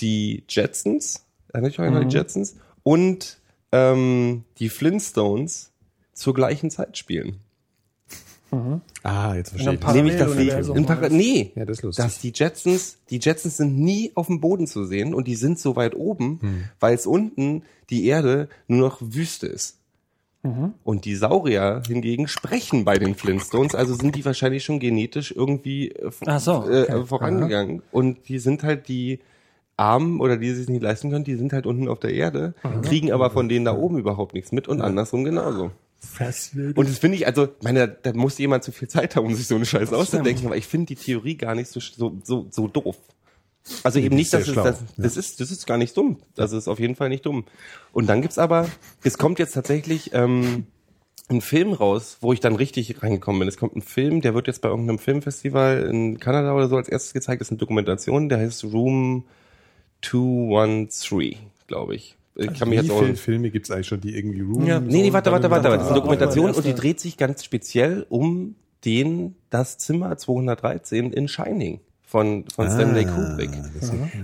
die 0.00 0.44
Jetsons, 0.48 1.26
erinnert 1.52 1.78
euch 1.78 1.90
noch 1.90 2.00
an 2.00 2.08
die 2.08 2.16
Jetsons, 2.16 2.56
und 2.82 3.36
ähm, 3.70 4.44
die 4.58 4.70
Flintstones 4.70 5.72
zur 6.14 6.32
gleichen 6.32 6.70
Zeit 6.70 6.96
spielen. 6.96 7.40
Ah, 9.02 9.34
jetzt 9.34 9.50
verstehe 9.50 9.74
ich. 9.74 9.86
Nämlich, 9.92 10.16
dass 10.16 10.36
die, 10.36 10.48
in 10.48 11.16
nee, 11.16 11.52
Ja, 11.54 11.64
das 11.64 11.78
ist 11.78 11.82
lustig. 11.82 12.04
dass 12.04 12.18
die 12.20 12.32
Jetsons, 12.34 12.98
die 13.10 13.18
Jetsons 13.18 13.56
sind 13.58 13.78
nie 13.78 14.12
auf 14.14 14.26
dem 14.28 14.40
Boden 14.40 14.66
zu 14.66 14.84
sehen 14.84 15.14
und 15.14 15.26
die 15.28 15.34
sind 15.36 15.58
so 15.58 15.76
weit 15.76 15.94
oben, 15.94 16.38
Hm. 16.40 16.64
weil 16.80 16.94
es 16.94 17.06
unten 17.06 17.62
die 17.90 18.06
Erde 18.06 18.48
nur 18.68 18.80
noch 18.88 18.98
Wüste 19.00 19.46
ist. 19.46 19.78
Und 20.84 21.06
die 21.06 21.14
Saurier 21.14 21.82
hingegen 21.88 22.28
sprechen 22.28 22.84
bei 22.84 22.98
den 22.98 23.14
Flintstones, 23.14 23.74
also 23.74 23.94
sind 23.94 24.14
die 24.14 24.26
wahrscheinlich 24.26 24.62
schon 24.62 24.78
genetisch 24.78 25.32
irgendwie 25.34 25.88
äh, 25.92 26.10
Ach 26.26 26.38
so, 26.38 26.68
äh, 26.68 26.82
okay. 26.82 27.06
vorangegangen. 27.06 27.80
Und 27.90 28.28
die 28.28 28.38
sind 28.38 28.62
halt 28.62 28.88
die 28.88 29.20
Armen 29.78 30.20
oder 30.20 30.36
die, 30.36 30.48
die 30.48 30.52
sich 30.52 30.68
nicht 30.68 30.82
leisten 30.82 31.10
können, 31.10 31.24
die 31.24 31.36
sind 31.36 31.54
halt 31.54 31.64
unten 31.64 31.88
auf 31.88 31.98
der 31.98 32.12
Erde, 32.12 32.52
kriegen 32.82 33.10
aber 33.10 33.30
von 33.30 33.48
denen 33.48 33.64
da 33.64 33.74
oben 33.74 33.96
überhaupt 33.98 34.34
nichts 34.34 34.52
mit 34.52 34.68
und 34.68 34.82
andersrum 34.82 35.24
genauso. 35.24 35.70
Und 36.76 36.88
das 36.88 36.98
finde 36.98 37.16
ich, 37.16 37.26
also, 37.26 37.48
meine, 37.62 37.88
da 37.88 38.12
muss 38.12 38.38
jemand 38.38 38.64
zu 38.64 38.72
viel 38.72 38.88
Zeit 38.88 39.16
haben, 39.16 39.26
um 39.26 39.34
sich 39.34 39.46
so 39.46 39.56
eine 39.56 39.66
Scheiße 39.66 39.96
auszudenken, 39.96 40.46
aber 40.46 40.56
ich 40.56 40.66
finde 40.66 40.86
die 40.86 40.96
Theorie 40.96 41.36
gar 41.36 41.54
nicht 41.54 41.68
so, 41.68 41.80
so, 41.80 42.18
so, 42.22 42.46
so 42.50 42.68
doof. 42.68 42.96
Also 43.82 43.98
eben 43.98 44.14
nicht, 44.14 44.32
dass 44.32 44.46
es, 44.46 44.54
das, 44.54 44.84
das 44.96 45.16
ist, 45.16 45.40
das 45.40 45.50
ist 45.50 45.66
gar 45.66 45.78
nicht 45.78 45.96
dumm. 45.96 46.18
Das 46.34 46.52
ist 46.52 46.68
auf 46.68 46.78
jeden 46.78 46.96
Fall 46.96 47.08
nicht 47.08 47.24
dumm. 47.24 47.44
Und 47.92 48.06
dann 48.06 48.20
gibt's 48.20 48.38
aber, 48.38 48.68
es 49.02 49.16
kommt 49.16 49.38
jetzt 49.38 49.52
tatsächlich 49.52 50.12
ähm, 50.12 50.66
ein 51.28 51.40
Film 51.40 51.72
raus, 51.72 52.18
wo 52.20 52.32
ich 52.34 52.40
dann 52.40 52.56
richtig 52.56 53.02
reingekommen 53.02 53.38
bin. 53.38 53.48
Es 53.48 53.56
kommt 53.56 53.74
ein 53.74 53.82
Film, 53.82 54.20
der 54.20 54.34
wird 54.34 54.48
jetzt 54.48 54.60
bei 54.60 54.68
irgendeinem 54.68 54.98
Filmfestival 54.98 55.88
in 55.90 56.20
Kanada 56.20 56.54
oder 56.54 56.68
so 56.68 56.76
als 56.76 56.88
erstes 56.88 57.14
gezeigt. 57.14 57.40
Das 57.40 57.48
ist 57.48 57.52
eine 57.52 57.58
Dokumentation, 57.58 58.28
der 58.28 58.38
heißt 58.38 58.64
Room 58.64 59.24
213, 60.02 61.38
glaube 61.66 61.94
ich. 61.94 62.16
Ich 62.36 62.46
kann 62.58 62.68
mich 62.68 62.78
Wie 62.80 62.82
jetzt 62.86 62.90
auch, 62.90 63.00
viele 63.02 63.16
Filme 63.16 63.50
gibt's 63.50 63.70
eigentlich 63.70 63.86
schon, 63.86 64.00
die 64.00 64.16
irgendwie 64.16 64.40
Room? 64.40 64.66
Ja. 64.66 64.80
Nee, 64.80 65.02
nee, 65.02 65.12
warte, 65.12 65.30
warte, 65.30 65.50
warte, 65.50 65.64
warte. 65.64 65.76
Das 65.78 65.84
ist 65.86 65.90
eine. 65.92 66.00
Dokumentation 66.00 66.50
und 66.52 66.64
die 66.64 66.74
dreht 66.74 66.98
sich 67.00 67.16
ganz 67.16 67.44
speziell 67.44 68.06
um 68.08 68.56
den, 68.84 69.36
das 69.50 69.78
Zimmer 69.78 70.16
213 70.16 71.12
in 71.12 71.28
Shining 71.28 71.80
von, 72.02 72.44
von 72.54 72.68
Stanley 72.70 73.04
Kubrick. 73.06 73.50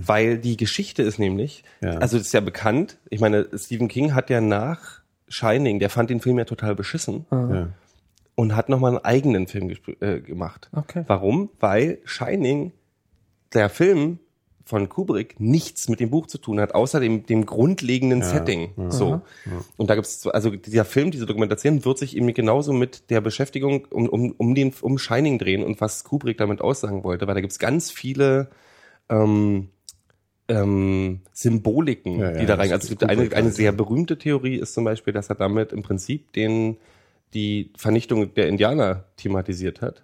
Weil 0.05 0.39
die 0.39 0.57
Geschichte 0.57 1.03
ist 1.03 1.19
nämlich, 1.19 1.65
Ja. 1.81 1.93
also 1.99 2.19
das 2.19 2.27
ist 2.27 2.33
ja 2.33 2.41
bekannt, 2.41 2.99
ich 3.11 3.21
meine, 3.21 3.47
Stephen 3.57 3.89
King 3.89 4.15
hat 4.15 4.29
ja 4.29 4.41
nach 4.41 5.01
Shining, 5.29 5.79
der 5.79 5.89
fand 5.91 6.11
den 6.11 6.21
Film 6.21 6.39
ja 6.39 6.45
total 6.45 6.75
beschissen 6.75 7.27
Ja. 7.31 7.69
und 8.35 8.57
hat 8.57 8.69
nochmal 8.69 8.91
einen 8.97 9.05
eigenen 9.05 9.47
Film 9.47 9.73
äh, 10.01 10.21
gemacht. 10.21 10.69
Okay. 10.73 11.05
Warum? 11.07 11.51
Weil 11.61 11.99
Shining, 12.05 12.73
der 13.55 13.69
Film 13.71 14.19
von 14.65 14.89
Kubrick, 14.89 15.41
nichts 15.41 15.89
mit 15.89 16.01
dem 16.01 16.11
Buch 16.11 16.27
zu 16.27 16.39
tun 16.39 16.61
hat, 16.61 16.75
außer 16.75 17.01
dem, 17.01 17.27
dem 17.27 17.47
grundlegenden 17.47 18.23
Setting. 18.23 18.73
So. 18.89 19.23
Und 19.77 19.91
da 19.91 19.95
gibt's 19.95 20.27
also 20.27 20.51
dieser 20.51 20.85
Film, 20.85 21.11
diese 21.11 21.27
Dokumentation 21.27 21.85
wird 21.85 21.99
sich 21.99 22.17
eben 22.17 22.33
genauso 22.35 22.73
mit 22.73 23.11
der 23.11 23.21
Beschäftigung 23.21 23.87
um, 23.91 24.09
um, 24.09 24.33
um 24.37 24.55
den 24.55 24.73
um 24.81 24.99
Shining 24.99 25.39
drehen 25.39 25.65
und 25.65 25.81
was 25.81 26.05
Kubrick 26.05 26.39
damit 26.39 26.61
aussagen 26.61 27.05
wollte, 27.05 27.27
weil 27.27 27.35
da 27.35 27.41
gibt's 27.41 27.59
ganz 27.59 27.91
viele 27.91 28.51
ähm, 29.09 29.71
ähm, 30.49 31.21
Symboliken, 31.33 32.19
Ja, 32.19 32.33
ja, 32.33 32.39
die 32.39 32.47
da 32.47 32.57
rein. 32.57 32.73
Also 32.73 32.85
es 32.85 32.91
gibt 32.91 33.05
eine, 33.05 33.33
eine 33.35 33.51
sehr 33.51 33.73
berühmte 33.73 34.19
Theorie 34.19 34.57
ist 34.57 34.75
zum 34.75 34.85
Beispiel, 34.85 35.13
dass 35.13 35.29
er 35.29 35.37
damit 35.37 35.73
im 35.73 35.83
Prinzip 35.83 36.33
den 36.33 36.77
die 37.35 37.71
Vernichtung 37.77 38.35
der 38.35 38.49
Indianer 38.49 39.05
thematisiert 39.17 39.81
hat. 39.81 40.03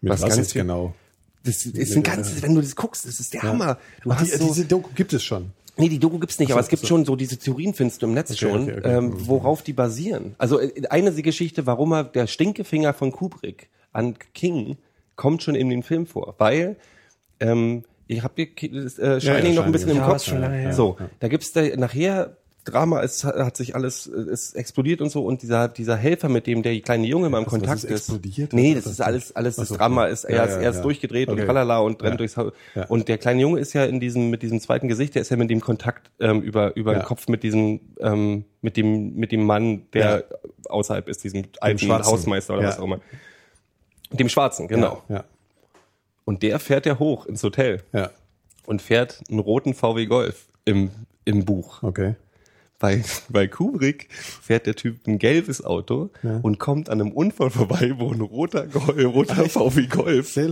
Mit 0.00 0.12
Was 0.12 0.22
was, 0.22 0.36
ganz 0.36 0.52
genau? 0.52 0.94
Das 1.46 1.64
ist 1.64 1.96
ein 1.96 2.02
ganzes, 2.02 2.42
wenn 2.42 2.54
du 2.54 2.60
das 2.60 2.76
guckst, 2.76 3.06
das 3.06 3.20
ist 3.20 3.32
der 3.32 3.42
Hammer. 3.42 3.78
Du 4.02 4.10
Ach, 4.10 4.20
hast 4.20 4.34
die, 4.34 4.38
so, 4.38 4.48
diese 4.48 4.64
Doku 4.64 4.90
gibt 4.94 5.12
es 5.12 5.22
schon. 5.24 5.52
nee, 5.76 5.88
die 5.88 5.98
Doku 5.98 6.18
gibt's 6.18 6.38
nicht, 6.38 6.50
aber 6.52 6.60
es 6.60 6.68
gibt 6.68 6.86
schon 6.86 7.04
so 7.04 7.16
diese 7.16 7.38
Theorien 7.38 7.72
findest 7.72 8.02
du 8.02 8.06
im 8.06 8.14
Netz 8.14 8.36
schon, 8.36 8.64
okay, 8.64 8.78
okay. 8.78 8.96
Ähm, 8.96 9.12
worauf 9.26 9.62
die 9.62 9.72
basieren. 9.72 10.34
Also 10.38 10.60
äh, 10.60 10.88
eine 10.90 11.12
Geschichte, 11.12 11.66
warum 11.66 11.92
er 11.92 12.04
der 12.04 12.26
Stinkefinger 12.26 12.92
von 12.92 13.12
Kubrick 13.12 13.68
an 13.92 14.14
King 14.34 14.76
kommt 15.14 15.42
schon 15.42 15.54
in 15.54 15.70
den 15.70 15.82
Film 15.82 16.06
vor, 16.06 16.34
weil 16.38 16.76
ähm, 17.40 17.84
ich 18.06 18.22
habe 18.22 18.42
äh, 18.42 18.50
Shining 19.20 19.52
ja, 19.52 19.54
noch 19.54 19.66
ein 19.66 19.72
bisschen 19.72 19.88
Shining, 19.88 19.96
im 19.96 19.96
ja. 19.96 20.06
Kopf. 20.06 20.28
Ja. 20.28 20.72
So, 20.72 20.96
da 21.20 21.28
gibt's 21.28 21.52
da 21.52 21.62
nachher 21.76 22.36
Drama, 22.66 23.02
es 23.02 23.24
hat 23.24 23.56
sich 23.56 23.74
alles, 23.74 24.06
äh, 24.06 24.12
es 24.12 24.52
explodiert 24.54 25.00
und 25.00 25.10
so 25.10 25.24
und 25.24 25.42
dieser 25.42 25.68
dieser 25.68 25.96
Helfer, 25.96 26.28
mit 26.28 26.46
dem 26.46 26.62
der 26.62 26.78
kleine 26.80 27.06
Junge 27.06 27.30
mal 27.30 27.38
im 27.38 27.46
Kontakt 27.46 27.78
ist 27.78 27.84
ist. 27.84 27.90
explodiert? 27.90 28.52
Nee, 28.52 28.74
das 28.74 28.86
ist 28.86 29.00
alles, 29.00 29.34
alles 29.34 29.56
das 29.56 29.68
Drama 29.68 30.02
okay. 30.02 30.12
ist, 30.12 30.24
Ja, 30.24 30.30
er 30.30 30.44
ist, 30.44 30.54
ja, 30.54 30.60
er 30.60 30.70
ist 30.70 30.76
ja. 30.76 30.82
durchgedreht 30.82 31.28
und 31.28 31.38
tralala 31.38 31.78
und 31.78 32.02
rennt 32.02 32.20
durchs 32.20 32.36
Haus. 32.36 32.52
Und 32.88 33.08
der 33.08 33.18
kleine 33.18 33.40
Junge 33.40 33.60
ist 33.60 33.72
ja 33.72 33.84
in 33.84 34.00
diesem, 34.00 34.30
mit 34.30 34.42
diesem 34.42 34.60
zweiten 34.60 34.88
Gesicht, 34.88 35.14
der 35.14 35.22
ist 35.22 35.30
ja 35.30 35.36
mit 35.36 35.48
dem 35.48 35.60
Kontakt 35.60 36.10
ähm, 36.20 36.42
über, 36.42 36.76
über 36.76 36.94
den 36.94 37.04
Kopf 37.04 37.28
mit 37.28 37.42
diesem, 37.42 37.80
ähm, 38.00 38.44
mit 38.60 38.76
dem, 38.76 39.14
mit 39.14 39.32
dem 39.32 39.44
Mann, 39.44 39.86
der 39.92 40.24
außerhalb 40.68 41.08
ist, 41.08 41.24
diesem 41.24 41.44
alten. 41.60 41.90
Hausmeister 41.90 42.54
oder 42.54 42.68
was 42.68 42.78
auch 42.78 42.84
immer. 42.84 43.00
Dem 44.10 44.28
Schwarzen, 44.28 44.68
genau. 44.68 45.02
Ja, 45.08 45.24
Und 46.24 46.42
der 46.42 46.58
fährt 46.58 46.86
ja 46.86 46.98
hoch 46.98 47.26
ins 47.26 47.42
Hotel 47.42 47.82
ja. 47.92 48.10
und 48.66 48.82
fährt 48.82 49.22
einen 49.28 49.40
roten 49.40 49.74
VW 49.74 50.06
Golf 50.06 50.48
im, 50.64 50.90
im 51.24 51.44
Buch. 51.44 51.82
Okay. 51.82 52.14
Bei, 52.78 53.02
bei 53.30 53.46
Kubrick 53.48 54.08
fährt 54.10 54.66
der 54.66 54.74
Typ 54.74 55.06
ein 55.06 55.18
gelbes 55.18 55.64
Auto 55.64 56.10
und 56.42 56.58
kommt 56.58 56.90
an 56.90 57.00
einem 57.00 57.12
Unfall 57.12 57.50
vorbei, 57.50 57.94
wo 57.96 58.12
ein 58.12 58.20
roter, 58.20 58.66
Gol 58.66 59.04
roter 59.06 59.48
VW 59.48 59.86
Golf 59.86 60.36
äh, 60.36 60.50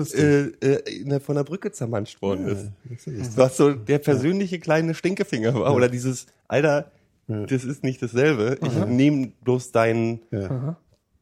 äh, 0.61 1.21
von 1.21 1.37
der 1.37 1.45
Brücke 1.45 1.71
zermanscht 1.73 2.23
worden 2.23 2.47
ist. 2.49 3.37
Was 3.37 3.57
so 3.59 3.73
der 3.73 3.99
persönliche 3.99 4.59
kleine 4.59 4.95
Stinkefinger 4.95 5.55
war. 5.55 5.75
Oder 5.75 5.89
dieses, 5.89 6.27
Alter, 6.49 6.91
das 7.27 7.65
ist 7.65 7.85
nicht 7.85 8.03
dasselbe. 8.03 8.59
Ich 8.65 8.73
nehme 8.87 9.33
bloß 9.45 9.73
dein, 9.73 10.21
Ja. 10.31 10.77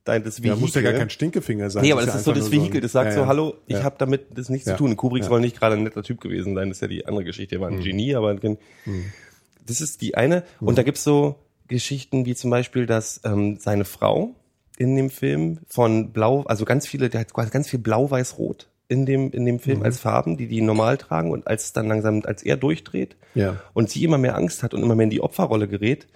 dein 0.05 0.22
das 0.24 0.38
Ja, 0.38 0.44
Vehikel. 0.44 0.61
muss 0.61 0.74
ja 0.74 0.82
gar 0.82 0.92
kein 0.92 1.11
Stinkefinger 1.11 1.70
sein. 1.70 1.82
Nee, 1.82 1.92
aber 1.92 2.00
das 2.03 2.11
ja 2.14 2.18
ist 2.18 2.24
so 2.24 2.30
einfach 2.30 2.42
das 2.44 2.53
Vehikel, 2.53 2.80
das 2.80 2.92
sagt 2.92 3.07
ja, 3.11 3.14
so, 3.14 3.20
ja. 3.22 3.26
hallo, 3.26 3.55
ich 3.66 3.76
Ja. 3.76 3.82
habe 3.82 3.96
damit 3.98 4.26
das 4.36 4.48
nichts 4.48 4.66
Ja. 4.68 4.76
zu 4.76 4.84
tun. 4.84 4.96
Kubrick 4.96 5.22
Ja. 5.24 5.28
soll 5.28 5.40
nicht 5.40 5.59
gerade 5.59 5.76
ein 5.76 5.82
netter 5.82 6.03
Typ 6.03 6.20
gewesen 6.20 6.55
sein, 6.55 6.68
das 6.68 6.78
ist 6.78 6.82
ja 6.82 6.88
die 6.88 7.07
andere 7.07 7.24
Geschichte, 7.24 7.57
er 7.57 7.61
war 7.61 7.68
ein 7.70 7.80
Genie, 7.80 8.14
aber 8.14 8.30
ein- 8.30 8.59
das 9.67 9.81
ist 9.81 10.01
die 10.03 10.15
eine. 10.17 10.43
Und 10.61 10.79
da 10.79 10.83
gibt's 10.83 11.05
so 11.05 11.37
Geschichten 11.69 12.27
wie 12.27 12.35
zum 12.35 12.51
Beispiel, 12.51 12.87
dass 12.87 13.21
ähm, 13.25 13.57
seine 13.59 13.85
Frau 13.85 14.35
in 14.79 14.97
dem 14.97 15.11
Film 15.11 15.59
von 15.69 16.13
Blau, 16.13 16.43
also 16.43 16.65
ganz 16.65 16.87
viele, 16.87 17.09
der 17.09 17.21
hat 17.23 17.33
quasi 17.33 17.51
ganz 17.51 17.69
viel 17.69 17.79
Blau-Weiß-Rot 17.79 18.69
in 18.89 19.07
dem, 19.07 19.31
in 19.31 19.45
dem 19.47 19.59
Film 19.59 19.83
als 19.83 20.01
Farben, 20.01 20.37
die 20.37 20.49
die 20.49 20.61
normal 20.61 20.99
tragen 20.99 21.31
und 21.31 21.47
als 21.47 21.65
es 21.67 21.73
dann 21.73 21.89
langsam, 21.89 22.23
als 22.25 22.43
er 22.43 22.57
durchdreht 22.57 23.17
Ja. 23.35 23.61
und 23.73 23.89
sie 23.91 24.05
immer 24.05 24.19
mehr 24.19 24.37
Angst 24.37 24.63
hat 24.63 24.75
und 24.75 24.83
immer 24.83 24.95
mehr 24.95 25.05
in 25.05 25.11
die 25.11 25.21
Opferrolle 25.23 25.69
gerät, 25.69 26.09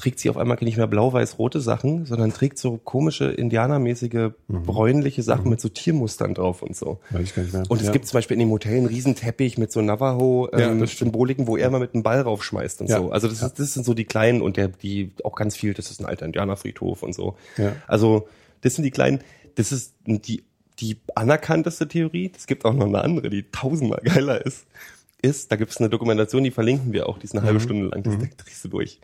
trägt 0.00 0.18
sie 0.18 0.30
auf 0.30 0.36
einmal 0.38 0.56
nicht 0.62 0.78
mehr 0.78 0.86
blau-weiß-rote 0.86 1.60
Sachen, 1.60 2.06
sondern 2.06 2.32
trägt 2.32 2.56
so 2.58 2.78
komische 2.78 3.26
indianermäßige 3.26 4.30
bräunliche 4.48 5.22
Sachen 5.22 5.50
mit 5.50 5.60
so 5.60 5.68
Tiermustern 5.68 6.32
drauf 6.34 6.62
und 6.62 6.74
so. 6.74 7.00
Weiß 7.10 7.22
ich 7.22 7.34
gar 7.34 7.42
nicht 7.42 7.52
mehr. 7.52 7.64
Und 7.68 7.80
es 7.80 7.86
Ja. 7.88 7.92
gibt 7.92 8.06
zum 8.06 8.16
Beispiel 8.16 8.34
in 8.36 8.40
dem 8.40 8.50
Hotel 8.50 8.78
einen 8.78 8.86
riesen 8.86 9.14
Teppich 9.14 9.58
mit 9.58 9.70
so 9.72 9.80
Ja, 9.80 9.86
Navajo-Symboliken, 9.86 10.78
das 10.80 10.96
Symboliken, 10.98 11.46
wo 11.46 11.56
er 11.58 11.68
mal 11.70 11.80
mit 11.80 11.92
einem 11.94 12.02
Ball 12.02 12.20
raufschmeißt 12.22 12.80
und 12.80 12.88
Ja. 12.88 12.96
so. 12.98 13.10
Also 13.10 13.28
das, 13.28 13.42
ist, 13.42 13.58
das 13.58 13.74
sind 13.74 13.84
so 13.84 13.92
die 13.94 14.04
kleinen 14.06 14.40
und 14.40 14.56
der, 14.56 14.68
die 14.68 15.10
auch 15.22 15.36
ganz 15.36 15.54
viel, 15.54 15.74
das 15.74 15.90
ist 15.90 16.00
ein 16.00 16.06
alter 16.06 16.24
Indianerfriedhof 16.24 17.02
und 17.02 17.14
so. 17.14 17.36
Ja. 17.58 17.76
Also 17.86 18.26
das 18.62 18.74
sind 18.76 18.84
die 18.84 18.90
kleinen, 18.90 19.20
das 19.56 19.70
ist 19.72 19.94
die, 20.06 20.44
die 20.78 20.96
anerkannteste 21.14 21.86
Theorie. 21.88 22.32
Es 22.36 22.46
gibt 22.46 22.64
auch 22.64 22.72
noch 22.72 22.86
eine 22.86 23.02
andere, 23.02 23.28
die 23.28 23.44
tausendmal 23.52 24.00
geiler 24.02 24.44
ist. 24.46 24.64
Ist, 25.22 25.52
da 25.52 25.56
gibt 25.56 25.70
es 25.72 25.76
eine 25.76 25.90
Dokumentation, 25.90 26.42
die 26.44 26.50
verlinken 26.50 26.94
wir 26.94 27.06
auch, 27.06 27.18
die 27.18 27.24
ist 27.26 27.32
eine 27.32 27.42
Mhm. 27.42 27.46
halbe 27.46 27.60
Stunde 27.60 27.88
lang, 27.88 28.02
das 28.02 28.14
drehst 28.38 28.64
du 28.64 28.68
durch. 28.68 28.98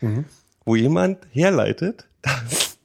Wo 0.67 0.75
jemand 0.77 1.19
herleitet, 1.31 2.07
dass 2.23 2.79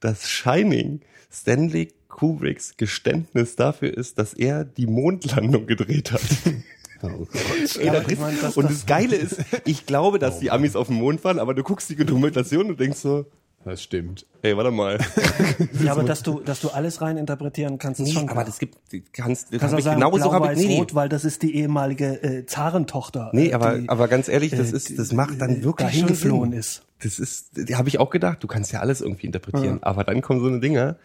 das 0.00 0.28
Shining 0.28 1.00
Stanley 1.32 1.92
Kubricks 2.08 2.76
Geständnis 2.76 3.56
dafür 3.56 3.96
ist, 3.96 4.18
dass 4.18 4.34
er 4.34 4.64
die 4.64 4.86
Mondlandung 4.86 5.66
gedreht 5.66 6.12
hat. 6.12 6.20
Oh 7.02 7.26
Gott. 7.32 7.76
Ey, 7.78 7.86
das 7.86 8.06
ist, 8.08 8.56
und 8.58 8.68
das 8.68 8.84
Geile 8.84 9.16
ist, 9.16 9.38
ich 9.64 9.86
glaube, 9.86 10.18
dass 10.18 10.36
Oh 10.36 10.40
die 10.40 10.50
Amis 10.50 10.76
auf 10.76 10.88
dem 10.88 10.96
Mond 10.96 11.24
waren, 11.24 11.38
aber 11.38 11.54
du 11.54 11.62
guckst 11.62 11.88
die 11.88 11.96
Dokumentation 11.96 12.68
und 12.68 12.78
denkst 12.78 12.98
so, 12.98 13.24
Das 13.64 13.82
stimmt. 13.82 14.26
ey, 14.40 14.56
warte 14.56 14.70
mal. 14.70 14.98
Ja, 15.84 15.92
aber 15.92 16.04
dass 16.04 16.22
du, 16.22 16.40
dass 16.40 16.60
du 16.60 16.68
alles 16.72 17.02
rein 17.02 17.18
interpretieren 17.18 17.78
kannst, 17.78 18.00
ist 18.00 18.06
Nee, 18.06 18.12
schon 18.14 18.22
aber 18.24 18.32
klar. 18.32 18.44
das 18.46 18.58
gibt, 18.58 18.78
die 18.92 19.02
kannst, 19.02 19.52
das 19.52 19.60
Kannst 19.60 19.74
auch 19.74 19.78
ich 19.78 19.84
sagen, 19.84 20.00
genauso 20.00 20.16
blau, 20.16 20.32
hab 20.32 20.44
ich, 20.44 20.48
weiß, 20.50 20.58
nee, 20.58 20.78
rot, 20.78 20.94
weil 20.94 21.08
das 21.10 21.24
ist 21.24 21.42
die 21.42 21.54
ehemalige 21.56 22.22
äh, 22.22 22.46
Zarentochter. 22.46 23.30
Nee, 23.34 23.48
äh, 23.48 23.52
aber, 23.54 23.78
die, 23.78 23.88
aber 23.88 24.08
ganz 24.08 24.28
ehrlich, 24.28 24.52
das 24.52 24.72
äh, 24.72 24.76
ist, 24.76 24.98
das 24.98 25.12
macht 25.12 25.40
dann 25.40 25.62
wirklich 25.62 25.88
dahin 25.88 26.06
geflohen 26.06 26.52
ist. 26.52 26.82
Das 27.02 27.18
ist, 27.18 27.50
die 27.56 27.76
habe 27.76 27.88
ich 27.88 27.98
auch 27.98 28.10
gedacht, 28.10 28.42
du 28.42 28.46
kannst 28.46 28.72
ja 28.72 28.80
alles 28.80 29.00
irgendwie 29.02 29.26
interpretieren, 29.26 29.82
aber 29.82 30.04
dann 30.04 30.22
kommen 30.22 30.40
so 30.40 30.46
eine 30.46 30.60
Dinger. 30.60 30.96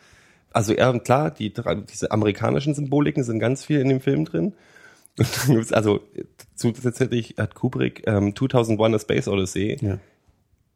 Also 0.52 0.74
ja, 0.74 0.98
klar, 1.00 1.32
die, 1.32 1.54
diese 1.92 2.12
amerikanischen 2.12 2.74
Symboliken 2.74 3.24
sind 3.26 3.40
ganz 3.40 3.66
viel 3.66 3.82
in 3.82 3.90
dem 3.90 4.00
Film 4.00 4.24
drin. 4.24 4.54
Und 5.18 5.28
dann 5.38 5.56
gibt's 5.56 5.74
also 5.74 6.00
zusätzlich 6.56 7.36
hat 7.38 7.56
Kubrick 7.56 8.04
ähm, 8.08 8.34
2001 8.36 8.96
A 8.96 9.00
Space 9.00 9.28
Odyssey 9.28 9.78
Ja. 9.82 10.00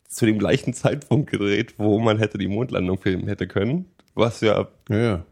Zu 0.10 0.26
dem 0.26 0.38
gleichen 0.39 0.74
Zeitpunkt 0.74 1.30
gedreht, 1.32 1.76
wo 1.78 1.97
man 1.99 2.18
hätte 2.18 2.38
die 2.38 2.47
Mondlandung 2.49 2.97
filmen 2.99 3.28
hätte 3.28 3.47
können, 3.47 3.86
was 4.16 4.41
ja 4.41 4.68
Ja. 4.89 5.24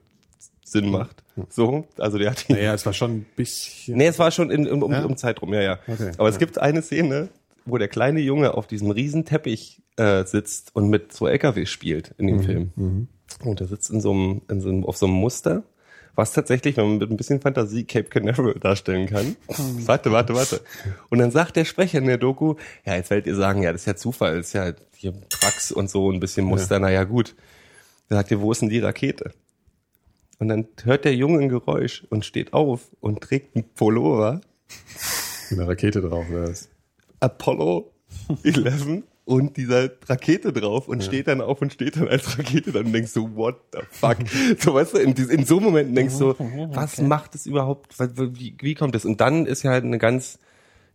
Sinn 0.63 0.89
macht. 0.89 1.23
So, 1.49 1.87
also 1.97 2.17
der 2.17 2.31
hat 2.31 2.47
die, 2.47 2.53
Naja, 2.53 2.73
es 2.73 2.85
war 2.85 2.93
schon 2.93 3.11
ein 3.19 3.25
bisschen. 3.35 3.97
Nee, 3.97 4.07
es 4.07 4.19
war 4.19 4.31
schon 4.31 4.49
in, 4.51 4.65
in, 4.65 4.83
um, 4.83 4.91
Ja? 4.91 5.03
um 5.05 5.15
Zeit 5.17 5.41
rum, 5.41 5.53
ja, 5.53 5.61
ja. 5.61 5.79
Okay, 5.87 6.11
Aber 6.17 6.29
es 6.29 6.35
ja. 6.35 6.39
gibt 6.39 6.57
eine 6.59 6.81
Szene, 6.81 7.29
wo 7.65 7.77
der 7.77 7.87
kleine 7.87 8.19
Junge 8.19 8.53
auf 8.53 8.67
diesem 8.67 8.91
riesen 8.91 9.23
Teppich 9.25 9.81
äh, 9.97 10.23
sitzt 10.25 10.75
und 10.75 10.89
mit 10.89 11.13
so 11.13 11.27
LKW 11.27 11.65
spielt 11.65 12.13
in 12.17 12.25
Mhm, 12.25 12.29
dem 12.29 12.41
Film. 12.43 13.07
Und 13.43 13.61
er 13.61 13.67
sitzt 13.67 13.89
in 13.91 13.99
so 14.01 14.11
einem, 14.11 14.41
in 14.49 14.61
so 14.61 14.69
einem, 14.69 14.85
auf 14.85 14.97
so 14.97 15.05
einem 15.05 15.15
Muster, 15.15 15.63
was 16.17 16.33
tatsächlich, 16.33 16.75
wenn 16.77 16.87
man 16.89 16.97
mit 16.97 17.09
ein 17.11 17.15
bisschen 17.17 17.39
Fantasie 17.39 17.83
Cape 17.85 18.09
Canaveral 18.09 18.55
darstellen 18.55 19.07
kann. 19.07 19.35
warte, 19.85 20.11
warte, 20.11 20.33
warte. 20.33 20.61
Und 21.09 21.19
dann 21.19 21.31
sagt 21.31 21.55
der 21.55 21.63
Sprecher 21.63 21.99
in 21.99 22.07
der 22.07 22.17
Doku, 22.17 22.55
ja, 22.85 22.95
jetzt 22.95 23.09
werdet 23.11 23.27
ihr 23.27 23.35
sagen, 23.35 23.61
ja, 23.63 23.71
das 23.71 23.81
ist 23.81 23.85
ja 23.85 23.95
Zufall, 23.95 24.37
das 24.37 24.47
ist 24.47 24.53
ja 24.53 24.73
hier 24.95 25.13
Trax 25.29 25.71
und 25.71 25.89
so 25.89 26.11
ein 26.11 26.19
bisschen 26.19 26.45
Muster, 26.45 26.79
na 26.79 26.89
ja, 26.89 27.03
gut. 27.03 27.35
Dann 28.09 28.17
sagt 28.17 28.31
ihr, 28.31 28.41
wo 28.41 28.51
ist 28.51 28.61
denn 28.61 28.69
die 28.69 28.79
Rakete? 28.79 29.31
Und 30.39 30.47
dann 30.49 30.67
hört 30.83 31.05
der 31.05 31.15
Junge 31.15 31.39
ein 31.39 31.49
Geräusch 31.49 32.05
und 32.09 32.25
steht 32.25 32.53
auf 32.53 32.81
und 32.99 33.21
trägt 33.21 33.55
einen 33.55 33.65
Pullover, 33.73 34.41
Mit 35.49 35.59
einer 35.59 35.69
Rakete 35.69 36.01
drauf. 36.01 36.25
oder 36.29 36.49
was? 36.49 36.69
Apollo 37.19 37.91
11 38.43 39.03
und 39.27 39.57
dieser 39.57 39.89
Rakete 40.07 40.53
drauf 40.53 40.87
und 40.87 41.03
steht 41.03 41.27
dann 41.27 41.41
auf 41.41 41.61
und 41.61 41.73
steht 41.73 41.97
dann 41.97 42.07
als 42.07 42.39
Rakete 42.39 42.71
dann 42.71 42.85
und 42.85 42.93
denkst 42.93 43.13
du, 43.13 43.35
what 43.35 43.57
the 43.73 43.79
fuck? 43.91 44.15
so 44.59 44.73
weißt 44.73 44.93
du, 44.93 44.99
in, 44.99 45.11
in 45.15 45.45
so 45.45 45.59
Momenten 45.59 45.95
denkst 45.95 46.17
du, 46.17 46.33
was 46.73 47.01
macht 47.01 47.35
es 47.35 47.45
überhaupt, 47.45 47.93
wie, 47.99 48.55
wie 48.57 48.73
kommt 48.73 48.95
es? 48.95 49.03
Und 49.03 49.19
dann 49.19 49.45
ist 49.45 49.63
ja 49.63 49.71
halt 49.71 49.83
eine 49.83 49.97
ganz, 49.97 50.39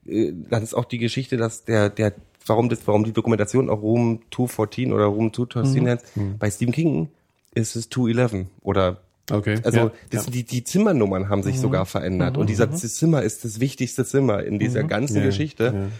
äh, 0.06 0.32
dann 0.48 0.62
ist 0.62 0.72
auch 0.72 0.86
die 0.86 0.96
Geschichte, 0.96 1.36
dass 1.36 1.64
der, 1.64 1.90
der, 1.90 2.14
warum 2.46 2.70
das, 2.70 2.78
warum 2.86 3.04
die 3.04 3.12
Dokumentation 3.12 3.68
auch 3.68 3.82
Room 3.82 4.22
214 4.34 4.94
oder 4.94 5.04
Room 5.04 5.34
213 5.34 5.88
heißt, 5.88 6.06
bei 6.38 6.50
Stephen 6.50 6.72
King 6.72 7.08
ist 7.54 7.76
es 7.76 7.90
211 7.90 8.46
oder 8.62 9.02
Okay. 9.30 9.60
also 9.62 9.78
ja, 9.78 9.92
das, 10.10 10.26
ja. 10.26 10.32
die, 10.32 10.42
die 10.42 10.64
Zimmernummern 10.64 11.28
haben 11.28 11.44
sich 11.44 11.60
sogar 11.60 11.86
verändert. 11.86 12.36
Und 12.36 12.50
dieser 12.50 12.72
Zimmer 12.72 13.22
ist 13.22 13.44
das 13.44 13.60
wichtigste 13.60 14.04
Zimmer 14.04 14.42
in 14.42 14.58
dieser 14.58 14.82
ganzen 14.82 15.18
Ja, 15.18 15.22
Geschichte. 15.22 15.90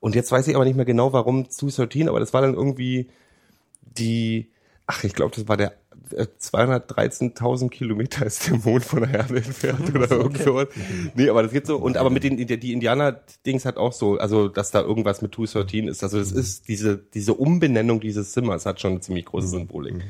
Und 0.00 0.14
jetzt 0.14 0.30
weiß 0.30 0.46
ich 0.48 0.54
aber 0.54 0.64
nicht 0.64 0.76
mehr 0.76 0.84
genau, 0.84 1.12
warum 1.12 1.48
213, 1.48 2.08
aber 2.08 2.20
das 2.20 2.32
war 2.32 2.40
dann 2.40 2.54
irgendwie 2.54 3.08
die, 3.80 4.50
ach, 4.86 5.04
ich 5.04 5.14
glaube, 5.14 5.34
das 5.34 5.48
war 5.48 5.56
der 5.56 5.72
äh, 6.12 6.26
213.000 6.40 7.68
Kilometer 7.68 8.26
ist 8.26 8.48
der 8.48 8.56
Mond 8.58 8.84
von 8.84 9.00
der 9.00 9.14
Erde 9.14 9.36
entfernt 9.36 9.90
oder 9.94 10.10
irgend 10.10 10.38
sowas. 10.38 10.68
Nee, 11.14 11.28
aber 11.28 11.42
das 11.42 11.52
geht 11.52 11.66
so. 11.66 11.76
Und 11.76 11.96
aber 11.96 12.10
mit 12.10 12.24
den, 12.24 12.36
die 12.36 12.72
Indianer-Dings 12.72 13.64
hat 13.64 13.76
auch 13.76 13.92
so, 13.92 14.18
also, 14.18 14.48
dass 14.48 14.70
da 14.70 14.80
irgendwas 14.80 15.22
mit 15.22 15.34
213 15.34 15.88
ist. 15.88 16.02
Also, 16.02 16.18
das 16.18 16.32
ist 16.32 16.68
diese, 16.68 16.96
diese 16.96 17.34
Umbenennung 17.34 18.00
dieses 18.00 18.32
Zimmers 18.32 18.66
hat 18.66 18.80
schon 18.80 18.92
eine 18.92 19.00
ziemlich 19.00 19.26
große 19.26 19.48
Symbolik. 19.48 20.04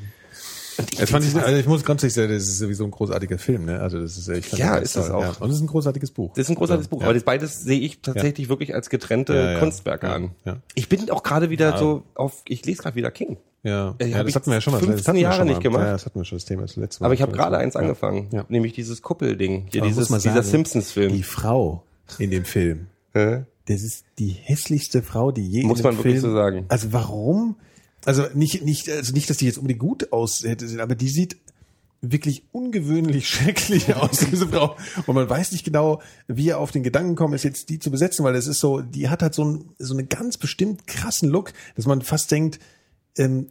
Das 0.98 1.10
fand 1.10 1.24
ich, 1.24 1.34
also 1.34 1.56
ich 1.56 1.66
muss 1.66 1.84
ganz 1.84 2.02
ehrlich 2.02 2.14
sagen, 2.14 2.32
das 2.32 2.44
ist 2.44 2.58
sowieso 2.58 2.84
ein 2.84 2.90
großartiger 2.90 3.38
Film, 3.38 3.64
ne? 3.64 3.80
Also 3.80 4.00
das 4.00 4.16
ist, 4.16 4.28
ich 4.28 4.52
Ja, 4.52 4.78
das 4.78 4.94
ist 4.96 5.06
toll, 5.06 5.12
auch. 5.12 5.22
Ja. 5.22 5.32
Und 5.40 5.50
es 5.50 5.56
ist 5.56 5.62
ein 5.62 5.66
großartiges 5.66 6.10
Buch. 6.12 6.32
Das 6.34 6.44
ist 6.46 6.50
ein 6.50 6.54
großartiges 6.56 6.88
Buch, 6.88 7.00
Ja. 7.00 7.06
aber 7.06 7.14
das 7.14 7.24
beides 7.24 7.62
sehe 7.62 7.80
ich 7.80 8.00
tatsächlich 8.00 8.48
wirklich 8.48 8.74
als 8.74 8.88
getrennte 8.90 9.34
Ja, 9.34 9.52
ja. 9.52 9.58
Kunstwerke 9.58 10.06
Ja, 10.06 10.14
an. 10.14 10.30
ja. 10.44 10.56
Ich 10.74 10.88
bin 10.88 11.10
auch 11.10 11.22
gerade 11.22 11.50
wieder 11.50 11.76
so 11.78 12.02
auf, 12.14 12.42
ich 12.46 12.64
lese 12.64 12.82
gerade 12.82 12.96
wieder 12.96 13.10
King. 13.10 13.36
Ja, 13.64 13.94
Äh, 13.98 14.06
ja 14.06 14.18
das 14.18 14.28
ich 14.28 14.34
hatten 14.36 14.46
wir 14.46 14.54
ja 14.54 14.60
schon 14.60 14.72
mal. 14.72 14.78
das 14.78 14.86
15 14.86 15.06
hatten 15.08 15.16
wir 15.16 15.22
Jahre 15.22 15.44
nicht 15.44 15.60
gemacht. 15.60 15.84
Ja, 15.84 15.92
das 15.92 16.06
hatten 16.06 16.20
wir 16.20 16.24
schon 16.24 16.38
das 16.38 16.44
Thema 16.44 16.62
das 16.62 16.76
letzte 16.76 17.02
Mal. 17.02 17.06
Aber 17.06 17.14
ich 17.14 17.22
habe 17.22 17.32
gerade 17.32 17.52
das 17.52 17.60
eins 17.60 17.74
ja. 17.74 17.80
angefangen, 17.80 18.28
Ja. 18.32 18.44
nämlich 18.48 18.72
dieses 18.72 19.02
Kuppelding, 19.02 19.66
hier 19.72 19.82
Aber 19.82 19.90
dieses, 19.90 20.08
dieser 20.08 20.42
Simpsons-Film. 20.44 21.12
Die 21.12 21.22
Frau 21.24 21.82
in 22.18 22.30
dem 22.30 22.44
Film, 22.44 22.86
das 23.12 23.82
ist 23.82 24.04
die 24.18 24.28
hässlichste 24.30 25.02
Frau, 25.02 25.32
die 25.32 25.46
je 25.46 25.64
Muss 25.64 25.82
man 25.82 25.96
wirklich 25.96 26.20
Film, 26.20 26.22
so 26.30 26.32
sagen. 26.32 26.64
Also 26.68 26.92
warum? 26.92 27.56
Also 28.08 28.24
nicht, 28.32 28.64
nicht, 28.64 28.88
also 28.88 29.12
nicht, 29.12 29.28
dass 29.28 29.36
die 29.36 29.44
jetzt 29.44 29.58
unbedingt 29.58 29.80
gut 29.80 30.14
aussieht, 30.14 30.80
aber 30.80 30.94
die 30.94 31.10
sieht 31.10 31.36
wirklich 32.00 32.42
ungewöhnlich 32.52 33.28
schrecklich 33.28 33.94
aus, 33.94 34.20
diese 34.20 34.48
Frau. 34.48 34.78
Und 35.04 35.14
man 35.14 35.28
weiß 35.28 35.52
nicht 35.52 35.62
genau, 35.62 36.00
wie 36.26 36.48
er 36.48 36.58
auf 36.58 36.70
den 36.70 36.82
Gedanken 36.82 37.16
kommt, 37.16 37.34
ist 37.34 37.42
jetzt 37.42 37.68
die 37.68 37.78
zu 37.78 37.90
besetzen, 37.90 38.24
weil 38.24 38.32
das 38.32 38.46
ist 38.46 38.60
so, 38.60 38.80
die 38.80 39.10
hat 39.10 39.20
halt 39.20 39.34
so, 39.34 39.44
ein, 39.44 39.74
so 39.78 39.92
einen 39.92 40.08
ganz 40.08 40.38
bestimmt 40.38 40.86
krassen 40.86 41.28
Look, 41.28 41.52
dass 41.76 41.84
man 41.84 42.00
fast 42.00 42.30
denkt, 42.30 42.60
ähm, 43.18 43.48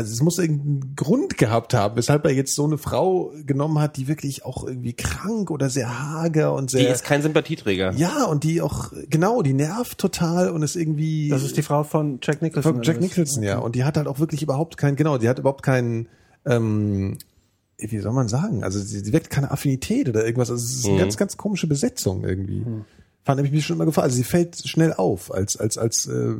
also 0.00 0.12
es 0.12 0.22
muss 0.22 0.38
irgendeinen 0.38 0.94
Grund 0.96 1.38
gehabt 1.38 1.74
haben, 1.74 1.96
weshalb 1.96 2.24
er 2.24 2.32
jetzt 2.32 2.54
so 2.54 2.64
eine 2.64 2.78
Frau 2.78 3.32
genommen 3.46 3.78
hat, 3.78 3.96
die 3.96 4.08
wirklich 4.08 4.44
auch 4.44 4.66
irgendwie 4.66 4.92
krank 4.92 5.50
oder 5.50 5.70
sehr 5.70 6.00
hager 6.12 6.52
und 6.54 6.72
Die 6.72 6.78
sehr 6.78 6.92
ist 6.92 7.04
kein 7.04 7.22
Sympathieträger. 7.22 7.92
ja 7.92 8.24
und 8.24 8.44
die 8.44 8.60
auch 8.60 8.92
genau, 9.08 9.42
die 9.42 9.52
nervt 9.52 9.98
total 9.98 10.50
und 10.50 10.62
ist 10.62 10.76
irgendwie 10.76 11.28
Das 11.28 11.42
ist 11.42 11.56
die 11.56 11.62
Frau 11.62 11.84
von 11.84 12.18
Jack 12.22 12.42
Nicholson. 12.42 12.74
von 12.74 12.82
Jack? 12.82 13.00
Nicholson, 13.00 13.42
ja. 13.42 13.58
Und 13.58 13.74
die 13.76 13.84
hat 13.84 13.96
halt 13.96 14.06
auch 14.08 14.18
wirklich 14.18 14.42
überhaupt 14.42 14.76
keinen, 14.76 14.96
genau, 14.96 15.18
die 15.18 15.28
hat 15.28 15.38
überhaupt 15.38 15.62
keinen, 15.62 16.08
ähm, 16.46 17.18
wie 17.78 17.98
soll 18.00 18.12
man 18.12 18.28
sagen? 18.28 18.62
Also 18.64 18.78
sie, 18.78 19.00
sie 19.00 19.12
weckt 19.12 19.30
keine 19.30 19.50
Affinität 19.50 20.08
oder 20.08 20.24
irgendwas. 20.26 20.50
Also 20.50 20.62
es 20.64 20.74
ist 20.76 20.86
eine 20.88 20.98
ganz, 20.98 21.16
ganz 21.16 21.36
komische 21.36 21.66
Besetzung 21.66 22.24
irgendwie. 22.24 22.66
Fand 23.24 23.40
ich 23.40 23.50
mir 23.52 23.62
schon 23.62 23.76
immer 23.76 23.86
gefallen. 23.86 24.04
Also 24.04 24.16
sie 24.16 24.24
fällt 24.24 24.56
schnell 24.66 24.92
auf, 24.92 25.32
als, 25.32 25.56
als, 25.56 25.78
als, 25.78 26.06
äh, 26.06 26.34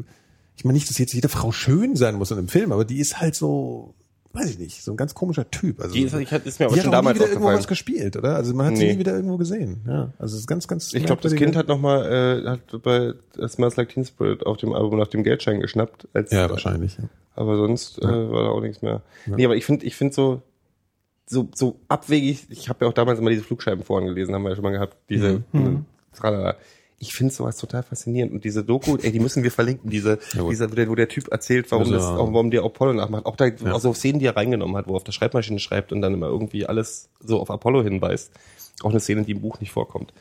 ich 0.61 0.65
meine 0.65 0.75
nicht, 0.75 0.91
dass 0.91 0.99
jetzt 0.99 1.15
jede 1.15 1.31
Frau 1.31 1.53
schön 1.53 1.97
sein 1.97 2.17
muss 2.17 2.31
in 2.31 2.37
einem 2.37 2.49
Film, 2.49 2.71
aber 2.71 2.85
die 2.85 2.99
ist 2.99 3.19
halt 3.19 3.35
so, 3.35 3.95
weiß 4.35 4.51
ich 4.51 4.59
nicht, 4.59 4.83
so 4.85 4.91
ein 4.93 4.99
ganz 4.99 5.15
komischer 5.15 5.51
Typ. 5.51 5.81
Also 5.81 5.95
Die 5.95 6.03
ist, 6.03 6.13
ich, 6.15 6.31
ist 6.31 6.61
mir 6.61 6.67
aber 6.67 6.75
die 6.75 6.81
hat 6.81 6.85
schon 6.85 6.95
auch 6.95 6.99
nie 7.01 7.07
damals 7.07 7.17
wieder 7.19 7.29
irgendwo 7.29 7.49
was 7.49 7.67
gespielt, 7.67 8.15
oder? 8.19 8.37
Also 8.37 8.53
man 8.55 8.67
hat 8.67 8.77
sie 8.77 8.85
Nee. 8.85 8.93
nie 8.93 8.99
wieder 8.99 9.15
irgendwo 9.15 9.39
gesehen. 9.39 9.81
Ja, 9.87 10.13
also 10.19 10.35
es 10.35 10.43
ist 10.43 10.47
ganz, 10.47 10.69
ganz. 10.69 10.93
Ich 10.93 11.07
glaube, 11.07 11.23
das 11.23 11.35
Kind 11.35 11.57
hat 11.57 11.67
nochmal, 11.69 12.45
äh, 12.45 12.49
hat 12.51 12.83
bei 12.83 13.15
Smells 13.49 13.77
Like 13.77 13.89
Teen 13.89 14.05
Spirit 14.05 14.45
auf 14.45 14.59
dem 14.59 14.75
Album 14.75 14.99
nach 14.99 15.07
dem 15.09 15.23
Geldschein 15.25 15.61
geschnappt. 15.61 16.09
Als, 16.13 16.31
Ja, 16.31 16.51
wahrscheinlich. 16.51 16.99
Ja. 16.99 17.05
Aber 17.37 17.57
sonst 17.57 17.99
äh, 18.03 18.07
war 18.07 18.43
da 18.43 18.49
auch 18.51 18.61
nichts 18.61 18.83
mehr. 18.83 19.01
Nee, 19.25 19.47
aber 19.47 19.57
ich 19.57 19.65
finde, 19.65 19.87
ich 19.87 19.97
finde 19.97 20.15
so, 20.15 20.43
so, 21.27 21.49
so 21.55 21.81
abwegig, 21.89 22.47
ich 22.51 22.69
habe 22.69 22.85
ja 22.85 22.91
auch 22.91 22.95
damals 22.95 23.19
immer 23.19 23.31
diese 23.31 23.45
Flugscheiben 23.45 23.83
vorhin 23.83 24.09
gelesen, 24.09 24.35
haben 24.35 24.43
wir 24.43 24.51
ja 24.51 24.57
schon 24.57 24.65
mal 24.65 24.73
gehabt, 24.73 24.99
diese, 25.09 25.43
Mhm. 25.53 25.87
tralala. 26.15 26.57
Ich 27.03 27.15
finde 27.15 27.33
sowas 27.33 27.57
total 27.57 27.83
faszinierend. 27.83 28.31
Und 28.31 28.45
diese 28.45 28.63
Doku, 28.63 28.97
ey, 28.97 29.11
die 29.11 29.21
müssen 29.21 29.43
wir 29.43 29.51
verlinken, 29.51 29.89
diese, 29.89 30.19
Jawohl. 30.35 30.51
dieser, 30.51 30.71
wo 30.71 30.75
der, 30.75 30.89
wo 30.91 30.95
der 30.95 31.09
Typ 31.09 31.29
erzählt, 31.33 31.71
warum 31.71 31.85
Also, 31.85 31.95
das, 31.95 32.05
auch, 32.05 32.31
warum 32.31 32.51
der 32.51 32.63
Apollo 32.63 32.93
nachmacht. 32.93 33.25
Auch 33.25 33.37
da, 33.37 33.47
Ja. 33.47 33.73
auch 33.73 33.81
so 33.81 33.95
Szenen, 33.95 34.19
die 34.19 34.27
er 34.27 34.37
reingenommen 34.37 34.77
hat, 34.77 34.87
wo 34.87 34.93
er 34.93 34.97
auf 34.97 35.05
der 35.05 35.13
Schreibmaschine 35.13 35.59
schreibt 35.61 35.93
und 35.93 36.03
dann 36.03 36.13
immer 36.13 36.27
irgendwie 36.27 36.67
alles 36.67 37.09
so 37.19 37.41
auf 37.41 37.51
Apollo 37.51 37.85
hinweist. 37.85 38.31
Auch 38.83 38.91
eine 38.91 39.01
Szene, 39.01 39.23
die 39.25 39.33
im 39.33 39.41
Buch 39.41 39.61
nicht 39.61 39.73
vorkommt. 39.73 40.13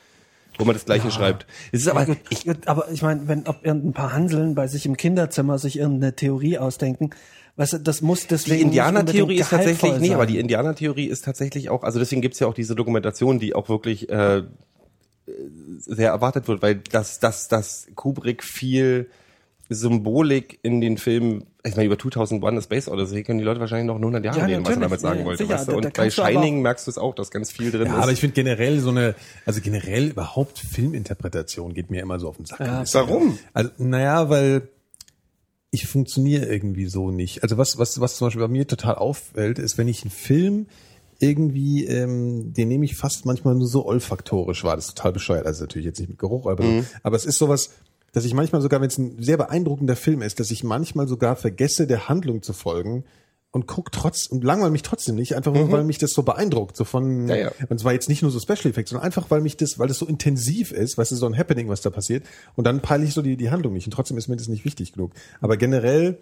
Wo 0.58 0.64
man 0.66 0.74
das 0.74 0.86
Gleiche 0.86 1.12
schreibt. 1.12 1.46
Es 1.74 1.82
ist 1.82 1.88
aber, 1.90 2.08
Ja, 2.08 2.16
gut, 2.46 2.68
aber 2.68 2.90
ich 2.92 3.02
meine, 3.02 3.28
wenn 3.28 3.46
ob 3.48 3.66
irgendein 3.66 3.94
paar 3.94 4.14
Hanseln 4.14 4.56
bei 4.56 4.68
sich 4.68 4.86
im 4.86 4.96
Kinderzimmer 4.98 5.58
sich 5.58 5.78
irgendeine 5.80 6.16
Theorie 6.16 6.58
ausdenken, 6.58 7.12
weißt 7.58 7.74
du, 7.74 7.78
das 7.80 8.02
muss 8.02 8.28
deswegen 8.28 8.58
Die 8.58 8.64
Indianertheorie 8.64 9.36
ist 9.40 9.50
tatsächlich, 9.50 10.00
nee, 10.00 10.14
aber 10.14 10.26
die 10.26 10.38
Indianertheorie 10.40 11.08
ist 11.08 11.24
tatsächlich 11.26 11.70
auch, 11.70 11.84
also 11.84 12.00
deswegen 12.00 12.22
gibt's 12.22 12.40
ja 12.40 12.48
auch 12.48 12.54
diese 12.54 12.76
Dokumentation, 12.76 13.40
die 13.40 13.54
auch 13.56 13.68
wirklich 13.70 14.10
äh, 14.10 14.44
sehr 15.80 16.10
erwartet 16.12 16.48
wird, 16.48 16.62
weil 16.62 16.76
das, 16.76 17.20
das, 17.20 17.48
das 17.48 17.88
Kubrick 17.96 18.44
viel 18.44 19.10
Symbolik 19.72 20.58
in 20.64 20.82
den 20.82 20.98
Filmen, 20.98 21.46
ich 21.64 21.76
meine, 21.76 21.86
über 21.86 21.98
2001 22.00 22.58
A 22.58 22.62
Space 22.64 22.88
Odyssey 22.88 23.24
können 23.24 23.38
die 23.38 23.46
Leute 23.46 23.60
wahrscheinlich 23.60 23.86
noch 23.86 23.98
in 23.98 24.02
100 24.02 24.26
Jahren 24.26 24.38
Ja, 24.40 24.46
reden, 24.46 24.66
was 24.66 24.74
er 24.76 24.80
damit 24.82 25.00
sagen 25.00 25.20
ja, 25.20 25.26
wollte. 25.26 25.44
sicher, 25.44 25.60
weißt 25.60 25.68
du? 25.68 25.76
Und 25.76 25.86
da 25.86 25.90
bei 25.96 26.10
Shining 26.10 26.62
merkst 26.64 26.88
du 26.88 26.92
es 26.92 26.98
auch, 26.98 27.14
dass 27.14 27.30
ganz 27.30 27.52
viel 27.52 27.70
drin 27.70 27.86
Ja, 27.86 27.98
ist. 27.98 28.02
aber 28.04 28.12
ich 28.12 28.20
finde 28.20 28.34
generell 28.34 28.80
so 28.80 28.90
eine, 28.90 29.14
also 29.46 29.62
generell 29.62 30.08
überhaupt 30.08 30.58
Filminterpretation 30.58 31.76
geht 31.76 31.92
mir 31.92 32.02
immer 32.02 32.20
so 32.20 32.30
auf 32.30 32.38
den 32.38 32.46
Sack. 32.48 32.62
Ja. 32.62 32.84
Warum? 32.94 33.38
Also, 33.54 33.70
naja, 33.78 34.30
weil 34.32 34.70
ich 35.70 35.86
funktioniere 35.86 36.46
irgendwie 36.48 36.88
so 36.88 37.12
nicht. 37.12 37.44
Also 37.44 37.60
was, 37.60 37.78
was, 37.78 38.00
was 38.00 38.16
zum 38.18 38.26
Beispiel 38.28 38.42
bei 38.42 38.48
mir 38.48 38.66
total 38.66 38.96
auffällt, 38.96 39.60
ist, 39.60 39.78
wenn 39.78 39.88
ich 39.88 40.02
einen 40.02 40.10
Film 40.10 40.66
irgendwie, 41.20 41.86
ähm, 41.86 42.54
den 42.54 42.68
nehme 42.68 42.86
ich 42.86 42.96
fast 42.96 43.26
manchmal 43.26 43.56
nur 43.56 43.68
so 43.68 43.86
olfaktorisch 43.86 44.64
wahr. 44.64 44.76
Das 44.76 44.88
ist 44.88 44.98
total 44.98 45.14
bescheuert. 45.14 45.46
Also 45.46 45.64
natürlich 45.64 45.86
jetzt 45.86 46.00
nicht 46.00 46.10
mit 46.10 46.20
Geruch, 46.20 46.48
aber, 46.48 46.64
so. 46.64 46.86
aber 47.04 47.16
es 47.16 47.26
ist 47.26 47.38
sowas, 47.38 47.72
dass 48.14 48.26
ich 48.26 48.34
manchmal 48.34 48.62
sogar, 48.62 48.82
wenn 48.82 48.88
es 48.88 48.98
ein 48.98 49.22
sehr 49.22 49.38
beeindruckender 49.38 49.96
Film 49.96 50.22
ist, 50.22 50.40
dass 50.40 50.52
ich 50.52 50.64
manchmal 50.64 51.08
sogar 51.08 51.36
vergesse, 51.36 51.88
der 51.88 52.10
Handlung 52.10 52.42
zu 52.42 52.54
folgen 52.54 53.04
und 53.52 53.66
guck 53.66 53.92
trotz 53.92 54.28
und 54.28 54.44
langweile 54.44 54.72
mich 54.72 54.84
trotzdem 54.84 55.16
nicht, 55.16 55.36
einfach 55.36 55.52
nur, 55.52 55.72
weil 55.72 55.84
mich 55.84 55.98
das 55.98 56.12
so 56.12 56.22
beeindruckt, 56.22 56.78
so 56.78 56.84
von 56.84 57.28
Ja, 57.28 57.36
ja. 57.36 57.52
und 57.68 57.80
zwar 57.80 57.94
jetzt 57.94 58.08
nicht 58.08 58.22
nur 58.22 58.30
so 58.30 58.40
Special 58.40 58.68
Effects, 58.68 58.92
sondern 58.92 59.06
einfach, 59.06 59.32
weil 59.32 59.42
mich 59.42 59.58
das, 59.58 59.80
weil 59.80 59.88
das 59.88 59.98
so 59.98 60.06
intensiv 60.06 60.72
ist, 60.72 60.98
weißt 60.98 61.12
du, 61.12 61.16
so 61.16 61.26
ein 61.26 61.36
Happening, 61.36 61.68
was 61.68 61.82
da 61.82 61.90
passiert. 61.90 62.26
Und 62.56 62.66
dann 62.66 62.82
peile 62.82 63.06
ich 63.06 63.14
so 63.14 63.24
die, 63.24 63.38
die 63.38 63.50
Handlung 63.50 63.74
nicht. 63.74 63.88
Und 63.88 63.92
trotzdem 63.92 64.18
ist 64.18 64.28
mir 64.28 64.38
das 64.38 64.48
nicht 64.48 64.66
wichtig 64.66 64.94
genug. 64.94 65.14
Aber 65.42 65.58
generell 65.58 66.20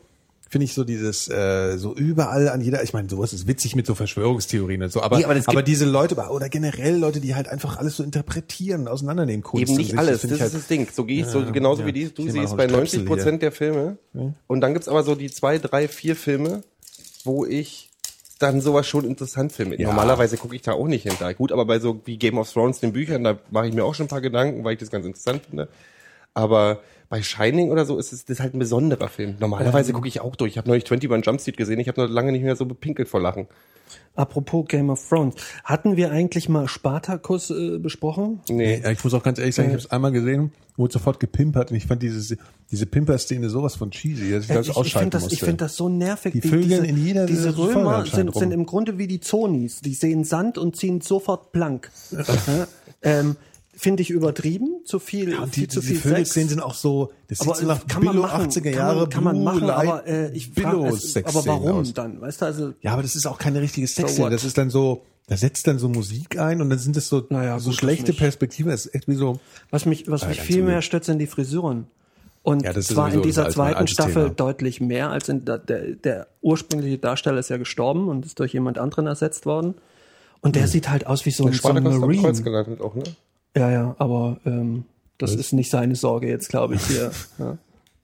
finde 0.50 0.66
ich 0.66 0.74
so 0.74 0.84
dieses, 0.84 1.30
äh, 1.30 1.78
so 1.78 1.93
überall 1.93 2.50
an 2.50 2.62
jeder, 2.62 2.84
ich 2.84 2.93
meine, 2.93 3.10
sowas 3.10 3.34
ist 3.34 3.48
witzig 3.48 3.76
mit 3.76 3.86
so 3.86 3.95
Verschwörungstheorien 3.95 4.84
und 4.84 4.91
so, 4.91 5.02
aber, 5.02 5.18
Nee, 5.18 5.26
aber 5.26 5.36
aber, 5.45 5.64
diese 5.64 5.86
Leute, 5.86 6.16
oder 6.16 6.50
generell 6.50 6.98
Leute, 6.98 7.20
die 7.20 7.36
halt 7.36 7.48
einfach 7.48 7.78
alles 7.78 7.98
so 7.98 8.04
interpretieren, 8.04 8.88
auseinandernehmen, 8.88 9.43
Kunst 9.43 9.70
Eben 9.70 9.78
nicht 9.78 9.98
alles, 9.98 10.22
das 10.22 10.32
ich 10.32 10.41
ist 10.41 10.54
das 10.54 10.68
Ding. 10.68 10.88
So 10.93 11.06
gehe 11.06 11.22
ich, 11.22 11.28
so 11.28 11.39
Ja, 11.41 11.50
genauso 11.52 11.82
ja. 11.82 11.88
wie 11.88 11.93
die, 11.93 12.14
du 12.14 12.30
siehst 12.30 12.56
bei 12.56 12.64
einen 12.64 12.74
90 12.74 12.89
Stöpsel 12.89 13.06
Prozent 13.06 13.41
der 13.41 13.52
Filme. 13.52 13.98
Und 14.48 14.62
dann 14.62 14.74
gibt's 14.74 14.88
aber 14.88 15.04
so 15.04 15.16
die 15.16 15.32
zwei, 15.32 15.58
drei, 15.58 15.88
vier 15.88 16.16
Filme, 16.16 16.64
wo 17.24 17.45
ich 17.45 17.89
dann 18.39 18.62
sowas 18.62 18.88
schon 18.88 19.06
interessant 19.06 19.52
finde. 19.52 19.80
Ja. 19.82 19.88
Normalerweise 19.88 20.38
gucke 20.38 20.56
ich 20.56 20.62
da 20.62 20.74
auch 20.74 20.88
nicht 20.88 21.04
hinter. 21.04 21.34
Gut, 21.34 21.52
aber 21.52 21.66
bei 21.66 21.80
so 21.80 22.02
wie 22.06 22.18
Game 22.18 22.38
of 22.38 22.52
Thrones, 22.52 22.80
den 22.80 22.93
Büchern, 22.93 23.24
da 23.24 23.38
mache 23.50 23.68
ich 23.68 23.74
mir 23.74 23.84
auch 23.84 23.95
schon 23.95 24.06
ein 24.06 24.10
paar 24.10 24.22
Gedanken, 24.22 24.64
weil 24.64 24.74
ich 24.74 24.80
das 24.80 24.91
ganz 24.91 25.06
interessant 25.06 25.43
finde. 25.50 25.68
Aber 26.34 26.82
bei 27.10 27.22
Shining 27.22 27.72
oder 27.72 27.86
so 27.86 27.97
ist 27.97 28.12
es 28.12 28.26
das 28.26 28.38
ist 28.38 28.39
halt 28.41 28.53
ein 28.53 28.60
besonderer 28.60 29.08
Film. 29.08 29.36
Normalerweise 29.39 29.93
gucke 29.93 30.08
ich 30.08 30.22
auch 30.22 30.36
durch. 30.36 30.51
Ich 30.51 30.58
habe 30.58 30.68
neulich 30.68 30.86
21 30.91 31.26
Jump 31.26 31.41
Street 31.41 31.58
gesehen. 31.58 31.80
Ich 31.80 31.88
habe 31.88 32.01
noch 32.01 32.10
lange 32.10 32.32
nicht 32.32 32.43
mehr 32.43 32.55
so 32.55 32.66
bepinkelt 32.66 33.08
vor 33.08 33.22
Lachen. 33.22 33.47
Apropos 34.16 34.66
Game 34.68 34.89
of 34.89 35.08
Thrones, 35.08 35.36
hatten 35.64 35.95
wir 35.95 36.12
eigentlich 36.12 36.49
mal 36.49 36.68
Spartacus 36.68 37.51
äh, 37.51 37.78
besprochen? 37.78 38.41
Nee. 38.49 38.82
Ja, 38.84 38.91
ich 38.91 39.03
muss 39.03 39.14
auch 39.14 39.24
ganz 39.24 39.38
ehrlich 39.39 39.55
sagen, 39.55 39.70
ich 39.70 39.74
habe 39.74 39.84
es 39.84 39.91
einmal 39.91 40.12
gesehen, 40.12 40.51
wurde 40.76 40.93
sofort 40.93 41.20
gepimpert 41.20 41.72
und 41.72 41.78
ich 41.78 41.86
fand 41.86 42.01
dieses, 42.01 42.36
diese 42.72 42.86
Pimper-Szene 42.86 43.49
sowas 43.49 43.76
von 43.76 43.91
cheesy, 43.91 44.32
dass 44.32 44.43
ich 44.43 44.47
das 44.49 44.66
ich 44.66 44.72
ich 44.72 44.78
ausschalten 44.78 45.12
finde 45.12 45.18
das, 45.18 45.24
ich 45.24 45.30
musste. 45.30 45.45
find 45.45 45.62
das 45.62 45.76
so 45.76 45.88
nervig. 45.88 46.34
Die 46.34 46.41
Vögel 46.41 46.84
in 46.84 46.97
jeder 46.97 47.28
diese 47.28 47.58
Römer 47.58 48.05
sind, 48.05 48.34
sind 48.34 48.51
im 48.51 48.66
Grunde 48.66 48.97
wie 48.97 49.08
die 49.08 49.20
Zonis. 49.20 49.82
Die 49.82 49.93
sehen 49.93 50.24
Sand 50.24 50.58
und 50.58 50.76
ziehen 50.76 50.99
sofort 51.01 51.51
blank. 51.51 51.91
ähm, 53.03 53.38
finde 53.80 54.01
ich 54.01 54.09
übertrieben, 54.09 54.82
zu 54.86 54.99
viel, 54.99 55.32
Ja, 55.32 55.43
und 55.43 55.53
viel 55.53 55.67
die, 55.67 55.67
zu 55.69 55.80
diese 55.82 55.93
viel 55.93 56.01
Vögelszenen 56.01 56.49
Sex. 56.49 56.55
sind 56.55 56.61
auch 56.61 56.73
so, 56.73 57.11
das 57.28 57.41
aber 57.41 57.53
sieht 57.55 57.61
so 57.61 57.67
nach 57.73 57.88
kann 57.88 58.03
man 58.03 58.15
Billo 58.15 58.28
machen, 58.28 58.49
80er 58.49 58.63
kann 58.63 58.73
Jahre, 58.73 58.99
man, 59.01 59.09
kann 59.09 59.23
man 59.23 59.43
machen, 59.43 59.67
Light, 59.67 59.88
aber 59.88 60.07
äh, 60.07 60.32
ich 60.34 60.53
Billo 60.53 60.88
es, 60.88 61.15
aber 61.15 61.45
warum 61.45 61.78
aus. 61.82 61.93
dann? 61.93 62.19
Weißt 62.19 62.41
du, 62.41 62.45
also 62.45 62.73
Ja, 62.82 62.93
aber 62.93 63.03
das 63.03 63.15
ist 63.15 63.25
auch 63.28 63.38
keine 63.38 63.61
richtige 63.61 63.88
So 63.88 63.93
Sexszene. 64.01 64.25
what? 64.25 64.34
das 64.34 64.43
ist 64.43 64.57
dann 64.57 64.69
so, 64.69 65.03
da 65.28 65.38
setzt 65.38 65.67
dann 65.67 65.78
so 65.80 65.89
Musik 65.89 66.39
ein 66.39 66.61
und 66.61 66.69
dann 66.69 66.80
sind 66.80 66.97
es 66.97 67.07
so, 67.07 67.25
Naja, 67.30 67.59
so 67.59 67.69
das 67.69 67.78
schlechte. 67.80 68.13
Perspektiven. 68.13 68.71
Das 68.71 68.86
ist 68.88 68.95
echt 68.95 69.07
wie 69.07 69.15
so, 69.15 69.39
Was 69.69 69.86
mich, 69.86 70.09
was 70.09 70.28
mich 70.28 70.41
viel 70.41 70.63
mehr 70.63 70.82
stört, 70.82 71.05
sind 71.05 71.19
die 71.19 71.28
Frisuren. 71.28 71.86
Und 72.43 72.63
Ja, 72.63 72.71
das 72.73 72.88
zwar 72.88 73.13
in 73.13 73.21
dieser 73.21 73.43
das 73.43 73.55
zweiten 73.55 73.88
Staffel 73.88 74.30
deutlich 74.32 74.80
mehr 74.82 75.11
als 75.11 75.28
in 75.30 75.43
der, 75.45 75.57
der, 75.57 75.95
der 75.95 76.28
ursprüngliche 76.41 76.97
Darsteller 76.97 77.39
ist 77.39 77.49
ja 77.49 77.57
gestorben 77.57 78.07
und 78.07 78.25
ist 78.25 78.39
durch 78.39 78.53
jemand 78.53 78.78
anderen 78.80 79.05
ersetzt 79.05 79.45
worden. 79.45 79.75
Und 80.39 80.55
der 80.55 80.67
sieht 80.67 80.89
halt 80.89 81.07
aus 81.07 81.25
wie 81.25 81.32
so 81.32 81.43
ein 81.43 81.51
Der 81.51 81.57
Spartacus 81.57 81.95
am 81.95 82.01
Kreuz 82.01 82.38
Submarine. 82.38 82.43
gelandet 82.43 82.82
auch, 82.82 82.95
ne? 82.95 83.03
Ja, 83.56 83.72
ja, 83.72 83.95
aber 83.98 84.39
ähm, 84.45 84.86
das 85.18 85.34
ist 85.34 85.54
nicht 85.54 85.72
seine 85.72 85.95
Sorge 85.95 86.28
jetzt, 86.28 86.50
glaube 86.50 86.76
ich, 86.76 86.86
hier. 86.86 87.12
ja. 87.39 87.58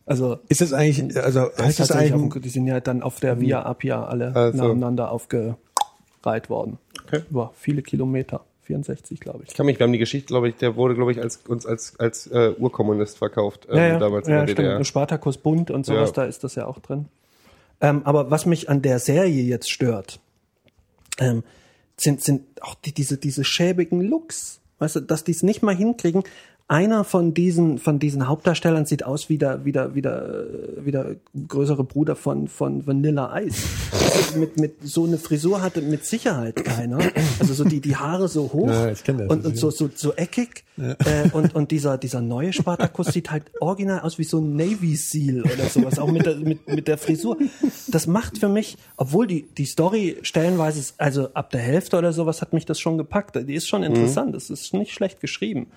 Also 0.05 0.39
ist 0.49 0.61
das 0.61 0.73
eigentlich, 0.73 1.15
also 1.21 1.39
er 1.39 1.47
ist 1.51 1.59
heißt 1.63 1.79
das 1.79 1.91
eigentlich, 1.91 2.41
die 2.41 2.49
sind 2.49 2.67
ja 2.67 2.79
dann 2.81 3.01
auf 3.03 3.19
der 3.19 3.39
Via 3.39 3.61
Appia 3.63 4.03
alle 4.05 4.35
Also. 4.35 4.57
nacheinander 4.57 5.11
aufgereiht 5.11 6.49
worden. 6.49 6.77
Okay. 7.05 7.21
Über 7.29 7.51
viele 7.55 7.81
Kilometer. 7.81 8.41
64, 8.65 9.19
glaube 9.19 9.43
ich. 9.43 9.49
Ich 9.49 9.55
kann 9.55 9.65
mich, 9.65 9.77
wir 9.77 9.83
haben 9.83 9.91
die 9.91 9.99
Geschichte, 9.99 10.27
glaube 10.27 10.47
ich, 10.47 10.55
der 10.55 10.77
wurde, 10.77 10.95
glaube 10.95 11.11
ich, 11.11 11.21
als, 11.21 11.35
uns 11.49 11.65
als, 11.65 11.99
als 11.99 12.27
äh, 12.27 12.53
Urkommunist 12.57 13.17
verkauft, 13.17 13.67
ähm, 13.69 13.75
Ja, 13.75 13.87
ja, 13.87 13.99
damals 13.99 14.25
ja 14.25 14.39
in 14.39 14.45
der 14.47 14.55
DDR. 14.55 14.71
stimmt. 14.75 14.87
Spartakus 14.87 15.37
Bund 15.37 15.69
und 15.69 15.85
sowas, 15.85 16.11
Ja. 16.11 16.13
da 16.15 16.23
ist 16.23 16.45
das 16.45 16.55
ja 16.55 16.65
auch 16.65 16.79
drin. 16.79 17.07
Ähm, 17.81 18.03
aber 18.05 18.31
was 18.31 18.45
mich 18.45 18.69
an 18.69 18.81
der 18.81 18.99
Serie 18.99 19.43
jetzt 19.43 19.69
stört, 19.69 20.21
ähm, 21.19 21.43
sind, 21.97 22.21
sind 22.21 22.43
auch 22.63 22.75
die, 22.75 22.93
diese, 22.93 23.17
diese 23.17 23.43
schäbigen 23.43 23.99
Looks. 23.99 24.61
Weißt 24.83 24.97
du, 24.97 24.99
dass 24.99 25.23
die 25.23 25.31
es 25.31 25.43
nicht 25.43 25.63
mal 25.63 25.73
hinkriegen. 25.73 26.23
Einer 26.69 27.03
von 27.03 27.33
diesen, 27.33 27.77
von 27.77 27.99
diesen 27.99 28.27
Hauptdarstellern 28.27 28.85
sieht 28.85 29.03
aus 29.03 29.27
wie 29.27 29.37
der, 29.37 29.65
wie 29.65 29.73
der, 29.73 29.95
wie 29.95 30.01
der, 30.01 30.45
wie 30.77 30.91
der 30.91 31.17
größere 31.47 31.83
Bruder 31.83 32.15
von, 32.15 32.47
von 32.47 32.87
Vanilla 32.87 33.37
Ice. 33.41 33.61
Also 33.91 34.39
mit, 34.39 34.57
mit 34.57 34.75
so 34.81 35.03
eine 35.03 35.17
Frisur 35.17 35.61
hatte 35.61 35.81
mit 35.81 36.05
Sicherheit 36.05 36.63
keiner. 36.63 36.99
Also 37.39 37.53
so 37.53 37.65
die, 37.65 37.81
die 37.81 37.97
Haare 37.97 38.29
so 38.29 38.53
hoch 38.53 38.69
Ja, 38.69 38.87
das. 38.87 39.03
und, 39.07 39.45
und 39.45 39.57
so, 39.57 39.71
so, 39.71 39.89
so 39.93 40.13
eckig. 40.13 40.63
Äh, 40.77 41.29
und, 41.33 41.53
und 41.53 41.69
dieser, 41.71 41.97
dieser 41.97 42.21
neue 42.21 42.53
Spartakus 42.53 43.07
sieht 43.07 43.29
halt 43.29 43.43
original 43.59 43.99
aus 43.99 44.17
wie 44.17 44.23
so 44.23 44.39
ein 44.39 44.55
Navy 44.55 44.95
Seal 44.95 45.41
oder 45.41 45.65
sowas, 45.69 45.99
auch 45.99 46.09
mit 46.11 46.25
der, 46.25 46.37
mit, 46.37 46.65
mit 46.67 46.87
der 46.87 46.97
Frisur. 46.97 47.37
Das 47.89 48.07
macht 48.07 48.37
für 48.37 48.49
mich, 48.49 48.77
obwohl 48.95 49.27
die, 49.27 49.43
die 49.57 49.65
Story 49.65 50.17
stellenweise, 50.21 50.79
ist, 50.79 50.95
also 50.97 51.33
ab 51.33 51.49
der 51.49 51.59
Hälfte 51.59 51.97
oder 51.97 52.13
sowas 52.13 52.41
hat 52.41 52.53
mich 52.53 52.65
das 52.65 52.79
schon 52.79 52.97
gepackt. 52.97 53.35
Die 53.35 53.53
ist 53.53 53.67
schon 53.67 53.83
interessant, 53.83 54.33
es 54.33 54.49
ist 54.49 54.73
nicht 54.73 54.93
schlecht 54.93 55.19
geschrieben. 55.19 55.67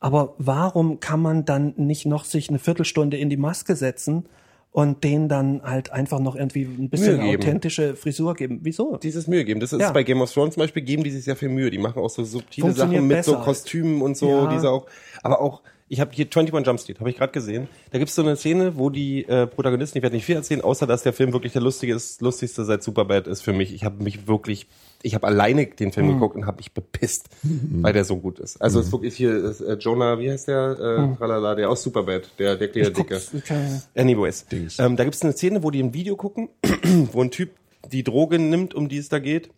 Aber 0.00 0.34
warum 0.38 1.00
kann 1.00 1.20
man 1.20 1.44
dann 1.44 1.74
nicht 1.76 2.04
noch 2.06 2.24
sich 2.24 2.48
eine 2.48 2.58
Viertelstunde 2.58 3.16
in 3.16 3.30
die 3.30 3.36
Maske 3.38 3.74
setzen 3.74 4.26
und 4.70 5.02
denen 5.04 5.28
dann 5.28 5.62
halt 5.62 5.92
einfach 5.92 6.18
noch 6.20 6.34
irgendwie 6.36 6.64
ein 6.64 6.90
bisschen 6.90 7.20
authentische 7.20 7.96
Frisur 7.96 8.34
geben? 8.34 8.60
Wieso? 8.62 8.96
Dieses 8.98 9.26
Mühe 9.28 9.44
geben. 9.44 9.60
Das 9.60 9.72
ist 9.72 9.80
Ja. 9.80 9.92
bei 9.92 10.02
Game 10.02 10.20
of 10.20 10.32
Thrones 10.32 10.54
zum 10.54 10.62
Beispiel, 10.62 10.82
geben 10.82 11.04
die 11.04 11.10
sich 11.10 11.24
sehr 11.24 11.36
viel 11.36 11.48
Mühe. 11.48 11.70
Die 11.70 11.78
machen 11.78 12.02
auch 12.02 12.10
so 12.10 12.22
subtile 12.24 12.72
Sachen 12.72 13.06
mit 13.06 13.24
so. 13.24 13.38
Kostümen 13.38 14.02
und 14.02 14.16
so, 14.16 14.28
Ja. 14.28 14.46
diese 14.52 14.70
auch. 14.70 14.86
Aber 15.22 15.40
auch, 15.40 15.62
ich 15.94 16.00
habe 16.00 16.10
hier 16.12 16.26
21 16.26 16.66
Jump 16.66 16.80
Street, 16.80 16.98
habe 16.98 17.08
ich 17.08 17.16
gerade 17.16 17.32
gesehen. 17.32 17.68
Da 17.92 17.98
gibt's 17.98 18.16
so 18.16 18.22
eine 18.22 18.34
Szene, 18.36 18.76
wo 18.76 18.90
die 18.90 19.24
äh, 19.28 19.46
Protagonisten, 19.46 19.96
ich 19.98 20.02
werde 20.02 20.16
nicht 20.16 20.24
viel 20.24 20.34
erzählen, 20.34 20.60
außer 20.60 20.86
dass 20.88 21.04
der 21.04 21.12
Film 21.12 21.32
wirklich 21.32 21.52
der 21.52 21.62
lustige 21.62 21.94
ist, 21.94 22.20
lustigste 22.20 22.64
seit 22.64 22.82
Superbad 22.82 23.28
ist 23.28 23.42
für 23.42 23.52
mich. 23.52 23.72
Ich 23.72 23.84
habe 23.84 24.02
mich 24.02 24.26
wirklich, 24.26 24.66
ich 25.02 25.14
habe 25.14 25.26
alleine 25.26 25.66
den 25.66 25.92
Film 25.92 26.08
Mhm. 26.08 26.12
geguckt 26.14 26.34
und 26.34 26.46
habe 26.46 26.56
mich 26.56 26.72
bepisst, 26.72 27.28
weil 27.42 27.92
der 27.92 28.04
so 28.04 28.16
gut 28.16 28.40
ist. 28.40 28.60
Also 28.60 28.80
es 28.80 28.86
ist 28.86 28.92
wirklich 28.92 29.14
hier 29.14 29.36
ist, 29.36 29.60
äh, 29.60 29.74
Jonah, 29.74 30.18
wie 30.18 30.30
heißt 30.30 30.48
der? 30.48 31.12
Äh, 31.12 31.16
tralala, 31.16 31.54
der 31.54 31.70
aus 31.70 31.82
Superbad, 31.84 32.30
der 32.40 32.56
der 32.56 32.68
kleine 32.68 32.90
Dicke. 32.90 33.20
Mhm. 33.32 33.82
Anyways, 33.94 34.46
ähm, 34.80 34.96
da 34.96 35.04
gibt 35.04 35.14
es 35.14 35.22
eine 35.22 35.32
Szene, 35.32 35.62
wo 35.62 35.70
die 35.70 35.80
ein 35.82 35.94
Video 35.94 36.16
gucken, 36.16 36.48
wo 37.12 37.22
ein 37.22 37.30
Typ 37.30 37.50
die 37.92 38.02
Droge 38.02 38.40
nimmt, 38.40 38.74
um 38.74 38.88
die 38.88 38.98
es 38.98 39.08
da 39.08 39.20
geht, 39.20 39.50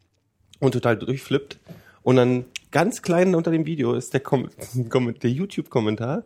und 0.61 0.73
total 0.73 0.99
durchflippt. 0.99 1.59
Und 2.03 2.17
dann 2.17 2.45
ganz 2.71 3.03
klein 3.03 3.35
unter 3.35 3.51
dem 3.51 3.67
Video 3.67 3.95
ist 3.95 4.13
der, 4.13 4.21
Kom 4.21 4.49
der 4.59 5.31
YouTube-Kommentar, 5.31 6.25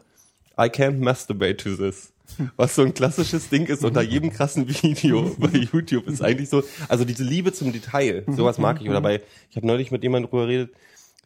I 0.59 0.65
can't 0.65 0.99
masturbate 0.99 1.57
to 1.59 1.77
this. 1.77 2.13
Was 2.57 2.77
so 2.77 2.83
ein 2.83 2.95
klassisches 2.95 3.49
Ding 3.49 3.67
ist 3.67 3.85
unter 3.85 4.03
jedem 4.03 4.31
krassen 4.31 4.69
Video 4.83 5.35
bei 5.39 5.49
YouTube 5.49 6.07
ist 6.07 6.23
eigentlich 6.23 6.49
so, 6.49 6.63
also 6.89 7.05
diese 7.05 7.25
Liebe 7.25 7.53
zum 7.53 7.73
Detail, 7.73 8.25
sowas 8.29 8.59
mag 8.59 8.81
ich. 8.81 8.89
Oder 8.89 9.01
bei, 9.01 9.21
ich 9.51 9.57
habe 9.57 9.67
neulich 9.67 9.91
mit 9.91 10.03
jemandem 10.03 10.31
drüber 10.31 10.47
geredet, 10.47 10.71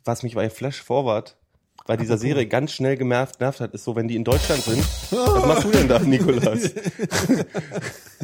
was 0.04 0.22
mich 0.22 0.34
bei 0.34 0.48
Flash 0.48 0.80
Forward 0.80 1.36
bei 1.86 1.96
dieser 1.96 2.16
Serie 2.16 2.46
ganz 2.46 2.72
schnell 2.72 2.96
genervt 2.96 3.40
nervt 3.40 3.60
hat, 3.60 3.74
ist 3.74 3.84
so, 3.84 3.94
wenn 3.94 4.08
die 4.08 4.16
in 4.16 4.24
Deutschland 4.24 4.62
sind. 4.62 4.82
Was 5.10 5.46
machst 5.46 5.64
du 5.64 5.70
denn 5.70 5.88
da, 5.88 5.98
Nikolas? 5.98 6.70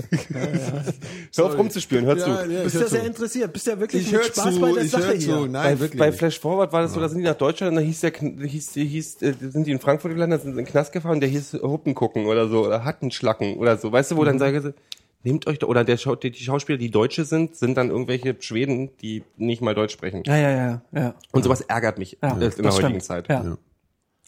Hör 1.36 1.46
auf 1.46 1.58
rumzuspielen, 1.58 2.04
hör 2.06 2.16
zu. 2.18 2.30
Bist 2.64 2.80
ja 2.80 2.86
sehr 2.86 3.04
interessiert, 3.04 3.52
bist 3.52 3.66
ja 3.66 3.78
wirklich 3.78 4.02
Ich 4.02 4.12
mit 4.12 4.20
höre 4.20 4.28
Spaß 4.28 4.54
zu, 4.54 4.60
bei 4.60 4.72
der 4.72 4.84
ich 4.84 4.90
Sache 4.90 5.12
hier. 5.12 5.20
zu. 5.20 5.46
Nein, 5.46 5.52
bei, 5.74 5.80
wirklich. 5.80 5.98
bei 5.98 6.12
Flash 6.12 6.40
Forward 6.40 6.72
war 6.72 6.82
das 6.82 6.92
so, 6.94 7.00
da 7.00 7.08
sind 7.08 7.18
die 7.18 7.24
nach 7.24 7.36
Deutschland, 7.36 7.76
da 7.76 7.80
hieß 7.80 8.00
der, 8.00 8.12
hieß, 8.12 8.74
hieß, 8.74 9.22
äh, 9.22 9.34
sind 9.40 9.66
die 9.66 9.72
in 9.72 9.80
Frankfurt 9.80 10.12
gelandet, 10.12 10.42
sind 10.42 10.52
in 10.52 10.56
den 10.56 10.66
Knast 10.66 10.92
gefahren, 10.92 11.20
der 11.20 11.28
hieß 11.28 11.54
Huppen 11.62 11.94
gucken 11.94 12.26
oder 12.26 12.48
so, 12.48 12.66
oder 12.66 12.84
Hattenschlacken 12.84 13.56
oder 13.56 13.76
so, 13.76 13.92
weißt 13.92 14.12
du, 14.12 14.16
wo 14.16 14.24
dann 14.24 14.38
sage 14.38 14.58
ich, 14.58 14.74
nehmt 15.22 15.46
euch, 15.46 15.58
doch- 15.58 15.68
oder 15.68 15.84
der 15.84 15.96
Schau, 15.96 16.16
die, 16.16 16.30
die 16.30 16.42
Schauspieler, 16.42 16.78
die 16.78 16.90
Deutsche 16.90 17.24
sind, 17.24 17.56
sind 17.56 17.76
dann 17.76 17.90
irgendwelche 17.90 18.36
Schweden, 18.40 18.90
die 19.02 19.22
nicht 19.36 19.62
mal 19.62 19.74
Deutsch 19.74 19.92
sprechen. 19.92 20.22
Ja, 20.26 20.36
ja, 20.36 20.50
ja, 20.50 20.82
ja. 20.92 21.14
Und 21.32 21.42
sowas 21.42 21.60
ärgert 21.62 21.98
mich 21.98 22.18
ja 22.22 22.32
in 22.32 22.40
der 22.40 22.50
das 22.50 22.58
heutigen 22.58 23.00
stimmt. 23.00 23.02
Zeit. 23.04 23.28
Ja. 23.28 23.56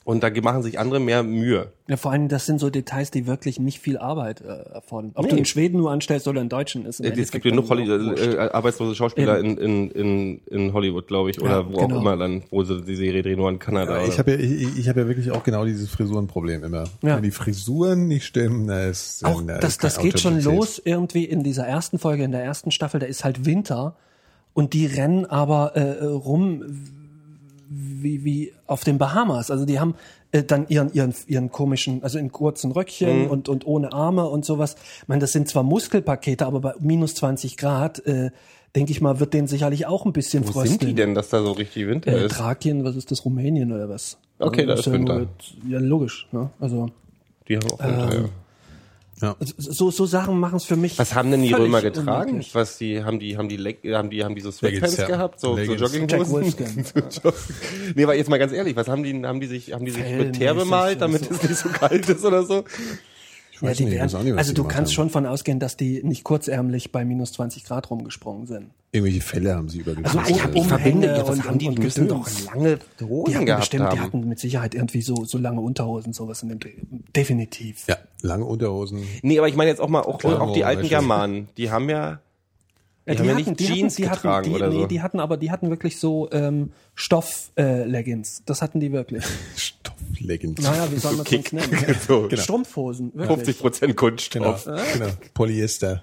Und 0.04 0.22
da 0.24 0.30
machen 0.42 0.62
sich 0.64 0.78
andere 0.80 0.98
mehr 0.98 1.22
Mühe. 1.22 1.72
ja, 1.86 1.96
vor 1.96 2.10
allem, 2.10 2.28
das 2.28 2.46
sind 2.46 2.58
so 2.58 2.70
Details, 2.70 3.10
die 3.12 3.26
wirklich 3.28 3.60
nicht 3.60 3.78
viel 3.78 3.98
Arbeit 3.98 4.40
äh, 4.40 4.46
erfordern. 4.74 5.12
Ob 5.14 5.24
Nee. 5.24 5.30
du 5.30 5.36
einen 5.36 5.44
Schweden 5.44 5.78
nur 5.78 5.92
anstellst 5.92 6.26
oder 6.26 6.40
einen 6.40 6.48
Deutschen 6.48 6.86
ist. 6.86 6.98
im 7.00 7.04
Äh, 7.04 7.08
Es 7.10 7.12
Endeffekt 7.18 7.44
gibt 7.44 7.54
genug 7.54 7.68
Holly 7.70 7.86
wurscht. 7.88 8.26
äh, 8.34 8.38
arbeitslose 8.38 8.94
Schauspieler 8.96 9.38
in, 9.38 9.56
in, 9.58 9.90
in, 9.92 10.40
in 10.46 10.72
Hollywood, 10.72 11.06
glaube 11.06 11.30
ich, 11.30 11.40
oder 11.40 11.50
Ja, 11.60 11.66
wo 11.72 11.76
genau. 11.78 11.96
auch 11.96 12.00
immer 12.00 12.16
dann, 12.16 12.42
wo 12.50 12.64
sie 12.64 12.82
die 12.82 12.96
Serie 12.96 13.22
drehen, 13.22 13.36
nur 13.38 13.48
in 13.50 13.58
Kanada. 13.60 14.02
Ich 14.02 14.08
oder- 14.08 14.18
habe 14.18 14.30
ja, 14.32 14.38
ich, 14.38 14.78
ich 14.78 14.88
hab 14.88 14.96
ja 14.96 15.06
wirklich 15.06 15.30
auch 15.30 15.44
genau 15.44 15.64
dieses 15.64 15.88
Frisurenproblem 15.90 16.64
immer. 16.64 16.84
Ja. 17.02 17.16
Wenn 17.16 17.22
die 17.22 17.30
Frisuren 17.30 18.08
nicht 18.08 18.24
stimmen, 18.24 18.66
da 18.66 18.86
ist 18.88 19.24
Auch 19.24 19.40
da 19.42 19.58
das, 19.58 19.72
ist 19.74 19.84
das 19.84 19.98
geht 20.00 20.18
schon 20.18 20.40
los 20.42 20.82
irgendwie 20.84 21.24
in 21.24 21.44
dieser 21.44 21.66
ersten 21.66 21.98
Folge, 22.00 22.24
in 22.24 22.32
der 22.32 22.42
ersten 22.42 22.70
Staffel, 22.72 22.98
da 22.98 23.06
ist 23.06 23.22
halt 23.24 23.44
Winter 23.46 23.94
und 24.54 24.72
die 24.72 24.86
rennen 24.86 25.26
aber 25.26 25.76
äh, 25.76 26.04
rum 26.04 26.64
wie, 27.74 28.24
wie 28.24 28.52
auf 28.66 28.84
den 28.84 28.98
Bahamas. 28.98 29.50
Also 29.50 29.64
die 29.64 29.80
haben 29.80 29.94
äh, 30.32 30.42
dann 30.42 30.66
ihren, 30.68 30.92
ihren, 30.92 31.14
ihren 31.26 31.50
komischen, 31.50 32.02
also 32.02 32.18
in 32.18 32.30
kurzen 32.32 32.68
Mhm. 32.68 32.72
Röckchen 32.72 33.28
und, 33.28 33.48
und 33.48 33.66
ohne 33.66 33.92
Arme 33.92 34.28
und 34.28 34.44
sowas. 34.44 34.76
Ich 35.02 35.08
meine, 35.08 35.20
das 35.20 35.32
sind 35.32 35.48
zwar 35.48 35.62
Muskelpakete, 35.62 36.46
aber 36.46 36.60
bei 36.60 36.74
minus 36.80 37.14
20 37.14 37.56
Grad, 37.56 38.04
äh, 38.06 38.30
denke 38.76 38.92
ich 38.92 39.00
mal, 39.00 39.20
wird 39.20 39.34
denen 39.34 39.48
sicherlich 39.48 39.86
auch 39.86 40.06
ein 40.06 40.12
bisschen 40.12 40.46
Wo 40.48 40.52
frösteln. 40.52 40.78
sind 40.80 40.88
die 40.90 40.94
denn, 40.94 41.14
dass 41.14 41.28
da 41.30 41.42
so 41.42 41.52
richtig 41.52 41.86
Winter 41.86 42.12
Äh, 42.12 42.26
ist? 42.26 42.32
Thrakien, 42.32 42.84
was 42.84 42.96
ist 42.96 43.10
das, 43.10 43.24
Rumänien 43.24 43.72
oder 43.72 43.88
was? 43.88 44.18
Okay, 44.38 44.66
da 44.66 44.74
das 44.76 44.86
ist 44.86 44.92
Winter. 44.92 45.18
nur- 45.18 45.28
Ja, 45.68 45.78
logisch. 45.78 46.26
Ne? 46.32 46.50
Also 46.58 46.88
Die 47.48 47.56
haben 47.56 47.70
auch 47.70 47.78
Winter, 47.78 48.12
Ähm, 48.14 48.22
ja. 48.24 48.28
So, 49.56 49.90
so 49.90 50.06
Sachen 50.06 50.38
machen 50.40 50.56
es 50.56 50.64
für 50.64 50.76
mich. 50.76 50.98
Was 50.98 51.14
haben 51.14 51.30
denn 51.30 51.42
die 51.42 51.52
Römer 51.52 51.80
getragen? 51.80 52.30
unmöglich. 52.30 52.54
Was 52.54 52.78
die 52.78 53.04
haben 53.04 53.20
die 53.20 53.36
haben 53.36 53.48
die 53.48 53.56
Leg 53.56 53.78
haben 53.84 54.10
die 54.10 54.24
haben 54.24 54.34
die 54.34 54.40
so 54.40 54.50
Sweatpants 54.50 54.96
ja. 54.96 55.06
gehabt, 55.06 55.40
so, 55.40 55.56
so 55.56 55.74
Jogginghosen. 55.74 56.42
So 57.08 57.32
nee, 57.94 58.04
aber 58.04 58.14
jetzt 58.14 58.30
mal 58.30 58.38
ganz 58.38 58.52
ehrlich, 58.52 58.76
was 58.76 58.88
haben 58.88 59.02
die 59.02 59.24
haben 59.24 59.40
die 59.40 59.46
sich 59.46 59.72
haben 59.72 59.84
die 59.84 59.92
sich 59.92 60.04
mit 60.04 60.34
Teer 60.34 60.54
bemalt, 60.54 61.00
damit 61.00 61.24
so. 61.24 61.34
es 61.34 61.42
nicht 61.42 61.56
so 61.56 61.68
kalt 61.68 62.08
ist 62.08 62.24
oder 62.24 62.44
so? 62.44 62.64
Ich 63.62 63.68
Ja, 63.68 63.74
die 63.74 63.84
nicht, 63.84 63.92
ich 63.92 63.98
werden, 63.98 64.04
weiß 64.12 64.14
auch 64.16 64.22
nicht, 64.24 64.36
also 64.36 64.50
die 64.50 64.54
du 64.56 64.64
kannst 64.64 64.90
haben. 64.90 64.94
schon 64.94 65.10
von 65.10 65.26
ausgehen, 65.26 65.58
dass 65.60 65.76
die 65.76 66.02
nicht 66.02 66.24
kurzärmlich 66.24 66.90
bei 66.92 67.04
minus 67.04 67.32
20 67.32 67.64
Grad 67.64 67.90
rumgesprungen 67.90 68.46
sind. 68.46 68.70
Irgendwelche 68.90 69.20
Fälle 69.22 69.54
haben 69.54 69.68
sie 69.68 69.78
übergezogen. 69.78 70.18
Also 70.18 70.34
ich 70.34 70.42
hab- 70.44 70.54
ich 70.54 70.64
verbinde- 70.64 71.16
ja, 71.16 71.26
was 71.26 71.42
haben 71.44 71.58
die? 71.58 71.68
Die 71.68 71.80
müssen 71.80 72.08
doch 72.08 72.28
lange 72.54 72.78
Die 73.00 73.04
Hosen 73.04 73.34
hatten 73.36 73.46
gehabt 73.46 73.60
bestimmt, 73.62 73.84
haben. 73.84 73.94
die 73.96 74.00
hatten 74.00 74.28
mit 74.28 74.38
Sicherheit 74.38 74.74
irgendwie 74.74 75.00
so, 75.00 75.24
so 75.24 75.38
lange 75.38 75.60
Unterhosen, 75.60 76.12
sowas 76.12 76.42
in 76.42 76.50
dem. 76.50 76.60
Definitiv. 77.16 77.86
ja, 77.88 77.96
lange 78.20 78.44
Unterhosen. 78.44 79.02
nee, 79.22 79.38
aber 79.38 79.48
ich 79.48 79.56
meine 79.56 79.70
jetzt 79.70 79.80
auch 79.80 79.88
mal 79.88 80.00
auch, 80.00 80.18
Klar, 80.18 80.40
auch 80.40 80.52
die 80.52 80.64
alten. 80.64 80.88
Germanen, 80.88 81.48
die 81.56 81.70
haben 81.70 81.88
ja 81.88 82.20
Ja, 83.06 83.18
haben 83.18 83.26
ja 83.26 83.34
nicht 83.34 83.58
Jeans 83.58 83.96
getragen 83.96 84.50
die, 84.50 84.54
oder 84.54 84.68
nee, 84.68 84.82
so. 84.82 84.86
die 84.86 85.02
hatten 85.02 85.18
aber, 85.18 85.36
die 85.36 85.50
hatten 85.50 85.70
wirklich 85.70 85.98
so 85.98 86.30
ähm, 86.30 86.70
Stoff-Leggings. 86.94 88.42
das 88.46 88.62
hatten 88.62 88.78
die 88.78 88.92
wirklich. 88.92 89.24
Stoffleggings. 89.56 90.62
Naja, 90.62 90.90
wie 90.92 90.98
soll 90.98 91.16
man 91.16 91.24
das 91.24 91.52
nennen? 91.52 91.96
so 92.06 92.28
Strumpfhosen, 92.30 93.12
wirklich. 93.14 93.56
50 93.56 93.58
Prozent 93.58 93.90
Genau, 93.90 94.08
Kunststoff. 94.08 94.64
genau. 94.64 95.08
Polyester. 95.34 96.02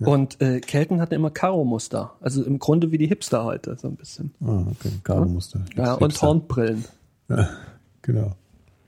Und 0.00 0.40
äh, 0.40 0.60
Kelten 0.60 1.00
hatten 1.00 1.14
immer 1.14 1.30
Karo-Muster. 1.30 2.14
Also 2.20 2.42
im 2.42 2.58
Grunde 2.58 2.90
wie 2.90 2.98
die 2.98 3.06
Hipster 3.06 3.44
heute, 3.44 3.76
so 3.78 3.88
ein 3.88 3.96
bisschen. 3.96 4.32
Ah, 4.40 4.64
okay. 4.70 4.92
Karo-Muster. 5.04 5.64
Ja, 5.76 5.94
und 5.94 6.10
Hipster. 6.12 6.26
Hornbrillen. 6.26 6.84
Ja, 7.28 7.50
genau. 8.02 8.32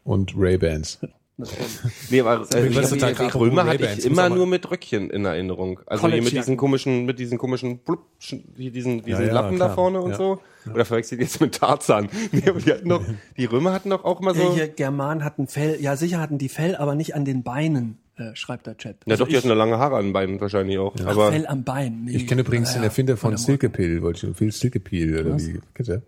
Und 0.05 0.33
Ray-Bans. 0.37 0.99
Nee, 2.11 2.21
aber 2.21 2.47
äh, 2.55 2.69
die, 2.69 2.75
total 2.75 3.15
gerade 3.15 3.35
Römer 3.39 3.65
hatte 3.67 3.85
ich 3.97 4.05
immer 4.07 4.29
nur 4.29 4.47
mit 4.47 4.71
Röckchen 4.71 5.11
in 5.11 5.25
Erinnerung. 5.25 5.81
Also 5.87 6.09
hier 6.09 6.23
mit 6.23 6.33
diesen 6.33 6.57
komischen, 6.57 7.05
mit 7.05 7.19
diesen 7.19 7.39
komischen 7.39 7.79
Blub, 7.79 8.01
hier 8.19 8.71
diesen, 8.71 9.03
diesen 9.03 9.27
ja, 9.27 9.33
Lappen 9.33 9.59
da 9.59 9.67
klar. 9.67 9.75
vorne 9.75 10.01
und 10.01 10.11
Ja. 10.13 10.17
so. 10.17 10.41
Oder 10.73 10.85
verwechselt 10.85 11.21
ihr 11.21 11.27
jetzt 11.27 11.41
mit 11.41 11.55
Tarzan? 11.57 12.09
Nee, 12.33 12.43
aber 12.49 12.61
die 12.61 12.73
hatten 12.73 12.89
noch, 12.89 13.03
die 13.37 13.45
Römer 13.47 13.73
hatten 13.73 13.91
doch 13.91 14.05
auch 14.05 14.21
immer 14.21 14.35
so. 14.35 14.43
Ja, 14.43 14.51
hier 14.55 14.69
Germanen 14.69 15.25
hatten 15.25 15.49
Fell, 15.49 15.81
ja 15.81 15.97
sicher 15.97 16.21
hatten 16.21 16.39
die 16.39 16.49
Fell, 16.49 16.77
aber 16.77 16.95
nicht 16.95 17.15
an 17.17 17.25
den 17.25 17.43
Beinen, 17.43 17.99
äh, 18.17 18.35
schreibt 18.35 18.67
der 18.69 18.77
Chat. 18.77 18.97
ja, 19.07 19.13
Also 19.13 19.25
doch, 19.25 19.29
die 19.29 19.33
ich- 19.33 19.39
hatten 19.39 19.49
da 19.49 19.55
lange 19.55 19.79
Haare 19.79 19.97
an 19.97 20.05
den 20.07 20.13
Beinen 20.13 20.41
wahrscheinlich 20.41 20.79
auch. 20.79 20.95
Ach, 21.03 21.07
aber 21.07 21.33
Fell 21.33 21.47
am 21.47 21.65
Bein. 21.65 22.05
Nee. 22.05 22.13
Ich 22.17 22.27
kenne 22.29 22.43
übrigens 22.43 22.73
den 22.73 22.83
Ja, 22.83 22.87
Erfinder 22.89 23.17
von 23.17 23.31
der 23.31 23.39
Silkepill, 23.39 24.03
wollte 24.03 24.29
ich, 24.29 24.37
Phil 24.37 24.53
Silkepill, 24.53 25.19
oder 25.27 25.37
wie, 25.39 25.61
kennst 25.75 25.91
du? 25.91 26.03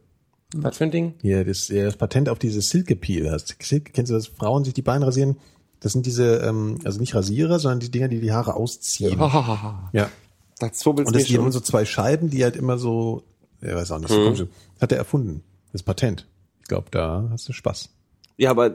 Was 0.55 0.77
für 0.79 0.85
ein 0.85 0.91
Ding? 0.91 1.15
Ja, 1.23 1.43
das, 1.45 1.67
das 1.69 1.97
Patent 1.97 2.29
auf 2.29 2.39
dieses 2.39 2.69
Silkepill 2.71 3.31
hast. 3.31 3.57
Silke, 3.63 3.93
kennst 3.93 4.11
du 4.11 4.15
das? 4.15 4.27
Frauen 4.29 4.65
sich 4.65 4.75
die 4.75 4.83
Beine 4.83 5.07
rasieren? 5.07 5.37
Das 5.81 5.93
sind 5.93 6.07
diese, 6.07 6.37
ähm, 6.39 6.79
also 6.85 6.99
nicht 7.01 7.15
Rasierer, 7.15 7.59
sondern 7.59 7.81
die 7.81 7.91
Dinger, 7.91 8.09
die 8.09 8.21
die 8.21 8.33
Haare 8.33 8.55
ausziehen. 8.55 9.19
Ja. 9.93 10.09
Das 10.61 10.87
Und 10.87 10.99
das, 11.15 11.23
mir 11.23 11.25
die 11.29 11.35
haben 11.37 11.45
schon. 11.45 11.53
so 11.53 11.61
zwei 11.61 11.85
Scheiben, 11.85 12.31
die 12.31 12.43
halt 12.45 12.57
immer 12.57 12.79
so, 12.79 13.23
ja, 13.61 13.75
weiß 13.75 13.91
auch 13.91 13.99
nicht, 13.99 14.09
so 14.09 14.19
Mhm. 14.19 14.49
Hat 14.81 14.93
er 14.93 14.99
erfunden. 14.99 15.43
Das 15.73 15.83
Patent. 15.83 16.27
Ich 16.63 16.69
glaube, 16.69 16.87
da 16.91 17.29
hast 17.31 17.49
du 17.49 17.53
Spaß. 17.53 17.91
Ja, 18.37 18.51
aber, 18.51 18.67
äh, 18.67 18.73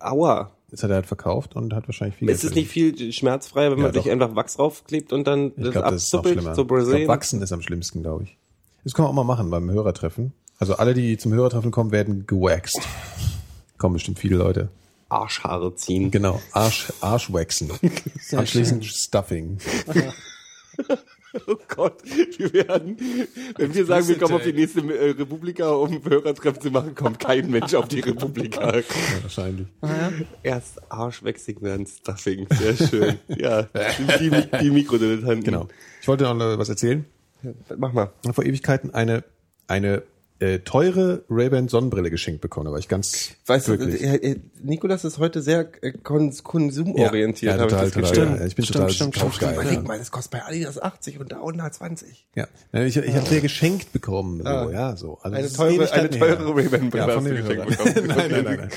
aua. 0.00 0.50
Das 0.70 0.82
hat 0.82 0.90
er 0.90 0.96
halt 0.96 1.06
verkauft 1.06 1.54
und 1.56 1.72
hat 1.74 1.86
wahrscheinlich 1.88 2.16
viel 2.16 2.28
Ist 2.28 2.44
es 2.44 2.54
nicht 2.54 2.68
viel 2.68 3.12
schmerzfrei, 3.12 3.70
wenn 3.70 3.78
Ja, 3.78 3.84
man 3.84 3.92
sich 3.92 4.04
doch. 4.04 4.10
einfach 4.10 4.34
Wachs 4.34 4.56
draufklebt 4.56 5.12
und 5.12 5.26
dann 5.26 5.48
Ich 5.48 5.54
das 5.64 5.72
glaube, 5.72 5.90
das 5.92 6.04
ist 6.04 6.12
noch 6.12 6.20
abzuppelt, 6.20 6.82
schlimmer. 6.84 7.04
so? 7.04 7.08
Wachsen 7.08 7.42
ist 7.42 7.52
am 7.52 7.62
schlimmsten, 7.62 8.02
glaube 8.02 8.24
ich. 8.24 8.36
Das 8.84 8.94
können 8.94 9.06
wir 9.06 9.10
auch 9.10 9.14
mal 9.14 9.24
machen 9.24 9.48
beim 9.50 9.70
Hörertreffen. 9.70 10.32
Also 10.58 10.74
alle, 10.74 10.92
die 10.92 11.16
zum 11.16 11.32
Hörertreffen 11.32 11.70
kommen, 11.70 11.92
werden 11.92 12.26
gewaxt. 12.26 12.80
Kommen 13.78 13.94
bestimmt 13.94 14.18
viele 14.18 14.36
Leute. 14.36 14.68
Arschhaare 15.08 15.74
ziehen. 15.76 16.10
Genau, 16.10 16.42
Arsch, 16.52 16.92
Arschwaxen. 17.00 17.70
Anschließend 18.32 18.84
Stuffing. 18.84 19.58
Oh 21.46 21.56
Gott, 21.68 22.02
wir 22.38 22.52
werden, 22.54 22.96
wenn 23.58 23.74
wir 23.74 23.84
sagen, 23.84 24.08
wir 24.08 24.18
kommen 24.18 24.34
auf 24.34 24.42
die 24.42 24.54
nächste 24.54 24.80
äh, 24.80 25.10
Republika, 25.10 25.68
um 25.68 26.02
Hörertreffen 26.02 26.62
zu 26.62 26.70
machen, 26.70 26.94
kommt 26.94 27.20
kein 27.20 27.50
Mensch 27.50 27.74
auf 27.74 27.86
die 27.86 28.00
Republika. 28.00 28.74
Ja, 28.74 28.82
wahrscheinlich. 29.22 29.66
Erst 30.42 30.90
Arschwechsig 30.90 31.60
werden 31.60 31.86
Stuffing, 31.86 32.46
sehr 32.50 32.76
schön. 32.76 33.18
Ja, 33.28 33.68
die, 34.18 34.30
die 34.62 34.70
Mikrodilettanten. 34.70 35.44
Genau. 35.44 35.68
Ich 36.00 36.08
wollte 36.08 36.24
noch 36.24 36.58
was 36.58 36.70
erzählen. 36.70 37.04
Mach 37.76 37.92
mal. 37.92 38.10
vor 38.32 38.44
Ewigkeiten 38.44 38.94
eine, 38.94 39.22
eine 39.66 40.02
äh, 40.40 40.60
teure 40.60 41.24
Ray-Ban 41.28 41.68
Sonnenbrille 41.68 42.10
geschenkt 42.10 42.40
bekommen. 42.40 42.70
War 42.70 42.78
ich 42.78 42.88
ganz 42.88 43.30
Weißt 43.46 43.66
glücklich. 43.66 44.00
du, 44.00 44.06
äh, 44.06 44.32
äh, 44.32 44.40
Nikolas 44.62 45.04
ist 45.04 45.18
heute 45.18 45.42
sehr 45.42 45.68
äh, 45.82 45.92
kons 45.92 46.44
konsumorientiert, 46.44 47.56
ja, 47.56 47.60
habe 47.60 47.70
total, 47.70 47.88
ich 47.88 47.94
das 47.94 48.10
total. 48.12 48.38
Ja, 48.38 48.46
ich 48.46 48.54
bin 48.54 48.64
Stimmt, 48.64 48.76
total 48.76 48.90
stimmt, 48.90 49.14
kaufgeil. 49.16 49.54
stimmt, 49.54 49.64
Überleg 49.64 49.88
mal, 49.88 49.98
das 49.98 50.10
kostet 50.10 50.32
bei 50.32 50.44
Adidas 50.44 50.80
80 50.80 51.18
und 51.18 51.32
da 51.32 51.38
120. 51.38 52.28
Ja, 52.34 52.46
ja 52.72 52.82
ich, 52.82 52.96
ich 52.96 53.14
habe 53.16 53.26
sie 53.26 53.34
ja 53.34 53.40
geschenkt 53.40 53.92
bekommen. 53.92 54.40
So, 54.42 54.70
ja, 54.70 54.96
so. 54.96 55.18
Also 55.22 55.36
Eine 55.36 55.52
teure, 55.52 55.92
eine 55.92 56.10
teure 56.10 56.38
her. 56.38 56.56
Ray-Ban-Brille 56.56 56.98
Ja, 56.98 57.06
hast 57.06 57.14
von 57.14 57.24
den 57.24 57.36
geschenkt 57.36 57.66
bekommen. 57.66 57.94
nein, 58.06 58.30
nein, 58.30 58.44
nein, 58.44 58.56
nein. 58.58 58.70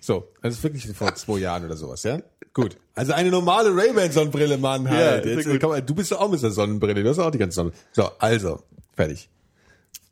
So, 0.00 0.28
das 0.42 0.54
ist 0.54 0.62
wirklich 0.64 0.86
vor 0.88 1.14
zwei 1.14 1.38
Jahren 1.38 1.64
oder 1.64 1.76
sowas, 1.76 2.02
ja? 2.02 2.20
Gut. 2.52 2.76
Also 2.94 3.12
eine 3.12 3.30
normale 3.30 3.76
Ray-Ban 3.76 4.10
Sonnenbrille, 4.10 4.58
Mann, 4.58 4.88
halt. 4.88 5.24
Ja, 5.24 5.30
ja 5.30 5.38
Jetzt, 5.38 5.60
komm, 5.60 5.86
du 5.86 5.94
bist 5.94 6.10
doch 6.10 6.20
auch 6.20 6.30
mit 6.30 6.42
der 6.42 6.50
Sonnenbrille, 6.50 7.02
du 7.02 7.08
hast 7.08 7.18
auch 7.18 7.30
die 7.30 7.38
ganze 7.38 7.54
Sonne. 7.54 7.72
So, 7.92 8.10
also, 8.18 8.62
fertig. 8.94 9.28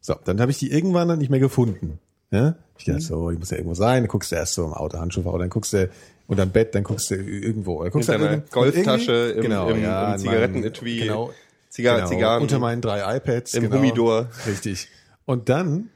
So, 0.06 0.14
dann 0.22 0.38
habe 0.38 0.50
ich 0.50 0.58
die 0.58 0.70
irgendwann 0.70 1.08
dann 1.08 1.18
nicht 1.18 1.30
mehr 1.30 1.40
gefunden. 1.40 1.98
Ja? 2.30 2.56
Ich 2.76 2.84
dachte 2.84 3.00
so, 3.00 3.30
die 3.30 3.38
muss 3.38 3.50
ja 3.50 3.56
irgendwo 3.56 3.74
sein. 3.74 4.02
Dann 4.02 4.08
guckst 4.08 4.30
du 4.32 4.36
erst 4.36 4.52
so 4.52 4.66
im 4.66 4.74
Auto, 4.74 4.98
Handschuhfach, 4.98 5.38
dann 5.38 5.48
guckst 5.48 5.72
du 5.72 5.88
unterm 6.26 6.50
Bett, 6.50 6.74
dann 6.74 6.84
guckst 6.84 7.10
du 7.10 7.14
irgendwo. 7.14 7.82
Dann 7.82 7.90
guckst 7.90 8.10
In 8.10 8.18
du 8.20 8.24
deiner 8.26 8.38
Golftasche, 8.50 9.32
im- 9.36 9.42
genau, 9.42 9.70
im- 9.70 9.82
ja, 9.82 10.12
im 10.12 10.18
Zigarettenetui, 10.20 10.90
meinem- 10.98 11.06
genau, 11.08 11.30
Ziga- 11.72 11.96
genau, 11.96 12.06
Zigarren. 12.08 12.42
unter 12.42 12.58
meinen 12.58 12.82
drei 12.82 13.16
iPads. 13.16 13.54
Im 13.54 13.62
genau, 13.62 13.76
Humidor. 13.76 14.28
Richtig. 14.46 14.88
Und 15.24 15.48
dann, 15.48 15.88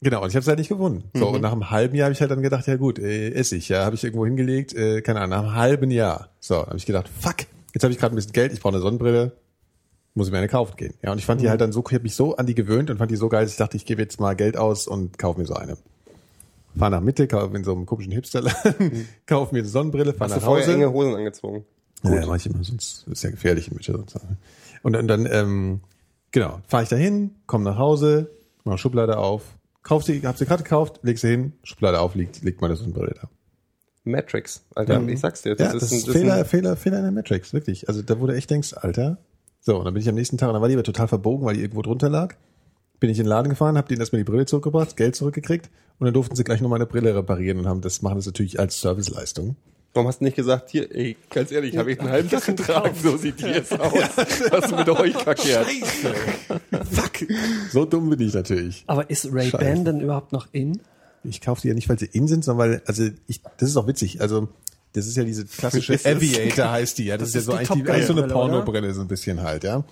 genau, 0.00 0.22
und 0.22 0.28
ich 0.28 0.34
habe 0.36 0.42
es 0.42 0.46
halt 0.48 0.58
nicht 0.60 0.68
gefunden. 0.68 1.10
So, 1.14 1.26
Mhm. 1.30 1.34
und 1.34 1.40
nach 1.40 1.50
einem 1.52 1.70
halben 1.70 1.96
Jahr 1.96 2.04
habe 2.06 2.12
ich 2.12 2.20
halt 2.20 2.30
dann 2.30 2.42
gedacht, 2.42 2.68
ja 2.68 2.76
gut, 2.76 3.00
äh, 3.00 3.30
Essig, 3.32 3.68
ja, 3.68 3.84
habe 3.84 3.96
ich 3.96 4.04
irgendwo 4.04 4.26
hingelegt, 4.26 4.74
äh, 4.76 5.02
keine 5.02 5.20
Ahnung, 5.22 5.30
nach 5.30 5.42
einem 5.44 5.54
halben 5.56 5.90
Jahr. 5.90 6.28
So, 6.38 6.54
habe 6.58 6.76
ich 6.76 6.86
gedacht, 6.86 7.08
fuck, 7.20 7.38
jetzt 7.74 7.82
habe 7.82 7.92
ich 7.92 7.98
gerade 7.98 8.14
ein 8.14 8.16
bisschen 8.16 8.32
Geld, 8.32 8.52
ich 8.52 8.60
brauche 8.60 8.74
eine 8.74 8.82
Sonnenbrille, 8.82 9.32
muss 10.14 10.26
ich 10.26 10.32
mir 10.32 10.38
eine 10.38 10.48
kaufen 10.48 10.76
gehen. 10.76 10.94
Ja, 11.02 11.12
und 11.12 11.18
ich 11.18 11.26
fand 11.26 11.40
die 11.40 11.48
halt 11.48 11.60
dann 11.60 11.72
so, 11.72 11.84
ich 11.86 11.94
habe 11.94 12.02
mich 12.02 12.14
so 12.14 12.36
an 12.36 12.46
die 12.46 12.54
gewöhnt 12.54 12.90
und 12.90 12.98
fand 12.98 13.10
die 13.10 13.16
so 13.16 13.28
geil, 13.28 13.42
dass 13.44 13.52
ich 13.52 13.58
dachte, 13.58 13.76
ich 13.76 13.86
gebe 13.86 14.02
jetzt 14.02 14.18
mal 14.20 14.34
Geld 14.34 14.56
aus 14.56 14.86
und 14.88 15.18
kaufe 15.18 15.40
mir 15.40 15.46
so 15.46 15.54
eine. 15.54 15.76
Fahr 16.76 16.90
nach 16.90 17.00
Mitte, 17.00 17.26
kaufe 17.26 17.56
in 17.56 17.64
so 17.64 17.72
einem 17.72 17.86
komischen 17.86 18.12
Hipsterladen, 18.12 19.08
kaufe 19.26 19.54
mir 19.54 19.60
eine 19.60 19.68
Sonnenbrille, 19.68 20.12
fahr 20.14 20.26
Hast 20.28 20.36
du 20.36 20.40
nach 20.40 20.46
vorher 20.46 20.66
Hause. 20.66 20.74
enge 20.74 20.92
Hosen 20.92 21.14
angezogen? 21.16 21.64
Ja, 22.02 22.14
ja, 22.14 22.26
mach 22.26 22.36
ich 22.36 22.46
immer, 22.46 22.62
sonst 22.64 23.06
ist 23.08 23.22
ja 23.24 23.30
gefährlich 23.30 23.68
in 23.68 23.74
Mitte. 23.74 23.92
Sonst. 23.92 24.18
Und 24.82 24.92
dann, 24.94 25.06
dann 25.08 25.26
ähm, 25.30 25.80
genau, 26.30 26.60
fahre 26.68 26.84
ich 26.84 26.88
dahin, 26.88 27.32
komme 27.46 27.64
nach 27.64 27.76
Hause, 27.76 28.30
mache 28.64 28.78
Schublade 28.78 29.18
auf, 29.18 29.42
kauf 29.82 30.04
sie, 30.04 30.22
hab 30.26 30.38
sie 30.38 30.46
gerade 30.46 30.62
gekauft, 30.62 31.00
leg 31.02 31.18
sie 31.18 31.28
hin, 31.28 31.52
Schublade 31.64 32.00
auf, 32.00 32.14
liegt, 32.14 32.42
liegt 32.42 32.60
meine 32.62 32.76
Sonnenbrille 32.76 33.14
da. 33.20 33.28
Matrix, 34.04 34.64
Alter, 34.74 35.06
ich 35.08 35.20
sag's 35.20 35.42
dir. 35.42 35.50
Ja, 35.58 35.72
das, 35.72 35.82
ist, 35.92 35.92
ein- 36.08 36.12
Fehler, 36.12 36.34
ein- 36.36 36.44
Fehler, 36.46 36.76
Fehler 36.76 36.96
in 36.98 37.02
der 37.02 37.12
Matrix, 37.12 37.52
wirklich. 37.52 37.88
Also 37.88 38.00
da 38.02 38.18
wurde 38.18 38.34
echt 38.34 38.48
denkst, 38.50 38.74
Alter. 38.74 39.18
So, 39.60 39.76
und 39.78 39.84
dann 39.84 39.94
bin 39.94 40.02
ich 40.02 40.08
am 40.08 40.14
nächsten 40.14 40.38
Tag, 40.38 40.48
und 40.48 40.54
dann 40.54 40.62
war 40.62 40.68
die 40.68 40.74
aber 40.74 40.82
total 40.82 41.08
verbogen, 41.08 41.44
weil 41.44 41.54
die 41.54 41.60
irgendwo 41.62 41.82
drunter 41.82 42.08
lag. 42.08 42.34
Bin 42.98 43.10
ich 43.10 43.18
in 43.18 43.24
den 43.24 43.30
Laden 43.30 43.48
gefahren, 43.50 43.78
hab 43.78 43.88
denen 43.88 44.00
erstmal 44.00 44.20
die 44.20 44.30
Brille 44.30 44.46
zurückgebracht, 44.46 44.96
Geld 44.96 45.16
zurückgekriegt 45.16 45.70
und 45.98 46.04
dann 46.04 46.12
durften 46.14 46.36
sie 46.36 46.44
gleich 46.44 46.60
noch 46.60 46.68
meine 46.68 46.86
Brille 46.86 47.14
reparieren 47.14 47.58
und 47.58 47.66
haben 47.66 47.80
das 47.80 48.02
machen 48.02 48.16
das 48.16 48.26
natürlich 48.26 48.60
als 48.60 48.80
Serviceleistung. 48.80 49.56
Warum 49.94 50.06
hast 50.06 50.20
du 50.20 50.24
nicht 50.24 50.36
gesagt, 50.36 50.70
hier, 50.70 50.94
ey, 50.94 51.16
ganz 51.30 51.50
ehrlich, 51.50 51.76
habe 51.76 51.90
ich 51.92 51.98
einen 52.00 52.10
halben 52.10 52.28
Tag 52.30 52.44
getragen, 52.44 52.94
so 53.02 53.16
sieht 53.16 53.40
die 53.40 53.46
jetzt 53.46 53.72
aus. 53.80 53.92
Was 54.50 54.66
ist 54.66 54.76
mit 54.76 54.88
euch 54.88 55.16
verkehrt? 55.16 55.66
Fuck! 56.90 57.26
So 57.72 57.84
dumm 57.86 58.10
bin 58.10 58.20
ich 58.20 58.34
natürlich. 58.34 58.84
Aber 58.86 59.08
ist 59.10 59.26
Ray-Ban 59.32 59.60
Scheiße. 59.60 59.84
denn 59.84 60.00
überhaupt 60.00 60.32
noch 60.32 60.46
in? 60.52 60.80
Ich 61.24 61.40
kaufe 61.40 61.62
die 61.62 61.68
ja 61.68 61.74
nicht, 61.74 61.88
weil 61.88 61.98
sie 61.98 62.06
in 62.12 62.28
sind, 62.28 62.44
sondern 62.44 62.68
weil, 62.70 62.82
also 62.86 63.04
ich, 63.26 63.40
das 63.58 63.68
ist 63.70 63.76
auch 63.76 63.86
witzig. 63.86 64.20
Also 64.20 64.48
das 64.92 65.06
ist 65.06 65.16
ja 65.16 65.24
diese 65.24 65.44
klassische 65.44 65.94
Ist? 65.94 66.06
Aviator 66.06 66.70
heißt 66.70 66.98
die, 66.98 67.04
ja. 67.04 67.16
Das, 67.16 67.28
ist 67.28 67.34
ja 67.34 67.40
ist 67.40 67.46
so 67.46 67.52
die 67.52 67.58
eigentlich, 67.58 67.84
die, 67.84 67.90
eigentlich 67.90 68.06
so 68.06 68.12
eine? 68.12 68.26
Pornobrille 68.26 68.92
so 68.92 69.00
ein 69.00 69.08
bisschen 69.08 69.42
halt, 69.42 69.64
ja. 69.64 69.84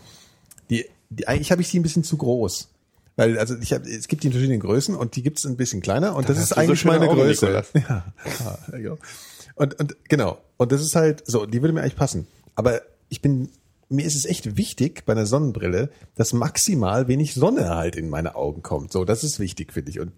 Die, 0.70 0.86
die 1.10 1.28
eigentlich 1.28 1.50
habe 1.50 1.62
ich 1.62 1.70
die 1.70 1.78
ein 1.78 1.82
bisschen 1.82 2.04
zu 2.04 2.16
groß. 2.16 2.68
Weil, 3.16 3.38
also 3.38 3.56
ich 3.60 3.72
hab, 3.72 3.84
es 3.84 4.06
gibt 4.08 4.22
die 4.22 4.28
in 4.28 4.32
verschiedenen 4.32 4.60
Größen 4.60 4.94
und 4.94 5.16
die 5.16 5.22
gibt 5.22 5.38
es 5.38 5.46
ein 5.46 5.56
bisschen 5.56 5.80
kleiner 5.80 6.14
und 6.14 6.28
das 6.28 6.36
hast 6.36 6.44
ist 6.44 6.48
so 6.50 6.54
eigentlich 6.56 6.80
schöne 6.80 6.98
meine 6.98 7.10
Augen, 7.10 7.20
Größe. 7.20 7.46
Nikolas. 7.46 7.72
Ja, 7.74 8.12
ja, 8.72 8.78
ja. 8.78 8.96
Und, 9.56 9.78
und 9.80 9.96
genau. 10.08 10.38
Und 10.56 10.70
das 10.72 10.80
ist 10.80 10.94
halt 10.94 11.24
so, 11.26 11.44
die 11.44 11.60
würde 11.60 11.72
mir 11.72 11.80
eigentlich 11.80 11.96
passen. 11.96 12.28
Aber 12.54 12.80
ich 13.08 13.20
bin, 13.20 13.50
mir 13.88 14.04
ist 14.04 14.14
es 14.14 14.24
echt 14.24 14.56
wichtig 14.56 15.04
bei 15.04 15.14
einer 15.14 15.26
Sonnenbrille, 15.26 15.90
dass 16.14 16.32
maximal 16.32 17.08
wenig 17.08 17.34
Sonne 17.34 17.70
halt 17.70 17.96
in 17.96 18.08
meine 18.08 18.36
Augen 18.36 18.62
kommt. 18.62 18.92
So, 18.92 19.04
das 19.04 19.24
ist 19.24 19.40
wichtig, 19.40 19.72
finde 19.72 19.90
ich. 19.90 20.00
Und 20.00 20.12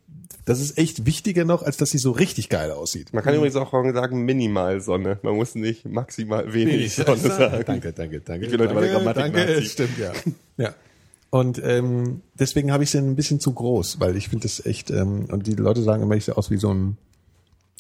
das 0.45 0.61
ist 0.61 0.79
echt 0.79 1.07
wichtiger 1.07 1.45
noch, 1.45 1.63
als 1.63 1.77
dass 1.77 1.91
sie 1.91 1.99
so 1.99 2.11
richtig 2.13 2.49
geil 2.49 2.71
aussieht. 2.71 3.13
Man 3.13 3.23
kann 3.23 3.35
übrigens 3.35 3.57
auch 3.57 3.71
sagen, 3.73 4.25
minimal 4.25 4.81
Sonne. 4.81 5.19
Man 5.23 5.37
muss 5.37 5.55
nicht 5.55 5.87
maximal 5.87 6.53
wenig 6.53 6.95
Sonne 6.95 7.17
sagen. 7.17 7.65
Danke, 7.67 7.93
danke, 7.93 8.21
danke. 8.21 8.47
Ich 8.47 8.51
bin 8.51 8.61
heute 8.61 8.75
bei 8.75 8.81
der 8.81 8.93
danke, 8.93 9.13
Grammatik 9.13 9.35
danke, 9.35 9.53
Nazi. 9.55 9.67
stimmt, 9.67 9.99
ja. 9.99 10.13
ja. 10.57 10.75
Und 11.31 11.61
ähm, 11.65 12.23
deswegen 12.35 12.73
habe 12.73 12.83
ich 12.83 12.91
sie 12.91 12.99
ein 12.99 13.15
bisschen 13.15 13.39
zu 13.39 13.53
groß, 13.53 14.01
weil 14.01 14.17
ich 14.17 14.29
finde 14.29 14.45
das 14.45 14.65
echt, 14.67 14.91
ähm, 14.91 15.27
und 15.31 15.47
die 15.47 15.55
Leute 15.55 15.83
sagen 15.83 16.03
immer, 16.03 16.17
ich 16.17 16.25
sehe 16.25 16.37
aus 16.37 16.51
wie 16.51 16.57
so 16.57 16.73
ein 16.75 16.97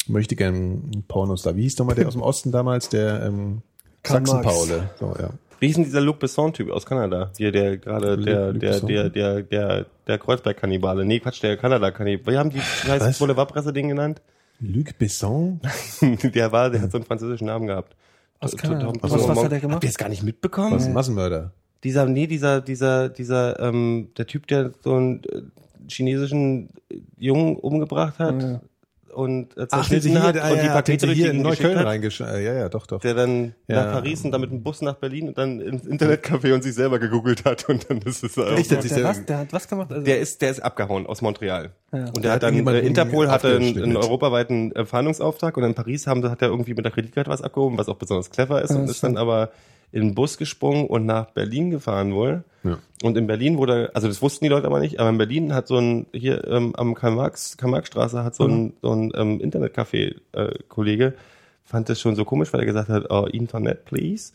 möchte 0.06 0.36
gern 0.36 1.04
Pornostar. 1.08 1.56
Wie 1.56 1.62
hieß 1.62 1.78
nochmal 1.78 1.94
der 1.94 2.08
aus 2.08 2.14
dem 2.14 2.22
Osten 2.22 2.52
damals, 2.52 2.88
der 2.88 3.22
ähm. 3.22 3.62
Sachsen-Paule. 4.04 4.90
So, 4.98 5.14
ja. 5.18 5.30
Wie 5.60 5.66
hieß 5.66 5.76
denn 5.76 5.84
dieser 5.84 6.00
Luc 6.00 6.18
Besson-Typ 6.18 6.70
aus 6.70 6.86
Kanada? 6.86 7.30
Hier, 7.36 7.52
der 7.52 7.76
gerade, 7.78 8.16
der, 8.18 8.52
der, 8.52 8.80
der, 8.80 9.10
der, 9.10 9.42
der, 9.42 9.86
der 10.06 10.18
Kreuzberg-Kannibale. 10.18 11.04
Nee, 11.04 11.20
Quatsch, 11.20 11.42
der 11.42 11.56
Kanada-Kannibale. 11.56 12.32
Wir 12.34 12.38
haben 12.38 12.50
die, 12.50 12.58
wie 12.58 12.98
das 12.98 13.18
Boulevardpresse-Ding 13.18 13.88
genannt? 13.88 14.22
Luc 14.60 14.98
Besson? 14.98 15.60
der 16.22 16.50
war, 16.52 16.70
der 16.70 16.82
hat 16.82 16.92
so 16.92 16.98
einen 16.98 17.04
französischen 17.04 17.46
Namen 17.46 17.66
gehabt. 17.66 17.94
Aus 18.40 18.56
Kanada. 18.56 18.92
Was- 19.00 19.12
was 19.28 19.44
hat 19.44 19.52
er 19.52 19.60
gemacht? 19.60 19.76
Habt 19.76 19.84
ihr 19.84 19.90
es 19.90 19.98
gar 19.98 20.08
nicht 20.08 20.22
mitbekommen? 20.22 20.72
Was 20.72 20.86
ein 20.86 20.94
Massenmörder. 20.94 21.52
Dieser, 21.84 22.06
nee, 22.06 22.26
dieser, 22.26 22.60
dieser, 22.60 23.08
dieser, 23.08 23.58
ähm, 23.60 24.08
der 24.16 24.26
Typ, 24.26 24.46
der 24.48 24.72
so 24.82 24.94
einen 24.94 25.22
äh, 25.24 25.42
chinesischen 25.88 26.70
Jungen 27.18 27.56
umgebracht 27.56 28.18
hat 28.18 28.60
und 29.14 29.56
äh, 29.56 29.66
zerschnitten 29.68 30.22
hat 30.22 30.34
und 30.36 30.62
die 30.62 30.66
Pakete 30.68 31.06
durch 31.06 31.18
hier 31.18 31.30
in 31.30 31.42
Neukölln 31.42 31.78
hat. 31.78 31.86
reingeschickt. 31.86 32.30
Ja, 32.30 32.38
ja, 32.38 32.68
doch, 32.68 32.86
doch. 32.86 33.00
Der 33.00 33.14
dann 33.14 33.54
Ja. 33.68 33.84
nach 33.84 33.92
Paris 33.92 34.24
und 34.24 34.32
dann 34.32 34.40
mit 34.40 34.50
dem 34.50 34.62
Bus 34.62 34.80
nach 34.82 34.94
Berlin 34.96 35.28
und 35.28 35.38
dann 35.38 35.60
ins 35.60 35.84
Internetcafé 35.86 36.52
und 36.54 36.62
sich 36.62 36.74
selber 36.74 36.98
gegoogelt 36.98 37.44
hat 37.44 37.68
und 37.68 37.88
dann 37.90 37.98
ist 37.98 38.22
es 38.24 38.38
auch 38.38 38.52
Echt, 38.56 38.70
Der, 38.70 38.76
das 38.78 38.84
ist 38.86 38.94
der, 38.96 39.02
ja- 39.02 39.08
was, 39.08 39.24
der 39.26 39.38
hat 39.38 39.52
was 39.52 39.68
gemacht? 39.68 39.90
Also, 39.92 40.04
Der 40.04 40.20
ist, 40.20 40.40
der 40.42 40.50
ist 40.50 40.60
abgehauen 40.60 41.06
aus 41.06 41.22
Montreal. 41.22 41.70
Und 41.90 42.00
der 42.16 42.22
Der 42.22 42.32
hat 42.32 42.42
dann, 42.44 42.66
äh, 42.68 42.78
Interpol 42.80 43.28
hatte 43.30 43.56
einen, 43.56 43.82
einen 43.82 43.96
europaweiten 43.96 44.72
äh, 44.76 44.84
Fahndungsauftrag 44.86 45.56
und 45.56 45.64
in 45.64 45.74
Paris 45.74 46.06
haben, 46.06 46.22
hat 46.30 46.40
er 46.42 46.48
irgendwie 46.48 46.74
mit 46.74 46.84
der 46.84 46.92
Kreditkarte 46.92 47.28
was 47.30 47.42
abgehoben, 47.42 47.78
was 47.78 47.88
auch 47.88 47.96
besonders 47.96 48.30
clever 48.30 48.62
ist 48.62 48.70
und 48.70 48.88
ist 48.88 49.02
dann 49.02 49.16
aber 49.16 49.50
in 49.92 50.02
den 50.02 50.14
Bus 50.14 50.38
gesprungen 50.38 50.86
und 50.86 51.06
nach 51.06 51.26
Berlin 51.30 51.70
gefahren 51.70 52.14
wohl. 52.14 52.44
Ja. 52.62 52.78
Und 53.02 53.16
in 53.16 53.26
Berlin 53.26 53.56
wurde, 53.58 53.90
also 53.94 54.06
das 54.06 54.22
wussten 54.22 54.44
die 54.44 54.50
Leute 54.50 54.66
aber 54.66 54.80
nicht, 54.80 55.00
aber 55.00 55.08
in 55.08 55.18
Berlin 55.18 55.54
hat 55.54 55.66
so 55.66 55.78
ein, 55.78 56.06
hier 56.12 56.46
ähm, 56.46 56.74
am 56.76 56.94
Karl-Marx, 56.94 57.56
Karl-Marx-Straße 57.56 58.22
hat 58.22 58.34
so 58.34 58.46
ein, 58.46 58.74
so 58.82 58.92
ein 58.92 59.12
ähm, 59.14 59.40
Internetcafé-Kollege, 59.40 61.14
fand 61.64 61.88
das 61.88 62.00
schon 62.00 62.16
so 62.16 62.24
komisch, 62.24 62.52
weil 62.52 62.60
er 62.60 62.66
gesagt 62.66 62.88
hat, 62.88 63.10
oh, 63.10 63.26
Internet, 63.26 63.84
please. 63.84 64.32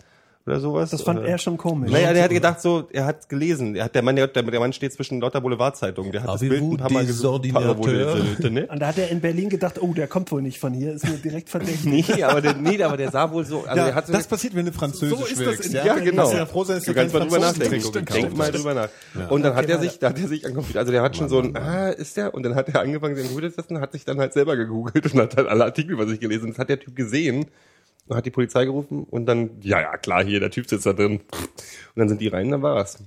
Oder 0.48 0.60
sowas. 0.60 0.92
das 0.92 1.02
fand 1.02 1.22
Oder- 1.22 1.30
er 1.30 1.38
schon 1.40 1.58
komisch. 1.58 1.92
naja, 1.92 2.14
der 2.14 2.24
hat 2.26 2.30
gedacht 2.30 2.62
so, 2.62 2.88
er 2.94 3.06
hat 3.06 3.30
gelesen. 3.30 3.76
Er 3.76 3.86
hat 3.86 3.96
der 3.96 4.04
Mann, 4.04 4.16
der, 4.16 4.28
der 4.28 4.60
Mann 4.60 4.74
steht 4.74 4.94
zwischen 4.94 5.20
lauter 5.20 5.42
Boulevardzeitungen. 5.42 6.12
Der 6.12 6.22
hat 6.22 6.30
das 6.30 6.42
Bild 6.42 6.62
ein 6.62 6.78
paar 6.78 6.92
Mal 6.92 7.04
gesucht. 7.06 7.26
Ordinateur. 7.26 8.50
ne? 8.52 8.68
Und 8.68 8.80
da 8.80 8.88
hat 8.88 8.98
er 9.00 9.10
in 9.10 9.22
Berlin 9.22 9.50
gedacht, 9.50 9.82
oh, 9.82 9.94
der 9.96 10.08
kommt 10.08 10.32
wohl 10.32 10.44
nicht 10.44 10.60
von 10.60 10.72
hier, 10.74 10.94
ist 10.94 11.04
mir 11.04 11.18
direkt 11.18 11.50
verdächtig. 11.50 11.86
Nee, 12.16 12.24
aber 12.24 12.42
der, 12.42 12.54
nee, 12.56 12.82
aber 12.84 12.96
der 12.98 13.10
sah 13.10 13.32
wohl 13.32 13.44
so, 13.46 13.64
also 13.64 13.76
Ja, 13.78 13.86
der 13.86 13.96
hat 13.96 14.06
so 14.08 14.14
das 14.14 14.28
passiert, 14.28 14.54
wenn 14.56 14.66
du 14.68 14.72
Französisch 14.72 15.18
So 15.18 15.26
ist 15.26 15.32
das 15.40 15.46
wirkst. 15.48 15.66
in- 15.66 15.74
ja, 15.84 15.96
genau. 15.96 16.18
Kannst 16.24 16.34
du 16.34 16.38
ja 16.38 16.46
froh 16.46 16.64
sein, 16.64 16.76
dass 16.78 16.86
du 16.86 16.92
du 16.94 17.00
kannst 17.00 17.14
mal 17.14 17.20
drüber 17.22 17.40
nachdenken. 17.40 18.06
Denk 18.14 18.38
mal 18.38 18.52
drüber 18.52 18.74
nach. 18.76 18.90
Und 19.32 19.42
dann 19.44 19.56
hat 19.56 19.68
er 19.68 19.80
sich, 19.80 19.98
da 19.98 20.10
hat 20.10 20.20
er 20.20 20.28
sich 20.28 20.46
angeguckt. 20.46 20.78
Also 20.78 20.92
der 20.92 21.02
hat 21.02 21.16
schon 21.18 21.28
so 21.30 21.40
ein, 21.40 21.56
ah, 21.58 21.90
ist 21.90 22.18
der? 22.18 22.34
Und 22.36 22.44
dann 22.44 22.54
hat 22.56 22.70
er 22.70 22.82
angefangen, 22.82 23.16
den 23.16 23.28
Google 23.30 23.50
zu 23.50 23.56
testen, 23.58 23.82
hat 23.82 23.94
sich 23.94 24.06
dann 24.06 24.20
halt 24.20 24.34
selber 24.34 24.56
gegoogelt 24.56 25.12
und 25.12 25.20
hat 25.20 25.38
dann 25.38 25.48
alle 25.48 25.64
Artikel 25.66 25.94
über 25.94 26.06
sich 26.08 26.20
gelesen. 26.20 26.50
Das 26.50 26.60
hat 26.60 26.70
der 26.70 26.80
Typ 26.80 26.96
gesehen 26.96 27.48
hat 28.10 28.26
die 28.26 28.32
Polizei 28.32 28.66
gerufen 28.66 29.04
und 29.10 29.26
dann, 29.26 29.52
ja, 29.62 29.82
ja, 29.82 29.98
klar, 29.98 30.24
hier, 30.24 30.40
der 30.40 30.52
Typ 30.52 30.70
sitzt 30.70 30.86
da 30.86 30.94
drin. 30.94 31.14
Und 31.14 31.22
dann 31.96 32.10
sind 32.10 32.22
die 32.22 32.28
rein, 32.28 32.52
dann 32.52 32.62
war's. 32.62 33.00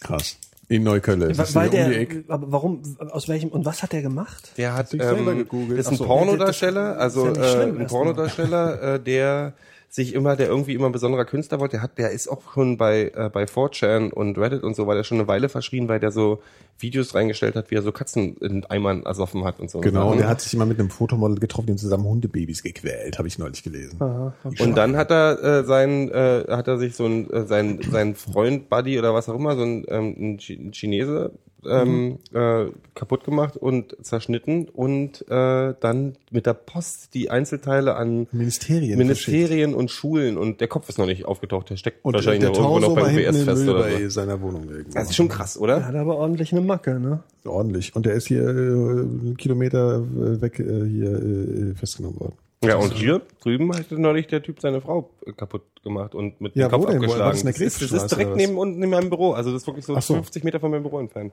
Krass. 0.00 0.38
In 0.70 0.82
Neukölln. 0.82 1.20
Das 1.20 1.38
ist 1.38 1.54
Weil 1.54 1.72
ja 1.74 1.84
um 1.84 1.90
die 1.90 1.94
der, 1.94 2.00
Ecke. 2.02 2.24
aber 2.28 2.52
warum, 2.52 2.82
aus 2.98 3.26
welchem, 3.28 3.48
und 3.48 3.64
was 3.64 3.82
hat 3.82 3.92
der 3.94 4.02
gemacht? 4.02 4.52
Der 4.58 4.74
hat 4.74 4.90
sich 4.90 5.02
selber 5.02 5.32
ähm, 5.32 5.38
gegoogelt. 5.38 5.80
ist 5.80 5.88
ein 5.88 5.96
so. 5.96 6.04
Pornodarsteller, 6.04 6.98
also 6.98 7.28
ist 7.28 7.38
ja 7.38 7.62
äh, 7.62 7.64
ein. 7.64 7.86
Pornodarsteller, 7.86 8.94
äh, 8.94 9.00
der 9.00 9.54
sich 9.88 10.14
immer, 10.14 10.36
der 10.36 10.48
irgendwie 10.48 10.74
immer 10.74 10.86
ein 10.86 10.92
besonderer 10.92 11.24
Künstler 11.24 11.58
wollte, 11.60 11.76
der 11.76 11.82
hat, 11.82 11.96
der 11.96 12.10
ist 12.10 12.28
auch 12.28 12.42
schon 12.52 12.76
bei, 12.76 13.10
äh, 13.14 13.30
bei 13.32 13.44
4chan 13.44 14.10
und 14.10 14.36
Reddit 14.36 14.62
und 14.62 14.76
so, 14.76 14.86
war 14.86 14.94
der 14.94 15.04
schon 15.04 15.18
eine 15.18 15.26
Weile 15.28 15.48
verschrien, 15.48 15.88
weil 15.88 16.00
der 16.00 16.10
so 16.10 16.42
Videos 16.78 17.14
reingestellt 17.14 17.56
hat, 17.56 17.70
wie 17.70 17.74
er 17.74 17.82
so 17.82 17.92
Katzen 17.92 18.36
in 18.38 18.64
Eimern 18.66 19.04
ersoffen 19.04 19.44
hat 19.44 19.58
und 19.60 19.70
so. 19.70 19.80
Genau, 19.80 20.12
und 20.12 20.18
der 20.18 20.28
hat 20.28 20.40
sich 20.40 20.54
immer 20.54 20.66
mit 20.66 20.78
einem 20.78 20.90
Fotomodel 20.90 21.38
getroffen, 21.38 21.66
die 21.66 21.72
haben 21.72 21.78
zusammen 21.78 22.04
Hundebabys 22.04 22.62
gequält, 22.62 23.18
habe 23.18 23.28
ich 23.28 23.38
neulich 23.38 23.62
gelesen. 23.62 23.98
Und 24.00 24.76
dann 24.76 24.96
hat 24.96 25.10
er 25.10 25.42
äh, 25.42 25.64
sein, 25.64 26.10
äh, 26.10 26.44
hat 26.48 26.68
er 26.68 26.78
sich 26.78 26.94
so 26.94 27.04
ein 27.06 27.30
äh, 27.30 27.46
sein 27.46 27.80
sein 27.90 28.14
Freund 28.14 28.68
Buddy 28.68 28.98
oder 28.98 29.14
was 29.14 29.28
auch 29.28 29.34
immer 29.34 29.56
so 29.56 29.62
ein, 29.62 29.84
ähm, 29.88 30.14
ein 30.18 30.38
Chi- 30.38 30.54
ein 30.60 30.72
Chinese 30.72 31.32
ähm, 31.66 32.18
äh, 32.32 32.66
kaputt 32.94 33.24
gemacht 33.24 33.56
und 33.56 33.96
zerschnitten 34.00 34.68
und 34.68 35.22
äh, 35.28 35.74
dann 35.80 36.14
mit 36.30 36.46
der 36.46 36.54
Post 36.54 37.14
die 37.14 37.30
Einzelteile 37.30 37.96
an 37.96 38.28
Ministerien 38.30 38.96
Ministerien 38.96 39.74
und 39.74 39.90
Schulen 39.90 40.38
und 40.38 40.60
der 40.60 40.68
Kopf 40.68 40.88
ist 40.88 40.98
noch 40.98 41.06
nicht 41.06 41.24
aufgetaucht. 41.24 41.68
Der 41.70 41.76
steckt 41.76 42.04
Und 42.04 42.14
wahrscheinlich 42.14 42.42
der 42.42 42.50
noch 42.50 42.76
irgendwo 42.76 42.94
noch 42.94 42.94
beim 42.94 43.18
im 43.18 43.34
fest 43.34 43.46
Müll 43.64 43.70
oder 43.70 43.82
bei 43.82 44.02
so. 44.04 44.08
seiner 44.10 44.40
Wohnung 44.40 44.68
irgendwo. 44.70 44.92
Das 44.94 45.10
ist 45.10 45.16
schon 45.16 45.28
krass, 45.28 45.58
oder? 45.58 45.84
Hat 45.84 45.96
aber 45.96 46.16
ordentlich 46.16 46.52
eine 46.52 46.60
Macke, 46.68 47.00
ne? 47.00 47.22
ordentlich. 47.44 47.96
Und 47.96 48.06
der 48.06 48.14
ist 48.14 48.28
hier 48.28 48.42
äh, 48.42 48.50
einen 48.50 49.36
Kilometer 49.36 49.96
äh, 49.96 50.40
weg 50.40 50.60
äh, 50.60 50.64
hier 50.88 51.12
äh, 51.12 51.74
festgenommen 51.74 52.20
worden. 52.20 52.36
Ja, 52.64 52.76
und 52.76 52.92
hier 52.92 53.22
drüben 53.40 53.72
hat 53.72 53.90
neulich 53.92 54.26
der 54.26 54.42
Typ 54.42 54.60
seine 54.60 54.80
Frau 54.80 55.10
äh, 55.26 55.32
kaputt 55.32 55.62
gemacht 55.82 56.14
und 56.14 56.40
mit 56.40 56.56
Ja, 56.56 56.68
dem 56.68 56.72
Kopf 56.72 56.82
wo 56.82 56.86
denn? 56.86 57.00
Wo- 57.00 57.04
abgeschlagen. 57.04 57.44
war 57.44 57.52
das 57.52 57.60
ist, 57.60 57.82
das 57.82 57.92
ist 57.92 58.10
direkt 58.10 58.36
neben 58.36 58.58
unten 58.58 58.82
in 58.82 58.90
meinem 58.90 59.10
Büro. 59.10 59.32
Also 59.32 59.52
das 59.52 59.62
ist 59.62 59.66
wirklich 59.66 59.84
so, 59.86 59.98
so. 60.00 60.14
50 60.14 60.44
Meter 60.44 60.60
von 60.60 60.70
meinem 60.70 60.82
Büro 60.82 60.98
entfernt. 60.98 61.32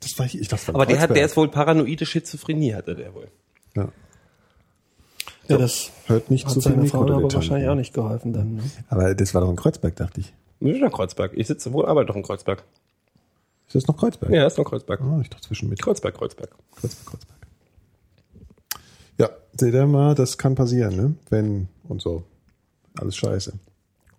Das 0.00 0.18
war 0.18 0.26
ich, 0.26 0.38
ich 0.40 0.48
dachte, 0.48 0.74
Aber 0.74 0.86
der 0.86 1.00
hat, 1.00 1.14
der 1.14 1.24
ist 1.24 1.36
wohl 1.36 1.48
paranoide 1.48 2.04
Schizophrenie, 2.04 2.74
hatte 2.74 2.94
der 2.94 3.14
wohl. 3.14 3.28
Ja. 3.74 3.88
Ja, 5.48 5.58
das 5.58 5.92
Hört 6.06 6.30
nicht 6.30 6.46
hat 6.46 6.52
zu 6.54 6.60
viel 6.60 6.72
seiner 6.72 6.86
Frau 6.86 7.02
aber 7.02 7.32
wahrscheinlich 7.32 7.68
auch 7.68 7.76
nicht 7.76 7.94
geholfen 7.94 8.32
dann. 8.32 8.56
Ne? 8.56 8.62
Aber 8.88 9.14
das 9.14 9.32
war 9.32 9.42
doch 9.42 9.50
in 9.50 9.56
Kreuzberg, 9.56 9.94
dachte 9.94 10.20
ich. 10.20 10.34
Das 10.60 10.72
ist 10.74 10.92
Kreuzberg. 10.92 11.32
Ich 11.34 11.46
sitze 11.46 11.72
wohl, 11.72 11.86
arbeite 11.86 12.08
doch 12.08 12.16
in 12.16 12.22
Kreuzberg. 12.22 12.64
Ist 13.66 13.74
das 13.74 13.86
noch 13.88 13.96
Kreuzberg? 13.96 14.32
Ja, 14.32 14.46
ist 14.46 14.58
noch 14.58 14.64
Kreuzberg. 14.64 15.00
Ah, 15.00 15.18
ich 15.20 15.30
dachte 15.30 15.46
zwischen 15.48 15.68
mit 15.68 15.82
Kreuzberg, 15.82 16.14
Kreuzberg. 16.16 16.50
Kreuzberg, 16.72 17.06
Kreuzberg. 17.06 17.36
Ja, 19.18 19.30
seht 19.58 19.74
ihr 19.74 19.86
mal, 19.86 20.14
das 20.14 20.38
kann 20.38 20.54
passieren, 20.54 20.96
ne? 20.96 21.14
Wenn 21.30 21.68
und 21.88 22.00
so. 22.00 22.22
Alles 22.98 23.16
scheiße. 23.16 23.52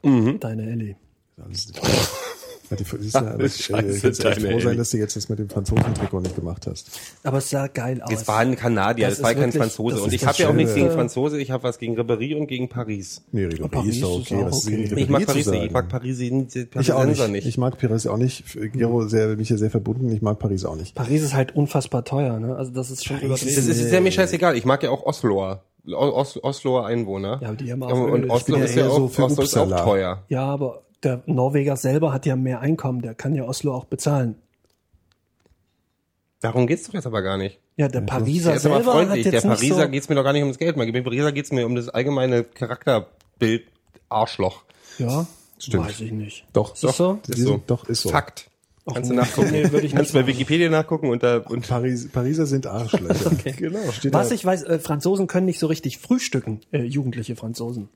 Deine 0.04 0.70
Ellie. 0.70 0.96
Alles 1.38 1.68
nicht. 1.68 1.82
Ja, 2.70 2.76
die, 2.78 2.84
siehst 2.84 3.16
du, 3.16 3.20
aber 3.20 3.32
Alles 3.32 3.56
ich, 3.60 3.66
scheiße, 3.66 3.88
äh, 3.88 3.96
ich 3.96 4.02
kannst 4.02 4.26
echt 4.26 4.38
deine 4.42 4.52
froh 4.52 4.60
sein, 4.60 4.78
dass 4.78 4.90
du 4.90 4.98
jetzt 4.98 5.16
das 5.16 5.30
mit 5.30 5.40
dem 5.40 5.50
Franzosen-Trikot 5.50 6.20
nicht 6.20 6.36
gemacht 6.36 6.68
hast. 6.68 6.90
Aber 7.24 7.38
es 7.38 7.50
sah 7.50 7.68
geil 7.68 8.02
aus. 8.02 8.12
Es 8.12 8.28
war 8.28 8.40
ein 8.40 8.56
Kanadier, 8.56 9.08
Das 9.08 9.16
das, 9.18 9.24
war 9.24 9.32
ist 9.32 9.38
kein 9.38 9.54
wirklich- 9.54 9.62
Franzose. 9.74 10.02
Und 10.02 10.14
ich 10.14 10.26
habe 10.26 10.38
ja 10.38 10.50
auch 10.50 10.54
nichts 10.54 10.74
gegen 10.76 10.92
Franzose, 10.92 11.40
ich 11.40 11.52
habe 11.52 11.64
was 11.64 11.80
gegen 11.80 11.98
Ribéry 12.00 12.36
und 12.38 12.48
gegen 12.48 12.70
Paris. 12.70 13.22
Nee, 13.32 13.46
Ribéry 13.46 13.68
Paris 13.70 13.96
ist 13.96 14.04
doch 14.04 14.20
okay. 14.20 14.36
auch 14.36 14.46
Was 14.48 14.66
ist 14.66 14.68
okay. 14.68 14.94
Ich 14.98 15.10
mag 15.10 15.26
Paris 15.26 15.48
nicht, 15.48 15.64
ich 15.64 15.72
mag 15.72 15.90
Paris, 15.90 16.18
die 16.18 16.68
Ich 16.80 16.92
auch 16.92 17.06
nicht. 17.06 17.28
nicht. 17.30 17.48
Ich 17.48 17.58
mag 17.58 17.78
Paris 17.80 18.08
auch 18.08 18.18
nicht. 18.18 18.44
Gero 18.74 19.08
sehr, 19.08 19.36
mich 19.38 19.48
hier 19.48 19.58
sehr 19.58 19.72
verbunden. 19.72 20.12
Ich 20.12 20.22
mag 20.22 20.40
Paris 20.40 20.66
auch 20.66 20.76
nicht. 20.76 20.96
Paris 20.96 21.22
ist 21.24 21.34
halt 21.34 21.56
unfassbar 21.56 22.04
teuer, 22.04 22.40
ne? 22.40 22.56
Also 22.56 22.72
das 22.72 22.92
ist 22.92 23.06
schon 23.06 23.18
übertrieben. 23.22 23.56
Das 23.56 23.66
ist, 23.66 23.80
ist 23.82 23.92
ja 23.92 24.02
mir 24.02 24.12
scheißegal. 24.12 24.58
Ich 24.58 24.66
mag 24.66 24.84
ja 24.84 24.90
auch 24.90 25.06
Osloer. 25.06 25.64
Os, 25.90 26.38
Osloer 26.44 26.86
Einwohner. 26.86 27.40
Ja, 27.42 27.48
aber 27.48 27.56
die 27.58 27.72
haben 27.72 27.82
auch 27.84 27.92
und. 28.12 28.30
Oslo 28.30 28.58
ja 28.58 28.66
ist 28.66 28.76
ja 28.76 28.88
auch, 28.90 28.98
so 28.98 29.08
für 29.08 29.24
Oslo 29.24 29.44
ist 29.44 29.56
auch 29.58 29.64
Uppsala. 29.64 29.84
teuer. 29.86 30.24
Ja, 30.28 30.44
aber 30.44 30.82
der 31.04 31.24
Norweger 31.26 31.78
selber 31.78 32.14
hat 32.14 32.26
ja 32.26 32.36
mehr 32.36 32.60
Einkommen, 32.60 33.02
der 33.02 33.14
kann 33.16 33.36
ja 33.36 33.44
Oslo 33.44 33.74
auch 33.74 33.86
bezahlen. 33.86 34.36
Darum 36.42 36.68
geht's 36.68 36.86
doch 36.88 36.94
jetzt 36.94 37.08
aber 37.08 37.22
gar 37.22 37.38
nicht. 37.38 37.60
Ja, 37.78 37.88
der 37.88 38.02
Pariser 38.02 38.56
ist 38.56 38.66
aber 38.66 38.76
selber 38.76 38.94
hat 38.94 39.08
freundlich. 39.08 39.26
jetzt 39.26 39.44
Der 39.44 39.50
Pariser 39.50 39.84
so, 39.84 39.90
geht's 39.90 40.10
mir 40.10 40.16
doch 40.16 40.24
gar 40.24 40.34
nicht 40.34 40.44
ums 40.44 40.58
Geld. 40.58 40.76
Bei 40.76 41.02
Pariser 41.02 41.32
geht's 41.32 41.52
mir 41.52 41.66
um 41.66 41.76
das 41.76 41.90
allgemeine 41.90 42.44
Charakterbild 42.44 43.68
Arschloch. 44.10 44.64
Ja, 44.98 45.28
Stimmt. 45.60 45.86
weiß 45.86 46.02
ich 46.02 46.12
nicht. 46.12 46.46
Doch, 46.54 46.74
Ist 46.74 46.84
das 46.84 46.98
so? 46.98 47.20
Ist 47.28 47.40
so. 47.40 47.62
Doch, 47.68 47.88
ist 47.88 48.02
so. 48.02 48.10
Fakt. 48.10 48.50
Kannst 48.92 49.10
du 49.10 49.16
nee. 49.16 49.20
nachgucken. 49.20 49.52
Nee, 49.52 49.72
würde 49.72 49.86
ich 49.86 49.94
Kannst 49.94 50.14
nicht 50.14 50.26
bei 50.26 50.28
Wikipedia 50.28 50.70
nachgucken 50.70 51.10
und 51.10 51.22
da, 51.22 51.38
und 51.40 51.68
Paris, 51.68 52.08
Pariser 52.10 52.46
sind 52.46 52.68
Arschlöcher. 52.68 53.32
Genau. 53.58 53.92
Steht 53.92 54.14
Was 54.14 54.30
da. 54.30 54.36
ich 54.36 54.46
weiß, 54.46 54.64
äh, 54.64 54.80
Franzosen 54.80 55.28
können 55.28 55.46
nicht 55.46 55.60
so 55.60 55.68
richtig 55.68 55.98
frühstücken, 55.98 56.62
äh, 56.72 56.84
jugendliche 56.84 57.36
Franzosen. 57.36 57.90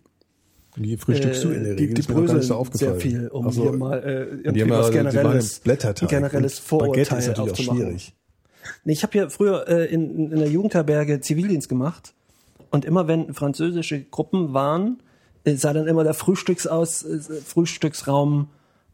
Wie 0.75 0.95
frühstückst 0.97 1.43
du 1.43 1.49
in 1.49 1.63
der 1.63 1.75
die, 1.75 1.83
Regel? 1.85 1.95
die 1.95 2.01
gar 2.07 2.15
bröseln 2.15 2.41
sehr 2.73 2.95
viel, 2.95 3.27
um 3.27 3.47
Ach 3.47 3.51
so. 3.51 3.63
hier 3.63 3.71
mal 3.73 3.99
äh, 4.03 4.21
irgendwie 4.23 4.51
Die 4.53 4.69
was 4.69 4.87
ja- 4.87 4.91
die 4.91 4.97
machen 4.99 5.11
generelles, 5.11 5.61
ja 6.01 6.07
generelles 6.07 6.59
Und 6.71 6.77
Baguette 6.79 7.09
Vorurteil 7.09 7.19
ist 7.19 7.27
natürlich 7.27 7.51
auch 7.69 7.73
schwierig. 7.75 8.13
Nee, 8.85 8.93
ich 8.93 9.03
habe 9.03 9.11
hier 9.13 9.29
früher 9.29 9.67
äh, 9.67 9.85
in, 9.93 10.31
in 10.31 10.39
der 10.39 10.49
Jugendherberge 10.49 11.19
Zivildienst 11.19 11.67
gemacht 11.67 12.13
und 12.69 12.85
immer 12.85 13.07
wenn 13.07 13.33
französische 13.33 14.01
Gruppen 14.03 14.53
waren, 14.53 15.01
äh, 15.43 15.55
sah 15.55 15.73
dann 15.73 15.87
immer 15.87 16.03
der 16.03 16.13
Frühstücksaus, 16.13 17.03
äh, 17.03 17.19
Frühstücksraum 17.45 18.47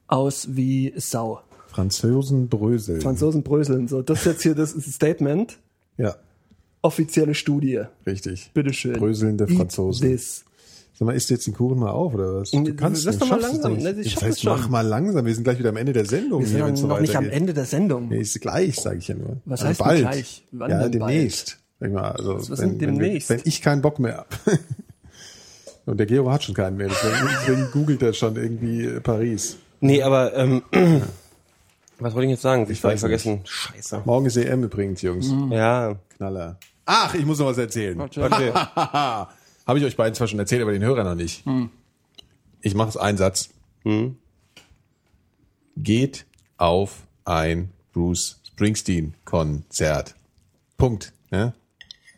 aus 0.08 0.48
wie 0.56 0.94
Sau. 0.98 1.42
Franzosen 1.68 2.48
bröseln. 2.48 3.02
Franzosen 3.02 3.44
bröseln. 3.44 3.88
So, 3.88 4.02
das 4.02 4.20
ist 4.22 4.26
jetzt 4.26 4.42
hier 4.44 4.56
das 4.56 4.72
Statement. 4.72 5.60
ja, 5.98 6.16
Offizielle 6.82 7.36
Studie. 7.36 7.82
richtig. 8.06 8.52
Bitteschön. 8.54 8.94
Bröselnde 8.94 9.44
Eat 9.46 9.58
Franzosen. 9.58 10.10
This. 10.10 10.46
Sag 11.00 11.06
mal, 11.06 11.16
isst 11.16 11.30
du 11.30 11.36
jetzt 11.36 11.46
den 11.46 11.54
Kuchen 11.54 11.78
mal 11.80 11.92
auf 11.92 12.14
oder 12.16 12.42
was? 12.42 12.52
Lass 12.54 12.64
Du 12.64 12.74
kannst 12.76 13.06
doch 13.06 13.12
nicht, 13.12 13.30
mal 13.30 13.40
langsam. 13.40 13.74
nicht. 13.74 13.84
Ne, 13.84 14.02
ich 14.02 14.14
Das 14.16 14.24
heißt, 14.24 14.44
mach 14.46 14.68
mal 14.70 14.82
langsam. 14.82 15.26
Wir 15.26 15.36
sind 15.36 15.44
gleich 15.44 15.60
wieder 15.60 15.70
am 15.70 15.78
Ende 15.78 15.94
der 15.94 16.06
Sendung. 16.06 16.42
Wir 16.42 16.48
sind 16.48 16.58
hier, 16.58 16.68
ja 16.68 16.76
so 16.76 16.88
noch 16.88 17.00
nicht 17.00 17.16
am. 17.16 17.30
Ende 17.30 17.54
der 17.54 17.66
Sendung. 17.66 18.10
Nee, 18.10 18.20
ist 18.22 18.42
gleich, 18.42 18.76
sage 18.78 18.98
ich 18.98 19.08
ja 19.08 19.14
nur. 19.16 19.38
Was 19.46 19.64
also 19.64 19.70
heißt 19.70 19.80
denn 19.80 19.86
bald. 19.88 20.02
gleich? 20.02 20.48
Wann 20.52 20.72
ja, 20.72 20.88
denn 20.88 21.00
bald? 21.00 21.14
demnächst. 21.14 21.58
Sag 21.80 21.90
ich 21.90 21.94
mal, 21.94 22.12
also 22.14 22.36
Was 22.38 22.50
ist 22.50 22.60
wenn, 22.62 22.70
denn 22.80 22.82
wenn, 22.90 23.00
wir- 23.00 23.04
demnächst? 23.06 23.30
wenn 23.30 23.42
ich 23.44 23.62
keinen 23.62 23.82
Bock 23.84 24.00
mehr 24.00 24.18
hab. 24.18 24.40
Und 25.86 25.98
der 25.98 26.06
Gero 26.08 26.32
hat 26.32 26.44
schon 26.44 26.56
keinen 26.56 26.78
mehr. 26.78 26.88
Deswegen, 26.90 27.30
deswegen 27.48 27.72
googelt 27.72 28.02
er 28.02 28.14
schon 28.14 28.36
irgendwie 28.36 28.86
äh, 28.86 29.00
Paris. 29.00 29.58
nee, 29.80 30.02
aber, 30.02 30.36
ähm, 30.36 30.64
was 32.00 32.14
wollte 32.16 32.26
ich 32.26 32.32
jetzt 32.32 32.42
sagen? 32.42 32.64
Ich, 32.64 32.84
weiß 32.84 32.94
weiß 32.94 33.00
vergessen. 33.02 33.42
Scheiße. 33.46 34.02
Morgen 34.04 34.26
ist 34.26 34.36
EM 34.36 34.64
übrigens, 34.64 35.02
Jungs. 35.04 35.32
Ja. 35.52 35.96
Knaller. 36.18 36.58
Ach, 36.86 37.14
ich 37.14 37.26
muss 37.26 37.38
noch 37.40 37.46
was 37.46 37.58
erzählen. 37.60 38.02
Okay. 38.02 38.52
Habe 39.68 39.80
ich 39.80 39.86
euch 39.86 39.98
beiden 39.98 40.16
zwar 40.16 40.28
schon 40.28 40.40
erzählt, 40.40 40.62
aber 40.62 40.72
den 40.72 40.84
Hörer 40.84 41.04
noch 41.04 41.16
nicht. 41.16 41.44
Ich 42.62 42.74
mache 42.74 42.90
es 42.90 42.98
einen 42.98 43.18
Satz. 43.18 43.50
Geht 45.76 46.26
auf 46.58 47.04
ein 47.26 47.70
Bruce 47.94 48.40
Springsteen 48.48 49.14
Konzert. 49.26 50.16
Punkt. 50.78 51.14
Ja? 51.32 51.54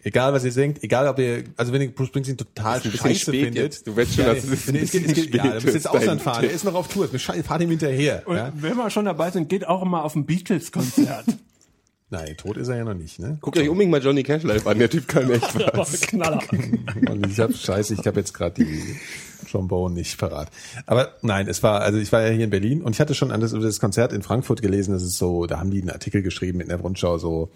Egal 0.02 0.32
was 0.32 0.46
ihr 0.46 0.52
denkt, 0.54 0.82
egal 0.84 1.08
ob 1.08 1.20
ihr, 1.20 1.44
also 1.58 1.74
wenn 1.74 1.82
ihr 1.82 1.94
Bruce 1.94 2.08
Springsteen 2.08 2.38
total 2.38 2.82
scheiße 2.82 3.16
spät 3.16 3.46
findet. 3.46 3.56
jetzt. 3.56 3.88
Du 3.88 3.96
weißt 3.98 4.14
schon, 4.16 4.24
ja, 4.26 4.34
dass 4.34 4.44
es 4.46 4.52
es 4.52 4.66
geht, 4.66 4.76
es 4.84 4.92
bisschen 4.92 5.14
geht, 5.32 5.36
ja, 5.36 5.44
musst 5.56 5.66
ist, 5.66 5.74
jetzt 5.74 5.90
Ausland 5.90 6.22
fahren. 6.22 6.44
Er 6.46 6.52
ist 6.52 6.64
noch 6.64 6.76
auf 6.76 6.88
Tour. 6.88 7.10
Fahrt 7.10 7.62
ihm 7.62 7.70
hinterher. 7.70 8.24
Und 8.26 8.38
Ja? 8.38 8.54
wenn 8.56 8.78
wir 8.78 8.90
schon 8.90 9.06
dabei 9.06 9.32
sind, 9.32 9.50
geht 9.50 9.68
auch 9.68 9.84
mal 9.84 10.02
auf 10.02 10.16
ein 10.16 10.26
Beatles-Konzert. 10.26 11.26
Nein, 12.12 12.36
tot 12.38 12.58
ist 12.58 12.70
er 12.70 12.78
ja 12.78 12.84
noch 12.84 12.96
nicht, 12.96 13.20
ne? 13.20 13.38
Guckt 13.40 13.58
euch 13.60 13.70
unbedingt 13.70 13.92
mal 13.92 14.02
Johnny 14.02 14.24
Cash 14.24 14.42
live 14.42 14.66
an. 14.66 14.80
Der 14.80 14.90
Typ 14.90 15.08
kann 15.08 15.30
echt 15.30 15.54
was. 15.78 16.02
Knaller. 16.02 16.42
Und 17.08 17.28
ich 17.28 17.40
habe 17.40 17.54
scheiße, 17.54 17.94
ich 17.94 18.08
habe 18.08 18.20
jetzt 18.20 18.34
gerade 18.34 18.64
die 18.64 18.96
Trombone 19.50 19.94
nicht 19.94 20.18
parat. 20.18 20.50
Aber 20.88 21.14
nein, 21.22 21.48
es 21.48 21.62
war, 21.62 21.82
also 21.82 22.00
ich 22.00 22.12
war 22.12 22.24
ja 22.24 22.30
hier 22.30 22.46
in 22.46 22.50
Berlin 22.50 22.82
und 22.82 22.94
ich 22.96 23.00
hatte 23.00 23.14
schon 23.14 23.32
an 23.32 23.42
das, 23.42 23.54
über 23.54 23.64
das 23.64 23.80
Konzert 23.80 24.12
in 24.12 24.24
Frankfurt 24.24 24.64
gelesen, 24.64 24.92
das 24.94 25.04
ist 25.04 25.18
so, 25.18 25.46
da 25.46 25.60
haben 25.60 25.70
die 25.70 25.82
einen 25.82 25.92
Artikel 25.92 26.24
geschrieben 26.24 26.62
in 26.62 26.70
der 26.70 26.80
Rundschau, 26.80 27.20
so 27.20 27.52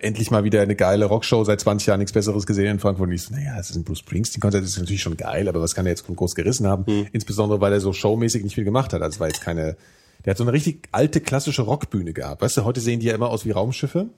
endlich 0.00 0.30
mal 0.30 0.44
wieder 0.44 0.60
eine 0.60 0.76
geile 0.76 1.06
Rockshow, 1.06 1.44
seit 1.44 1.60
20 1.60 1.86
Jahren 1.86 1.98
nichts 1.98 2.12
Besseres 2.12 2.46
gesehen 2.46 2.72
in 2.72 2.78
Frankfurt. 2.78 3.08
Und 3.08 3.14
ich 3.14 3.22
so, 3.22 3.34
naja, 3.34 3.58
es 3.58 3.70
ist 3.70 3.76
ein 3.76 3.84
Bruce 3.84 4.00
Springsteen-Konzert, 4.00 4.62
das 4.62 4.72
ist 4.72 4.78
natürlich 4.78 5.00
schon 5.00 5.16
geil, 5.16 5.48
aber 5.48 5.62
was 5.62 5.74
kann 5.74 5.86
er 5.86 5.90
jetzt 5.92 6.06
groß 6.06 6.34
gerissen 6.34 6.66
haben? 6.66 6.84
Insbesondere, 7.12 7.62
weil 7.62 7.72
er 7.72 7.80
so 7.80 7.94
showmäßig 7.94 8.44
nicht 8.44 8.54
viel 8.54 8.64
gemacht 8.64 8.92
hat. 8.92 9.00
Also 9.00 9.16
es 9.16 9.20
war 9.20 9.28
jetzt 9.28 9.40
keine, 9.40 9.78
der 10.24 10.32
hat 10.32 10.38
so 10.38 10.44
eine 10.44 10.52
richtig 10.52 10.88
alte, 10.92 11.20
klassische 11.20 11.62
Rockbühne 11.62 12.12
gehabt. 12.12 12.42
Weißt 12.42 12.56
du, 12.56 12.64
heute 12.64 12.80
sehen 12.80 13.00
die 13.00 13.06
ja 13.06 13.14
immer 13.14 13.30
aus 13.30 13.44
wie 13.44 13.50
Raumschiffe. 13.50 14.08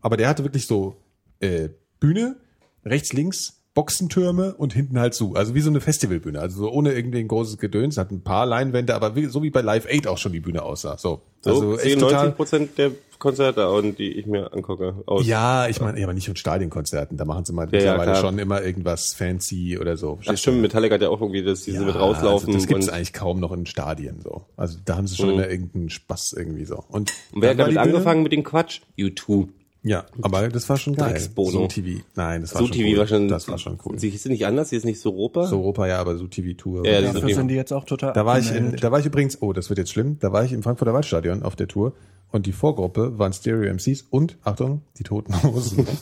Aber 0.00 0.16
der 0.16 0.28
hatte 0.28 0.44
wirklich 0.44 0.66
so 0.66 0.96
äh, 1.40 1.68
Bühne, 2.00 2.36
rechts, 2.84 3.12
links, 3.12 3.57
Boxentürme 3.78 4.54
und 4.56 4.72
hinten 4.72 4.98
halt 4.98 5.14
zu. 5.14 5.36
Also 5.36 5.54
wie 5.54 5.60
so 5.60 5.70
eine 5.70 5.80
Festivalbühne. 5.80 6.40
Also 6.40 6.62
so 6.64 6.70
ohne 6.72 6.94
irgendwie 6.94 7.20
ein 7.20 7.28
großes 7.28 7.58
Gedöns. 7.58 7.96
Hat 7.96 8.10
ein 8.10 8.22
paar 8.22 8.44
Leinwände, 8.44 8.92
aber 8.92 9.14
wie, 9.14 9.26
so 9.26 9.44
wie 9.44 9.50
bei 9.50 9.60
Live 9.60 9.86
8 9.86 10.08
auch 10.08 10.18
schon 10.18 10.32
die 10.32 10.40
Bühne 10.40 10.62
aussah. 10.64 10.98
So. 10.98 11.20
So, 11.42 11.50
Also 11.50 11.74
echt 11.74 11.82
sehen 11.84 12.00
total. 12.00 12.24
90 12.24 12.36
Prozent 12.36 12.78
der 12.78 12.90
Konzerte 13.20 13.68
die 13.96 14.12
ich 14.12 14.26
mir 14.26 14.52
angucke 14.52 14.94
aus. 15.06 15.24
Ja, 15.26 15.68
ich 15.68 15.80
meine, 15.80 15.98
ja, 15.98 16.06
aber 16.06 16.14
nicht 16.14 16.26
mit 16.26 16.38
Stadionkonzerten. 16.40 17.16
Da 17.16 17.24
machen 17.24 17.44
sie 17.44 17.52
mal 17.52 17.68
Ja, 17.72 17.78
ja, 17.78 17.78
mittlerweile 17.92 18.10
klar. 18.12 18.20
schon 18.22 18.38
immer 18.40 18.62
irgendwas 18.62 19.12
fancy 19.16 19.78
oder 19.80 19.96
so. 19.96 20.18
Ach 20.26 20.36
stimmt, 20.36 20.60
Metallica 20.60 20.94
hat 20.96 21.02
ja 21.02 21.08
auch 21.08 21.20
irgendwie 21.20 21.44
das, 21.44 21.62
diese 21.62 21.78
Ja, 21.78 21.84
mit 21.84 21.94
rauslaufen. 21.94 22.48
Also 22.48 22.58
das 22.58 22.66
gibt 22.66 22.80
es 22.80 22.88
und, 22.88 22.94
eigentlich 22.94 23.12
kaum 23.12 23.38
noch 23.38 23.52
in 23.52 23.66
Stadien 23.66 24.20
so. 24.22 24.42
Also 24.56 24.78
da 24.84 24.96
haben 24.96 25.06
sie 25.06 25.14
schon 25.14 25.28
Mhm. 25.28 25.34
immer 25.34 25.48
irgendeinen 25.48 25.90
Spaß 25.90 26.34
irgendwie 26.36 26.64
so. 26.64 26.82
Und, 26.88 27.12
und 27.32 27.42
wer 27.42 27.54
dann 27.54 27.68
hat 27.68 27.76
damit 27.76 27.78
angefangen 27.94 28.22
mit 28.24 28.32
dem 28.32 28.42
Quatsch? 28.42 28.80
U2. 28.98 29.48
Ja, 29.82 30.04
aber 30.22 30.48
das 30.48 30.68
war 30.68 30.76
schon 30.76 30.96
geil. 30.96 31.10
Drecksbono. 31.10 31.50
So 31.50 31.66
TV. 31.68 32.02
Nein, 32.16 32.40
das 32.40 32.52
war 32.54 32.60
So 32.62 32.66
schon 32.66 32.76
TV 32.76 32.88
cool. 32.90 32.98
war 32.98 33.06
schon. 33.06 33.28
Das 33.28 33.48
war 33.48 33.58
schon 33.58 33.78
cool. 33.84 33.98
Sie 33.98 34.08
ist 34.08 34.26
nicht 34.26 34.44
anders, 34.44 34.70
sie 34.70 34.76
ist 34.76 34.84
nicht 34.84 35.00
so 35.00 35.12
Europa. 35.12 35.46
So 35.46 35.58
Europa, 35.58 35.86
ja, 35.86 35.98
aber 36.00 36.16
so 36.18 36.26
TV 36.26 36.56
Tour. 36.56 36.84
Ja, 36.86 36.98
die 37.00 37.06
Dafür 37.06 37.20
sind 37.20 37.34
sind 37.34 37.48
die 37.48 37.54
jetzt 37.54 37.72
auch 37.72 37.84
total 37.84 38.12
Da 38.12 38.26
war 38.26 38.38
ich 38.38 38.52
in, 38.52 38.76
da 38.76 38.90
war 38.90 38.98
ich 38.98 39.06
übrigens, 39.06 39.40
oh, 39.40 39.52
das 39.52 39.68
wird 39.70 39.78
jetzt 39.78 39.90
schlimm, 39.92 40.18
da 40.20 40.32
war 40.32 40.44
ich 40.44 40.52
im 40.52 40.62
Frankfurter 40.62 40.92
Waldstadion 40.94 41.42
auf 41.42 41.54
der 41.56 41.68
Tour 41.68 41.92
Und 42.32 42.46
die 42.46 42.52
Vorgruppe 42.52 43.18
waren 43.18 43.32
Stereo 43.32 43.72
MCs 43.72 44.04
und, 44.10 44.36
Achtung, 44.42 44.82
die 44.98 45.04
Toten 45.04 45.42
Hosen. 45.42 45.86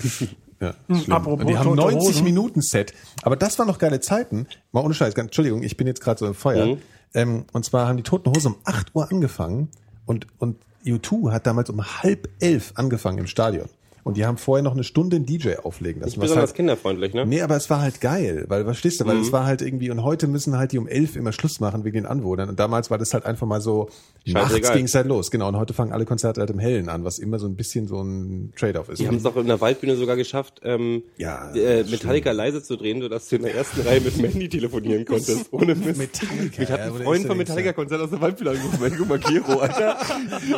Ja, 0.59 0.75
schlimm. 0.87 1.13
Apropos 1.13 1.41
und 1.43 1.51
die 1.51 1.59
haben 1.59 1.77
Tote 1.77 1.83
90 1.93 2.09
Hosen. 2.09 2.25
Minuten 2.25 2.63
Set. 2.63 2.95
Aber 3.23 3.37
das 3.37 3.59
waren 3.59 3.69
noch 3.69 3.79
geile 3.79 4.01
Zeiten. 4.01 4.47
Mal 4.73 4.83
ohne 4.83 4.95
Scheiß, 4.95 5.15
ganz, 5.15 5.27
Entschuldigung, 5.27 5.63
ich 5.63 5.77
bin 5.77 5.87
jetzt 5.87 6.01
gerade 6.01 6.19
so 6.19 6.27
im 6.27 6.33
Feuer. 6.33 6.65
Mhm. 6.65 6.79
Ähm, 7.13 7.45
und 7.53 7.67
zwar 7.67 7.87
haben 7.87 7.99
die 7.99 8.03
Toten 8.03 8.31
Hosen 8.31 8.55
um 8.55 8.59
8 8.65 8.95
Uhr 8.95 9.11
angefangen 9.13 9.69
und, 10.07 10.27
und 10.39 10.57
U2 10.87 11.33
hat 11.33 11.47
damals 11.47 11.71
um 11.71 11.85
halb 12.03 12.29
elf 12.41 12.73
angefangen 12.77 13.19
im 13.19 13.27
Stadion. 13.27 13.69
Und 14.07 14.17
die 14.17 14.25
haben 14.25 14.37
vorher 14.37 14.63
noch 14.63 14.75
eine 14.75 14.85
Stunde 14.85 15.17
einen 15.17 15.27
DJ 15.27 15.57
auflegen 15.57 16.01
lassen. 16.01 16.11
Nicht 16.11 16.21
besonders 16.21 16.51
halt, 16.51 16.55
kinderfreundlich, 16.55 17.13
ne? 17.13 17.27
Nee, 17.27 17.43
aber 17.43 17.57
es 17.57 17.69
war 17.71 17.81
halt 17.81 18.01
geil, 18.01 18.45
weil, 18.47 18.63
verstehst 18.63 19.01
du, 19.01 19.05
weil 19.05 19.19
es 19.19 19.33
war 19.33 19.47
halt 19.47 19.63
irgendwie, 19.63 19.91
und 19.91 20.05
heute 20.05 20.29
müssen 20.29 20.57
halt 20.57 20.71
die 20.71 20.79
um 20.79 20.87
elf 20.87 21.17
immer 21.17 21.33
Schluss 21.33 21.59
machen 21.59 21.83
wegen 21.83 21.97
den 21.97 22.07
Anwohnern. 22.07 22.49
Und 22.49 22.61
damals 22.61 22.89
war 22.89 22.99
das 22.99 23.13
halt 23.15 23.27
einfach 23.27 23.49
mal 23.49 23.61
so, 23.61 23.89
nachts 24.25 24.73
ging 24.73 24.85
es 24.85 24.95
halt 24.95 25.09
los, 25.09 25.33
genau. 25.33 25.49
Und 25.49 25.57
heute 25.57 25.75
fangen 25.75 25.93
alle 25.93 26.05
Konzerte 26.05 26.39
halt 26.41 26.51
im 26.51 26.61
Hellen 26.61 26.89
an, 26.89 27.03
was 27.03 27.19
immer 27.19 27.41
so 27.41 27.49
ein 27.49 27.57
bisschen 27.57 27.89
so 27.89 28.01
ein 28.01 28.53
Trade-off 28.57 28.91
ist. 28.91 29.01
Die 29.01 29.09
haben 29.09 29.17
es 29.17 29.25
doch 29.25 29.35
in 29.35 29.49
der 29.49 29.61
Waldbühne 29.61 29.97
sogar 29.97 30.15
geschafft, 30.15 30.61
ähm, 30.63 31.03
Ja, 31.17 31.53
äh, 31.57 31.83
Metallica 31.83 32.31
leise 32.31 32.63
zu 32.63 32.77
drehen, 32.77 33.03
sodass 33.03 33.29
du 33.29 33.35
in 33.35 33.43
der 33.43 33.57
ersten 33.57 33.81
Reihe 33.81 34.01
mit 34.01 34.19
Mandy 34.19 34.49
telefonieren 34.49 35.05
konntest. 35.05 35.53
Ohne 35.53 35.75
Mist. 35.75 35.99
Metallica, 35.99 36.61
Mich 36.61 36.71
hat 36.71 36.79
ja, 36.79 36.85
ein 36.85 36.91
aber 36.91 36.99
der 36.99 37.07
Freund 37.07 37.23
ja 37.23 37.29
vom 37.29 37.39
Metallica-Konzert 37.39 38.01
aus 38.01 38.11
der 38.11 38.21
Waldbühne 38.21 38.51
angerufen, 38.51 38.79
Mandy 38.81 39.05
Magiro, 39.05 39.59
Alter. 39.59 39.97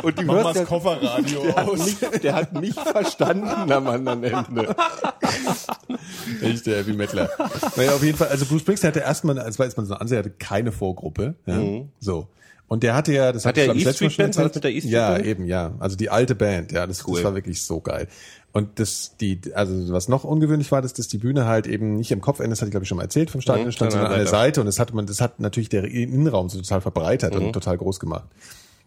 Und 0.03 0.19
du 0.19 0.23
Mach 0.23 0.35
mal 0.35 0.45
hörst 0.45 0.49
das 0.49 0.57
ja, 0.57 0.65
Kofferradio 0.67 1.43
der 1.45 1.57
hat, 1.57 1.69
aus. 1.69 1.87
nicht, 1.87 2.25
der 2.25 2.35
hat 2.35 2.61
nicht 2.61 2.79
verstanden 2.79 3.38
am 3.45 3.87
anderen 3.87 4.25
Ende. 4.25 4.75
Echt 6.43 6.67
der 6.67 6.79
Heavy 6.79 6.93
Metaler. 6.93 7.29
naja, 7.77 7.93
auf 7.95 8.03
jeden 8.03 8.17
Fall, 8.19 8.29
also 8.29 8.47
Bruce 8.47 8.61
Springsteen 8.61 8.89
hatte 8.89 9.01
erstmal, 9.01 9.39
als 9.39 9.59
man 9.77 9.87
so 9.87 9.95
ansehen, 9.95 10.19
hatte 10.19 10.31
keine 10.31 10.73
Vorgruppe. 10.73 11.35
Ja, 11.47 11.61
So. 12.01 12.29
Und 12.71 12.83
der 12.83 12.95
hatte 12.95 13.15
ja, 13.15 13.33
das 13.33 13.47
Hat 13.47 13.57
ich, 13.57 13.65
der 13.65 13.75
E 13.75 13.81
Street 13.95 14.15
Band? 14.19 14.37
Das 14.37 14.45
erzählt. 14.45 14.55
mit 14.57 14.65
der 14.65 14.71
E 14.73 14.81
Street 14.81 14.93
Ja, 14.93 15.11
Band? 15.13 15.25
eben, 15.27 15.47
ja. 15.47 15.73
Also 15.79 15.97
die 15.97 16.11
alte 16.11 16.35
Band, 16.35 16.71
ja, 16.71 16.87
das, 16.87 17.07
Cool. 17.09 17.15
das 17.15 17.25
war 17.25 17.35
wirklich 17.35 17.63
so 17.63 17.81
geil. 17.81 18.09
Und 18.53 18.79
das, 18.79 19.17
die, 19.19 19.41
also 19.55 19.91
was 19.91 20.09
noch 20.09 20.25
ungewöhnlich 20.25 20.71
war, 20.71 20.83
dass, 20.83 20.93
dass 20.93 21.09
die 21.09 21.17
Bühne 21.17 21.47
halt 21.47 21.67
eben 21.67 21.97
nicht 21.97 22.11
im 22.13 22.21
Kopfende, 22.21 22.51
das 22.51 22.61
hatte 22.61 22.69
ich 22.69 22.73
glaube 22.73 22.85
ich 22.85 22.89
schon 22.91 22.97
mal 22.99 23.05
erzählt, 23.05 23.31
vom 23.31 23.41
Stadion 23.41 23.69
Mhm, 23.69 23.73
stand, 23.73 23.93
sondern 23.93 24.09
sondern 24.11 24.21
an 24.21 24.25
der 24.27 24.31
Seite. 24.31 24.61
Und 24.61 24.67
das 24.67 24.79
hat 24.79 24.93
man, 24.93 25.07
das 25.07 25.23
hat 25.23 25.41
natürlich 25.41 25.71
der 25.71 25.85
Innenraum 25.85 26.51
so 26.51 26.59
total 26.59 26.83
verbreitert 26.83 27.35
Mhm. 27.35 27.47
und 27.47 27.53
total 27.55 27.79
groß 27.79 28.01
gemacht. 28.01 28.25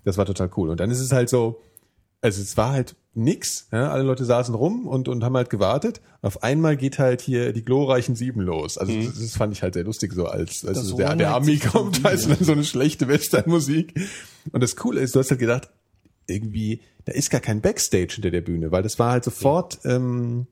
Das 0.06 0.16
war 0.18 0.26
total 0.28 0.52
cool. 0.58 0.70
Und 0.70 0.80
dann 0.80 0.92
ist 0.92 1.00
es 1.00 1.12
halt 1.12 1.30
so, 1.30 1.60
also 2.22 2.42
es 2.42 2.56
war 2.58 2.72
halt 2.72 2.96
nix. 3.14 3.68
Ja? 3.72 3.92
Alle 3.92 4.04
Leute 4.04 4.26
saßen 4.26 4.56
rum 4.56 4.88
und, 4.88 5.08
und 5.08 5.24
haben 5.24 5.36
halt 5.36 5.50
gewartet. 5.50 6.02
Auf 6.22 6.44
einmal 6.44 6.78
geht 6.78 7.00
halt 7.00 7.22
hier 7.22 7.52
die 7.52 7.66
glorreichen 7.66 8.16
Sieben 8.16 8.42
los. 8.42 8.78
Also 8.78 8.94
das, 8.94 9.20
das 9.20 9.36
fand 9.36 9.54
ich 9.54 9.64
halt 9.64 9.74
sehr 9.74 9.84
lustig, 9.84 10.14
so 10.14 10.26
als, 10.26 10.64
als 10.64 10.80
so 10.80 10.98
der, 10.98 11.16
der 11.16 11.32
Army 11.32 11.58
kommt, 11.58 12.06
ist 12.08 12.30
dann 12.30 12.38
so 12.44 12.52
eine 12.54 12.64
schlechte 12.64 13.08
Westernmusik. 13.08 14.00
Und 14.52 14.62
das 14.62 14.76
Coole 14.76 15.02
ist, 15.02 15.16
du 15.16 15.20
hast 15.20 15.32
halt 15.32 15.40
gedacht, 15.40 15.70
irgendwie, 16.28 16.82
da 17.06 17.14
ist 17.14 17.30
gar 17.30 17.42
kein 17.42 17.62
Backstage 17.62 18.14
hinter 18.16 18.32
der 18.32 18.42
Bühne, 18.42 18.72
weil 18.72 18.84
das 18.84 19.00
war 19.00 19.12
halt 19.12 19.24
sofort 19.24 19.80
ähm, 19.84 20.48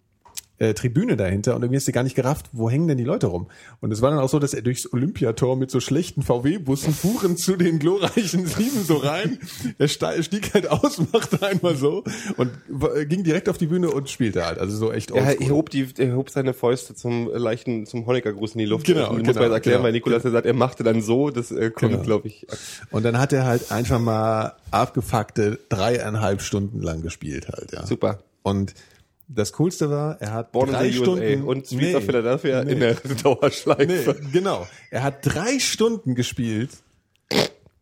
äh, 0.60 0.73
Tribüne 0.73 1.18
dahinter 1.18 1.56
und 1.56 1.61
irgendwie 1.64 1.77
hast 1.77 1.88
du 1.88 1.91
gar 1.91 2.03
nicht 2.03 2.15
gerafft, 2.15 2.49
wo 2.52 2.69
hängen 2.69 2.88
denn 2.88 2.98
die 2.98 3.03
Leute 3.03 3.27
rum. 3.27 3.48
Und 3.81 3.91
es 3.91 4.02
war 4.02 4.11
dann 4.11 4.19
auch 4.19 4.30
so, 4.30 4.40
dass 4.40 4.53
er 4.53 4.61
durchs 4.61 4.91
Olympiator 4.94 5.56
mit 5.56 5.72
so 5.72 5.80
schlechten 5.80 6.22
VW-Bussen 6.22 6.94
fuhren 6.94 7.38
zu 7.38 7.56
den 7.56 7.80
glorreichen 7.80 8.45
Sieben 8.45 8.84
so 8.84 8.98
rein. 8.98 9.40
Er 9.77 9.88
stieg 9.88 10.53
halt 10.53 10.69
aus, 10.69 11.02
machte 11.14 11.41
einmal 11.45 11.76
so 11.76 12.03
und 12.38 12.52
w- 12.68 13.06
ging 13.06 13.23
direkt 13.23 13.49
auf 13.49 13.57
die 13.57 13.68
Bühne 13.68 13.90
und 13.91 14.10
spielte 14.10 14.45
halt. 14.45 14.60
Also 14.60 14.77
so 14.77 14.91
echt 14.91 15.11
Er 15.11 15.26
oldschool. 15.26 15.49
hob, 15.49 15.69
die, 15.69 15.88
er 15.98 16.15
hob 16.15 16.30
seine 16.30 16.53
Fäuste 16.53 16.94
zum 16.95 17.30
leichten, 17.34 17.86
zum 17.86 18.06
Honecker-Gruß 18.06 18.53
in 18.53 18.60
die 18.60 18.65
Luft. 18.65 18.86
Genau, 18.86 19.14
muss 19.14 19.18
genau, 19.23 19.34
man 19.34 19.44
jetzt 19.44 19.52
erklären, 19.53 19.77
genau. 19.77 19.84
weil 19.86 19.91
Nikolas 19.94 20.23
ja 20.23 20.31
sagt, 20.31 20.45
er 20.45 20.53
machte 20.53 20.84
dann 20.84 21.02
so, 21.02 21.30
das 21.30 21.52
äh, 21.52 21.72
kommt, 21.72 21.91
Genau. 21.94 22.03
glaube 22.03 22.27
ich. 22.27 22.45
Und 22.91 23.03
dann 23.03 23.18
hat 23.18 23.34
er 23.34 23.45
halt 23.45 23.72
einfach 23.72 23.99
mal 23.99 24.53
abgefuckte 24.72 25.60
dreieinhalb 25.69 26.41
Stunden 26.41 26.81
lang 26.81 27.02
gespielt 27.02 27.48
halt, 27.48 27.72
ja. 27.72 27.86
Super. 27.86 28.19
Und 28.44 28.73
das 29.31 29.53
Coolste 29.53 29.89
war, 29.89 30.19
er 30.22 30.34
hat 30.34 30.51
Born 30.51 30.72
drei 30.72 30.89
the 30.89 30.97
Stunden 30.97 31.43
und 31.43 31.65
Streets 31.68 31.81
Nee, 31.81 31.95
of 31.95 32.03
Philadelphia 32.03 32.64
nee. 32.64 32.72
in 32.73 32.80
der 32.80 32.95
Dauerschleife. 33.23 33.85
Nee, 34.22 34.30
genau. 34.34 34.68
Er 34.91 35.03
hat 35.03 35.19
drei 35.23 35.60
Stunden 35.60 36.15
gespielt 36.15 36.72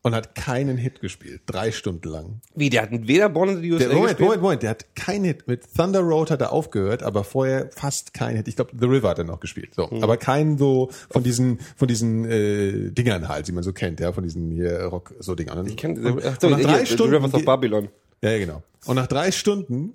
und 0.02 0.14
hat 0.16 0.36
keinen 0.36 0.78
Hit 0.78 1.00
gespielt. 1.02 1.42
Drei 1.48 1.72
Stunden 1.72 2.08
lang. 2.10 2.42
Wie, 2.56 2.70
der 2.70 2.84
hat 2.84 2.90
weder 2.92 3.28
Born 3.30 3.50
in 3.50 3.62
the 3.62 3.72
USA 3.72 3.86
Der, 3.86 3.94
Moment, 3.96 4.10
gespielt? 4.10 4.26
Moment, 4.28 4.42
Moment. 4.42 4.64
Der 4.64 4.70
hat 4.72 4.96
keinen 4.96 5.26
Hit. 5.26 5.48
Mit 5.48 5.64
Thunder 5.76 6.00
Road 6.02 6.32
hat 6.32 6.42
er 6.42 6.52
aufgehört, 6.54 7.02
aber 7.04 7.24
vorher 7.24 7.70
fast 7.76 8.14
keinen 8.14 8.38
Hit. 8.38 8.48
Ich 8.48 8.56
glaube, 8.56 8.72
The 8.80 8.86
River 8.86 9.10
hat 9.10 9.18
er 9.20 9.24
noch 9.26 9.40
gespielt. 9.40 9.74
So. 9.76 9.90
Hm. 9.90 10.04
Aber 10.04 10.18
keinen 10.18 10.58
so 10.58 10.90
von 11.10 11.24
diesen, 11.24 11.60
von 11.76 11.88
diesen 11.88 12.26
äh, 12.30 12.92
Dingern 12.92 13.28
halt, 13.28 13.48
die 13.48 13.52
man 13.54 13.64
so 13.64 13.74
kennt, 13.74 14.00
ja, 14.00 14.14
von 14.14 14.24
diesen 14.24 14.52
hier 14.52 14.84
Rock, 14.84 15.14
so 15.20 15.34
Dingern. 15.36 15.66
Ich 15.68 15.78
kenne 15.78 16.18
ach 16.26 16.38
so, 16.42 16.50
nach 16.50 16.58
hier, 16.58 16.68
drei 16.68 16.80
The 16.86 16.94
Stunden. 16.94 17.16
Rivers 17.16 17.34
of 17.34 17.40
ge- 17.40 17.46
Babylon. 17.46 17.90
ja, 18.22 18.38
genau. 18.38 18.64
Und 18.86 18.96
nach 18.96 19.08
drei 19.08 19.32
Stunden 19.32 19.94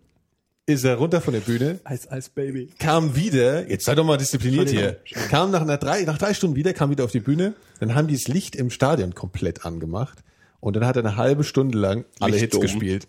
ist 0.75 0.85
er 0.85 0.97
runter 0.97 1.21
von 1.21 1.35
der 1.35 1.41
Bühne, 1.41 1.81
Eis, 1.85 2.11
Eis, 2.11 2.29
Baby. 2.29 2.69
kam 2.79 3.15
wieder, 3.17 3.69
jetzt 3.69 3.85
sei 3.85 3.95
doch 3.95 4.05
mal 4.05 4.17
diszipliniert 4.17 4.69
hier, 4.71 4.99
kam 5.31 5.51
nach, 5.51 5.63
einer 5.63 5.77
drei, 5.79 6.03
nach 6.03 6.19
drei 6.19 6.35
Stunden 6.35 6.57
wieder, 6.57 6.73
kam 6.73 6.91
wieder 6.91 7.05
auf 7.05 7.13
die 7.13 7.21
Bühne, 7.21 7.55
dann 7.81 7.95
haben 7.95 8.09
die 8.09 8.15
das 8.15 8.29
Licht 8.29 8.57
im 8.57 8.71
Stadion 8.71 9.15
komplett 9.15 9.65
angemacht 9.65 10.19
und 10.61 10.77
dann 10.77 10.87
hat 10.87 10.97
er 10.97 11.05
eine 11.05 11.17
halbe 11.17 11.45
Stunde 11.45 11.79
lang 11.79 12.05
alle 12.21 12.33
Hits 12.33 12.43
Lichtdom. 12.55 12.61
gespielt. 12.63 13.09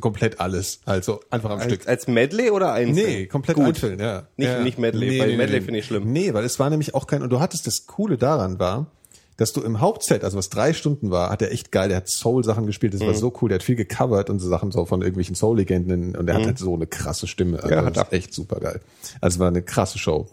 Komplett 0.00 0.40
alles. 0.40 0.80
Also 0.86 1.20
einfach 1.28 1.50
am 1.50 1.60
Stück. 1.60 1.80
Als, 1.80 1.86
als 1.88 2.08
Medley 2.08 2.48
oder 2.50 2.72
einzeln? 2.72 2.94
Nee, 3.06 3.26
komplett 3.26 3.56
Gut. 3.56 3.66
einzeln, 3.66 4.00
ja. 4.00 4.26
Nicht- 4.38 4.48
ja. 4.48 4.62
nicht 4.62 4.78
Medley, 4.78 5.18
weil 5.20 5.36
Medley 5.36 5.60
finde 5.60 5.80
ich 5.80 5.84
schlimm. 5.84 6.10
Nee, 6.10 6.32
weil 6.32 6.44
es 6.44 6.58
war 6.58 6.70
nämlich 6.70 6.94
auch 6.94 7.06
kein, 7.06 7.20
und 7.20 7.28
du 7.30 7.40
hattest 7.40 7.66
das 7.66 7.86
Coole 7.86 8.16
daran 8.16 8.58
war, 8.58 8.86
dass 9.42 9.52
du 9.52 9.60
im 9.60 9.80
Hauptset, 9.80 10.24
also 10.24 10.38
was 10.38 10.48
drei 10.48 10.72
Stunden 10.72 11.10
war, 11.10 11.28
hat 11.30 11.42
er 11.42 11.52
echt 11.52 11.70
geil, 11.72 11.88
der 11.88 11.98
hat 11.98 12.08
Soul-Sachen 12.08 12.64
gespielt, 12.66 12.94
das 12.94 13.02
Mhm. 13.02 13.06
war 13.08 13.14
so 13.14 13.32
cool, 13.42 13.48
der 13.50 13.56
hat 13.56 13.62
viel 13.62 13.76
gecovert 13.76 14.30
und 14.30 14.38
so 14.38 14.48
Sachen 14.48 14.70
so 14.72 14.84
von 14.86 15.02
irgendwelchen 15.02 15.34
Soul-Legenden 15.34 16.16
und 16.16 16.26
der 16.26 16.36
hat 16.36 16.46
halt 16.46 16.58
so 16.58 16.74
eine 16.74 16.86
krasse 16.86 17.26
Stimme. 17.26 17.56
Also 17.62 17.68
Mhm. 17.68 17.72
Ja, 17.74 17.80
das 17.82 17.86
hat 17.86 17.96
er. 17.96 18.02
ist 18.18 18.24
echt 18.24 18.34
super 18.34 18.60
geil. 18.60 18.80
Also 19.20 19.36
es 19.36 19.38
war 19.40 19.48
eine 19.48 19.60
krasse 19.62 19.98
Show. 19.98 20.28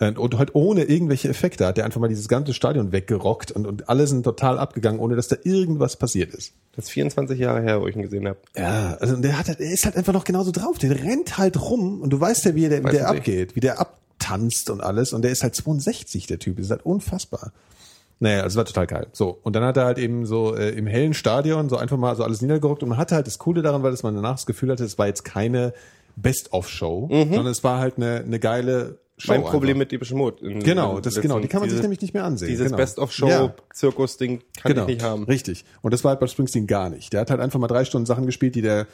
Und, 0.00 0.36
halt 0.36 0.56
ohne 0.56 0.82
irgendwelche 0.82 1.28
Effekte 1.28 1.64
hat 1.64 1.78
er 1.78 1.84
einfach 1.84 2.00
mal 2.00 2.08
dieses 2.08 2.26
ganze 2.26 2.54
Stadion 2.54 2.90
weggerockt 2.90 3.52
und, 3.52 3.68
und 3.68 3.88
alle 3.88 4.08
sind 4.08 4.24
total 4.24 4.58
abgegangen, 4.58 4.98
ohne 4.98 5.14
dass 5.14 5.28
da 5.28 5.36
irgendwas 5.44 5.94
passiert 5.96 6.34
ist. 6.34 6.54
Das 6.74 6.86
ist 6.86 6.90
24 6.90 7.38
Jahre 7.38 7.62
her, 7.62 7.80
wo 7.80 7.86
ich 7.86 7.94
ihn 7.94 8.02
gesehen 8.02 8.26
habe. 8.26 8.38
Ja, 8.56 8.96
also 8.98 9.14
der 9.14 9.38
hat, 9.38 9.46
halt- 9.46 9.60
der 9.60 9.70
ist 9.70 9.84
halt 9.84 9.94
einfach 9.96 10.12
noch 10.12 10.24
genauso 10.24 10.50
drauf. 10.50 10.78
Der 10.78 10.90
rennt 11.04 11.38
halt 11.38 11.60
rum 11.60 12.00
und 12.00 12.10
du 12.10 12.18
weißt 12.18 12.46
ja, 12.46 12.54
wie 12.56 12.68
der, 12.68 12.82
wie 12.84 12.90
der 12.90 13.08
abgeht, 13.10 13.54
wie 13.54 13.60
der 13.60 13.78
abtanzt 13.78 14.70
und 14.70 14.80
alles. 14.80 15.12
Und 15.12 15.22
der 15.22 15.30
ist 15.30 15.44
halt 15.44 15.54
62, 15.54 16.26
der 16.26 16.40
Typ. 16.40 16.56
Das 16.56 16.66
ist 16.66 16.70
halt 16.72 16.84
unfassbar. 16.84 17.52
Naja, 18.22 18.42
also 18.44 18.56
war 18.56 18.64
total 18.64 18.86
geil. 18.86 19.08
So, 19.12 19.36
und 19.42 19.56
dann 19.56 19.64
hat 19.64 19.76
er 19.76 19.84
halt 19.84 19.98
eben 19.98 20.26
so 20.26 20.54
äh, 20.54 20.70
im 20.70 20.86
hellen 20.86 21.12
Stadion 21.12 21.68
so 21.68 21.76
einfach 21.76 21.96
mal 21.96 22.14
so 22.14 22.22
alles 22.22 22.40
niedergerockt 22.40 22.82
und 22.84 22.88
man 22.90 22.98
hatte 22.98 23.16
halt 23.16 23.26
das 23.26 23.38
Coole 23.38 23.62
daran, 23.62 23.82
weil 23.82 23.90
dass 23.90 24.04
man 24.04 24.14
danach 24.14 24.36
das 24.36 24.46
Gefühl 24.46 24.70
hatte, 24.70 24.84
es 24.84 24.96
war 24.96 25.08
jetzt 25.08 25.24
keine 25.24 25.72
Best-of-Show, 26.14 27.08
sondern 27.10 27.46
es 27.46 27.64
war 27.64 27.78
halt 27.80 27.96
eine, 27.96 28.22
eine 28.24 28.38
geile 28.38 28.98
Show. 29.18 29.32
Mhm. 29.34 29.40
mein 29.40 29.50
Problem 29.50 29.70
einfach. 29.70 29.78
mit 29.80 29.92
Depeche 29.92 30.14
Mode. 30.14 30.46
in- 30.46 30.60
Genau, 30.62 31.00
das, 31.00 31.14
letzten- 31.14 31.22
genau, 31.28 31.40
die 31.40 31.48
kann 31.48 31.60
man 31.60 31.68
sich 31.68 31.74
diese- 31.76 31.82
nämlich 31.82 32.00
nicht 32.00 32.14
mehr 32.14 32.24
ansehen. 32.24 32.48
Dieses 32.48 32.66
genau. 32.66 32.76
Best-of-Show, 32.76 33.28
Ja. 33.28 33.54
Kann 34.60 34.72
Genau, 34.72 34.82
ich 34.82 34.94
nicht 34.94 35.02
haben. 35.02 35.24
richtig. 35.24 35.64
Und 35.80 35.92
das 35.92 36.04
war 36.04 36.10
halt 36.10 36.20
bei 36.20 36.26
Springsteen 36.28 36.66
gar 36.66 36.90
nicht. 36.90 37.12
Der 37.12 37.20
hat 37.22 37.30
halt 37.30 37.40
einfach 37.40 37.58
mal 37.58 37.66
drei 37.68 37.84
Stunden 37.84 38.06
Sachen 38.06 38.26
gespielt, 38.26 38.54
die 38.54 38.62
der, 38.62 38.86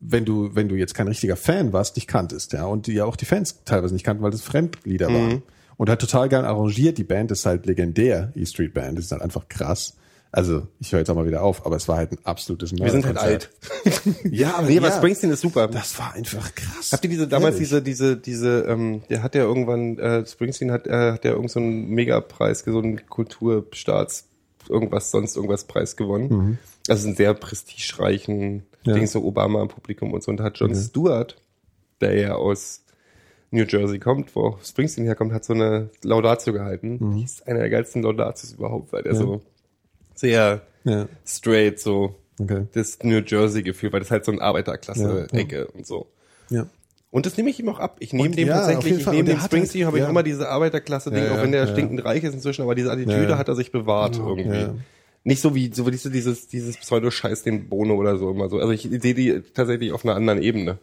wenn 0.00 0.24
du, 0.24 0.54
wenn 0.54 0.68
du 0.68 0.74
jetzt 0.74 0.94
kein 0.94 1.06
richtiger 1.08 1.36
Fan 1.36 1.72
warst, 1.72 1.94
nicht 1.96 2.08
kanntest, 2.08 2.52
ja. 2.52 2.64
Und 2.66 2.86
die 2.88 2.94
ja 2.94 3.04
auch 3.04 3.16
die 3.16 3.24
Fans 3.26 3.60
teilweise 3.64 3.94
nicht 3.94 4.04
kannten, 4.04 4.22
weil 4.24 4.30
das 4.32 4.42
Fremdlieder 4.42 5.08
Mhm. 5.08 5.14
waren. 5.14 5.42
Und 5.82 5.90
hat 5.90 6.00
total 6.00 6.28
geil 6.28 6.44
arrangiert. 6.44 6.96
Die 6.96 7.02
Band 7.02 7.32
ist 7.32 7.44
halt 7.44 7.66
legendär, 7.66 8.30
E 8.36 8.46
Street 8.46 8.72
Band. 8.72 8.96
Das 8.98 9.06
ist 9.06 9.10
halt 9.10 9.20
einfach 9.20 9.48
krass. 9.48 9.96
Also, 10.30 10.68
ich 10.78 10.92
höre 10.92 11.00
jetzt 11.00 11.10
auch 11.10 11.16
mal 11.16 11.26
wieder 11.26 11.42
auf, 11.42 11.66
aber 11.66 11.74
es 11.74 11.88
war 11.88 11.96
halt 11.96 12.12
ein 12.12 12.18
absolutes 12.22 12.70
Wir 12.70 12.88
sind 12.88 13.04
halt 13.04 13.18
alt. 13.18 13.50
Ja, 14.30 14.54
aber 14.58 14.68
Nee, 14.68 14.78
aber 14.78 14.90
ja, 14.90 14.96
Springsteen 14.96 15.32
ist 15.32 15.40
super. 15.40 15.66
das 15.66 15.98
war 15.98 16.12
einfach 16.14 16.54
krass. 16.54 16.90
Habt 16.92 17.02
ihr 17.02 17.10
diese 17.10 17.26
damals 17.26 17.56
Ehrlich. 17.56 17.68
diese 17.70 17.82
diese 17.82 18.16
diese 18.16 18.60
ähm, 18.68 19.02
der 19.10 19.24
hat 19.24 19.34
ja 19.34 19.42
irgendwann 19.42 19.98
äh, 19.98 20.24
Springsteen 20.24 20.70
hat 20.70 20.86
äh, 20.86 21.14
hat 21.14 21.24
ja 21.24 21.32
irgend 21.32 21.50
so 21.50 21.58
einen 21.58 21.88
Megapreis 21.88 22.60
so 22.60 22.78
einen 22.78 23.04
Kulturstaats 23.08 24.28
irgendwas 24.68 25.10
sonst 25.10 25.34
irgendwas 25.34 25.64
Preis 25.64 25.96
gewonnen. 25.96 26.60
Also 26.88 27.08
einen 27.08 27.16
sehr 27.16 27.34
prestigereichen 27.34 28.62
Ja. 28.84 28.94
Ding 28.94 29.08
so 29.08 29.24
Obama 29.24 29.60
im 29.62 29.68
Publikum 29.68 30.12
und 30.12 30.22
so 30.22 30.30
und 30.30 30.36
da 30.36 30.44
hat 30.44 30.58
John 30.60 30.76
Stewart, 30.76 31.36
der 32.00 32.16
ja 32.16 32.34
aus 32.36 32.84
New 33.52 33.64
Jersey 33.64 33.98
kommt, 33.98 34.34
wo 34.34 34.46
auch 34.48 34.64
Springsteen 34.64 35.04
herkommt, 35.04 35.32
hat 35.32 35.44
so 35.44 35.52
eine 35.52 35.90
Laudatio 36.02 36.52
gehalten. 36.52 37.14
Die 37.16 37.22
ist 37.24 37.46
eine 37.46 37.60
der 37.60 37.70
geilsten 37.70 38.02
Laudatios 38.02 38.52
überhaupt, 38.52 38.92
weil 38.92 39.02
der 39.02 39.14
so 39.14 39.40
sehr 40.14 40.62
Ja, 40.84 41.06
straight 41.26 41.78
so 41.78 42.16
okay. 42.40 42.66
das 42.72 42.98
New 43.02 43.20
Jersey 43.24 43.62
Gefühl, 43.62 43.92
weil 43.92 44.00
das 44.00 44.10
halt 44.10 44.24
so 44.24 44.32
ein 44.32 44.40
Arbeiterklasse-Ecke 44.40 45.66
und 45.68 45.86
so. 45.86 46.06
Ja. 46.50 46.66
Und 47.10 47.26
das 47.26 47.36
nehme 47.36 47.50
ich 47.50 47.60
ihm 47.60 47.68
auch 47.68 47.78
ab. 47.78 47.96
Ich 48.00 48.14
nehme 48.14 48.30
Und 48.30 48.38
dem 48.38 48.48
ja, 48.48 48.54
tatsächlich, 48.56 49.00
ich 49.00 49.06
nehme 49.06 49.24
dem 49.24 49.38
hat 49.42 49.46
Springsteen, 49.50 49.82
halt- 49.84 49.88
habe 49.88 49.98
ich 49.98 50.04
ja. 50.04 50.08
immer 50.08 50.22
diese 50.22 50.48
Arbeiterklasse-Ding, 50.48 51.24
Ja, 51.24 51.34
auch 51.34 51.42
wenn 51.42 51.52
der 51.52 51.66
ja. 51.66 51.70
stinkend 51.72 52.02
reich 52.06 52.24
ist 52.24 52.32
inzwischen, 52.32 52.62
aber 52.62 52.74
diese 52.74 52.90
Attitüde 52.90 53.22
Ja, 53.24 53.28
ja. 53.30 53.38
hat 53.38 53.48
er 53.48 53.54
sich 53.54 53.70
bewahrt 53.70 54.16
irgendwie. 54.16 54.80
Nicht 55.24 55.40
so 55.40 55.54
wie 55.54 55.72
so 55.72 55.86
wie 55.86 55.92
diese, 55.92 56.10
dieses, 56.10 56.48
dieses 56.48 56.76
Pseudo-Scheiß, 56.78 57.44
den 57.44 57.68
Bono 57.68 57.94
oder 57.94 58.18
so 58.18 58.30
immer 58.30 58.48
so. 58.48 58.58
Also 58.58 58.72
ich 58.72 58.82
sehe 58.82 59.14
die 59.14 59.40
tatsächlich 59.54 59.92
auf 59.92 60.04
einer 60.04 60.16
anderen 60.16 60.42
Ebene. 60.42 60.78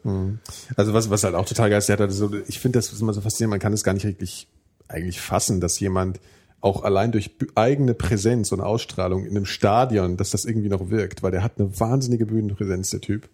Also 0.77 0.93
was, 0.93 1.09
was 1.09 1.23
halt 1.23 1.35
auch 1.35 1.45
total 1.45 1.69
geil 1.69 1.79
ist, 1.79 1.89
der 1.89 1.93
hat 1.93 2.01
halt 2.01 2.13
so, 2.13 2.31
ich 2.47 2.59
finde 2.59 2.79
das 2.79 3.01
immer 3.01 3.13
so 3.13 3.21
faszinierend, 3.21 3.51
man 3.51 3.59
kann 3.59 3.73
es 3.73 3.83
gar 3.83 3.93
nicht 3.93 4.05
wirklich 4.05 4.47
eigentlich 4.87 5.19
fassen, 5.19 5.59
dass 5.59 5.79
jemand 5.79 6.19
auch 6.61 6.83
allein 6.83 7.11
durch 7.11 7.31
eigene 7.55 7.93
Präsenz 7.93 8.51
und 8.51 8.61
Ausstrahlung 8.61 9.25
in 9.25 9.31
einem 9.31 9.45
Stadion, 9.45 10.17
dass 10.17 10.31
das 10.31 10.45
irgendwie 10.45 10.69
noch 10.69 10.89
wirkt, 10.89 11.23
weil 11.23 11.31
der 11.31 11.43
hat 11.43 11.53
eine 11.57 11.79
wahnsinnige 11.79 12.25
Bühnenpräsenz, 12.25 12.89
der 12.89 13.01
Typ. 13.01 13.29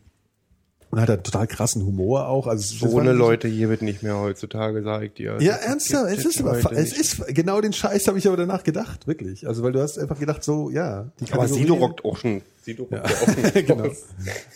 Und 0.95 1.01
hat 1.01 1.09
einen 1.09 1.23
total 1.23 1.45
krassen 1.45 1.85
Humor 1.85 2.29
auch. 2.29 2.47
Also 2.47 2.87
So 2.87 2.99
eine 2.99 3.11
Leute 3.11 3.49
hier 3.49 3.67
wird 3.67 3.81
nicht 3.81 4.01
mehr 4.01 4.17
heutzutage, 4.17 4.81
sag 4.81 5.03
ich 5.03 5.13
dir. 5.13 5.35
Ja, 5.41 5.55
ernsthaft, 5.55 6.09
es 6.09 6.23
ist, 6.23 6.39
aber, 6.39 6.71
es 6.71 6.93
ist 6.97 7.27
genau 7.35 7.59
den 7.59 7.73
Scheiß 7.73 8.07
habe 8.07 8.17
ich 8.17 8.25
aber 8.27 8.37
danach 8.37 8.63
gedacht, 8.63 9.05
wirklich. 9.05 9.45
Also 9.45 9.61
weil 9.61 9.73
du 9.73 9.81
hast 9.81 9.99
einfach 9.99 10.17
gedacht, 10.17 10.41
so 10.41 10.69
ja. 10.69 11.11
Die 11.19 11.29
Aber 11.33 11.49
Sido 11.49 11.73
rockt 11.73 12.05
auch 12.05 12.15
schon. 12.15 12.43
Sido 12.61 12.83
rockt 12.83 12.93
ja, 12.93 13.03
auch 13.03 13.25
schon. 13.25 13.65
genau. 13.65 13.89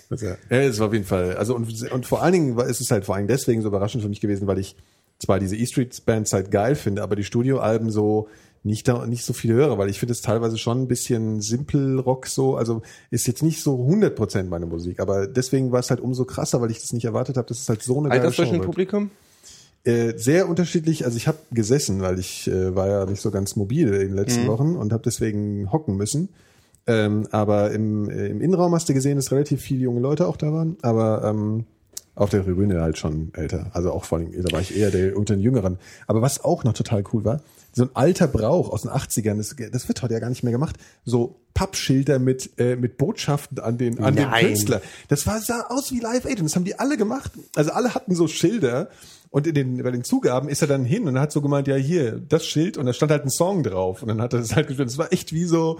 Das, 0.10 0.22
ja, 0.22 0.38
ja, 0.49 0.57
es 0.61 0.80
war 0.80 0.88
auf 0.88 0.94
jeden 0.94 1.03
Fall. 1.03 1.36
Also 1.36 1.56
und, 1.56 1.91
und 1.91 2.06
vor 2.06 2.24
allen 2.24 2.32
Dingen 2.32 2.56
war, 2.56 2.68
ist 2.68 2.80
es 2.80 2.90
halt 2.90 3.03
vor 3.03 3.16
allem 3.16 3.28
deswegen 3.28 3.61
so 3.61 3.68
überraschend 3.68 4.02
für 4.02 4.10
mich 4.10 4.22
gewesen, 4.22 4.48
weil 4.48 4.60
ich 4.60 4.78
zwar 5.20 5.41
diese 5.41 5.57
E-Street 5.57 6.06
Bands 6.06 6.32
halt 6.32 6.52
geil 6.52 6.76
finde, 6.76 7.03
aber 7.03 7.18
die 7.18 7.26
Studioalben 7.26 7.91
so 7.91 8.30
nicht 8.64 8.88
da, 8.88 9.06
nicht 9.06 9.23
so 9.23 9.34
viel 9.34 9.53
höre, 9.53 9.77
weil 9.77 9.90
ich 9.90 9.99
finde 9.99 10.14
es 10.14 10.22
teilweise 10.22 10.57
schon 10.57 10.81
ein 10.81 10.88
bisschen 10.88 11.41
Simple 11.41 11.99
Rock 11.99 12.27
so, 12.27 12.56
also 12.56 12.81
ist 13.10 13.27
jetzt 13.27 13.44
nicht 13.44 13.61
so 13.61 13.76
100% 13.76 14.44
meine 14.44 14.65
Musik, 14.65 14.99
aber 14.99 15.27
deswegen 15.27 15.72
war 15.72 15.80
es 15.80 15.90
halt 15.90 16.02
umso 16.02 16.26
krasser, 16.26 16.61
weil 16.61 16.72
ich 16.72 16.80
das 16.80 16.94
nicht 16.94 17.06
erwartet 17.06 17.38
habe, 17.38 17.48
dass 17.48 17.61
es 17.61 17.69
halt 17.69 17.81
so 17.81 17.98
eine 17.99 18.11
Altersdurchschnitt. 18.11 18.64
Publikum? 18.64 19.11
Äh, 19.86 20.18
sehr 20.18 20.49
unterschiedlich. 20.49 21.06
Also 21.06 21.15
ich 21.18 21.27
habe 21.27 21.38
gesessen, 21.52 22.02
weil 22.02 22.19
ich 22.19 22.48
äh, 22.48 22.76
war 22.76 22.88
ja 22.88 23.06
nicht 23.06 23.22
so 23.22 23.31
ganz 23.31 23.56
mobil 23.56 23.94
in 23.94 24.10
den 24.10 24.15
letzten 24.15 24.45
Wochen 24.48 24.76
und 24.76 24.91
habe 24.91 25.03
deswegen 25.03 25.72
hocken 25.72 25.95
müssen. 25.95 26.30
Ähm, 26.86 27.27
aber 27.31 27.72
im, 27.72 28.10
äh, 28.10 28.27
im 28.27 28.41
Innenraum 28.41 28.73
hast 28.76 28.90
du 28.90 28.94
gesehen, 28.94 29.15
dass 29.15 29.31
relativ 29.31 29.61
viele 29.61 29.81
junge 29.81 30.02
Leute 30.02 30.27
auch 30.27 30.38
da 30.38 30.52
waren. 30.52 30.76
Aber 30.81 31.23
ähm, 31.23 31.65
auf 32.20 32.30
der 32.30 32.44
Tribüne 32.44 32.82
halt 32.82 32.98
schon 32.98 33.32
älter. 33.34 33.72
Also 33.74 33.91
auch 33.91 34.04
vor 34.04 34.18
allem, 34.18 34.32
da 34.32 34.52
war 34.52 34.60
ich 34.60 34.76
eher 34.78 34.91
der 34.91 35.16
unter 35.16 35.36
den 35.36 35.41
Jüngeren. 35.41 35.80
Aber 36.06 36.22
was 36.22 36.44
auch 36.44 36.66
noch 36.66 36.74
total 36.74 37.04
cool 37.14 37.24
war, 37.24 37.41
so 37.72 37.84
ein 37.84 37.90
alter 37.94 38.28
Brauch 38.28 38.72
aus 38.72 38.82
den 38.82 38.91
80ern, 38.91 39.38
das, 39.38 39.56
das 39.72 39.88
wird 39.88 40.02
heute 40.02 40.16
ja 40.16 40.20
gar 40.20 40.30
nicht 40.30 40.44
mehr 40.44 40.52
gemacht, 40.52 40.76
so 41.06 41.40
Pappschilder 41.54 42.20
mit, 42.20 42.60
äh, 42.60 42.76
mit 42.76 42.98
Botschaften 42.98 43.60
an 43.60 43.78
den, 43.78 44.04
an 44.04 44.16
den. 44.16 44.30
Künstler. 44.30 44.82
Das 45.08 45.26
war, 45.28 45.40
sah 45.40 45.68
aus 45.70 45.94
wie 45.94 46.00
Live 46.00 46.26
Aid 46.26 46.40
und 46.40 46.46
das 46.46 46.56
haben 46.56 46.66
die 46.66 46.78
alle 46.78 46.98
gemacht. 46.98 47.32
Also 47.56 47.72
alle 47.72 47.96
hatten 47.96 48.16
so 48.16 48.28
Schilder 48.28 48.90
und 49.30 49.48
in 49.48 49.56
den, 49.56 49.84
bei 49.84 49.91
den 49.91 50.04
Zugaben 50.04 50.50
ist 50.50 50.62
er 50.62 50.68
dann 50.68 50.84
hin 50.84 51.08
und 51.08 51.18
hat 51.20 51.32
so 51.32 51.41
gemeint, 51.41 51.70
ja 51.70 51.76
hier, 51.76 52.20
das 52.20 52.46
Schild 52.46 52.78
und 52.78 52.86
da 52.86 52.91
stand 52.91 53.12
halt 53.12 53.24
ein 53.24 53.30
Song 53.30 53.64
drauf 53.64 54.02
und 54.02 54.10
dann 54.10 54.22
hat 54.22 54.34
er 54.34 54.40
das 54.40 54.56
halt 54.56 54.68
gespielt. 54.68 54.90
Das 54.90 54.98
war 54.98 55.14
echt 55.14 55.32
wie 55.32 55.46
so, 55.46 55.80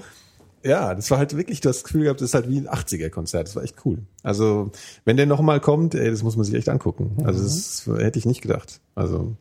ja, 0.64 0.94
das 0.96 1.10
war 1.12 1.18
halt 1.18 1.36
wirklich, 1.38 1.62
du 1.62 1.70
hast 1.70 1.78
das 1.78 1.84
Gefühl 1.86 2.04
gehabt, 2.04 2.22
das 2.22 2.30
ist 2.30 2.34
halt 2.34 2.50
wie 2.50 2.58
ein 2.58 2.68
80er-Konzert. 2.68 3.48
Das 3.48 3.56
war 3.56 3.64
echt 3.64 3.76
cool. 3.86 4.00
Also, 4.24 4.72
wenn 5.06 5.18
der 5.18 5.26
nochmal 5.26 5.60
kommt, 5.60 5.96
ey, 5.96 6.10
das 6.12 6.24
muss 6.24 6.36
man 6.36 6.46
sich 6.46 6.56
echt 6.56 6.70
angucken. 6.70 7.18
Also, 7.24 7.42
das 7.44 7.88
hätte 8.02 8.20
ich 8.20 8.26
nicht 8.26 8.42
gedacht. 8.42 8.80
Also, 8.96 9.36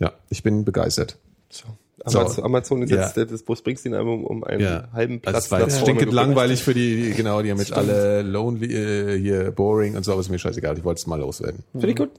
ja, 0.00 0.12
ich 0.28 0.42
bin 0.42 0.64
begeistert. 0.64 1.18
So. 1.50 1.64
Amazon, 2.02 2.28
So. 2.34 2.42
Amazon 2.44 2.86
Ja. 2.86 3.08
setzt 3.08 3.30
das 3.32 3.42
Bruce 3.42 3.58
Springsteen-Album 3.58 4.24
um 4.24 4.42
einen 4.42 4.60
Ja, 4.62 4.88
halben 4.92 5.20
Platz. 5.20 5.34
Also, 5.34 5.50
war 5.50 5.60
jetzt 5.60 5.72
vorne 5.74 5.82
stinkend 5.82 5.98
gerückt. 6.10 6.14
langweilig 6.14 6.62
für 6.62 6.72
die, 6.72 7.02
die- 7.02 7.10
genau, 7.12 7.42
die 7.42 7.50
haben 7.50 7.58
jetzt 7.58 7.74
alle 7.74 8.22
lonely, 8.22 8.72
äh, 8.74 9.18
hier, 9.20 9.50
boring 9.50 9.96
und 9.96 10.04
so, 10.04 10.12
aber 10.12 10.20
ist 10.22 10.30
mir 10.30 10.38
scheißegal. 10.38 10.78
Ich 10.78 10.84
wollte 10.84 11.00
es 11.00 11.06
mal 11.06 11.20
loswerden. 11.20 11.62
Finde 11.72 11.88
ich 11.90 11.96
gut. 11.96 12.10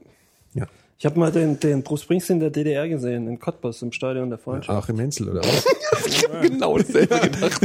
Ja. 0.54 0.66
Ich 1.02 1.06
habe 1.06 1.18
mal 1.18 1.32
den, 1.32 1.58
den 1.58 1.82
Bruce 1.82 2.02
Springsteen 2.02 2.38
der 2.38 2.50
DDR 2.50 2.88
gesehen, 2.88 3.26
in 3.26 3.40
Cottbus 3.40 3.82
im 3.82 3.90
Stadion 3.90 4.28
der 4.30 4.38
Freundschaft. 4.38 4.78
Achim 4.84 4.94
Menzel, 4.98 5.30
oder 5.30 5.40
was? 5.44 5.64
Genau 6.42 6.78
dasselbe 6.78 7.18
gedacht. 7.18 7.60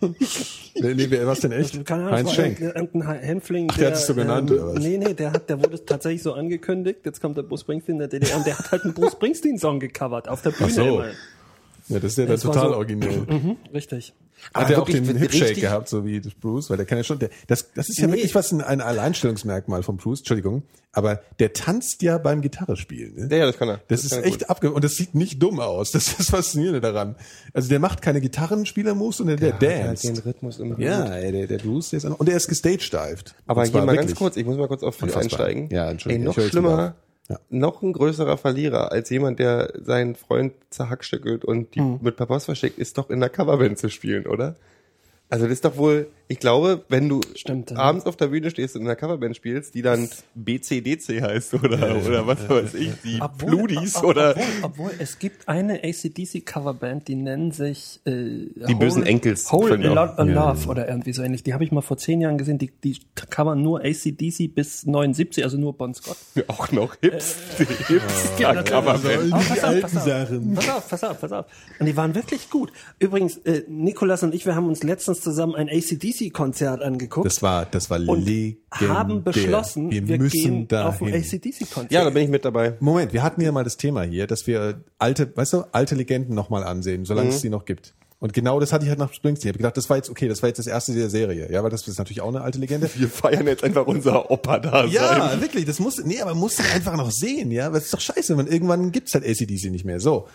nee, 0.00 0.94
nee, 0.94 1.06
wer 1.10 1.26
was 1.26 1.40
denn 1.40 1.50
echt? 1.50 1.84
Keine 1.84 2.02
Ahnung, 2.04 2.14
Heinz 2.18 2.32
Schenk. 2.32 2.60
irgendein- 2.60 2.84
irgendein 2.86 3.18
Hämpfling. 3.20 3.66
der 3.76 3.88
hat 3.88 3.94
es 3.94 4.06
so 4.06 4.14
genannt, 4.14 4.48
oder 4.52 4.68
was? 4.74 4.78
Nee, 4.78 4.98
nee, 4.98 5.12
der, 5.12 5.32
hat, 5.32 5.50
der 5.50 5.58
wurde 5.58 5.84
tatsächlich 5.84 6.22
so 6.22 6.32
angekündigt. 6.34 7.00
Jetzt 7.04 7.20
kommt 7.20 7.36
der 7.36 7.42
Bruce 7.42 7.62
Springsteen 7.62 7.98
der 7.98 8.06
DDR 8.06 8.36
und 8.36 8.46
der 8.46 8.56
hat 8.56 8.70
halt 8.70 8.84
einen 8.84 8.94
Bruce 8.94 9.10
Springsteen-Song 9.14 9.80
gecovert 9.80 10.28
auf 10.28 10.40
der 10.42 10.50
Bühne. 10.50 10.70
so. 10.70 10.82
immerhin. 10.82 11.14
Ja, 11.88 11.98
das 11.98 12.12
ist 12.12 12.18
ja 12.18 12.28
war 12.28 12.36
total 12.36 12.68
so- 12.68 12.74
originell. 12.76 13.18
Mhm, 13.28 13.56
richtig. 13.74 14.12
Hat 14.54 14.64
Aber 14.64 14.74
er 14.74 14.82
auch 14.82 14.86
den 14.88 15.04
Hipshake 15.16 15.60
gehabt, 15.60 15.88
so 15.88 16.04
wie 16.04 16.20
das 16.20 16.34
Bruce, 16.34 16.70
weil 16.70 16.76
der 16.76 16.86
kann 16.86 16.98
ja 16.98 17.04
schon, 17.04 17.18
der, 17.18 17.30
das, 17.46 17.72
das 17.74 17.88
ist 17.88 17.98
ja 17.98 18.06
Nee. 18.06 18.14
wirklich 18.14 18.34
was 18.34 18.52
ein, 18.52 18.60
ein 18.62 18.80
Alleinstellungsmerkmal 18.80 19.82
von 19.82 19.96
Bruce, 19.96 20.20
Entschuldigung, 20.20 20.62
aber 20.92 21.20
der 21.38 21.52
tanzt 21.52 22.02
ja 22.02 22.18
beim 22.18 22.40
Gitarre 22.40 22.76
spielen. 22.76 23.14
Ne? 23.14 23.28
Ja, 23.30 23.36
ja, 23.38 23.46
das 23.46 23.58
kann 23.58 23.68
er. 23.68 23.80
Das, 23.88 24.02
ist 24.04 24.10
kann 24.10 24.20
er 24.20 24.26
echt 24.26 24.50
abge 24.50 24.72
und 24.72 24.82
das 24.82 24.96
sieht 24.96 25.14
nicht 25.14 25.40
dumm 25.42 25.60
aus. 25.60 25.92
Das 25.92 26.08
ist 26.08 26.18
das 26.18 26.30
Faszinierende 26.30 26.80
daran. 26.80 27.14
Also 27.52 27.68
der 27.68 27.78
macht 27.78 28.02
keine 28.02 28.20
Gitarrenspieler-Moves, 28.20 29.18
sondern 29.18 29.36
der, 29.38 29.50
Ja, 29.50 29.56
dance. 29.56 30.06
den 30.12 30.18
Rhythmus 30.18 30.58
immer 30.58 30.78
Ja, 30.80 31.06
ey, 31.14 31.30
der, 31.32 31.46
der 31.46 31.58
Bruce, 31.58 31.90
der 31.90 31.98
ist 31.98 32.06
auch, 32.06 32.18
und 32.18 32.28
der 32.28 32.36
ist 32.36 32.48
gestagedived. 32.48 33.34
Aber 33.46 33.64
hier 33.64 33.82
mal 33.82 33.94
ganz 33.94 34.14
kurz, 34.14 34.36
ich 34.36 34.44
muss 34.46 34.56
mal 34.56 34.66
kurz 34.68 34.82
auf 34.82 34.96
Phil 34.96 35.14
einsteigen. 35.14 35.68
Ja, 35.70 35.84
Ey, 35.86 35.90
Entschuldigung, 35.92 36.24
noch 36.26 36.36
höre 36.36 36.44
jetzt 36.44 36.52
schlimmer. 36.52 36.94
Ja. 37.30 37.38
noch 37.48 37.80
ein 37.82 37.92
größerer 37.92 38.36
Verlierer 38.36 38.90
als 38.90 39.08
jemand, 39.08 39.38
der 39.38 39.72
seinen 39.80 40.16
Freund 40.16 40.52
zerhackstückelt 40.70 41.44
und 41.44 41.74
die 41.76 41.80
Hm. 41.80 42.00
mit 42.02 42.16
per 42.16 42.26
Post 42.26 42.46
verschickt, 42.46 42.78
ist 42.78 42.98
doch 42.98 43.08
in 43.08 43.20
der 43.20 43.28
Coverband 43.28 43.78
zu 43.78 43.88
spielen, 43.88 44.26
oder? 44.26 44.56
Also 45.28 45.44
das 45.44 45.52
ist 45.52 45.64
doch 45.64 45.76
wohl, 45.76 46.08
ich 46.30 46.38
glaube, 46.38 46.84
wenn 46.88 47.08
du 47.08 47.20
Stimmt, 47.34 47.72
ja. 47.72 47.76
abends 47.76 48.06
auf 48.06 48.14
der 48.14 48.28
Bühne 48.28 48.50
stehst 48.50 48.76
und 48.76 48.82
in 48.82 48.86
der 48.86 48.94
Coverband 48.94 49.34
spielst, 49.34 49.74
die 49.74 49.82
dann 49.82 50.08
BCDC 50.36 51.20
heißt 51.22 51.54
oder, 51.54 51.96
oder 52.06 52.24
was 52.24 52.48
weiß 52.48 52.74
ich, 52.74 52.92
die 53.02 53.18
Pludis 53.36 53.96
ob- 53.96 54.04
oder 54.04 54.30
Obwohl, 54.30 54.46
obwohl, 54.62 54.90
es 55.00 55.18
gibt 55.18 55.48
eine 55.48 55.82
ACDC-Coverband, 55.82 57.08
die 57.08 57.16
nennen 57.16 57.50
sich 57.50 57.98
äh, 58.04 58.46
Die 58.68 58.74
bösen 58.78 59.04
Enkels 59.04 59.50
Whole. 59.50 59.74
Lot 59.74 60.18
of 60.18 60.28
Love 60.28 60.68
oder 60.68 60.88
irgendwie 60.88 61.12
so 61.12 61.22
ähnlich. 61.22 61.42
Die 61.42 61.52
habe 61.52 61.64
ich 61.64 61.72
mal 61.72 61.80
vor 61.80 61.96
zehn 61.96 62.20
Jahren 62.20 62.38
gesehen. 62.38 62.58
Die, 62.58 62.70
die 62.84 62.96
covern 63.28 63.60
nur 63.60 63.80
ACDC 63.80 64.54
bis 64.54 64.86
79, 64.86 65.42
also 65.42 65.58
nur 65.58 65.72
Bon 65.76 65.92
Scott. 65.94 66.16
auch 66.46 66.70
noch 66.70 66.94
Hips, 67.00 67.34
Äh, 67.58 67.64
Hipster 67.88 68.62
Coverband. 68.62 69.32
Oh, 69.32 69.36
pass 69.36 69.64
auf, 69.64 69.80
pass 69.80 69.96
auf. 69.96 70.04
Sachen. 70.04 70.54
Pass 70.54 70.68
auf, 70.70 70.88
pass 70.88 71.04
auf, 71.04 71.20
pass 71.20 71.32
auf. 71.32 71.46
Und 71.80 71.86
die 71.86 71.96
waren 71.96 72.14
wirklich 72.14 72.50
gut. 72.50 72.72
Übrigens, 73.00 73.36
äh, 73.38 73.64
Nikolas 73.68 74.22
und 74.22 74.32
ich, 74.32 74.46
wir 74.46 74.54
haben 74.54 74.68
uns 74.68 74.84
letztens 74.84 75.20
zusammen 75.22 75.56
ein 75.56 75.66
ACDC-Konzert 76.20 76.82
angeguckt. 76.82 77.26
Das 77.26 77.42
war, 77.42 77.66
das 77.66 77.90
war 77.90 77.98
und 78.08 78.24
legendär. 78.24 78.88
haben 78.88 79.22
beschlossen, 79.22 79.90
wir, 79.90 80.06
wir 80.06 80.18
müssen 80.18 80.30
gehen 80.42 80.68
da 80.68 80.88
auf 80.88 81.02
ein. 81.02 81.12
ACDC-Konzert. 81.14 81.92
Ja, 81.92 82.04
da 82.04 82.10
bin 82.10 82.24
ich 82.24 82.30
mit 82.30 82.44
dabei. 82.44 82.74
Moment, 82.80 83.12
wir 83.12 83.22
hatten 83.22 83.40
ja 83.40 83.52
mal 83.52 83.64
das 83.64 83.76
Thema 83.76 84.02
hier, 84.02 84.26
dass 84.26 84.46
wir 84.46 84.80
alte, 84.98 85.30
weißt 85.36 85.52
du, 85.54 85.64
alte 85.72 85.94
Legenden 85.94 86.34
nochmal 86.34 86.64
ansehen, 86.64 87.04
solange 87.04 87.28
Mhm. 87.30 87.34
es 87.34 87.40
die 87.40 87.48
noch 87.50 87.64
gibt. 87.64 87.94
Und 88.18 88.34
genau 88.34 88.60
das 88.60 88.70
hatte 88.74 88.84
ich 88.84 88.90
halt 88.90 88.98
nach 88.98 89.14
Springsteen. 89.14 89.48
Ich 89.48 89.54
habe 89.54 89.58
gedacht, 89.58 89.78
das 89.78 89.88
war 89.88 89.96
jetzt 89.96 90.10
okay, 90.10 90.28
das 90.28 90.42
war 90.42 90.48
jetzt 90.48 90.58
das 90.58 90.66
erste 90.66 90.92
der 90.92 91.08
Serie. 91.08 91.50
Ja, 91.50 91.62
weil 91.62 91.70
das 91.70 91.88
ist 91.88 91.96
natürlich 91.98 92.20
auch 92.20 92.28
eine 92.28 92.42
alte 92.42 92.58
Legende. 92.58 92.90
Wir 92.94 93.08
feiern 93.08 93.46
jetzt 93.46 93.64
einfach 93.64 93.86
unser 93.86 94.30
Opa 94.30 94.58
da 94.58 94.84
Ja, 94.84 95.40
wirklich, 95.40 95.64
das 95.64 95.78
muss, 95.78 96.04
nee, 96.04 96.20
aber 96.20 96.34
muss 96.34 96.58
ich 96.58 96.70
einfach 96.74 96.96
noch 96.98 97.10
sehen, 97.10 97.50
ja, 97.50 97.72
weil 97.72 97.78
es 97.78 97.84
ist 97.86 97.94
doch 97.94 98.00
scheiße, 98.00 98.36
wenn 98.36 98.46
irgendwann 98.46 98.92
gibt's 98.92 99.14
halt 99.14 99.24
ACDC 99.24 99.70
nicht 99.70 99.86
mehr. 99.86 100.00
So. 100.00 100.28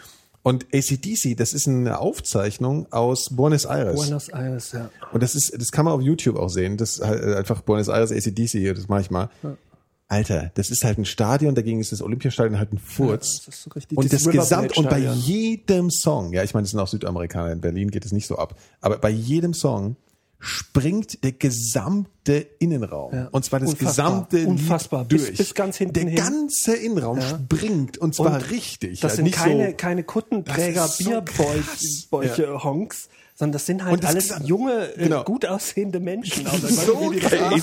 Und 0.46 0.68
ACDC, 0.72 1.36
das 1.36 1.54
ist 1.54 1.68
eine 1.68 1.98
Aufzeichnung 1.98 2.86
aus 2.92 3.32
Buenos 3.32 3.66
Aires. 3.66 3.96
Buenos 3.96 4.30
Aires, 4.30 4.74
ja. 4.74 4.92
Und 5.12 5.24
das 5.24 5.34
ist, 5.34 5.60
das 5.60 5.72
kann 5.72 5.86
man 5.86 5.96
auf 5.96 6.02
YouTube 6.02 6.38
auch 6.38 6.50
sehen. 6.50 6.78
Das 6.78 6.98
ist 6.98 7.04
halt 7.04 7.24
einfach 7.24 7.62
Buenos 7.62 7.88
Aires 7.88 8.12
ACDC, 8.12 8.76
das 8.76 8.88
mache 8.88 9.02
ich 9.02 9.10
mal. 9.10 9.30
Alter, 10.08 10.52
das 10.54 10.70
ist 10.70 10.84
halt 10.84 11.00
ein 11.00 11.06
Stadion, 11.06 11.56
dagegen 11.56 11.80
ist 11.80 11.92
das 11.92 12.04
Olympiastadion 12.04 12.60
halt 12.60 12.74
ein 12.74 12.78
Furz. 12.78 13.42
das 13.44 13.56
ist 13.56 13.64
so 13.64 13.72
richtig 13.72 13.98
und 13.98 14.04
dieses 14.04 14.24
das 14.24 14.32
Gesamt, 14.32 14.78
und 14.78 14.88
bei 14.88 15.00
jedem 15.00 15.90
Song, 15.90 16.32
ja, 16.32 16.44
ich 16.44 16.54
meine, 16.54 16.66
das 16.66 16.72
sind 16.72 16.80
auch 16.80 16.88
Südamerikaner, 16.88 17.52
in 17.52 17.62
Berlin 17.62 17.90
geht 17.90 18.06
es 18.06 18.12
nicht 18.12 18.28
so 18.28 18.38
ab, 18.38 18.56
aber 18.82 19.00
bei 19.00 19.10
jedem 19.10 19.56
Song 19.56 19.96
springt 20.40 21.24
der 21.24 21.32
gesamte 21.32 22.46
Innenraum. 22.60 23.14
Ja. 23.14 23.28
Und 23.32 23.46
zwar 23.46 23.60
das 23.60 23.70
Unfassbar. 23.70 23.92
gesamte 24.12 24.38
Lied 24.38 24.48
Unfassbar. 24.48 25.06
Bis- 25.06 25.26
durch. 25.26 25.38
bis 25.38 25.54
ganz 25.54 25.78
hinten 25.78 25.94
Der 25.94 26.04
hin. 26.08 26.16
ganze 26.16 26.76
Innenraum 26.76 27.20
springt 27.22 27.98
und 27.98 28.14
zwar 28.16 28.50
richtig. 28.50 29.00
Das 29.00 29.12
halt 29.18 29.26
sind 29.26 29.32
keine, 29.32 29.70
so, 29.72 29.76
keine 29.78 30.04
Kuttenträger, 30.04 30.88
so 30.88 31.04
Bierbäuche. 31.04 32.64
Honks, 32.64 33.10
sondern 33.36 33.54
das 33.54 33.66
sind 33.66 33.84
halt 33.84 33.94
Und 33.94 34.04
das 34.04 34.32
alles 34.32 34.48
junge, 34.48 34.94
äh, 34.96 35.04
Genau. 35.04 35.24
gut 35.24 35.46
aussehende 35.46 36.00
Menschen. 36.00 36.46
Ist 36.64 36.86
so 36.86 37.12
das 37.12 37.22
krass. 37.22 37.62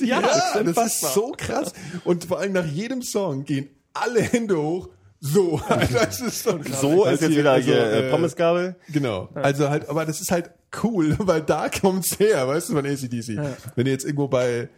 Ja, 0.00 0.20
Ja, 0.20 0.62
das 0.62 0.86
ist 1.02 1.14
so 1.14 1.32
krass. 1.36 1.72
Und 2.04 2.24
vor 2.24 2.38
allem 2.40 2.52
nach 2.52 2.66
jedem 2.66 3.02
Song 3.02 3.44
gehen 3.44 3.68
alle 3.92 4.22
Hände 4.22 4.60
hoch. 4.60 4.88
So, 5.26 5.58
das 5.92 6.20
ist 6.20 6.42
so, 6.42 6.58
So 6.80 7.04
ist 7.06 7.22
jetzt 7.22 7.30
wieder 7.36 7.52
also, 7.52 7.66
hier 7.66 7.82
äh, 7.92 8.10
Pommesgabel. 8.10 8.76
Genau. 8.92 9.30
Also 9.34 9.70
halt, 9.70 9.88
aber 9.88 10.04
das 10.04 10.20
ist 10.20 10.30
halt 10.30 10.50
cool, 10.82 11.16
weil 11.18 11.40
da 11.40 11.70
kommt's 11.70 12.18
her, 12.18 12.46
weißt 12.46 12.68
du, 12.68 12.74
von 12.74 12.84
ACDC. 12.84 13.38
Wenn 13.74 13.84
du 13.86 13.90
jetzt 13.90 14.04
irgendwo 14.04 14.28
bei, 14.28 14.68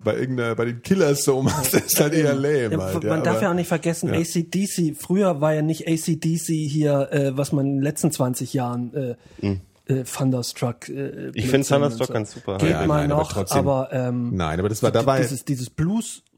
bei 0.00 0.16
irgendeiner, 0.16 0.56
bei 0.56 0.64
den 0.64 0.82
Killers 0.82 1.22
so 1.22 1.40
machst, 1.42 1.74
das 1.74 1.82
ist 1.86 2.00
halt 2.00 2.12
eher 2.12 2.34
lame 2.34 2.72
Ja, 2.72 2.78
halt. 2.80 2.94
man 2.94 3.02
ja, 3.04 3.16
darf 3.18 3.34
aber- 3.36 3.42
ja 3.42 3.50
auch 3.50 3.54
nicht 3.54 3.68
vergessen, 3.68 4.10
ACDC, 4.12 4.96
früher 4.98 5.40
war 5.40 5.54
ja 5.54 5.62
nicht 5.62 5.86
ACDC 5.86 6.46
hier, 6.68 7.12
äh, 7.12 7.36
was 7.36 7.52
man 7.52 7.64
in 7.64 7.72
den 7.76 7.82
letzten 7.82 8.10
20 8.10 8.52
Jahren 8.52 8.92
äh, 8.94 9.14
äh, 9.86 10.02
Thunderstruck. 10.02 10.88
Äh, 10.88 11.30
Ich 11.34 11.48
finde 11.48 11.68
Thunderstruck 11.68 12.08
und 12.08 12.14
ganz 12.14 12.32
super. 12.32 12.58
Geht 12.58 12.70
Ja, 12.70 12.84
mal 12.86 13.02
nein, 13.02 13.12
aber 13.12 13.20
noch, 13.22 13.32
trotzdem. 13.32 13.58
aber 13.58 13.90
ähm, 13.92 14.30
Nein, 14.34 14.58
aber 14.58 14.68
das 14.68 14.82
war 14.82 14.90
dabei. 14.90 15.20
dieses, 15.20 15.44
dieses 15.44 15.70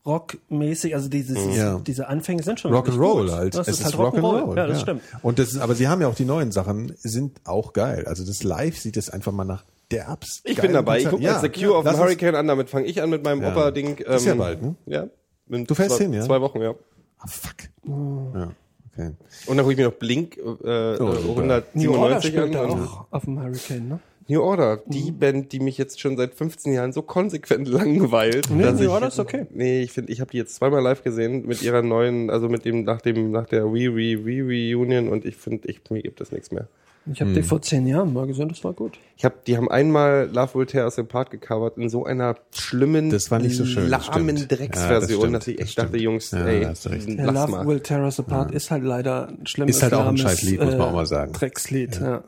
Blues-Rock-mäßig, 0.06 0.94
also 0.94 1.08
dieses, 1.08 1.56
Ja. 1.56 1.78
diese 1.78 2.08
Anfänge 2.08 2.42
sind 2.42 2.60
schon 2.60 2.72
Rock 2.72 2.86
and 2.88 2.94
richtig 2.98 3.08
Roll 3.10 3.26
gut. 3.26 3.34
halt. 3.34 3.54
Das 3.54 3.68
es 3.68 3.80
ist 3.80 3.84
halt 3.86 3.94
Rock'n'Roll. 3.96 4.56
Ja, 4.56 4.66
das 4.66 4.80
stimmt. 4.80 5.02
Und 5.22 5.38
das, 5.38 5.58
aber 5.58 5.74
sie 5.74 5.88
haben 5.88 6.00
ja 6.00 6.08
auch 6.08 6.14
die 6.14 6.24
neuen 6.24 6.52
Sachen, 6.52 6.94
sind 6.98 7.40
auch 7.44 7.72
geil. 7.72 8.04
Also 8.06 8.24
das 8.24 8.42
Live 8.42 8.78
sieht 8.78 8.96
es 8.96 9.10
einfach 9.10 9.32
mal 9.32 9.44
nach 9.44 9.64
derbs. 9.90 10.40
Ich 10.44 10.56
geilen 10.56 10.68
bin 10.68 10.72
dabei. 10.74 11.00
Ich 11.00 11.08
gucke 11.08 11.22
Ja, 11.22 11.32
jetzt 11.40 11.42
The 11.42 11.48
Cure 11.48 11.72
ja, 11.84 11.90
of 11.90 11.96
the 11.96 12.00
Hurricane 12.02 12.34
an. 12.34 12.46
Damit 12.46 12.70
fange 12.70 12.86
ich 12.86 13.02
an 13.02 13.10
mit 13.10 13.24
meinem 13.24 13.42
Ja. 13.42 13.52
Opa-Ding. 13.52 13.98
Ist 13.98 14.24
ja 14.26 14.32
ähm, 14.32 14.38
bald, 14.38 14.62
ne? 14.62 14.74
Ja. 14.86 15.06
In 15.48 15.64
Du 15.64 15.74
fährst 15.74 15.96
zwei, 15.96 16.04
hin, 16.04 16.12
ja? 16.12 16.22
Zwei 16.22 16.40
Wochen, 16.40 16.60
ja. 16.60 16.74
Ah, 17.18 17.26
fuck. 17.28 17.54
Ja, 17.86 18.50
okay. 18.92 19.12
Und 19.46 19.56
dann 19.56 19.58
gucke 19.58 19.72
ich 19.72 19.78
mir 19.78 19.84
noch 19.86 19.92
Blink 19.92 20.36
äh, 20.38 20.40
Oh, 20.42 21.14
super. 21.14 21.62
New 21.74 21.92
Order 21.94 22.16
197 22.16 22.30
spielt 22.30 22.56
an. 22.56 22.70
auch 22.70 23.06
auf 23.10 23.24
dem 23.24 23.40
Hurricane, 23.40 23.88
ne? 23.88 24.00
New 24.28 24.40
Order, 24.40 24.82
die 24.86 25.12
Band, 25.12 25.52
die 25.52 25.60
mich 25.60 25.78
jetzt 25.78 26.00
schon 26.00 26.16
seit 26.16 26.34
15 26.34 26.72
Jahren 26.72 26.92
so 26.92 27.02
konsequent 27.02 27.68
langweilt. 27.68 28.50
Nee, 28.50 28.62
dass 28.62 28.74
New 28.78 28.84
ich, 28.84 28.88
Order 28.88 29.08
ist 29.08 29.18
okay. 29.18 29.46
Nee, 29.50 29.82
ich 29.82 29.92
finde, 29.92 30.12
ich 30.12 30.20
habe 30.20 30.30
die 30.30 30.38
jetzt 30.38 30.54
zweimal 30.56 30.82
live 30.82 31.02
gesehen 31.02 31.46
mit 31.46 31.62
ihrer 31.62 31.82
neuen, 31.82 32.30
also 32.30 32.48
mit 32.48 32.64
dem 32.64 32.82
nach 32.84 33.00
dem 33.00 33.30
nach 33.30 33.46
der 33.46 33.64
Re 33.64 33.88
Re 33.88 34.16
Re 34.24 34.42
Reunion 34.42 35.08
und 35.08 35.24
ich 35.24 35.36
finde, 35.36 35.68
ich 35.68 35.80
mir 35.90 36.02
gibt 36.02 36.20
es 36.20 36.32
nichts 36.32 36.50
mehr. 36.50 36.68
Ich 37.12 37.20
habe 37.20 37.32
die 37.32 37.42
vor 37.42 37.62
zehn 37.62 37.86
Jahren 37.86 38.12
mal 38.12 38.26
gesehen, 38.26 38.48
das 38.48 38.64
war 38.64 38.72
gut. 38.72 38.98
Ich 39.16 39.24
habe, 39.24 39.36
die 39.46 39.56
haben 39.56 39.70
einmal 39.70 40.28
Love 40.32 40.58
Will 40.58 40.66
Tear 40.66 40.86
Us 40.86 40.98
Apart 40.98 41.30
gecovert 41.30 41.78
in 41.78 41.88
so 41.88 42.04
einer 42.04 42.34
schlimmen, 42.52 43.10
Das 43.10 43.30
war 43.30 43.38
nicht 43.38 43.56
so 43.56 43.64
schön, 43.64 43.88
das 43.88 44.08
lahmen 44.08 44.36
stimmt. 44.36 44.50
Ja, 44.50 44.56
Drecksversion, 44.56 45.32
das 45.32 45.44
dass 45.44 45.48
ich 45.48 45.60
echt 45.60 45.78
das 45.78 45.84
dachte, 45.84 45.98
stimmt. 45.98 46.02
Jungs, 46.02 46.30
Ja, 46.32 46.46
ey. 46.46 46.62
Ja, 46.62 47.30
Love 47.30 47.50
mal. 47.52 47.66
Will 47.66 47.80
Tear 47.80 48.02
Us 48.02 48.18
Apart 48.18 48.50
ist 48.50 48.72
halt 48.72 48.82
leider 48.82 49.28
ein 49.28 49.46
schlimmes 49.46 49.76
Ist 49.76 49.82
halt 49.84 49.94
auch 49.94 50.06
ein 50.06 50.18
Scheißlied, 50.18 50.60
muss 50.60 50.72
man 50.72 50.80
auch 50.80 50.92
mal 50.92 51.06
sagen. 51.06 51.32
Dreckslied, 51.32 52.00
ja. 52.00 52.24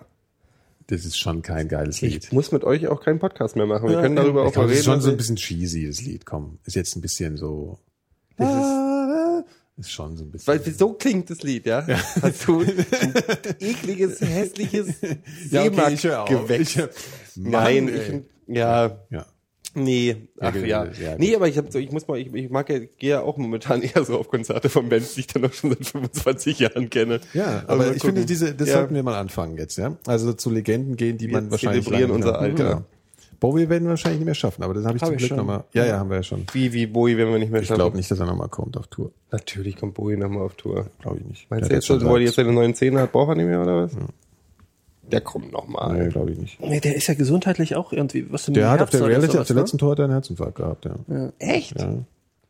Das 0.89 1.05
ist 1.05 1.19
schon 1.19 1.43
kein 1.43 1.69
geiles 1.69 2.01
Lied. 2.01 2.25
Ich 2.25 2.33
muss 2.33 2.51
mit 2.51 2.65
euch 2.65 2.87
auch 2.89 3.03
keinen 3.03 3.19
Podcast 3.19 3.57
mehr 3.57 3.67
machen. 3.67 3.89
Wir 3.89 3.97
Ja, 3.97 4.01
können 4.03 4.17
darüber 4.17 4.43
Ich 4.47 4.49
auch 4.49 4.57
mal 4.57 4.67
glaube, 4.67 4.69
das 4.69 4.71
reden. 4.71 4.79
ist 4.81 4.85
schon 4.87 5.01
so 5.03 5.09
ein 5.09 5.13
also- 5.13 5.17
bisschen 5.19 5.37
cheesy, 5.37 5.87
das 5.87 6.01
Lied. 6.03 6.25
Komm, 6.27 6.59
ist 6.65 6.77
jetzt 6.77 6.97
ein 6.97 7.01
bisschen 7.03 7.37
so. 7.37 7.79
Ist 9.77 9.93
schon 9.93 10.17
so 10.17 10.25
ein 10.25 10.31
bisschen. 10.33 10.47
Weil 10.49 10.61
so 10.75 10.95
klingt 10.95 11.31
das 11.31 11.43
Lied, 11.43 11.67
ja? 11.67 11.87
Hast 11.87 12.49
du 12.49 12.61
ein 12.63 12.85
ekliges, 13.61 14.21
hässliches 14.21 14.89
Ja, 15.51 15.65
okay, 15.67 16.57
ich. 16.63 16.77
Ich 16.77 16.89
Nein, 17.37 17.85
Mann, 17.85 17.95
ich, 17.95 18.57
ja, 18.57 18.99
Ja. 19.11 19.27
Nee, 19.79 20.17
ach 20.41 20.55
Ja, 20.55 20.61
ja. 20.61 20.85
ja, 20.85 20.91
ja, 21.11 21.15
Nee, 21.19 21.35
aber 21.35 21.49
ich 21.49 21.57
hab 21.59 21.73
so, 21.73 21.79
ich 21.79 21.91
muss 21.93 22.07
mal, 22.09 22.19
ich, 22.19 22.33
ich 22.35 22.51
mag 22.51 22.69
ja, 22.71 22.79
gehe 22.79 23.11
ja 23.11 23.21
auch 23.23 23.37
momentan 23.37 23.83
eher 23.83 24.05
so 24.05 24.19
auf 24.19 24.29
Konzerte 24.29 24.69
von 24.69 24.89
Bands, 24.89 25.15
die 25.15 25.21
ich 25.21 25.27
dann 25.29 25.45
auch 25.45 25.53
schon 25.53 25.71
seit 25.71 25.87
25 25.87 26.59
Jahren 26.59 26.91
kenne. 26.91 27.21
Ja, 27.35 27.45
Also 27.67 27.69
aber 27.69 27.85
ich 27.95 28.03
finde, 28.03 28.21
gucken. 28.21 28.27
diese, 28.27 28.55
das 28.55 28.69
Ja. 28.69 28.75
sollten 28.75 28.95
wir 28.95 29.03
mal 29.03 29.19
anfangen 29.19 29.57
jetzt, 29.57 29.77
ja. 29.79 29.97
Also 30.07 30.33
zu 30.33 30.51
Legenden 30.51 30.97
gehen, 30.97 31.19
die 31.19 31.27
Wir 31.29 31.35
man 31.35 31.51
wahrscheinlich 31.51 31.85
zelebrieren 31.85 32.11
unser 32.13 32.39
Alter. 32.39 32.65
Genau. 32.65 32.83
Bowie 33.41 33.69
werden 33.69 33.85
wir 33.85 33.91
wahrscheinlich 33.91 34.19
nicht 34.19 34.27
mehr 34.27 34.35
schaffen, 34.35 34.65
aber 34.65 34.75
das 34.75 34.85
habe 34.85 34.97
ich 34.97 35.03
Hab 35.03 35.11
zum 35.11 35.17
ich 35.17 35.25
Glück 35.27 35.37
nochmal. 35.39 35.63
Ja, 35.73 35.87
ja, 35.87 35.99
haben 36.01 36.11
wir 36.11 36.17
ja 36.17 36.23
schon. 36.25 36.45
Wie, 36.53 36.73
wie 36.73 36.87
Bowie 36.89 37.17
werden 37.17 37.31
wir 37.33 37.39
nicht 37.39 37.53
mehr 37.53 37.61
Ich 37.63 37.69
schaffen. 37.69 37.79
glaube 37.79 37.97
nicht, 37.97 38.11
dass 38.11 38.19
er 38.19 38.27
nochmal 38.27 38.49
kommt 38.49 38.77
auf 38.77 38.89
Tour. 38.89 39.13
Natürlich 39.31 39.77
kommt 39.77 39.95
Bowie 39.95 40.17
nochmal 40.17 40.43
auf 40.43 40.55
Tour. 40.55 40.87
Glaube 41.01 41.19
ich 41.21 41.25
nicht. 41.25 41.47
Meinst 41.49 41.71
du 41.71 41.75
jetzt, 41.75 41.87
schon, 41.87 42.05
wo 42.05 42.17
er 42.17 42.23
jetzt 42.23 42.35
seine 42.35 42.53
neuen 42.53 42.75
Zähne 42.75 43.01
hat, 43.01 43.13
braucht 43.13 43.29
er 43.29 43.35
nicht 43.37 43.47
mehr, 43.47 43.63
oder 43.63 43.85
was? 43.85 43.93
Der 45.11 45.21
kommt 45.21 45.53
nochmal. 45.53 45.99
Nee, 46.05 46.09
glaube 46.11 46.33
ich 46.33 46.39
nicht. 46.39 46.61
Nee, 46.61 46.81
der 46.81 46.95
ist 46.97 47.07
ja 47.07 47.15
gesundheitlich 47.15 47.77
auch 47.77 47.93
irgendwie, 47.93 48.31
was 48.31 48.47
Der 48.47 48.71
hat 48.71 48.81
auf 48.83 48.91
Herz 48.91 48.99
der 48.99 49.07
Reality, 49.09 49.27
sowas, 49.33 49.41
auf 49.43 49.47
der 49.47 49.57
ne? 49.57 49.61
letzten 49.63 49.79
Tour 49.79 49.91
hat 49.93 49.99
er 49.99 50.05
einen 50.05 50.13
Herzinfarkt 50.15 50.55
gehabt, 50.57 50.85
ja. 50.87 51.33
Echt? 51.39 51.79
ja. 51.81 51.95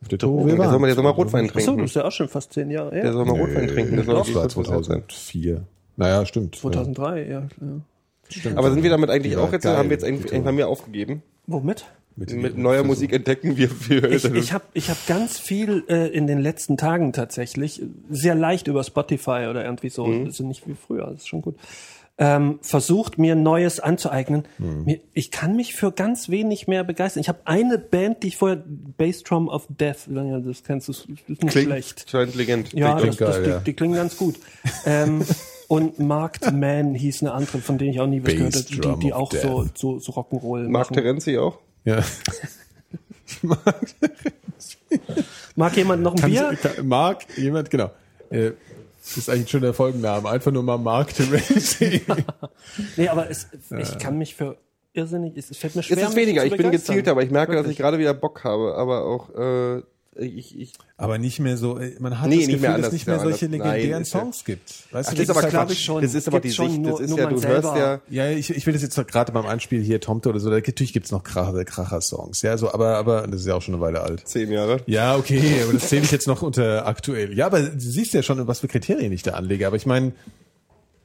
Auf 0.00 0.08
der 0.08 0.18
Tour, 0.18 0.32
wo 0.32 0.46
Der 0.46 0.56
wir 0.58 0.68
soll 0.70 0.78
mal, 0.78 0.86
der 0.86 0.94
soll 0.94 1.04
mal 1.04 1.10
Rotwein 1.10 1.44
Achso, 1.46 1.54
trinken. 1.58 1.78
das 1.82 1.90
ist 1.90 1.96
ja 1.96 2.04
auch 2.04 2.12
schon 2.12 2.28
fast 2.28 2.52
zehn 2.52 2.70
Jahre 2.70 2.90
Der 2.92 3.02
her. 3.02 3.12
soll 3.12 3.24
mal 3.24 3.36
Rotwein 3.38 3.66
trinken. 3.68 3.96
Das 3.96 4.06
soll 4.06 4.14
das 4.14 4.34
war 4.34 4.42
wirklich 4.44 4.52
so 4.54 4.60
passiert 4.62 4.84
sein. 4.84 5.02
2004. 5.08 5.62
Naja, 5.96 6.26
stimmt. 6.26 6.54
2003, 6.56 7.22
ja. 7.26 7.42
ja. 7.60 8.52
Aber 8.56 8.70
sind 8.70 8.82
wir 8.82 8.90
damit 8.90 9.10
eigentlich 9.10 9.32
Ja, 9.32 9.40
auch 9.40 9.52
jetzt, 9.52 9.62
geil, 9.64 9.76
haben 9.76 9.88
wir 9.90 9.96
jetzt 9.96 10.04
eigentlich 10.04 10.30
irgendwann 10.32 10.54
mehr 10.54 10.68
aufgegeben? 10.68 11.22
Womit? 11.46 11.86
Mit, 12.14 12.32
Mit 12.32 12.58
neuer 12.58 12.82
Musik 12.82 13.12
entdecken 13.12 13.56
wir 13.56 13.68
viel 13.70 14.04
Ich, 14.12 14.24
ich 14.24 14.52
habe 14.52 14.64
ich 14.74 14.90
hab 14.90 14.96
ganz 15.06 15.38
viel 15.38 15.84
äh, 15.88 16.08
in 16.08 16.26
den 16.26 16.40
letzten 16.40 16.76
Tagen 16.76 17.12
tatsächlich, 17.12 17.80
sehr 18.10 18.34
leicht 18.34 18.66
über 18.66 18.82
Spotify 18.82 19.46
oder 19.48 19.64
irgendwie 19.64 19.88
so, 19.88 20.04
Mhm. 20.06 20.26
also 20.26 20.44
nicht 20.44 20.66
wie 20.66 20.74
früher, 20.74 21.06
das 21.06 21.18
ist 21.20 21.28
schon 21.28 21.42
gut, 21.42 21.54
ähm, 22.18 22.58
versucht 22.62 23.16
mir 23.16 23.36
Neues 23.36 23.78
anzueignen. 23.78 24.44
Mhm. 24.58 24.98
Ich 25.14 25.30
kann 25.30 25.54
mich 25.54 25.74
für 25.74 25.92
ganz 25.92 26.28
wenig 26.28 26.66
mehr 26.66 26.82
begeistern. 26.82 27.20
Ich 27.20 27.28
habe 27.28 27.38
eine 27.44 27.78
Band, 27.78 28.24
die 28.24 28.28
ich 28.28 28.36
vorher, 28.36 28.62
Bassdrum 28.66 29.48
of 29.48 29.66
Death, 29.68 30.08
das 30.08 30.64
kennst 30.64 30.88
du, 30.88 30.92
das 30.92 31.06
ist 31.28 31.42
nicht 31.42 31.52
schlecht. 31.52 32.10
Scheint 32.10 32.34
Legend. 32.34 32.72
Ja, 32.72 32.94
das, 32.94 33.02
klingt 33.02 33.20
das, 33.20 33.36
geil, 33.36 33.44
die, 33.44 33.50
ja. 33.50 33.58
die 33.60 33.72
klingen 33.72 33.94
ganz 33.94 34.16
gut. 34.16 34.34
ähm, 34.84 35.24
und 35.68 36.00
Marked 36.00 36.52
Man 36.52 36.94
hieß 36.94 37.22
eine 37.22 37.32
andere, 37.32 37.58
von 37.58 37.78
denen 37.78 37.92
ich 37.92 38.00
auch 38.00 38.08
nie 38.08 38.22
was 38.22 38.32
gehört 38.34 38.54
habe, 38.56 38.96
die, 38.96 39.06
die 39.06 39.12
auch 39.12 39.30
so, 39.32 39.62
Death. 39.62 39.78
so, 39.78 40.00
so 40.00 40.12
Rock'n'Roll 40.12 40.68
Mark 40.68 40.90
machen. 40.90 40.94
Terenzi 40.94 41.38
auch? 41.38 41.58
Ja. 41.84 42.02
Mag 45.54 45.76
jemand 45.76 46.02
noch 46.02 46.16
ein 46.16 46.30
Bier? 46.30 46.58
kann, 46.60 46.88
Mark, 46.88 47.26
jemand, 47.36 47.70
genau. 47.70 47.90
Äh, 48.30 48.52
ist 49.16 49.30
eigentlich 49.30 49.50
schon 49.50 49.62
der 49.62 49.74
Folgenname. 49.74 50.28
Einfach 50.28 50.52
nur 50.52 50.62
mal 50.62 50.78
Mark 50.78 51.14
Terenzi. 51.14 52.02
Nee, 52.96 53.08
aber 53.08 53.30
es, 53.30 53.48
ich 53.76 53.98
kann 53.98 54.18
mich 54.18 54.34
für 54.34 54.58
irrsinnig, 54.92 55.36
es, 55.36 55.56
fällt 55.56 55.74
mir 55.74 55.82
schwer. 55.82 55.96
Es 55.98 56.10
ist 56.10 56.16
weniger, 56.16 56.44
ich 56.44 56.56
bin 56.56 56.70
gezielter, 56.70 57.12
aber 57.12 57.22
ich 57.22 57.30
merke, 57.30 57.52
dass 57.52 57.60
Wirklich. 57.60 57.76
ich 57.76 57.78
gerade 57.78 57.98
wieder 57.98 58.14
Bock 58.14 58.44
habe, 58.44 58.74
aber 58.76 59.04
auch, 59.04 59.30
äh, 59.30 59.82
ich, 60.18 60.58
ich, 60.58 60.72
Aber 60.96 61.18
nicht 61.18 61.38
mehr 61.40 61.56
so, 61.56 61.78
äh, 61.78 61.94
man 62.00 62.20
hat 62.20 62.28
Nee, 62.28 62.36
das 62.38 62.46
nicht 62.46 62.56
Gefühl, 62.56 62.68
mehr 62.68 62.78
dass 62.78 62.86
es 62.88 62.92
nicht 62.92 63.06
mehr 63.06 63.18
solche 63.20 63.46
anders. 63.46 63.60
Nein, 63.60 63.72
legendären 63.76 64.02
ja- 64.04 64.08
Songs 64.10 64.44
gibt. 64.44 64.68
Weißt 64.90 65.08
Ach, 65.08 65.14
du, 65.14 65.18
das 65.18 65.24
ist 65.24 65.30
aber 65.30 65.40
glaub 65.48 65.66
Quatsch. 65.66 65.72
ich, 65.72 65.84
schon. 65.84 66.02
Das 66.02 66.14
ist 66.14 66.28
aber 66.28 66.40
die 66.40 66.48
Sicht, 66.50 66.78
nur- 66.80 66.90
das 66.92 67.00
ist 67.10 67.16
ja, 67.16 67.26
du 67.26 67.42
hörst 67.42 67.76
ja, 67.76 68.00
Ja, 68.10 68.30
ich, 68.30 68.50
ich 68.50 68.66
will 68.66 68.72
das 68.72 68.82
jetzt 68.82 68.96
gerade 69.08 69.32
beim 69.32 69.46
Anspiel 69.46 69.82
hier 69.82 70.00
Tomte 70.00 70.28
oder 70.28 70.40
so, 70.40 70.50
natürlich 70.50 70.92
gibt's 70.92 71.10
noch 71.12 71.22
Kracher, 71.22 71.64
Kracher-Songs. 71.64 72.42
Ja, 72.42 72.58
so, 72.58 72.72
aber, 72.72 72.96
aber 72.96 73.26
das 73.26 73.40
ist 73.42 73.46
ja 73.46 73.54
auch 73.54 73.62
schon 73.62 73.74
eine 73.74 73.82
Weile 73.82 74.00
alt. 74.02 74.26
zehn 74.28 74.50
Jahre. 74.50 74.80
Ja, 74.86 75.16
okay, 75.16 75.62
aber 75.62 75.72
das 75.72 75.88
zähle 75.88 76.02
ich 76.02 76.10
jetzt 76.10 76.26
noch 76.26 76.42
unter 76.42 76.86
aktuell. 76.86 77.32
Ja, 77.36 77.46
aber 77.46 77.60
du 77.62 77.78
siehst 77.78 78.12
ja 78.14 78.22
schon, 78.22 78.46
was 78.46 78.60
für 78.60 78.68
Kriterien 78.68 79.12
ich 79.12 79.22
da 79.22 79.32
anlege. 79.32 79.66
Aber 79.66 79.76
ich 79.76 79.86
meine, 79.86 80.12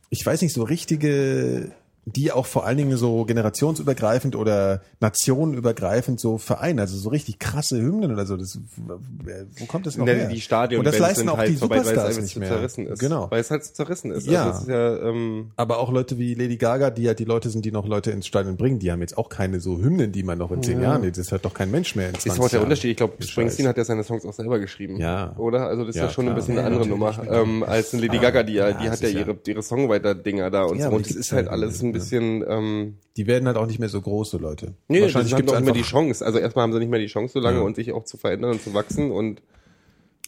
ich 0.10 0.26
weiß 0.26 0.42
nicht, 0.42 0.54
so 0.54 0.64
richtige, 0.64 1.72
die 2.06 2.32
auch 2.34 2.46
vor 2.46 2.66
allen 2.66 2.78
Dingen 2.78 2.98
so 2.98 3.24
generationsübergreifend 3.24 4.36
oder 4.36 4.82
nationenübergreifend 5.00 6.20
so 6.20 6.38
vereinen, 6.38 6.80
also 6.80 6.98
so 6.98 7.10
richtig 7.10 7.40
krasse 7.40 7.78
Hymnen 7.82 8.12
oder 8.12 8.26
so. 8.26 8.36
Das, 8.36 8.60
wo 8.78 9.66
kommt 9.68 9.86
das 9.86 9.96
noch 9.98 10.06
Ne, 10.06 10.14
her? 10.14 10.28
Die 10.28 10.42
Stadion 10.42 10.80
Und 10.80 10.86
das 10.86 11.00
leisten 11.00 11.30
auch 11.30 11.38
halt 11.38 11.50
die 11.50 11.56
vorbei, 11.56 11.78
weil 11.78 11.82
es 11.84 11.88
Superstars 11.90 12.22
nicht 12.22 12.36
mehr. 12.38 12.50
zerrissen 12.50 12.88
ist. 12.88 13.00
Genau. 13.00 13.32
Weil 13.32 13.40
es 13.40 13.50
halt 13.52 13.64
zu 13.64 13.74
zerrissen 13.74 14.12
ist. 14.12 14.28
Ja. 14.28 14.48
Also 14.52 14.62
ist 14.64 14.68
ja, 14.68 14.98
ähm, 15.10 15.52
Aber 15.56 15.80
auch 15.80 15.92
Leute 15.92 16.18
wie 16.18 16.34
Lady 16.34 16.58
Gaga, 16.58 16.90
die 16.90 17.04
ja 17.04 17.14
die 17.14 17.24
Leute 17.26 17.50
sind, 17.50 17.64
die 17.64 17.72
noch 17.72 17.88
Leute 17.88 18.12
ins 18.12 18.28
Stadion 18.28 18.58
bringen, 18.58 18.80
die 18.80 18.92
haben 18.92 19.00
jetzt 19.02 19.18
auch 19.18 19.30
keine 19.30 19.60
so 19.62 19.78
Hymnen, 19.78 20.12
die 20.12 20.24
man 20.24 20.38
noch 20.38 20.52
in 20.52 20.62
zehn 20.62 20.82
Jahren, 20.82 21.10
das 21.10 21.32
hört 21.32 21.46
doch 21.46 21.54
kein 21.54 21.72
Mensch 21.72 21.96
mehr 21.96 22.10
in 22.10 22.16
20 22.16 22.32
ist 22.34 22.40
auch 22.40 22.50
der 22.50 22.58
Jahren. 22.60 22.64
Unterschied. 22.66 22.92
Ich 22.92 22.98
glaube, 22.98 23.24
Springsteen 23.24 23.68
hat 23.68 23.78
ja 23.78 23.86
seine 23.86 24.04
Songs 24.04 24.26
auch 24.26 24.34
selber 24.34 24.60
geschrieben. 24.60 24.98
Ja. 24.98 25.34
Oder? 25.38 25.68
Also 25.68 25.84
das 25.86 25.96
ist 25.96 26.02
Ja, 26.02 26.06
ja, 26.08 26.12
schon 26.12 26.26
klar. 26.26 26.36
ein 26.36 26.40
bisschen 26.40 26.56
Ja, 26.56 26.62
eine 26.66 26.76
andere 26.76 26.88
Nummer 26.88 27.14
ähm, 27.30 27.64
als 27.64 27.94
eine 27.94 28.06
Lady 28.06 28.18
Gaga, 28.20 28.44
die 28.44 28.54
ja, 28.54 28.74
die 28.74 28.90
hat 28.90 29.00
ja 29.02 29.10
ihre, 29.10 29.38
ihre 29.48 29.64
Songwriter-Dinger 29.64 30.50
da 30.52 30.64
und 30.64 30.80
Ja, 30.80 30.90
so. 30.90 30.96
Und 30.98 31.04
gibt's 31.04 31.16
ist 31.16 31.32
halt 31.32 31.44
halt 31.48 31.54
alles 31.54 31.82
ja. 31.82 31.88
Bisschen, 31.94 32.44
ähm, 32.48 32.98
Die 33.18 33.28
werden 33.28 33.48
halt 33.48 33.58
auch 33.58 33.68
nicht 33.68 33.80
mehr 33.80 33.90
so 33.90 34.02
große 34.02 34.38
Leute. 34.38 34.74
nee, 34.88 35.02
Wahrscheinlich 35.02 35.32
haben 35.34 35.38
gibt's 35.42 35.54
auch 35.54 35.58
nicht 35.60 35.66
mehr 35.66 35.74
die 35.74 35.82
Chance. 35.84 36.26
Also 36.26 36.40
erstmal 36.40 36.64
haben 36.64 36.74
sie 36.74 36.80
nicht 36.80 36.90
mehr 36.90 37.00
die 37.00 37.06
Chance 37.08 37.34
so 37.34 37.40
lange 37.40 37.60
Ja. 37.60 37.64
und 37.64 37.76
sich 37.76 37.92
auch 37.94 38.04
zu 38.06 38.18
verändern 38.18 38.52
und 38.52 38.62
zu 38.62 38.74
wachsen 38.74 39.12
und 39.12 39.42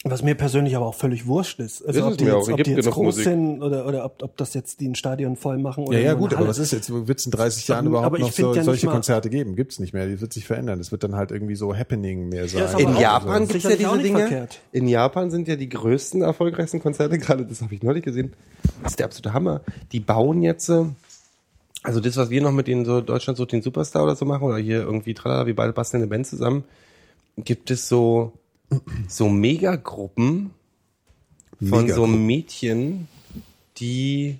Was 0.07 0.21
mir 0.21 0.35
persönlich 0.35 0.75
aber 0.75 0.85
auch 0.85 0.93
völlig 0.93 1.25
wurscht 1.25 1.59
ist. 1.59 1.81
Also 1.83 1.99
Ist 2.01 2.05
ob 2.05 2.11
es 2.11 2.17
die 2.17 2.25
jetzt, 2.25 2.33
auch. 2.35 2.47
ob 2.49 2.55
Gibt 2.57 2.67
die 2.67 2.71
jetzt 2.73 2.91
groß 2.91 3.05
Musik. 3.05 3.23
sind 3.23 3.63
oder, 3.63 3.87
oder 3.87 4.05
ob, 4.05 4.21
ob 4.21 4.37
das 4.37 4.53
jetzt 4.53 4.79
die 4.79 4.87
ein 4.87 4.93
Stadion 4.93 5.35
voll 5.35 5.57
machen 5.57 5.83
oder 5.87 5.97
Ja, 5.97 6.03
ja, 6.05 6.13
gut, 6.13 6.31
aber 6.35 6.47
was 6.47 6.59
ist 6.59 6.71
jetzt, 6.73 6.91
wird 7.07 7.17
es 7.19 7.25
in 7.25 7.31
30 7.31 7.67
Jahren 7.67 7.87
überhaupt 7.87 8.19
noch 8.19 8.31
so, 8.31 8.53
ja 8.53 8.63
solche 8.63 8.85
Konzerte 8.85 9.31
geben? 9.31 9.55
Gibt's 9.55 9.79
nicht 9.79 9.93
mehr. 9.93 10.05
Die 10.05 10.21
wird 10.21 10.31
sich 10.31 10.45
verändern. 10.45 10.77
Das 10.77 10.91
wird 10.91 11.03
dann 11.03 11.15
halt 11.15 11.31
irgendwie 11.31 11.55
so 11.55 11.75
Happening 11.75 12.29
mehr 12.29 12.47
sein. 12.47 12.67
aber 12.67 12.79
In 12.79 12.95
Japan 12.97 13.29
also, 13.41 13.53
gibt's 13.53 13.63
ja 13.63 13.75
diese 13.75 13.97
Dinge. 13.97 14.19
verkehrt. 14.19 14.59
In 14.71 14.87
Japan 14.87 15.31
sind 15.31 15.47
ja 15.47 15.55
die 15.55 15.69
größten, 15.69 16.21
erfolgreichsten 16.21 16.79
Konzerte 16.83 17.17
gerade, 17.17 17.43
das 17.43 17.63
habe 17.63 17.73
ich 17.73 17.81
neulich 17.81 18.03
gesehen. 18.03 18.33
Das 18.83 18.91
ist 18.91 18.99
der 18.99 19.07
absolute 19.07 19.33
Hammer. 19.33 19.61
Die 19.91 20.01
bauen 20.01 20.43
jetzt, 20.43 20.69
äh, 20.69 20.83
also 21.85 21.99
das, 21.99 22.17
was 22.17 22.29
wir 22.29 22.41
noch 22.41 22.51
mit 22.51 22.67
den 22.67 22.83
so 22.85 23.01
Deutschland 23.01 23.37
so 23.37 23.45
den 23.45 23.61
Superstar 23.61 24.03
oder 24.03 24.15
so 24.15 24.25
machen, 24.25 24.43
oder 24.43 24.57
hier 24.57 24.81
irgendwie 24.81 25.13
tralala, 25.13 25.45
wir 25.45 25.55
beide 25.55 25.73
basteln 25.73 26.01
eine 26.01 26.09
Band 26.09 26.27
zusammen, 26.27 26.63
gibt 27.37 27.71
es 27.71 27.87
so, 27.87 28.33
so 29.07 29.29
Megagruppen 29.29 30.51
von 31.59 31.69
so 31.69 32.07
Megagruppen. 32.07 32.25
Mädchen, 32.25 33.07
die 33.77 34.39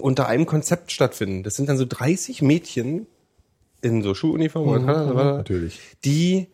unter 0.00 0.28
einem 0.28 0.46
Konzept 0.46 0.92
stattfinden. 0.92 1.42
Das 1.42 1.56
sind 1.56 1.68
dann 1.68 1.76
so 1.76 1.86
30 1.86 2.42
Mädchen 2.42 3.06
in 3.82 4.02
so 4.02 4.14
Schuluniform 4.14 4.68
oder 4.68 4.84
tralala, 4.84 5.36
Natürlich. 5.38 5.80
die 6.04 6.46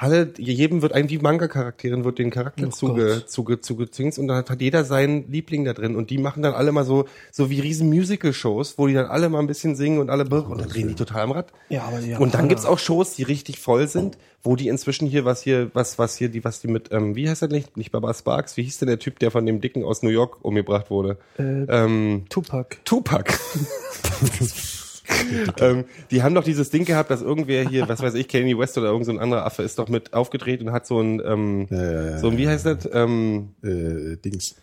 alle, 0.00 0.32
jedem 0.38 0.82
wird 0.82 0.92
ein, 0.92 1.10
wie 1.10 1.18
Manga-Charakteren 1.18 2.04
wird 2.04 2.18
den 2.18 2.30
Charakter 2.30 2.68
Oh 2.68 2.70
zuge, 2.70 3.24
zuge, 3.26 3.60
zugezwingt 3.60 4.18
und 4.18 4.28
dann 4.28 4.36
hat, 4.36 4.50
hat 4.50 4.60
jeder 4.60 4.84
seinen 4.84 5.30
Liebling 5.30 5.64
da 5.64 5.72
drin 5.72 5.96
und 5.96 6.10
die 6.10 6.18
machen 6.18 6.42
dann 6.42 6.54
alle 6.54 6.72
mal 6.72 6.84
so, 6.84 7.06
so 7.32 7.50
wie 7.50 7.60
riesen 7.60 7.88
Musical-Shows, 7.88 8.78
wo 8.78 8.86
die 8.86 8.94
dann 8.94 9.06
alle 9.06 9.28
mal 9.28 9.40
ein 9.40 9.46
bisschen 9.46 9.76
singen 9.76 9.98
und 9.98 10.10
alle, 10.10 10.24
und 10.24 10.60
dann 10.60 10.68
drehen 10.68 10.88
die 10.88 10.94
total 10.94 11.22
am 11.22 11.32
Rad. 11.32 11.52
Ja, 11.68 11.82
aber 11.82 12.00
die 12.00 12.14
Und 12.14 12.34
dann 12.34 12.48
gibt's 12.48 12.64
auch 12.64 12.78
Shows, 12.78 13.14
die 13.14 13.24
richtig 13.24 13.58
voll 13.58 13.88
sind, 13.88 14.18
wo 14.42 14.56
die 14.56 14.68
inzwischen 14.68 15.08
hier, 15.08 15.24
was 15.24 15.42
hier, 15.42 15.70
was, 15.74 15.98
was 15.98 16.16
hier, 16.16 16.28
die, 16.28 16.44
was 16.44 16.60
die 16.60 16.68
mit, 16.68 16.92
ähm, 16.92 17.16
wie 17.16 17.28
heißt 17.28 17.42
der 17.42 17.48
nicht, 17.48 17.76
nicht 17.76 17.90
Baba 17.90 18.14
Sparks, 18.14 18.56
wie 18.56 18.62
hieß 18.62 18.78
denn 18.78 18.88
der 18.88 18.98
Typ, 18.98 19.18
der 19.18 19.30
von 19.30 19.44
dem 19.46 19.60
Dicken 19.60 19.84
aus 19.84 20.02
New 20.02 20.10
York 20.10 20.44
umgebracht 20.44 20.90
wurde? 20.90 21.18
Äh, 21.38 21.64
ähm, 21.68 22.26
Tupac. 22.28 22.78
Tupac. 22.84 23.38
ähm, 25.60 25.84
die 26.10 26.22
haben 26.22 26.34
doch 26.34 26.44
dieses 26.44 26.70
Ding 26.70 26.84
gehabt, 26.84 27.10
dass 27.10 27.22
irgendwer 27.22 27.68
hier, 27.68 27.88
was 27.88 28.00
weiß 28.02 28.14
ich, 28.14 28.28
Kanye 28.28 28.58
West 28.58 28.76
oder 28.78 28.88
irgend 28.88 29.06
so 29.06 29.12
ein 29.12 29.18
anderer 29.18 29.44
Affe 29.46 29.62
ist 29.62 29.78
doch 29.78 29.88
mit 29.88 30.12
aufgedreht 30.12 30.60
und 30.60 30.72
hat 30.72 30.86
so 30.86 31.00
ein, 31.00 31.20
ähm, 31.24 31.66
ja, 31.70 32.18
so 32.18 32.28
ein, 32.28 32.38
wie 32.38 32.48
heißt 32.48 32.66
das? 32.66 32.88
Ähm, 32.92 33.54
Äh, 33.62 34.16
Dings. 34.16 34.56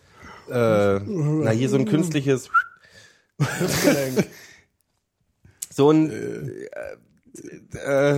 äh, 0.50 1.00
na 1.00 1.50
hier 1.50 1.68
so 1.68 1.76
ein 1.76 1.84
künstliches, 1.86 2.50
so 5.70 5.90
ein, 5.90 6.10
äh, 6.10 6.66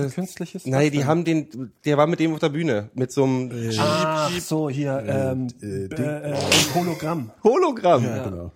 äh, 0.05 0.09
Künstliches? 0.09 0.65
nein, 0.65 0.91
die 0.91 1.05
haben 1.05 1.25
den, 1.25 1.71
der 1.85 1.97
war 1.97 2.07
mit 2.07 2.19
dem 2.19 2.33
auf 2.33 2.39
der 2.39 2.49
Bühne, 2.49 2.89
mit 2.93 3.11
so 3.11 3.23
einem 3.25 3.51
Ach 3.77 4.31
so, 4.39 4.69
hier, 4.69 5.03
ähm, 5.05 5.47
äh, 5.61 5.85
äh, 5.85 6.31
äh, 6.31 6.35
Hologramm. 6.73 7.31
Hologramm. 7.43 8.03
Genau. 8.03 8.51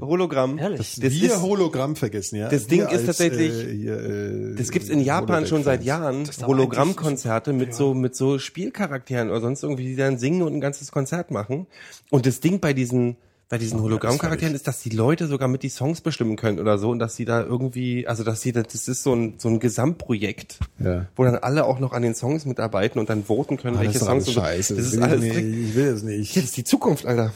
Hologramm. 0.00 0.58
Ehrlich? 0.58 0.78
Das, 0.78 0.96
das 0.96 1.12
wir 1.14 1.28
ist, 1.34 1.40
Hologramm 1.42 1.96
vergessen, 1.96 2.36
ja. 2.36 2.48
das 2.48 2.66
Ding 2.66 2.80
Wir 2.80 2.90
ist 2.90 3.06
tatsächlich- 3.06 3.52
Äh, 3.52 3.72
hier, 3.76 3.98
äh, 3.98 4.54
das 4.56 4.70
gibt's 4.70 4.88
in 4.88 5.00
Japan 5.00 5.46
schon 5.46 5.64
seit 5.64 5.82
Jahren. 5.84 6.28
Hologrammkonzerte 6.46 7.52
mit 7.52 7.74
so, 7.74 7.94
mit 7.94 8.14
so 8.14 8.38
Spielcharakteren 8.38 9.30
oder 9.30 9.40
sonst 9.40 9.62
irgendwie, 9.62 9.84
die 9.86 9.96
dann 9.96 10.18
singen 10.18 10.42
und 10.42 10.52
ein 10.54 10.60
ganzes 10.60 10.92
Konzert 10.92 11.30
machen. 11.30 11.66
Und 12.10 12.26
das 12.26 12.40
Ding 12.40 12.60
bei 12.60 12.72
diesen, 12.72 13.16
bei 13.48 13.56
diesen 13.56 13.80
Hologrammcharakteren 13.80 14.54
ist, 14.54 14.66
dass 14.68 14.82
die 14.82 14.90
Leute 14.90 15.26
sogar 15.26 15.48
mit 15.48 15.62
die 15.62 15.70
Songs 15.70 16.02
bestimmen 16.02 16.36
können 16.36 16.58
oder 16.60 16.76
so 16.76 16.90
und 16.90 16.98
dass 16.98 17.16
sie 17.16 17.24
da 17.24 17.42
irgendwie, 17.42 18.06
also 18.06 18.22
dass 18.22 18.42
sie, 18.42 18.52
das 18.52 18.74
ist 18.88 19.02
so 19.02 19.14
ein, 19.14 19.34
so 19.38 19.48
ein 19.48 19.58
Gesamtprojekt, 19.58 20.58
Ja. 20.78 21.06
wo 21.16 21.24
dann 21.24 21.36
alle 21.36 21.64
auch 21.64 21.78
noch 21.78 21.92
an 21.92 22.02
den 22.02 22.14
Songs 22.14 22.44
mitarbeiten 22.44 22.98
und 22.98 23.08
dann 23.08 23.24
voten 23.24 23.56
können, 23.56 23.76
Ah, 23.76 23.84
das 23.84 23.86
welche 23.94 23.98
ist 23.98 24.02
doch 24.06 24.08
Songs 24.08 24.32
scheiße. 24.32 24.76
Das 24.76 24.84
ist 24.86 24.96
will 24.96 25.02
alles 25.02 25.20
nicht. 25.22 25.36
ich 25.38 25.74
will 25.74 25.92
das 25.92 26.02
nicht. 26.02 26.36
das 26.36 26.44
ist 26.44 26.56
die 26.58 26.64
Zukunft, 26.64 27.06
Alter. 27.06 27.32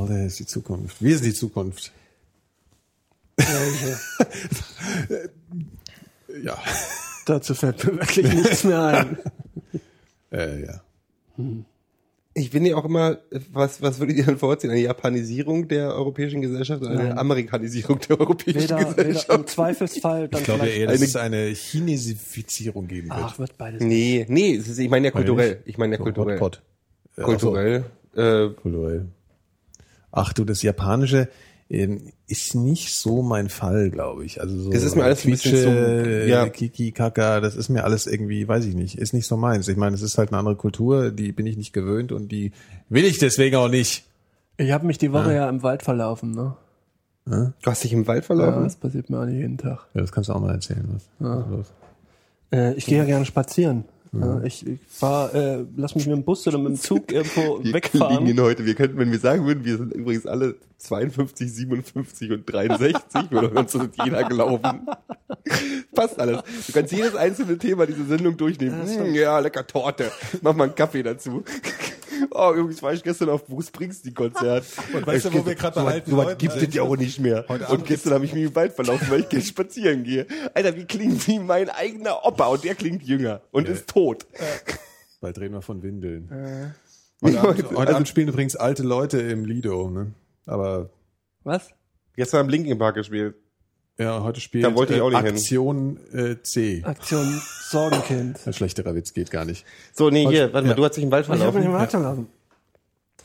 Alter, 0.00 0.24
ist 0.26 0.38
die 0.38 0.46
Zukunft. 0.46 1.02
Wir 1.02 1.16
sind 1.16 1.26
die 1.26 1.34
Zukunft. 1.34 1.92
ja. 6.42 6.58
Dazu 7.26 7.54
fällt 7.54 7.84
mir 7.84 7.98
wirklich 8.00 8.32
nichts 8.32 8.64
mehr 8.64 8.82
ein. 8.82 9.18
Äh, 10.34 10.62
ja. 10.64 10.80
Ich 12.32 12.50
bin 12.52 12.64
ja 12.64 12.74
auch 12.76 12.86
immer, 12.86 13.18
was, 13.52 13.82
was 13.82 14.00
würdet 14.00 14.16
ihr 14.16 14.24
denn 14.24 14.38
vorziehen? 14.38 14.70
Eine 14.70 14.80
Japanisierung 14.80 15.68
der 15.68 15.94
europäischen 15.94 16.40
Gesellschaft 16.40 16.80
oder 16.80 16.92
eine 16.92 17.08
Nein. 17.10 17.18
Amerikanisierung 17.18 17.98
der 17.98 18.18
europäischen 18.18 18.62
Weder, 18.62 18.78
weder 18.78 18.94
Gesellschaft? 18.94 19.28
im 19.38 19.46
Zweifelsfall 19.46 20.28
dann 20.28 20.40
Ich 20.40 20.44
glaube 20.46 20.68
eher, 20.68 20.86
dass 20.86 20.96
Eine- 20.96 21.04
es 21.04 21.16
eine 21.16 21.44
Chinesifizierung 21.48 22.88
geben 22.88 23.10
wird. 23.10 23.20
Ach, 23.22 23.38
wird 23.38 23.58
beides. 23.58 23.82
Nee, 23.82 24.24
nee, 24.30 24.54
es 24.56 24.68
ist, 24.68 24.78
ich 24.78 24.88
meine 24.88 25.08
ja 25.08 25.10
kulturell. 25.10 25.60
Ich 25.66 25.76
meine 25.76 25.96
ja 25.96 25.98
So, 25.98 26.04
kulturell. 26.04 26.40
Hotpot. 26.40 26.62
Äh, 27.18 27.22
Kulturell. 27.24 27.84
Äh, 28.16 28.20
ach 28.22 28.48
so, 28.48 28.50
kulturell. 28.62 29.06
Ach 30.12 30.32
du, 30.32 30.44
das 30.44 30.62
Japanische 30.62 31.28
ähm, 31.70 32.12
ist 32.26 32.54
nicht 32.54 32.94
so 32.94 33.22
mein 33.22 33.48
Fall, 33.48 33.90
glaube 33.90 34.24
ich. 34.26 34.40
Also 34.42 34.58
so 34.60 34.70
Das 34.70 34.82
ist 34.82 34.94
mir 34.94 35.04
alles 35.04 35.24
ein 35.24 35.30
bisschen 35.30 35.52
Quietsche, 35.52 36.22
zu- 36.24 36.28
ja. 36.28 36.48
Kiki, 36.50 36.92
Kaka, 36.92 37.40
das 37.40 37.56
ist 37.56 37.70
mir 37.70 37.84
alles 37.84 38.06
irgendwie, 38.06 38.46
weiß 38.46 38.66
ich 38.66 38.74
nicht, 38.74 38.98
ist 38.98 39.14
nicht 39.14 39.26
so 39.26 39.36
meins. 39.38 39.68
Ich 39.68 39.76
meine, 39.78 39.94
es 39.96 40.02
ist 40.02 40.18
halt 40.18 40.28
eine 40.30 40.38
andere 40.38 40.56
Kultur, 40.56 41.10
die 41.10 41.32
bin 41.32 41.46
ich 41.46 41.56
nicht 41.56 41.72
gewöhnt 41.72 42.12
und 42.12 42.30
die 42.30 42.52
will 42.90 43.04
ich 43.06 43.18
deswegen 43.18 43.56
auch 43.56 43.68
nicht. 43.68 44.04
Ich 44.58 44.70
habe 44.70 44.86
mich 44.86 44.98
die 44.98 45.12
Woche 45.12 45.34
ja. 45.34 45.48
im 45.48 45.62
Wald 45.62 45.82
verlaufen, 45.82 46.32
ne? 46.32 46.54
du 47.24 47.52
hast 47.70 47.84
dich 47.84 47.92
im 47.92 48.06
Wald 48.08 48.24
Ja, 48.24 48.26
verlaufen? 48.26 48.64
das 48.64 48.76
passiert 48.76 49.08
mir 49.08 49.20
auch 49.20 49.24
nicht 49.24 49.36
jeden 49.36 49.56
Tag. 49.56 49.86
Ja, 49.94 50.00
das 50.00 50.10
kannst 50.12 50.28
du 50.28 50.34
auch 50.34 50.40
mal 50.40 50.52
erzählen. 50.52 50.86
Was, 50.92 51.08
was 51.20 51.44
ist 51.46 51.50
los? 51.50 51.66
Äh, 52.52 52.74
ich 52.74 52.84
gehe 52.84 52.98
ja 52.98 53.04
gerne 53.04 53.24
spazieren. 53.24 53.84
Ja, 54.14 54.42
ich 54.42 54.66
ich 54.66 54.78
fahr, 54.88 55.34
äh, 55.34 55.64
lass 55.74 55.94
mich 55.94 56.06
mit 56.06 56.14
dem 56.14 56.22
Bus 56.24 56.46
oder 56.46 56.58
mit 56.58 56.68
dem 56.68 56.76
Zug 56.76 57.10
irgendwo 57.12 57.64
Wir 57.64 57.72
wegfahren. 57.72 58.26
liegen 58.26 58.38
ihn 58.38 58.44
heute. 58.44 58.66
Wir 58.66 58.74
könnten, 58.74 58.98
wenn 58.98 59.10
wir 59.10 59.18
sagen 59.18 59.46
würden, 59.46 59.64
wir 59.64 59.78
sind 59.78 59.94
übrigens 59.94 60.26
alle 60.26 60.56
52, 60.78 61.50
57 61.50 62.30
und 62.32 62.44
63, 62.52 63.30
würde 63.30 63.50
uns 63.50 63.72
das 63.72 63.88
jeder 64.04 64.24
glauben. 64.24 64.86
Passt 65.94 66.20
alles. 66.20 66.42
Du 66.66 66.72
kannst 66.72 66.92
jedes 66.92 67.14
einzelne 67.16 67.56
Thema 67.56 67.86
dieser 67.86 68.04
Sendung 68.04 68.36
durchnehmen. 68.36 68.86
Hm, 68.86 69.14
ja, 69.14 69.38
lecker 69.38 69.66
Torte. 69.66 70.10
Mach 70.42 70.54
mal 70.54 70.64
einen 70.64 70.74
Kaffee 70.74 71.02
dazu. 71.02 71.42
Oh, 72.30 72.52
übrigens 72.54 72.82
war 72.82 72.92
ich 72.92 73.02
gestern 73.02 73.30
auf 73.30 73.46
Bruce 73.46 73.68
Springsteen-Konzert. 73.68 74.64
Und 74.92 75.06
weißt 75.06 75.24
du, 75.26 75.34
wo 75.34 75.44
wir 75.44 75.54
gerade 75.54 75.82
bei 75.82 76.02
so, 76.06 76.16
so 76.16 76.36
gibt 76.36 76.54
es 76.54 76.74
ja 76.74 76.82
auch 76.82 76.96
nicht 76.96 77.18
mehr. 77.18 77.44
Und 77.68 77.84
gestern 77.86 78.14
habe 78.14 78.24
ich 78.24 78.32
mich 78.32 78.44
im 78.44 78.54
Wald 78.54 78.72
verlaufen, 78.72 79.08
weil 79.10 79.26
ich 79.30 79.46
spazieren 79.46 80.04
gehe. 80.04 80.26
Alter, 80.54 80.76
wie 80.76 80.84
klingt 80.84 81.26
wie 81.26 81.38
mein 81.38 81.68
eigener 81.70 82.24
Opa 82.24 82.46
und 82.46 82.64
der 82.64 82.74
klingt 82.74 83.02
jünger 83.02 83.40
und 83.50 83.68
ist 83.68 83.88
tot. 83.88 84.01
Bald 85.20 85.38
reden 85.38 85.54
wir 85.54 85.62
von 85.62 85.82
Windeln. 85.82 86.74
Heute, 87.22 87.40
Abend, 87.40 87.64
heute 87.70 87.78
Also- 87.78 87.92
Abend 87.94 88.08
spielen 88.08 88.28
übrigens 88.28 88.56
alte 88.56 88.82
Leute 88.82 89.20
im 89.20 89.44
Lido, 89.44 89.88
ne? 89.90 90.12
Aber 90.46 90.90
Was? 91.44 91.68
Gestern 92.16 92.40
haben 92.40 92.48
Linkin 92.48 92.78
Park 92.78 92.96
gespielt. 92.96 93.36
ja, 93.98 94.22
heute 94.22 94.40
spielt 94.40 94.64
Da 94.64 94.74
wollte 94.74 94.94
ich 94.94 95.00
auch 95.00 95.10
nicht 95.10 95.20
äh, 95.20 95.26
hin. 95.26 95.34
Aktion 95.36 96.00
äh, 96.12 96.42
C. 96.42 96.82
Aktion 96.84 97.40
Sorgenkind. 97.70 98.40
Ein 98.46 98.52
schlechterer 98.52 98.94
Witz 98.94 99.12
geht 99.14 99.30
gar 99.30 99.44
nicht. 99.44 99.64
So, 99.94 100.10
nee, 100.10 100.26
hier, 100.26 100.52
warte 100.52 100.66
mal, 100.66 100.70
Ja. 100.72 100.76
du 100.76 100.84
hast 100.84 100.96
dich 100.96 101.04
im 101.04 101.10
Wald 101.12 101.24
Ich 101.26 101.30
habe 101.30 101.38
mich 101.38 101.52
verlaufen. 101.52 101.66
im 101.70 101.78
Wald 101.78 101.90
verlaufen. 101.90 102.26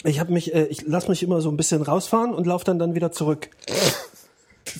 Ich 0.03 0.19
habe 0.19 0.31
mich, 0.31 0.53
äh, 0.53 0.65
ich 0.67 0.83
lass 0.85 1.07
mich 1.07 1.23
immer 1.23 1.41
so 1.41 1.49
ein 1.49 1.57
bisschen 1.57 1.81
rausfahren 1.81 2.33
und 2.35 2.45
laufe 2.45 2.63
dann 2.65 2.77
dann 2.77 2.93
wieder 2.93 3.11
zurück. 3.11 3.49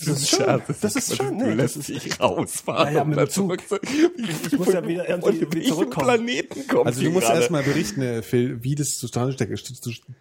Das 0.06 0.22
ist 0.22 0.30
schön. 0.30 0.62
Das 0.82 0.96
ist 0.96 1.16
schön. 1.16 1.38
Du 1.40 1.46
Nee, 1.46 1.56
das 1.56 1.76
lässt 1.76 1.90
ist, 1.90 2.04
dich 2.06 2.20
rausfahren. 2.20 2.88
Ja, 2.94 3.00
ja, 3.00 3.04
mit 3.06 3.18
dem 3.20 3.30
Zug. 3.30 3.58
zu- 3.68 3.80
Ich 3.82 4.58
muss 4.58 4.74
ja 4.74 4.86
wieder 4.88 5.08
irgendwie 5.24 5.64
zurückkommen. 5.64 6.06
Planeten 6.06 6.68
kommt 6.68 6.88
Also 6.88 7.02
du 7.02 7.10
musst 7.12 7.30
erstmal 7.30 7.64
berichten, 7.64 8.02
äh, 8.02 8.22
Phil, 8.22 8.64
wie 8.64 8.76
das 8.76 8.98
zustande, 8.98 9.36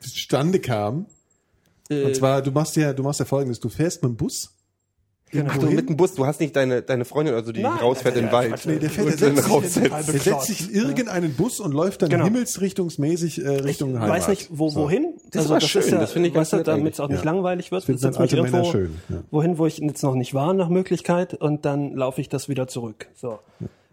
zustande 0.00 0.60
kam. 0.60 1.06
Und 1.90 2.16
zwar, 2.16 2.42
du 2.42 2.50
machst 2.50 2.76
ja, 2.76 2.92
du 2.92 3.02
machst 3.02 3.20
ja 3.20 3.26
folgendes, 3.26 3.60
du 3.60 3.68
fährst 3.68 4.02
mit 4.02 4.10
dem 4.10 4.16
Bus. 4.16 4.52
Genau. 5.30 5.50
Ach 5.52 5.58
du, 5.58 5.66
mit 5.66 5.88
dem 5.88 5.96
Bus, 5.96 6.14
du 6.14 6.24
hast 6.24 6.38
nicht 6.40 6.54
deine, 6.54 6.82
deine 6.82 7.04
Freundin, 7.04 7.34
also 7.34 7.50
die 7.50 7.60
Nein, 7.60 7.78
rausfährt 7.78 8.16
in 8.16 8.26
den 8.26 8.32
Wald. 8.32 8.64
Nee, 8.64 8.78
der 8.78 8.90
fährt, 8.90 9.20
der 9.20 9.30
dann 9.30 9.62
setzt, 9.62 9.76
der 9.76 10.02
setzt 10.20 10.46
sich 10.46 10.68
in 10.72 10.74
irgendeinen 10.74 11.34
Bus 11.34 11.58
und 11.58 11.72
läuft 11.72 12.02
dann 12.02 12.10
Genau. 12.10 12.24
himmelsrichtungsmäßig 12.24 13.44
äh, 13.44 13.56
ich 13.56 13.64
Richtung 13.64 13.94
Heimat. 13.98 14.08
weiß 14.20 14.28
nicht, 14.28 14.48
wo, 14.52 14.68
So. 14.70 14.82
wohin. 14.82 15.14
Das 15.32 15.48
war 15.48 15.60
schön, 15.60 15.90
das 15.92 16.12
finde 16.12 16.28
ich 16.28 16.34
ganz 16.34 16.52
nett 16.52 16.66
damit 16.68 16.94
es 16.94 17.00
auch 17.00 17.08
nicht 17.08 17.24
Ja. 17.24 17.30
langweilig 17.32 17.70
wird. 17.72 17.88
dann 17.88 18.14
alte 18.16 18.42
mich 18.42 18.52
Männer 18.52 18.64
schön, 18.64 18.94
ja. 19.08 19.16
Wohin, 19.30 19.58
wo 19.58 19.66
ich 19.66 19.78
jetzt 19.78 20.02
noch 20.02 20.14
nicht 20.14 20.34
war 20.34 20.52
nach 20.54 20.68
Möglichkeit 20.68 21.34
und 21.34 21.64
dann 21.64 21.94
laufe 21.94 22.20
ich 22.20 22.28
das 22.28 22.48
wieder 22.48 22.68
zurück. 22.68 23.08
So. 23.14 23.38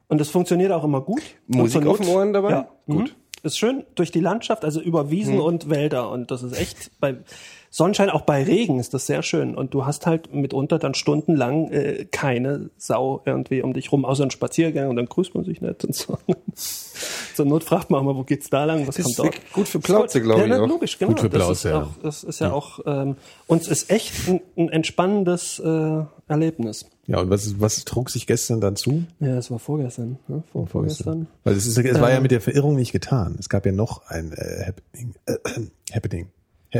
Und 0.07 0.19
das 0.21 0.29
funktioniert 0.29 0.71
auch 0.71 0.83
immer 0.83 1.01
gut. 1.01 1.21
Musik 1.47 1.85
auf 1.87 1.97
den 1.99 2.07
Ohren 2.09 2.33
dabei? 2.33 2.49
Ja, 2.51 2.67
Gut. 2.85 2.97
gut. 2.97 3.15
Ist 3.41 3.57
schön 3.57 3.83
durch 3.95 4.09
die 4.11 4.21
Landschaft, 4.21 4.63
also 4.63 4.79
über 4.79 5.09
Wiesen 5.09 5.39
und 5.41 5.69
Wälder 5.69 6.09
und 6.11 6.31
das 6.31 6.43
ist 6.43 6.57
echt 6.57 6.91
bei 7.01 7.15
Sonnenschein, 7.75 8.11
auch 8.11 8.21
bei 8.21 8.43
Regen 8.43 8.79
ist 8.79 8.93
das 8.93 9.07
sehr 9.07 9.23
schön 9.23 9.55
und 9.55 9.73
du 9.73 9.83
hast 9.83 10.05
halt 10.05 10.31
mitunter 10.31 10.77
dann 10.77 10.93
stundenlang 10.93 11.71
äh, 11.71 12.05
keine 12.05 12.69
Sau 12.77 13.23
irgendwie 13.25 13.63
um 13.63 13.73
dich 13.73 13.91
rum, 13.91 14.05
außer 14.05 14.21
ein 14.21 14.29
Spaziergang 14.29 14.91
und 14.91 14.95
dann 14.95 15.07
grüßt 15.07 15.33
man 15.33 15.43
sich 15.43 15.59
nicht 15.59 15.83
und 15.83 15.95
so. 15.95 16.19
Zur 17.33 17.45
Not 17.47 17.63
fragt 17.63 17.89
man 17.89 18.01
auch 18.01 18.03
mal, 18.03 18.15
wo 18.15 18.21
geht's 18.21 18.51
da 18.51 18.65
lang, 18.65 18.85
was 18.85 18.97
Das 18.97 19.05
kommt 19.05 19.09
ist 19.09 19.17
dort? 19.17 19.53
gut 19.53 19.67
für 19.67 19.79
Plauze, 19.79 20.21
glaube 20.21 20.41
ja, 20.41 20.45
ich 20.45 20.51
na, 20.51 20.61
auch. 20.61 20.67
Logisch, 20.67 20.99
genau. 20.99 21.13
Gut 21.13 21.21
für 21.21 21.29
das 21.29 21.39
Plauze, 21.39 21.67
ist 21.69 21.73
ja. 21.73 21.81
auch, 21.81 21.89
das 22.03 22.23
ist 22.23 22.39
ja, 22.41 22.53
auch, 22.53 22.79
ähm, 22.85 23.15
uns 23.47 23.67
ist 23.67 23.89
echt 23.89 24.27
ein, 24.27 24.41
ein 24.55 24.69
entspannendes 24.69 25.57
äh, 25.57 26.03
Erlebnis. 26.27 26.85
Ja, 27.07 27.21
und 27.21 27.31
was, 27.31 27.59
was 27.59 27.83
trug 27.85 28.11
sich 28.11 28.27
gestern 28.27 28.61
dann 28.61 28.75
zu? 28.75 29.03
Ja, 29.19 29.35
es 29.35 29.49
war 29.49 29.57
vorgestern, 29.57 30.19
ne? 30.27 30.43
Vor, 30.51 30.67
vorgestern. 30.67 31.25
Weil 31.43 31.55
es, 31.55 31.65
ist, 31.65 31.75
es 31.75 31.99
war 31.99 32.11
ja 32.11 32.19
mit 32.19 32.29
der 32.29 32.39
Verirrung 32.39 32.75
nicht 32.75 32.91
getan. 32.91 33.35
Es 33.39 33.49
gab 33.49 33.65
ja 33.65 33.71
noch 33.71 34.07
ein 34.09 34.31
äh, 34.33 34.65
Happening. 34.67 35.15
Äh, 35.25 35.95
Happening. 35.95 36.27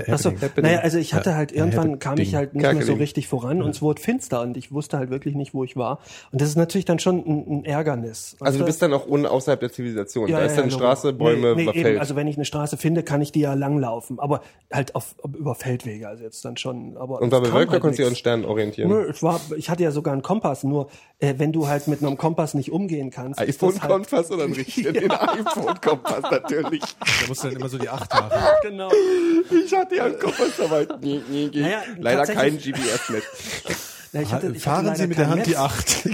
Achso, 0.09 0.31
naja, 0.61 0.79
also 0.79 0.97
ich 0.97 1.13
hatte 1.13 1.31
Ja, 1.31 1.35
halt 1.35 1.51
ja, 1.51 1.59
irgendwann 1.59 1.99
kam 1.99 2.17
ich 2.17 2.35
halt 2.35 2.55
nicht 2.55 2.63
mehr 2.73 2.83
so 2.83 2.93
richtig 2.93 3.27
voran 3.27 3.61
und 3.61 3.69
es 3.71 3.81
wurde 3.81 4.01
finster 4.01 4.41
und 4.41 4.57
ich 4.57 4.71
wusste 4.71 4.97
halt 4.97 5.09
wirklich 5.09 5.35
nicht, 5.35 5.53
wo 5.53 5.63
ich 5.63 5.75
war. 5.77 5.99
Und 6.31 6.41
das 6.41 6.49
ist 6.49 6.55
natürlich 6.55 6.85
dann 6.85 6.99
schon 6.99 7.17
ein, 7.19 7.59
ein 7.59 7.65
Ärgernis. 7.65 8.35
Also 8.39 8.53
weißt 8.53 8.61
du 8.61 8.65
bist 8.65 8.81
dann 8.81 8.93
auch 8.93 9.07
un 9.07 9.25
außerhalb 9.25 9.59
der 9.59 9.71
Zivilisation. 9.71 10.29
da 10.29 10.39
ist 10.39 10.55
dann 10.55 10.65
logisch. 10.65 10.75
Straße, 10.75 11.13
Bäume, 11.13 11.55
nee, 11.55 11.65
nee, 11.65 11.71
Feld. 11.73 11.85
eben, 11.87 11.99
Also 11.99 12.15
wenn 12.15 12.27
ich 12.27 12.35
eine 12.37 12.45
Straße 12.45 12.77
finde, 12.77 13.03
kann 13.03 13.21
ich 13.21 13.31
die 13.31 13.41
ja 13.41 13.53
langlaufen, 13.53 14.19
aber 14.19 14.41
halt 14.71 14.95
auf 14.95 15.15
über 15.37 15.55
Feldwege, 15.55 16.07
also 16.07 16.23
jetzt 16.23 16.43
dann 16.43 16.57
schon. 16.57 16.97
Aber 16.97 17.21
und 17.21 17.29
kam 17.29 17.43
bewölkt, 17.43 17.69
da 17.69 17.73
halt 17.73 17.81
konntest 17.81 17.99
du 17.99 18.03
dich 18.03 18.07
an 18.07 18.11
nix. 18.11 18.19
Sternen 18.19 18.45
orientieren. 18.45 18.89
Nö, 18.89 19.09
es 19.09 19.21
war, 19.21 19.39
ich 19.57 19.69
hatte 19.69 19.83
ja 19.83 19.91
sogar 19.91 20.13
einen 20.13 20.21
Kompass, 20.23 20.63
nur 20.63 20.89
äh, 21.19 21.35
wenn 21.37 21.51
du 21.51 21.67
halt 21.67 21.87
mit 21.87 22.01
einem 22.01 22.17
Kompass 22.17 22.53
nicht 22.53 22.71
umgehen 22.71 23.11
kannst. 23.11 23.39
ist 23.41 23.61
das 23.61 23.69
halt, 23.81 23.83
iPhone-Kompass 23.83 24.31
oder 24.31 24.43
einen 24.45 24.53
richtigen 24.53 24.93
den 24.93 25.11
iPhone-Kompass 25.11 26.21
natürlich. 26.31 26.81
Da 26.81 27.27
musst 27.27 27.43
du 27.43 27.47
dann 27.49 27.57
immer 27.57 27.69
so 27.69 27.77
die 27.77 27.89
Acht 27.89 28.11
machen. 28.13 28.31
Genau. 28.63 28.89
Ich 29.65 29.73
hatte 29.83 29.95
ja 29.95 30.05
einen 30.05 30.19
Kompass 30.19 30.57
dabei. 30.57 30.87
Nee, 31.01 31.21
nee, 31.29 31.49
nee. 31.53 31.61
Naja, 31.61 31.81
Leider 31.99 32.25
kein 32.25 32.57
GPS-Netz. 32.57 33.23
Ja, 34.13 34.21
ich 34.21 34.31
hatte, 34.31 34.53
ich 34.55 34.61
Fahren 34.61 34.95
Sie 34.95 35.07
mit 35.07 35.17
der 35.17 35.27
Hand 35.27 35.45
die 35.45 35.51
Netz. 35.51 35.59
Acht. 35.59 36.09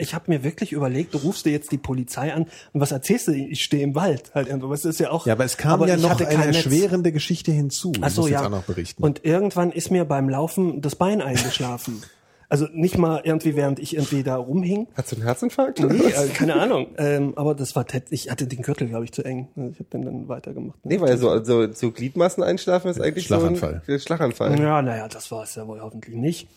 Ich 0.00 0.14
habe 0.14 0.24
mir 0.28 0.42
wirklich 0.42 0.72
überlegt, 0.72 1.12
du 1.12 1.18
rufst 1.18 1.44
dir 1.44 1.52
jetzt 1.52 1.72
die 1.72 1.76
Polizei 1.76 2.32
an 2.32 2.46
und 2.72 2.80
was 2.80 2.90
erzählst 2.90 3.28
du? 3.28 3.32
Ich 3.32 3.62
stehe 3.62 3.82
im 3.82 3.94
Wald. 3.94 4.32
Halt 4.34 4.48
irgendwo. 4.48 4.70
Das 4.70 4.86
ist 4.86 4.98
ja 4.98 5.10
auch. 5.10 5.26
Ja, 5.26 5.34
aber 5.34 5.44
es 5.44 5.58
kam 5.58 5.86
ja 5.86 5.96
ich 5.96 6.00
noch 6.00 6.18
eine 6.18 6.46
Netz. 6.46 6.56
erschwerende 6.56 7.12
Geschichte 7.12 7.52
hinzu. 7.52 7.92
Ach 8.00 8.08
so, 8.08 8.26
ja. 8.26 8.46
auch 8.46 8.48
noch 8.48 8.62
berichten. 8.62 9.02
Und 9.02 9.26
irgendwann 9.26 9.70
ist 9.72 9.90
mir 9.90 10.06
beim 10.06 10.30
Laufen 10.30 10.80
das 10.80 10.96
Bein 10.96 11.20
eingeschlafen. 11.20 12.02
Also 12.50 12.66
nicht 12.72 12.98
mal 12.98 13.20
irgendwie, 13.24 13.54
während 13.56 13.78
ich 13.78 13.94
irgendwie 13.94 14.22
da 14.24 14.36
rumhing. 14.36 14.88
Hast 14.94 15.12
du 15.12 15.16
einen 15.16 15.24
Herzinfarkt? 15.24 15.78
Nee, 15.80 15.98
äh, 16.08 16.28
keine 16.34 16.56
Ahnung. 16.56 16.88
Ähm, 16.98 17.32
aber 17.36 17.54
das 17.54 17.74
war, 17.76 17.86
ich 18.10 18.28
hatte 18.30 18.46
den 18.48 18.62
Gürtel, 18.62 18.88
glaube 18.88 19.04
ich, 19.04 19.12
zu 19.12 19.22
eng. 19.24 19.48
Also 19.56 19.70
Ich 19.70 19.78
habe 19.78 19.88
den 19.92 20.02
dann 20.04 20.28
weitergemacht. 20.28 20.78
Nee, 20.84 21.00
weil 21.00 21.16
so, 21.16 21.42
so, 21.44 21.72
so 21.72 21.92
Gliedmaßen 21.92 22.42
einschlafen 22.42 22.90
ist 22.90 23.00
eigentlich 23.00 23.26
Schlaganfall. 23.26 23.82
so 23.86 23.92
ein 23.92 24.00
Schlaganfall. 24.00 24.58
Ja, 24.60 24.82
naja, 24.82 25.06
das 25.08 25.30
war 25.30 25.44
es 25.44 25.54
ja 25.54 25.66
wohl 25.66 25.80
hoffentlich 25.80 26.16
nicht. 26.16 26.48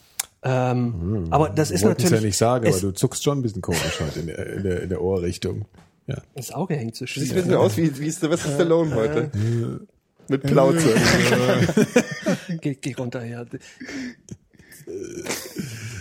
Ähm, 0.41 1.28
aber 1.30 1.49
das 1.49 1.72
ist 1.72 1.84
Hm, 1.84 1.90
natürlich. 1.90 2.11
ja 2.11 2.22
nicht 2.22 2.38
sagen, 2.38 2.68
aber 2.68 2.80
du 2.80 2.91
zuckst 2.91 3.24
schon 3.24 3.38
ein 3.38 3.41
bisschen 3.44 3.61
komisch 3.61 3.99
heute 4.06 4.20
in 4.20 4.28
der, 4.28 4.48
in 4.53 4.64
der, 4.64 4.82
in 4.84 4.90
der 4.90 5.02
Ohrrichtung. 5.02 5.65
Ja. 6.07 6.18
Das 6.36 6.52
Auge 6.52 6.76
hängt 6.76 6.95
so 6.95 7.06
Sieht 7.06 7.10
schief. 7.14 7.30
ein 7.32 7.36
bisschen 7.36 7.53
aus 7.56 7.78
wie, 7.78 7.98
wie 7.99 8.10
Sylvester 8.10 8.49
Stallone 8.52 8.94
heute. 8.95 9.30
Mit 10.28 10.41
Plauze. 10.44 10.90
Geh, 12.61 12.76
geh 12.76 12.94
runter, 12.94 13.24
ja. 13.24 13.45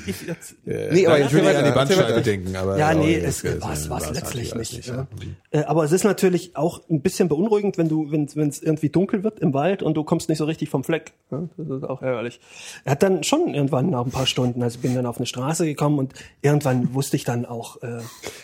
Ich 0.07 0.23
jetzt, 0.27 0.55
Nee, 0.65 1.07
aber 1.07 1.21
ich 1.21 1.33
würde 1.33 1.53
ja 1.53 1.59
an 1.59 1.65
die 1.65 1.71
Bandscheibe 1.71 2.21
denken, 2.23 2.55
aber. 2.57 2.79
Ja, 2.79 2.91
aber 2.91 3.01
nee, 3.01 3.21
das- 3.21 3.43
es 3.45 3.61
war 3.63 3.73
es 3.73 3.91
war's 3.91 4.11
letztlich 4.11 4.53
alles 4.55 4.73
nicht. 4.73 4.87
ja. 4.89 5.07
ja. 5.53 5.61
Äh, 5.61 5.65
aber 5.65 5.85
es 5.85 5.93
ist 5.93 6.05
natürlich 6.05 6.57
auch 6.57 6.81
ein 6.91 7.01
bisschen 7.03 7.29
beunruhigend, 7.29 7.79
wenn 7.79 7.89
du, 7.89 8.11
wenn 8.11 8.29
wenn 8.35 8.49
es 8.49 8.63
irgendwie 8.63 8.89
dunkel 8.89 9.23
wird 9.25 9.41
im 9.41 9.53
Wald 9.55 9.83
und 9.83 9.95
du 9.95 10.05
kommst 10.05 10.29
nicht 10.29 10.39
so 10.39 10.45
richtig 10.45 10.69
vom 10.71 10.85
Fleck. 10.85 11.13
Das 11.31 11.69
ist 11.69 11.85
auch 11.85 12.03
ärgerlich. 12.03 12.41
Er 12.85 12.93
hat 12.93 13.03
dann 13.03 13.23
schon 13.25 13.55
irgendwann 13.55 13.91
nach 13.91 14.05
ein 14.05 14.11
paar 14.11 14.27
Stunden, 14.27 14.63
also 14.63 14.77
ich 14.77 14.83
bin 14.83 14.95
dann 14.95 15.07
auf 15.07 15.17
eine 15.19 15.27
Straße 15.27 15.65
gekommen 15.67 15.99
und 15.99 16.13
irgendwann 16.43 16.95
wusste 16.95 17.17
ich 17.17 17.25
dann 17.25 17.45
auch, 17.47 17.83
äh, 17.83 17.99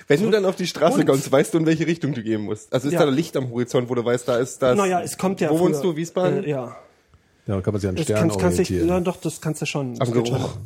Wenn 0.06 0.22
du 0.22 0.30
dann 0.30 0.44
auf 0.44 0.56
die 0.56 0.66
Straße 0.66 1.01
Und- 1.01 1.06
kommst, 1.06 1.30
weißt 1.30 1.55
du, 1.55 1.59
in 1.59 1.66
welche 1.66 1.86
Richtung 1.86 2.12
du 2.14 2.22
gehen 2.22 2.43
musst. 2.43 2.72
Also 2.72 2.89
ist 2.89 2.94
Ja. 2.94 3.01
da 3.05 3.10
Licht 3.10 3.36
am 3.36 3.51
Horizont, 3.51 3.89
wo 3.89 3.94
du 3.94 4.05
weißt, 4.05 4.26
da 4.28 4.36
ist 4.39 4.60
das. 4.62 4.76
naja, 4.76 5.01
es 5.02 5.16
kommt 5.18 5.40
ja. 5.40 5.51
Wo 5.51 5.59
wohnst 5.59 5.80
früher- 5.80 5.93
du, 5.93 5.97
Wiesbaden? 5.97 6.44
Äh, 6.44 6.51
ja. 6.51 6.76
Ja, 7.49 7.61
kann 7.61 7.73
man 7.75 7.81
sich 7.81 7.89
an 7.89 7.97
Das 7.97 8.05
Sternen 8.05 8.29
kannst, 8.29 8.39
kannst 8.41 8.59
dich, 8.61 8.69
orientieren. 8.70 8.89
ja, 8.99 9.01
doch, 9.01 9.16
das 9.16 9.41
kannst 9.41 9.62
du 9.62 9.66
schon. 9.66 10.01
Am 10.01 10.12
geht 10.12 10.29
schon. 10.29 10.39
Geruch. 10.39 10.57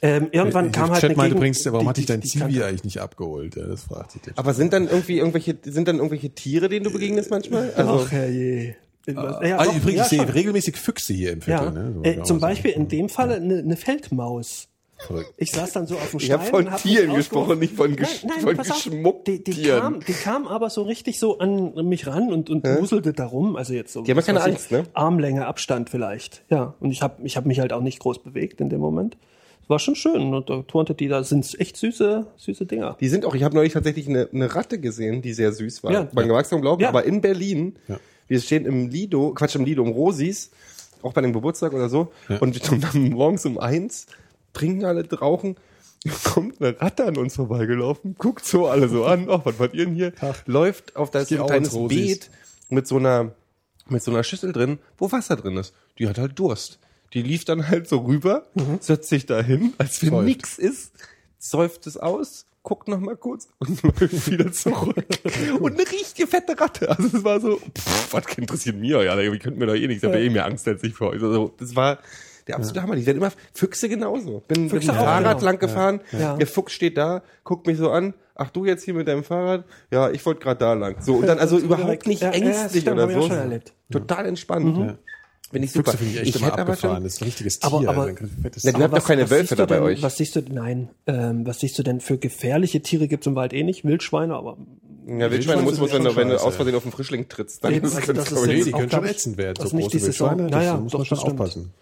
Ähm, 0.00 0.28
irgendwann 0.30 0.66
Ich- 0.66 0.72
kam 0.72 0.90
halt 0.90 1.00
Chat 1.00 1.10
eine 1.10 1.16
meinte 1.16 1.34
Gegend, 1.34 1.38
übrigens, 1.56 1.64
warum 1.66 1.80
die- 1.80 1.88
hat 1.88 1.96
dich 1.96 2.06
dein 2.06 2.22
Zivi 2.22 2.62
eigentlich 2.62 2.84
nicht 2.84 3.00
abgeholt? 3.00 3.56
Ja, 3.56 3.66
das 3.66 3.82
fragt 3.84 4.12
sich 4.12 4.22
jetzt. 4.26 4.38
Aber 4.38 4.54
sind 4.54 4.72
dann 4.72 4.86
irgendwie 4.88 5.18
irgendwelche, 5.18 5.56
sind 5.64 5.88
dann 5.88 5.96
irgendwelche 5.96 6.30
Tiere, 6.30 6.68
denen 6.68 6.84
du 6.84 6.92
begegnest 6.92 7.30
manchmal? 7.30 7.72
Also, 7.74 8.04
Ach, 8.06 8.12
herrje. 8.12 8.76
Ja, 9.06 9.14
ah, 9.16 9.64
doch, 9.64 9.74
übrigens, 9.74 9.96
ja, 9.96 10.02
ich 10.02 10.08
sehe 10.10 10.18
schon. 10.20 10.28
regelmäßig 10.28 10.76
Füchse 10.76 11.14
hier 11.14 11.32
im 11.32 11.40
Viertel. 11.40 11.64
Ja, 11.66 11.70
ne? 11.72 11.92
So, 11.94 12.02
äh, 12.04 12.22
zum. 12.24 12.40
Beispiel 12.40 12.72
in 12.72 12.88
dem 12.88 13.08
Falle 13.08 13.36
eine, 13.36 13.58
eine 13.58 13.76
Feldmaus. 13.76 14.68
Ich 15.36 15.52
saß 15.52 15.72
dann 15.72 15.86
so 15.86 15.94
auf 15.94 16.10
dem 16.10 16.18
Ich 16.18 16.26
Stein. 16.26 16.38
hab 16.40 16.48
von 16.48 16.66
und 16.66 16.72
hab 16.72 16.82
Tieren 16.82 17.14
gesprochen, 17.14 17.58
nicht 17.60 17.74
von 17.74 17.94
gesch- 17.94 18.26
von 18.42 18.56
pass 18.56 18.70
auf, 18.70 18.84
Geschmucktieren. 18.84 19.44
Die, 19.44 19.50
die, 19.52 19.68
kam, 19.68 20.00
die 20.00 20.12
kam 20.12 20.46
aber 20.46 20.70
so 20.70 20.82
richtig 20.82 21.18
so 21.18 21.38
an 21.38 21.72
mich 21.88 22.06
ran 22.06 22.32
und, 22.32 22.50
und 22.50 22.64
wuselte 22.66 23.12
darum. 23.12 23.56
Also 23.56 23.74
jetzt 23.74 23.92
so. 23.92 24.02
Die 24.02 24.10
haben 24.10 24.18
ja 24.18 24.22
keine 24.24 24.40
ich, 24.40 24.44
Angst, 24.44 24.70
ne? 24.72 24.84
Armlänge 24.94 25.46
Abstand 25.46 25.88
vielleicht. 25.88 26.42
Ja. 26.50 26.74
Und 26.80 26.90
ich 26.90 27.00
habe 27.02 27.22
ich 27.24 27.36
hab 27.36 27.46
mich 27.46 27.60
halt 27.60 27.72
auch 27.72 27.80
nicht 27.80 28.00
groß 28.00 28.22
bewegt 28.22 28.60
in 28.60 28.68
dem 28.70 28.80
Moment. 28.80 29.16
Es 29.62 29.70
war 29.70 29.78
schon 29.78 29.94
schön. 29.94 30.34
Und 30.34 30.50
da 30.50 30.62
turnte 30.62 30.94
die, 30.94 31.08
da 31.08 31.22
sind 31.22 31.48
echt 31.60 31.76
süße, 31.76 32.26
süße 32.36 32.66
Dinger. 32.66 32.96
die 33.00 33.08
sind 33.08 33.24
auch, 33.24 33.34
ich 33.34 33.44
habe 33.44 33.54
neulich 33.54 33.74
tatsächlich 33.74 34.08
eine, 34.08 34.28
eine 34.32 34.54
Ratte 34.54 34.78
gesehen, 34.80 35.22
die 35.22 35.32
sehr 35.32 35.52
süß 35.52 35.84
war. 35.84 35.92
Ja. 35.92 36.08
Man 36.12 36.26
mag 36.28 36.44
es 36.44 36.50
kaum 36.50 36.60
glauben, 36.60 36.82
Ja. 36.82 36.88
aber 36.88 37.04
in 37.04 37.20
Berlin, 37.20 37.76
wir 38.26 38.40
stehen 38.40 38.66
im 38.66 38.88
Lido, 38.88 39.32
Quatsch, 39.34 39.54
im 39.54 39.64
Lido, 39.64 39.82
im 39.84 39.90
Rosis, 39.90 40.50
auch 41.02 41.12
bei 41.12 41.20
dem 41.20 41.32
Geburtstag 41.32 41.72
oder 41.72 41.88
so, 41.88 42.10
und 42.40 42.54
wir 42.70 42.80
dann 42.80 43.10
morgens 43.10 43.46
um 43.46 43.58
eins, 43.58 44.06
trinken 44.52 44.84
alle 44.84 45.08
rauchen, 45.10 45.56
kommt 46.24 46.60
eine 46.60 46.80
Ratte 46.80 47.04
an 47.06 47.16
uns 47.16 47.36
vorbeigelaufen, 47.36 48.14
guckt 48.18 48.44
so 48.44 48.66
alle 48.66 48.88
so 48.88 49.04
an, 49.04 49.28
ach, 49.30 49.40
was 49.44 49.58
wollt 49.58 49.74
ihr 49.74 49.86
denn 49.86 49.94
hier? 49.94 50.12
Läuft 50.46 50.96
auf 50.96 51.10
das 51.10 51.30
ein 51.30 51.44
kleines. 51.46 51.74
Beet 51.88 52.30
mit 52.68 52.86
so 52.86 52.96
einer, 52.96 53.32
mit 53.88 54.02
so 54.02 54.10
einer 54.10 54.24
Schüssel 54.24 54.52
drin, 54.52 54.78
wo 54.96 55.10
Wasser 55.10 55.36
drin 55.36 55.56
ist. 55.56 55.74
Die 55.98 56.08
hat 56.08 56.18
halt 56.18 56.38
Durst. 56.38 56.78
Die 57.14 57.22
lief 57.22 57.44
dann 57.44 57.68
halt 57.68 57.88
so 57.88 57.98
rüber, 58.00 58.46
setzt 58.80 59.08
sich 59.08 59.24
da 59.24 59.42
hin, 59.42 59.72
als 59.78 60.02
wenn 60.02 60.24
nix 60.24 60.58
ist, 60.58 60.92
säuft 61.38 61.86
es 61.86 61.96
aus, 61.96 62.44
guckt 62.62 62.86
noch 62.86 63.00
mal 63.00 63.16
kurz 63.16 63.48
und 63.58 63.82
läuft 64.00 64.30
wieder 64.30 64.52
zurück. 64.52 65.06
Und 65.60 65.72
eine 65.72 65.90
richtige 65.90 66.26
fette 66.26 66.60
Ratte. 66.60 66.90
Also 66.90 67.16
es 67.16 67.24
war 67.24 67.40
so, 67.40 67.56
pff, 67.56 68.12
was 68.12 68.24
interessiert 68.36 68.76
mir? 68.76 69.02
Ja, 69.02 69.18
ihr 69.18 69.38
könnt 69.38 69.56
mir 69.56 69.66
doch 69.66 69.74
eh 69.74 69.86
nichts, 69.86 70.02
ich 70.02 70.08
habe 70.08 70.18
ja 70.18 70.26
eh 70.26 70.30
mehr 70.30 70.44
Angst 70.44 70.68
als 70.68 70.82
ich 70.82 70.94
vor 70.94 71.10
euch. 71.10 71.22
Also 71.22 71.54
das 71.56 71.74
war 71.74 71.98
der 72.48 72.56
absolute 72.56 72.82
Hammer. 72.82 72.96
Die 72.96 73.06
werden 73.06 73.18
immer 73.18 73.30
Füchse 73.52 73.88
genauso. 73.88 74.40
Bin 74.48 74.62
mit 74.62 74.70
Füchse 74.72 74.88
dem 74.88 74.96
auch, 74.96 75.04
Fahrrad 75.04 75.38
genau. 75.38 75.50
lang 75.50 75.58
gefahren, 75.58 76.00
Ja. 76.18 76.36
der 76.36 76.46
Fuchs 76.46 76.72
steht 76.72 76.96
da, 76.98 77.22
guckt 77.44 77.66
mich 77.66 77.78
so 77.78 77.90
an. 77.90 78.14
Ach, 78.34 78.50
du 78.50 78.64
jetzt 78.64 78.84
hier 78.84 78.94
mit 78.94 79.06
deinem 79.08 79.24
Fahrrad? 79.24 79.64
Ja, 79.90 80.10
ich 80.10 80.24
wollte 80.24 80.40
gerade 80.40 80.58
da 80.60 80.72
lang. 80.74 80.96
So, 81.00 81.16
und 81.16 81.26
dann 81.26 81.38
also 81.38 81.58
überhaupt 81.58 82.06
nicht 82.06 82.22
Ja, 82.22 82.28
ja, 82.28 82.34
ängstlich 82.34 82.82
stimmt, 82.82 82.98
oder 82.98 83.08
ich 83.08 83.14
so. 83.14 83.22
schon 83.22 83.36
erlebt. 83.36 83.72
Total 83.90 84.26
entspannt. 84.26 84.96
Finde 85.50 85.64
ich 85.64 85.72
super. 85.72 85.92
Füchse 85.92 86.04
finde 86.04 86.14
ich 86.14 86.28
echt 86.28 86.36
immer 86.36 86.46
hätte 86.46 86.58
aber 86.60 86.72
abgefahren. 86.72 86.96
schon, 86.96 87.04
Das 87.04 87.14
ist 87.14 87.20
ein 87.22 87.24
richtiges 87.24 87.58
Tier. 87.58 87.66
Aber- 87.72 87.88
aber- 87.88 88.06
ein 88.06 88.16
fettes 88.42 88.62
Ja, 88.64 88.70
du 88.72 88.76
Tier. 88.78 88.84
habt 88.84 88.96
doch 88.98 89.06
keine 89.06 89.22
was 89.22 89.30
Wölfe 89.30 89.46
siehst 89.48 89.58
da 89.58 89.64
du 89.64 89.68
bei 89.68 89.74
denn, 89.76 89.84
euch. 89.84 90.02
Was 90.02 90.16
siehst 90.18 90.36
du, 90.36 90.42
nein, 90.52 90.88
ähm, 91.06 91.46
was 91.46 91.60
siehst 91.60 91.78
du 91.78 91.82
denn 91.82 92.00
für 92.00 92.18
gefährliche 92.18 92.80
Tiere 92.82 93.08
gibt's 93.08 93.26
im 93.26 93.34
Wald 93.34 93.52
eh 93.54 93.62
nicht? 93.64 93.82
Wildschweine, 93.84 94.34
aber 94.34 94.58
ja, 95.08 95.30
Wildschweine 95.30 95.62
muss, 95.62 95.76
sind 95.76 95.80
muss 95.80 95.92
wenn, 95.94 96.04
du, 96.04 96.14
wenn 96.16 96.30
aus 96.32 96.54
Versehen 96.54 96.74
auf 96.74 96.82
den 96.82 96.92
Frischling 96.92 97.28
trittst, 97.30 97.64
dann 97.64 97.72
Eben, 97.72 97.86
ist 97.86 97.92
es 97.92 97.98
also 98.00 98.12
ganz 98.12 98.28
das 98.28 98.38
ist. 98.42 98.46
Nee, 98.46 98.62
die 98.62 98.70
können 98.72 98.90
schon 98.90 99.04
ich, 99.06 99.10
ätzend 99.10 99.36
werden. 99.38 99.54
das 99.54 99.62
So 99.62 99.66
ist 99.68 99.72
nicht 99.72 99.84
große 99.86 99.96
die 99.96 100.04
Saison. 100.04 100.28
Wildschweine, 100.38 100.50
das 100.50 100.60
Naja, 100.60 100.76
muss 100.76 100.92
doch, 100.92 100.98
man 100.98 101.06
schon 101.06 101.18
aufpassen. 101.18 101.72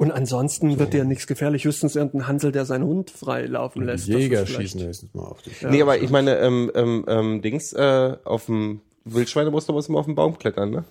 Und 0.00 0.12
ansonsten 0.12 0.78
wird 0.78 0.94
dir 0.94 1.04
nichts 1.04 1.26
gefährlich, 1.26 1.66
höchstens 1.66 1.94
irgendein 1.94 2.26
Hansel, 2.26 2.52
der 2.52 2.64
seinen 2.64 2.84
Hund 2.84 3.10
frei 3.10 3.44
laufen 3.44 3.84
lässt. 3.84 4.06
Jäger 4.08 4.46
schießen 4.46 4.80
höchstens 4.82 5.12
mal 5.12 5.24
auf 5.24 5.42
dich. 5.42 5.60
nee, 5.68 5.82
aber 5.82 5.98
ich 5.98 6.08
meine, 6.08 6.38
ähm, 6.38 6.70
ähm, 6.74 7.04
ähm, 7.06 7.42
Dings, 7.42 7.74
äh, 7.74 8.16
auf 8.24 8.46
dem 8.46 8.80
Wildschweine 9.04 9.50
musst 9.50 9.68
du 9.68 9.74
aber 9.74 9.86
immer 9.86 9.98
auf 9.98 10.06
den 10.06 10.14
Baum 10.14 10.38
klettern, 10.38 10.70
ne? 10.70 10.84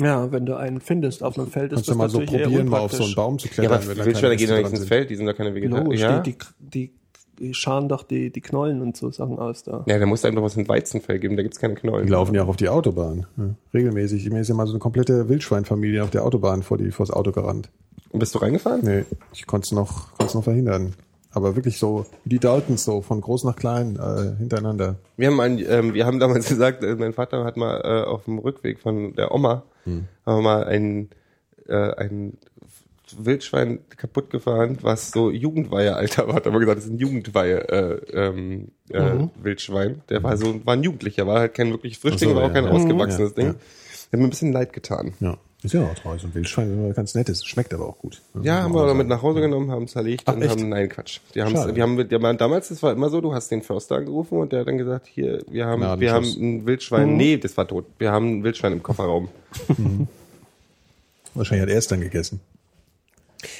Ja, 0.00 0.32
wenn 0.32 0.46
du 0.46 0.56
einen 0.56 0.80
findest 0.80 1.22
auf 1.22 1.38
einem 1.38 1.48
Feld, 1.48 1.70
ist 1.72 1.76
Kannst 1.76 1.88
du 1.88 1.92
das 1.92 1.98
mal 1.98 2.08
so 2.10 2.18
probieren, 2.20 2.66
mal 2.68 2.80
auf 2.80 2.92
so 2.92 3.04
einen 3.04 3.14
Baum 3.14 3.38
zu 3.38 3.46
Ja, 3.46 3.54
klettern. 3.54 3.72
aber 3.74 3.86
wenn 3.86 3.98
da 3.98 4.04
Wildschweine 4.04 4.36
gehen 4.36 4.48
doch 4.48 4.56
Äste 4.56 4.70
nicht 4.72 4.80
ins. 4.80 4.88
Feld, 4.88 5.10
die 5.10 5.14
sind 5.16 5.26
doch 5.26 5.36
keine 5.36 5.54
Vegetarier. 5.54 5.84
Logisch, 5.84 6.00
Ja? 6.00 6.18
die, 6.18 6.36
die 6.58 6.92
scharen 7.52 7.88
doch 7.88 8.02
die, 8.02 8.30
die 8.30 8.40
Knollen 8.40 8.80
und 8.80 8.96
so 8.96 9.10
Sachen 9.10 9.38
aus 9.38 9.62
da. 9.62 9.84
ja, 9.86 9.98
da 9.98 10.06
musst 10.06 10.24
du 10.24 10.28
einem 10.28 10.36
doch 10.36 10.42
was 10.42 10.56
in 10.56 10.68
Weizenfeld 10.68 11.20
geben, 11.20 11.36
da 11.36 11.42
gibt's 11.42 11.58
keine 11.58 11.74
Knollen. 11.74 12.06
Die 12.06 12.12
laufen 12.12 12.34
ja 12.34 12.44
auch 12.44 12.48
auf 12.48 12.56
die 12.56 12.68
Autobahn. 12.68 13.26
Ja, 13.36 13.54
regelmäßig. 13.74 14.28
Mir 14.30 14.40
ist 14.40 14.48
ja 14.48 14.54
mal 14.54 14.66
so 14.66 14.72
eine 14.72 14.80
komplette 14.80 15.28
Wildschweinfamilie 15.28 16.02
auf 16.02 16.10
der 16.10 16.24
Autobahn 16.24 16.62
vor 16.62 16.78
die, 16.78 16.90
vors 16.90 17.10
Auto 17.10 17.32
gerannt. 17.32 17.70
Und 18.10 18.20
bist 18.20 18.34
du 18.34 18.38
reingefahren? 18.38 18.80
Nee, 18.82 19.04
ich 19.32 19.46
konnte 19.46 19.66
es 19.66 19.72
noch, 19.72 20.10
konnte 20.10 20.26
es 20.26 20.34
noch 20.34 20.44
verhindern. 20.44 20.94
Aber 21.32 21.54
wirklich 21.54 21.78
so, 21.78 22.06
wie 22.24 22.30
die 22.30 22.38
Daltons 22.38 22.84
so, 22.84 23.02
von 23.02 23.20
groß 23.20 23.44
nach 23.44 23.56
klein, 23.56 23.96
äh, 23.96 24.38
hintereinander. 24.38 24.96
Wir 25.18 25.28
haben, 25.28 25.38
ein, 25.40 25.58
ähm, 25.68 25.92
wir 25.92 26.06
haben 26.06 26.18
damals 26.18 26.48
gesagt, 26.48 26.82
äh, 26.82 26.94
mein 26.94 27.12
Vater 27.12 27.44
hat 27.44 27.56
mal 27.56 27.80
äh, 27.84 28.08
auf 28.08 28.24
dem 28.24 28.38
Rückweg 28.38 28.80
von 28.80 29.14
der 29.14 29.32
Oma 29.32 29.64
haben 29.86 30.08
wir 30.24 30.42
mal 30.42 30.64
ein, 30.64 31.10
äh, 31.68 31.94
ein 31.94 32.38
Wildschwein 33.18 33.80
kaputt 33.96 34.30
gefahren, 34.30 34.78
was 34.82 35.10
so 35.12 35.30
Jugendweihe-Alter 35.30 36.26
war. 36.28 36.34
Hat 36.36 36.46
aber 36.46 36.58
gesagt, 36.58 36.78
das 36.78 36.86
ist 36.86 36.92
ein 36.92 36.98
Jugendweihe 36.98 37.68
äh, 37.68 38.00
ähm, 38.12 38.68
äh, 38.90 39.26
Wildschwein. 39.42 40.02
Der 40.08 40.22
war 40.22 40.36
so, 40.36 40.64
war 40.66 40.74
ein 40.74 40.82
Jugendlicher, 40.82 41.26
war 41.26 41.40
halt 41.40 41.54
kein 41.54 41.70
wirklich 41.70 41.98
Frischling, 41.98 42.30
so, 42.30 42.36
war 42.36 42.44
auch 42.44 42.52
kein 42.52 42.64
ja. 42.64 42.70
ausgewachsenes 42.70 43.30
Ja, 43.36 43.42
Ding. 43.42 43.48
Hat 44.12 44.20
mir 44.20 44.26
ein 44.26 44.30
bisschen 44.30 44.52
leid 44.52 44.72
getan. 44.72 45.14
Ja. 45.20 45.36
Ist 45.62 45.72
ja 45.72 45.82
auch 45.84 45.94
traurig. 45.94 46.20
So 46.20 46.28
ein 46.28 46.34
Wildschwein 46.34 46.68
ist 46.68 46.74
immer 46.74 46.92
ganz 46.92 47.14
nettes. 47.14 47.44
Schmeckt 47.44 47.72
aber 47.74 47.88
auch 47.88 47.98
gut. 47.98 48.20
Ja, 48.42 48.62
haben 48.62 48.74
wir 48.74 48.86
damit 48.86 49.08
nach 49.08 49.22
Hause 49.22 49.40
genommen, 49.40 49.70
haben 49.70 49.84
es 49.84 49.92
zerlegt 49.92 50.22
Ach, 50.26 50.34
und 50.34 50.42
echt? 50.42 50.50
haben, 50.52 50.68
nein, 50.68 50.88
Quatsch. 50.88 51.20
Die 51.34 51.42
haben's, 51.42 51.74
wir 51.74 51.82
haben, 51.82 51.94
mit- 51.96 52.12
der 52.12 52.22
war 52.22 52.32
damals, 52.34 52.68
das 52.68 52.82
war 52.82 52.92
immer 52.92 53.08
so, 53.08 53.20
du 53.20 53.32
hast 53.34 53.50
den 53.50 53.62
Förster 53.62 53.96
angerufen 53.96 54.38
und 54.38 54.52
der 54.52 54.60
hat 54.60 54.68
dann 54.68 54.78
gesagt, 54.78 55.06
hier, 55.08 55.42
wir 55.48 55.66
haben, 55.66 55.80
wir 56.00 56.12
haben 56.12 56.24
ein 56.26 56.66
Wildschwein, 56.66 57.16
nee, 57.16 57.36
das 57.38 57.56
war 57.56 57.66
tot. 57.66 57.86
Wir 57.98 58.12
haben 58.12 58.38
ein 58.40 58.44
Wildschwein 58.44 58.74
im 58.74 58.82
Kofferraum. 58.82 59.28
Wahrscheinlich 61.34 61.62
hat 61.62 61.70
er 61.70 61.78
es 61.78 61.86
dann 61.88 62.00
gegessen. 62.00 62.40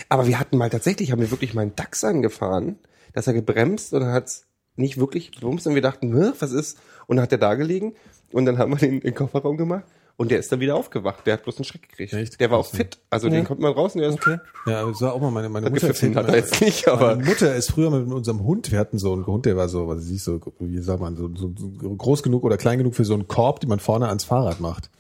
Aber 0.09 0.27
wir 0.27 0.39
hatten 0.41 0.57
mal 0.57 0.71
tatsächlich, 0.71 1.13
haben 1.13 1.21
wir 1.21 1.31
wirklich 1.31 1.55
mal 1.55 1.63
einen 1.63 1.77
Dachs 1.77 2.05
angefahren, 2.05 2.79
dass 3.13 3.27
er 3.27 3.33
gebremst 3.35 3.93
und 3.95 4.05
hat's 4.05 4.47
nicht 4.77 4.99
wirklich 4.99 5.33
gebumst 5.33 5.67
und 5.67 5.75
wir 5.75 5.83
dachten, 5.83 6.15
"Hä, 6.17 6.33
was 6.39 6.53
ist? 6.53 6.79
Und 7.07 7.17
dann 7.17 7.23
hat 7.25 7.33
er 7.33 7.39
da 7.39 7.55
gelegen 7.55 7.95
und 8.33 8.45
dann 8.47 8.59
haben 8.59 8.73
wir 8.73 8.79
den 8.79 8.95
in 8.95 9.01
den 9.01 9.15
Kofferraum 9.15 9.57
gemacht 9.57 9.85
und 10.19 10.31
der 10.31 10.39
ist 10.39 10.51
dann 10.53 10.61
wieder 10.61 10.75
aufgewacht. 10.75 11.27
Der 11.27 11.35
hat 11.35 11.45
bloß 11.45 11.57
einen 11.59 11.65
Schreck 11.65 11.89
gekriegt. 11.89 12.13
Echt? 12.13 12.41
Der 12.41 12.51
war 12.51 12.59
auch 12.59 12.67
fit. 12.67 12.99
Also 13.09 13.29
den 13.31 13.45
kommt 13.45 13.61
man 13.61 13.73
raus 13.73 13.95
und 13.95 14.01
der 14.03 14.11
ist 14.11 14.17
okay. 14.17 14.39
Ja, 14.67 14.85
das 14.87 15.01
war 15.01 15.15
auch 15.15 15.21
mal 15.21 15.31
meine, 15.31 15.49
meine 15.49 15.67
Hat 15.67 15.73
Mutter 15.73 15.87
erzählt 15.89 16.17
hat 16.17 16.29
er 16.29 16.37
jetzt 16.37 16.61
nicht, 16.61 16.89
aber- 16.89 17.15
Meine 17.17 17.25
Mutter 17.29 17.55
ist 17.55 17.71
früher 17.71 17.91
mit 17.91 18.13
unserem 18.13 18.43
Hund, 18.43 18.71
wir 18.71 18.79
hatten 18.79 18.99
so 18.99 19.13
einen 19.15 19.27
Hund, 19.27 19.47
der 19.47 19.57
war 19.57 19.69
so, 19.71 19.89
was 19.89 19.99
weiß 19.99 20.11
ich, 20.11 20.23
so, 20.23 20.41
wie 20.59 20.79
sagt 20.79 21.01
man, 21.01 21.17
so, 21.17 21.31
so, 21.35 21.53
so 21.57 21.69
groß 21.97 22.23
genug 22.23 22.45
oder 22.45 22.57
klein 22.59 22.77
genug 22.79 22.95
für 22.95 23.05
so 23.05 23.15
einen 23.15 23.29
Korb, 23.29 23.61
den 23.61 23.69
man 23.71 23.79
vorne 23.79 24.09
ans 24.09 24.25
Fahrrad 24.25 24.61
macht. 24.61 24.91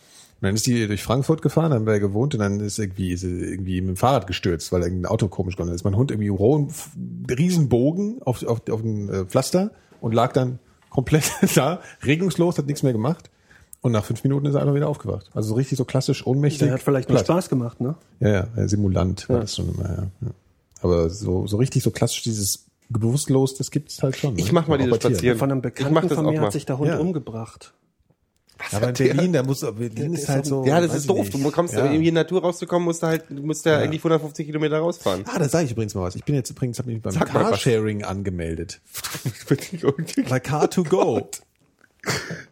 Dann 0.46 0.54
ist 0.54 0.66
die 0.66 0.86
durch 0.86 1.02
Frankfurt 1.02 1.42
gefahren, 1.42 1.70
dann 1.70 1.80
haben 1.80 1.86
wir 1.86 2.00
gewohnt 2.00 2.34
und 2.34 2.40
dann 2.40 2.60
ist 2.60 2.78
irgendwie, 2.78 3.12
ist 3.12 3.20
sie 3.20 3.28
irgendwie 3.28 3.80
mit 3.80 3.90
dem 3.90 3.96
Fahrrad 3.96 4.26
gestürzt, 4.26 4.72
weil 4.72 4.82
irgendein 4.82 5.10
Auto 5.10 5.28
komisch 5.28 5.56
gegangen 5.56 5.74
ist. 5.74 5.84
Mein 5.84 5.96
Hund 5.96 6.10
irgendwie 6.10 6.28
rohen, 6.28 6.72
Riesenbogen 7.28 8.22
auf, 8.22 8.42
auf, 8.44 8.68
auf 8.70 8.80
dem 8.82 9.08
äh, 9.08 9.24
Pflaster 9.24 9.70
und 10.00 10.14
lag 10.14 10.32
dann 10.32 10.58
komplett 10.90 11.30
da, 11.54 11.80
regungslos, 12.04 12.58
hat 12.58 12.66
nichts 12.66 12.82
mehr 12.82 12.92
gemacht. 12.92 13.30
Und 13.82 13.92
nach 13.92 14.04
fünf 14.04 14.24
Minuten 14.24 14.46
ist 14.46 14.54
er 14.54 14.62
einfach 14.62 14.74
wieder 14.74 14.88
aufgewacht. 14.88 15.30
Also 15.34 15.50
so 15.50 15.54
richtig 15.54 15.78
so 15.78 15.84
klassisch 15.84 16.26
ohnmächtig. 16.26 16.60
Der 16.60 16.72
hat 16.72 16.82
vielleicht 16.82 17.08
nur 17.08 17.16
platt. 17.16 17.26
Spaß 17.26 17.48
gemacht, 17.48 17.80
ne? 17.80 17.94
Ja, 18.20 18.28
ja, 18.28 18.48
ja, 18.56 18.68
Simulant 18.68 19.28
war 19.28 19.40
das 19.40 19.54
schon 19.54 19.68
immer, 19.74 19.84
ja. 19.84 20.02
ja. 20.22 20.30
Aber 20.80 21.08
so, 21.10 21.46
so 21.46 21.56
richtig 21.56 21.82
so 21.82 21.90
klassisch 21.90 22.22
dieses 22.22 22.66
bewusstlos, 22.88 23.54
das 23.54 23.70
gibt's 23.70 24.02
halt 24.02 24.16
schon. 24.16 24.38
Ich 24.38 24.46
ne? 24.46 24.52
mach 24.54 24.66
mal 24.66 24.74
Auch 24.74 24.78
diese 24.78 24.90
bei 24.90 24.98
Tieren. 24.98 25.14
Spazieren. 25.14 25.38
Von 25.38 25.50
einem 25.50 25.58
Ich 25.58 25.62
Bekannten 25.62 26.08
von 26.08 26.26
mir 26.26 26.32
mal. 26.40 26.46
hat 26.46 26.52
sich 26.52 26.66
der 26.66 26.78
Hund 26.78 26.88
Ja. 26.88 26.98
Umgebracht. 28.58 28.74
Aber 28.74 28.88
in 28.88 28.94
Berlin, 28.94 29.32
da 29.32 29.42
muss, 29.42 29.60
Berlin 29.60 30.14
ist 30.14 30.28
halt 30.28 30.46
so. 30.46 30.64
Ja, 30.64 30.80
das 30.80 30.94
ist 30.94 31.02
ich 31.02 31.06
doof. 31.08 31.18
nicht. 31.18 31.34
Du 31.34 31.50
kommst, 31.50 31.74
ja. 31.74 31.84
um 31.84 31.92
in 31.92 32.02
die 32.02 32.12
Natur 32.12 32.42
rauszukommen, 32.42 32.84
musst 32.84 33.02
du 33.02 33.06
halt, 33.06 33.24
du 33.28 33.42
musst 33.42 33.64
ja, 33.66 33.78
eigentlich 33.78 34.00
150 34.00 34.46
Kilometer 34.46 34.78
rausfahren. 34.78 35.24
Ah, 35.26 35.38
da 35.38 35.48
sage 35.48 35.66
ich 35.66 35.72
übrigens 35.72 35.94
mal 35.94 36.02
was. 36.02 36.16
Ich 36.16 36.24
bin 36.24 36.34
jetzt 36.34 36.50
übrigens, 36.50 36.78
habe 36.78 36.90
mich 36.90 37.02
beim 37.02 37.12
Sag 37.12 37.32
was. 37.34 37.50
Carsharing 37.50 38.04
angemeldet. 38.04 38.80
Soll 39.80 39.94
Bei 40.28 40.38
Car2Go. 40.38 41.26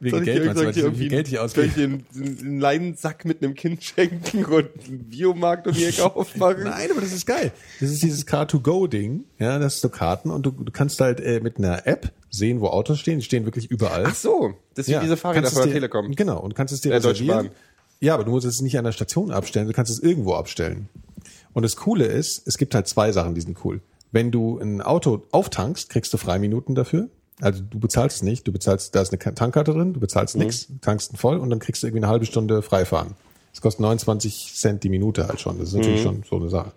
Wegen 0.00 0.18
ich 0.18 0.24
Geld, 0.24 0.44
meinst 0.46 0.56
soll 0.56 0.64
du, 0.64 0.70
ich 0.70 0.76
irgendwie- 0.84 1.08
Geld 1.08 1.28
ich 1.28 1.34
soll 1.38 1.46
ich 1.46 1.70
ausgebe? 1.70 1.74
dir 1.74 1.84
einen, 1.84 2.38
einen 2.40 2.60
Leinensack 2.60 3.24
mit 3.24 3.42
einem 3.42 3.54
Kind 3.54 3.84
schenken 3.84 4.44
und 4.46 4.68
einen 4.88 5.04
Biomarkt 5.08 5.68
um 5.68 5.74
die 5.74 5.84
Ecke 5.86 6.04
aufmachen? 6.14 6.64
Nein, 6.64 6.90
aber 6.90 7.00
das 7.00 7.12
ist 7.12 7.24
geil. 7.24 7.52
Das 7.80 7.90
ist 7.90 8.02
dieses 8.02 8.26
Car2Go-Ding. 8.26 9.24
Ja, 9.38 9.58
das 9.60 9.76
ist 9.76 9.80
so 9.82 9.90
Karten 9.90 10.30
und 10.30 10.44
du, 10.44 10.50
du 10.50 10.72
kannst 10.72 11.00
halt 11.00 11.20
äh, 11.20 11.38
mit 11.40 11.58
einer 11.58 11.86
App 11.86 12.10
sehen, 12.30 12.60
wo 12.60 12.66
Autos 12.66 12.98
stehen. 12.98 13.20
Die 13.20 13.24
stehen 13.24 13.44
wirklich 13.44 13.70
überall. 13.70 14.04
Ach 14.08 14.14
so, 14.16 14.54
das 14.74 14.88
ist 14.88 14.94
wie 14.94 15.00
diese 15.00 15.16
Fahrräder 15.16 15.50
von 15.50 15.62
der 15.64 15.72
Telekom. 15.72 16.14
Genau, 16.14 16.40
und 16.40 16.54
kannst 16.54 16.72
es 16.74 16.80
dir 16.80 16.90
Der 16.90 16.98
reservieren. 16.98 17.50
Ja, 18.00 18.14
aber 18.14 18.24
du 18.24 18.30
musst 18.30 18.46
es 18.46 18.60
nicht 18.60 18.76
an 18.76 18.84
der 18.84 18.92
Station 18.92 19.30
abstellen, 19.30 19.66
du 19.66 19.72
kannst 19.72 19.90
es 19.90 19.98
irgendwo 19.98 20.34
abstellen. 20.34 20.88
Und 21.52 21.62
das 21.62 21.76
Coole 21.76 22.04
ist, 22.04 22.46
es 22.46 22.58
gibt 22.58 22.74
halt 22.74 22.86
zwei 22.88 23.12
Sachen, 23.12 23.34
die 23.34 23.40
sind 23.40 23.64
cool. 23.64 23.80
Wenn 24.12 24.30
du 24.30 24.58
ein 24.58 24.82
Auto 24.82 25.22
auftankst, 25.30 25.88
kriegst 25.88 26.12
du 26.12 26.18
Freiminuten 26.18 26.74
dafür. 26.74 27.08
Also 27.40 27.62
du 27.62 27.80
bezahlst 27.80 28.18
es 28.18 28.22
nicht, 28.22 28.46
du 28.46 28.52
bezahlst, 28.52 28.94
da 28.94 29.02
ist 29.02 29.12
eine 29.12 29.34
Tankkarte 29.34 29.72
drin, 29.72 29.92
du 29.92 30.00
bezahlst 30.00 30.36
nix, 30.36 30.68
tankst 30.82 31.12
ihn 31.12 31.16
voll 31.16 31.38
und 31.38 31.50
dann 31.50 31.58
kriegst 31.58 31.82
du 31.82 31.86
irgendwie 31.86 32.04
eine 32.04 32.12
halbe 32.12 32.26
Stunde 32.26 32.62
freifahren. 32.62 33.14
Das 33.52 33.60
kostet 33.60 33.80
29 33.80 34.54
Cent 34.54 34.84
die 34.84 34.88
Minute 34.88 35.26
halt 35.26 35.40
schon. 35.40 35.58
Das 35.58 35.68
ist 35.68 35.74
natürlich 35.74 36.02
schon 36.02 36.24
so 36.28 36.36
eine 36.36 36.48
Sache. 36.48 36.72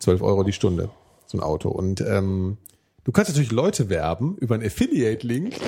12 0.00 0.22
Euro 0.22 0.42
die 0.42 0.52
Stunde, 0.52 0.90
so 1.26 1.38
ein 1.38 1.42
Auto. 1.42 1.70
Und 1.70 2.00
ähm, 2.00 2.58
du 3.06 3.12
kannst 3.12 3.30
natürlich 3.30 3.52
Leute 3.52 3.88
werben 3.88 4.36
über 4.38 4.56
einen 4.56 4.66
Affiliate-Link. 4.66 5.54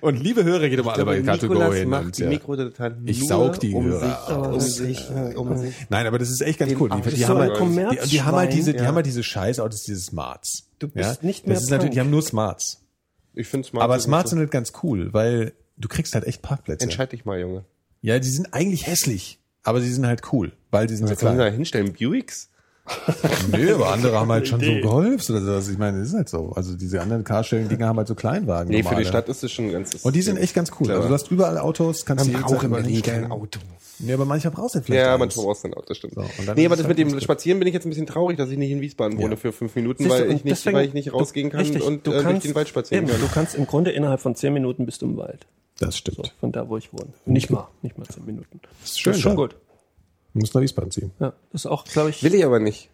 und 0.00 0.22
liebe 0.22 0.44
Hörer, 0.44 0.68
geht 0.68 0.78
immer 0.78 0.92
alle 0.92 1.04
bei 1.04 1.20
Nikolas 1.20 1.74
hin. 1.76 1.88
macht 1.88 2.04
Und, 2.06 2.18
die 2.18 2.22
ja. 2.22 2.28
Mikrodateien 2.28 3.02
Ich 3.06 3.26
saug 3.26 3.58
die 3.60 3.72
um 3.72 3.84
Hörer 3.84 4.00
sich, 4.26 4.36
um 4.36 4.42
aus. 4.42 4.76
sich, 4.76 5.10
um 5.36 5.56
sich. 5.56 5.74
Nein, 5.88 6.06
aber 6.06 6.18
das 6.18 6.30
ist 6.30 6.40
echt 6.40 6.58
ganz 6.58 6.72
cool. 6.78 6.90
Die, 6.90 7.10
die, 7.14 7.26
haben 7.26 7.36
so 7.36 7.40
halt, 7.40 7.58
die, 8.02 8.08
die 8.08 8.22
haben 8.22 8.36
halt 8.36 8.52
diese, 8.52 8.72
die 8.72 8.78
Ja. 8.80 8.86
haben 8.86 8.96
halt 8.96 9.06
diese 9.06 9.22
Scheißautos, 9.22 9.84
diese 9.84 10.00
Smarts. 10.00 10.66
Du 10.80 10.88
bist 10.88 11.22
nicht 11.22 11.46
mehr 11.46 11.54
Das 11.54 11.64
ist 11.64 11.70
natürlich, 11.70 11.94
die 11.94 12.00
haben 12.00 12.10
nur 12.10 12.22
Smarts. 12.22 12.82
Ich 13.34 13.46
finde 13.48 13.66
Smart. 13.68 13.84
Aber 13.84 13.98
Smarts 14.00 14.30
sind 14.30 14.40
halt 14.40 14.50
ganz 14.50 14.72
cool, 14.82 15.12
weil 15.14 15.52
du 15.76 15.88
kriegst 15.88 16.14
halt 16.14 16.26
echt 16.26 16.42
so. 16.42 16.48
Parkplätze. 16.48 16.84
Entscheid 16.84 17.10
dich 17.12 17.24
mal, 17.24 17.38
Junge. 17.40 17.64
Ja, 18.02 18.18
die 18.18 18.28
sind 18.28 18.52
eigentlich 18.52 18.86
hässlich, 18.86 19.38
aber 19.62 19.80
die 19.80 19.88
sind 19.88 20.06
halt 20.06 20.22
cool, 20.32 20.52
weil 20.70 20.86
die 20.86 20.96
sind 20.96 21.06
so 21.06 21.12
Was 21.12 21.20
da 21.20 21.32
klein. 21.34 21.54
hinstellen? 21.54 21.92
Buicks? 21.92 22.50
Nö, 23.50 23.74
aber 23.74 23.92
andere 23.92 24.18
haben 24.20 24.30
halt 24.30 24.46
schon 24.46 24.60
so 24.60 24.66
Idee. 24.66 24.80
Golfs 24.82 25.30
oder 25.30 25.40
sowas. 25.40 25.68
Ich 25.68 25.78
meine, 25.78 26.00
das 26.00 26.08
ist 26.08 26.14
halt 26.14 26.28
so. 26.28 26.52
Also 26.54 26.76
diese 26.76 27.00
anderen 27.00 27.24
Carsharing-Dinger 27.24 27.86
haben 27.86 27.96
halt 27.98 28.08
so 28.08 28.14
Kleinwagen. 28.14 28.68
Nee, 28.70 28.78
für 28.78 28.80
die 28.82 28.84
normale. 28.90 29.06
Stadt 29.06 29.28
ist 29.28 29.42
es 29.42 29.52
schon 29.52 29.72
ganz. 29.72 29.94
Und 30.04 30.14
die 30.14 30.22
sind 30.22 30.36
echt 30.36 30.54
ganz 30.54 30.70
cool. 30.72 30.86
Clever. 30.86 30.96
Also 30.96 31.08
du 31.08 31.14
hast 31.14 31.30
überall 31.30 31.58
Autos, 31.58 32.04
kannst 32.04 32.26
du 32.26 32.30
überall 32.30 32.68
Berlin 32.68 32.84
hinstellen. 32.90 33.22
kein 33.22 33.32
Auto. 33.32 33.60
Nee, 34.00 34.12
aber 34.12 34.24
manchmal 34.24 34.52
brauchst 34.52 34.74
du 34.74 34.80
vielleicht 34.82 35.06
Ja, 35.06 35.16
manchmal 35.16 35.46
brauchst 35.46 35.64
du 35.64 35.68
ein 35.68 35.74
Auto, 35.74 35.84
das 35.86 35.96
stimmt. 35.96 36.14
So, 36.14 36.22
nee, 36.56 36.66
aber 36.66 36.76
das 36.76 36.84
halt 36.84 36.98
mit 36.98 37.12
dem. 37.12 37.20
Spazieren 37.20 37.58
bin 37.60 37.68
ich 37.68 37.74
jetzt 37.74 37.86
ein 37.86 37.90
bisschen 37.90 38.06
traurig, 38.06 38.36
dass 38.36 38.50
ich 38.50 38.58
nicht 38.58 38.70
in 38.72 38.80
Wiesbaden 38.80 39.18
wohne 39.18 39.30
Ja. 39.34 39.36
für 39.36 39.52
fünf 39.52 39.74
Minuten, 39.76 40.02
Siehst 40.02 40.10
du, 40.16 40.20
weil 40.20 40.28
und 40.30 40.36
ich 40.36 40.44
nicht, 40.44 40.56
deswegen- 40.56 40.76
weil 40.76 40.86
ich 40.88 40.94
nicht 40.94 41.08
du- 41.08 41.12
rausgehen 41.12 41.48
kann 41.50 41.60
richtig, 41.60 41.82
und 41.82 42.04
du 42.06 42.10
äh, 42.10 42.14
durch 42.14 42.24
kannst, 42.26 42.44
den 42.46 42.54
Wald 42.56 42.68
spazieren 42.68 43.04
eben, 43.04 43.12
kann. 43.12 43.20
Du 43.20 43.32
kannst 43.32 43.54
im 43.54 43.66
Grunde 43.66 43.92
innerhalb 43.92 44.20
von 44.20 44.34
zehn 44.34 44.52
Minuten 44.52 44.84
bist 44.84 45.00
du 45.02 45.06
im 45.06 45.16
Wald. 45.16 45.46
Das 45.78 45.96
stimmt. 45.96 46.16
So, 46.18 46.22
von 46.40 46.50
da, 46.52 46.68
wo 46.68 46.76
ich 46.76 46.92
wohne. 46.92 47.06
Nicht 47.24 47.50
mal, 47.50 47.68
nicht 47.82 47.96
mal 47.96 48.04
zehn 48.06 48.24
Minuten. 48.26 48.60
Das 48.80 48.90
ist 48.90 49.00
schön 49.00 49.12
Das 49.12 49.16
ist 49.18 49.22
schon 49.22 49.36
gut. 49.36 49.56
Du 50.34 50.40
musst 50.40 50.54
nach 50.54 50.60
Wiesbaden 50.62 50.90
ziehen. 50.90 51.12
Ja, 51.20 51.32
das 51.52 51.62
ist 51.62 51.66
auch, 51.66 51.84
glaube 51.84 52.10
ich, 52.10 52.22
Will 52.22 52.34
ich 52.34 52.44
aber 52.44 52.58
nicht. 52.60 52.90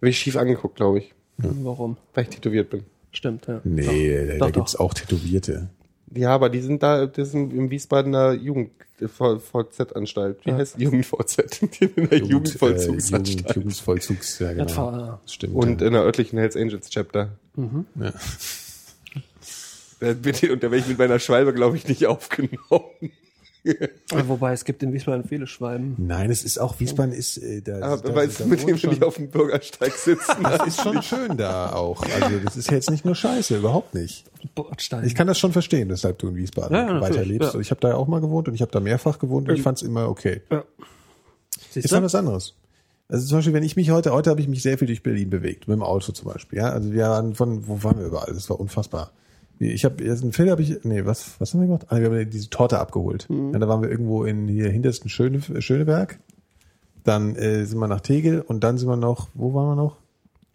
Will 0.00 0.10
ich 0.10 0.18
schief 0.18 0.36
angeguckt, 0.36 0.76
glaube 0.76 0.98
ich, 0.98 1.14
warum. 1.36 1.96
weil 2.14 2.24
ich 2.24 2.30
tätowiert 2.30 2.70
bin. 2.70 2.84
Stimmt, 3.12 3.46
ja. 3.46 3.60
Nee, 3.62 4.26
da, 4.26 4.32
Doch, 4.34 4.46
da 4.46 4.50
gibt's 4.50 4.74
auch 4.76 4.94
Tätowierte. 4.94 5.68
Ja, 6.14 6.30
aber 6.34 6.48
die 6.50 6.60
sind 6.60 6.82
da, 6.82 7.06
das 7.06 7.30
sind 7.30 7.52
im 7.52 7.70
Wiesbadener 7.70 8.32
Jugend 8.32 8.70
VZ-Anstalt. 9.00 10.44
Wie 10.44 10.52
heißt 10.52 10.78
die 10.78 10.84
Jugend-VZ? 10.84 11.60
Die 11.80 11.84
in 11.84 12.08
der 12.08 12.18
Jugendvollzugsanstalt. 12.18 13.26
Äh, 13.28 13.30
Jugend, 13.32 13.56
Jugendvollzugs, 13.56 14.38
ja 14.38 14.52
genau. 14.52 15.18
Das 15.22 15.32
stimmt. 15.32 15.54
Und 15.54 15.80
ja. 15.80 15.86
in 15.88 15.92
der 15.94 16.02
örtlichen 16.02 16.38
Hells 16.38 16.56
Angels 16.56 16.88
Chapter. 16.90 17.30
Ja. 17.56 18.12
Da 20.00 20.12
bin 20.14 20.34
ich- 20.34 20.50
Und 20.50 20.62
da 20.62 20.70
werde 20.70 20.78
ich 20.78 20.88
mit 20.88 20.98
meiner 20.98 21.18
Schwalbe, 21.18 21.52
glaube 21.54 21.76
ich, 21.76 21.86
nicht 21.88 22.06
aufgenommen. 22.06 23.12
Wobei 24.26 24.52
es 24.52 24.64
gibt 24.64 24.82
in 24.82 24.92
Wiesbaden 24.92 25.24
viele 25.24 25.46
Schwalben. 25.46 25.94
Nein, 25.98 26.30
es 26.30 26.42
ist 26.44 26.58
auch, 26.58 26.80
Wiesbaden 26.80 27.12
ist, 27.12 27.36
äh, 27.38 27.62
da, 27.62 27.80
Aber 27.80 28.02
da, 28.08 28.14
weißt 28.16 28.40
da 28.40 28.44
du, 28.44 28.50
mit 28.50 28.66
dem 28.66 28.76
schon- 28.76 28.92
ich 28.92 29.02
auf 29.02 29.16
dem 29.16 29.28
Bürgersteig 29.30 29.92
sitzen. 29.92 30.32
Das 30.42 30.66
ist 30.66 30.82
schon 30.82 31.00
schön 31.02 31.36
da 31.36 31.72
auch. 31.72 32.02
Also 32.20 32.38
das 32.44 32.56
ist 32.56 32.70
jetzt 32.70 32.90
nicht 32.90 33.04
nur 33.04 33.14
Scheiße, 33.14 33.56
überhaupt 33.56 33.94
nicht. 33.94 34.24
Bordstein. 34.54 35.04
Ich 35.04 35.14
kann 35.14 35.28
das 35.28 35.38
schon 35.38 35.52
verstehen, 35.52 35.88
weshalb 35.90 36.18
du 36.18 36.28
in 36.28 36.34
Wiesbaden 36.36 36.74
Ja, 36.76 36.86
ja, 36.94 37.00
weiterlebst. 37.00 37.54
ja. 37.54 37.60
Ich 37.60 37.70
habe 37.70 37.80
da 37.80 37.90
ja 37.90 37.94
auch 37.94 38.08
mal 38.08 38.20
gewohnt 38.20 38.48
und 38.48 38.54
ich 38.54 38.62
habe 38.62 38.72
da 38.72 38.80
mehrfach 38.80 39.18
gewohnt 39.20 39.48
und 39.48 39.54
ich 39.54 39.62
fand 39.62 39.78
es 39.78 39.82
immer 39.82 40.08
okay. 40.08 40.42
ja. 40.50 40.64
Siehst 41.70 41.84
Ist 41.86 41.92
dann 41.92 42.02
was 42.02 42.14
anderes. 42.14 42.54
Also 43.08 43.26
zum 43.28 43.38
Beispiel, 43.38 43.54
wenn 43.54 43.62
ich 43.62 43.76
mich 43.76 43.90
heute, 43.90 44.10
heute 44.12 44.30
habe 44.30 44.40
ich 44.40 44.48
mich 44.48 44.62
sehr 44.62 44.76
viel 44.78 44.86
durch 44.88 45.02
Berlin 45.02 45.30
bewegt, 45.30 45.68
mit 45.68 45.76
dem 45.76 45.82
Auto 45.82 46.12
zum 46.12 46.28
Beispiel. 46.32 46.58
Ja, 46.58 46.70
also 46.70 46.92
wir 46.92 47.04
waren 47.04 47.34
von, 47.34 47.66
wo 47.68 47.82
waren 47.84 47.98
wir 47.98 48.06
überall? 48.06 48.32
Das 48.34 48.48
war 48.50 48.58
unfassbar. 48.58 49.12
Ich 49.58 49.84
habe 49.84 50.02
jetzt 50.02 50.22
einen 50.22 50.32
Film 50.32 50.50
habe 50.50 50.62
ich, 50.62 50.82
nee, 50.82 51.04
was, 51.04 51.36
was 51.38 51.52
haben 51.54 51.60
wir 51.60 51.66
gemacht? 51.68 51.86
Ah, 51.88 51.98
wir 52.00 52.06
haben 52.10 52.30
diese 52.30 52.50
Torte 52.50 52.78
abgeholt. 52.80 53.28
Ja, 53.52 53.58
da 53.58 53.68
waren 53.68 53.80
wir 53.82 53.90
irgendwo 53.90 54.24
in 54.24 54.48
hier 54.48 54.68
hintersten 54.70 55.08
Schöne, 55.08 55.40
Schöneberg. 55.62 56.18
Dann 57.04 57.36
äh, 57.36 57.64
sind 57.64 57.78
wir 57.78 57.88
nach 57.88 58.00
Tegel 58.00 58.40
und 58.40 58.62
dann 58.64 58.78
sind 58.78 58.88
wir 58.88 58.96
noch, 58.96 59.28
wo 59.34 59.54
waren 59.54 59.68
wir 59.68 59.76
noch? 59.76 59.96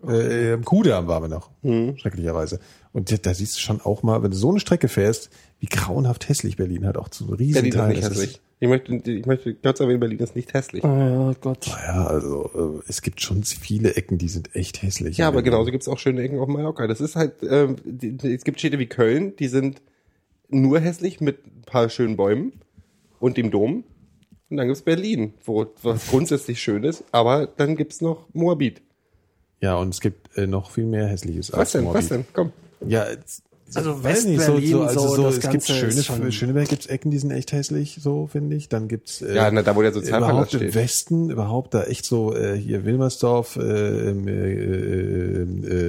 Äh, 0.07 0.53
Im 0.53 0.63
Kudamm 0.63 1.07
waren 1.07 1.23
wir 1.23 1.27
noch, 1.29 1.49
schrecklicherweise. 1.97 2.59
Und 2.93 3.11
da, 3.11 3.15
da 3.17 3.33
siehst 3.33 3.55
du 3.57 3.59
schon 3.61 3.81
auch 3.81 4.03
mal, 4.03 4.21
wenn 4.23 4.31
du 4.31 4.37
so 4.37 4.49
eine 4.51 4.59
Strecke 4.59 4.87
fährst, 4.87 5.29
wie 5.59 5.65
grauenhaft 5.67 6.29
hässlich 6.29 6.55
Berlin 6.55 6.85
hat, 6.85 6.97
auch 6.97 7.09
zu 7.09 7.25
einem 7.25 7.33
riesen 7.33 7.53
Berlin 7.55 7.71
Teil. 7.73 7.97
ist- 7.97 8.09
hässlich. 8.11 8.41
Ich 8.59 8.67
möchte, 8.67 8.95
ich 9.11 9.25
möchte 9.27 9.53
kurz 9.53 9.79
erwähnen, 9.79 9.99
Berlin 9.99 10.17
ist 10.19 10.35
nicht 10.35 10.53
hässlich. 10.53 10.81
du? 10.81 10.87
Oh 10.89 11.35
Gott. 11.39 11.67
Ja, 11.67 12.07
also 12.07 12.81
äh, 12.83 12.89
es 12.89 13.03
gibt 13.03 13.21
schon 13.21 13.43
viele 13.43 13.95
Ecken, 13.95 14.17
die 14.17 14.29
sind 14.29 14.55
echt 14.55 14.81
hässlich. 14.81 15.17
Ja, 15.17 15.27
aber 15.27 15.43
genauso 15.43 15.69
gibt's 15.71 15.87
auch 15.87 15.99
schöne 15.99 16.21
Ecken 16.23 16.39
auf 16.39 16.47
Mallorca. 16.47 16.87
Das 16.87 16.99
ist 16.99 17.15
halt, 17.15 17.33
ähm, 17.47 17.75
die, 17.85 18.17
es 18.33 18.43
gibt 18.43 18.57
Städte 18.59 18.79
wie 18.79 18.87
Köln, 18.87 19.35
die 19.35 19.47
sind 19.47 19.81
nur 20.49 20.79
hässlich 20.79 21.21
mit 21.21 21.45
ein 21.45 21.61
paar 21.67 21.89
schönen 21.89 22.17
Bäumen 22.17 22.53
und 23.19 23.37
dem 23.37 23.51
Dom. 23.51 23.83
Und 24.49 24.57
dann 24.57 24.67
gibt's 24.67 24.81
Berlin, 24.81 25.33
wo 25.45 25.67
was 25.83 26.07
grundsätzlich 26.07 26.59
schön 26.61 26.83
ist, 26.83 27.03
aber 27.11 27.45
dann 27.47 27.75
gibt's 27.75 28.01
noch 28.01 28.25
Moabit. 28.33 28.81
Ja, 29.61 29.75
und 29.75 29.89
es 29.89 29.99
gibt 30.01 30.35
äh, 30.37 30.47
noch 30.47 30.71
viel 30.71 30.85
mehr 30.85 31.07
Hässliches 31.07 31.51
Was 31.53 31.73
denn? 31.73 31.85
Was 31.93 32.07
denn? 32.07 32.25
Komm. 32.33 32.51
Ja, 32.87 33.03
es- 33.05 33.43
Also 33.75 34.03
weiß 34.03 34.25
nicht, 34.25 34.39
so, 34.41 34.53
West-Berlin, 34.53 34.71
so, 34.71 34.81
also 34.83 35.07
so, 35.15 35.23
das 35.23 35.35
es 35.35 35.39
gibt 35.41 35.53
Ganze 35.53 35.73
schöne, 35.73 35.91
ist 35.91 36.05
schon- 36.05 36.31
Schöneberg 36.31 36.69
gibt's 36.69 36.85
Ecken, 36.85 37.11
die 37.11 37.17
sind 37.17 37.31
echt 37.31 37.51
hässlich, 37.51 37.99
so 38.01 38.27
finde 38.27 38.55
ich. 38.55 38.69
Dann 38.69 38.87
gibt's 38.87 39.21
äh, 39.21 39.35
Ja, 39.35 39.51
na, 39.51 39.61
da 39.61 39.75
wo 39.75 39.81
der 39.81 39.91
Sozialpalast 39.93 40.31
überhaupt 40.31 40.53
im 40.53 40.59
steht. 40.59 40.75
Westen, 40.75 41.29
überhaupt 41.29 41.73
da 41.73 41.83
echt 41.83 42.05
so 42.05 42.33
äh, 42.35 42.55
hier 42.57 42.85
Wilmersdorf, 42.85 43.57
äh, 43.57 44.09
ähm, 44.09 44.27
äh, 44.27 44.31
äh, 44.31 45.41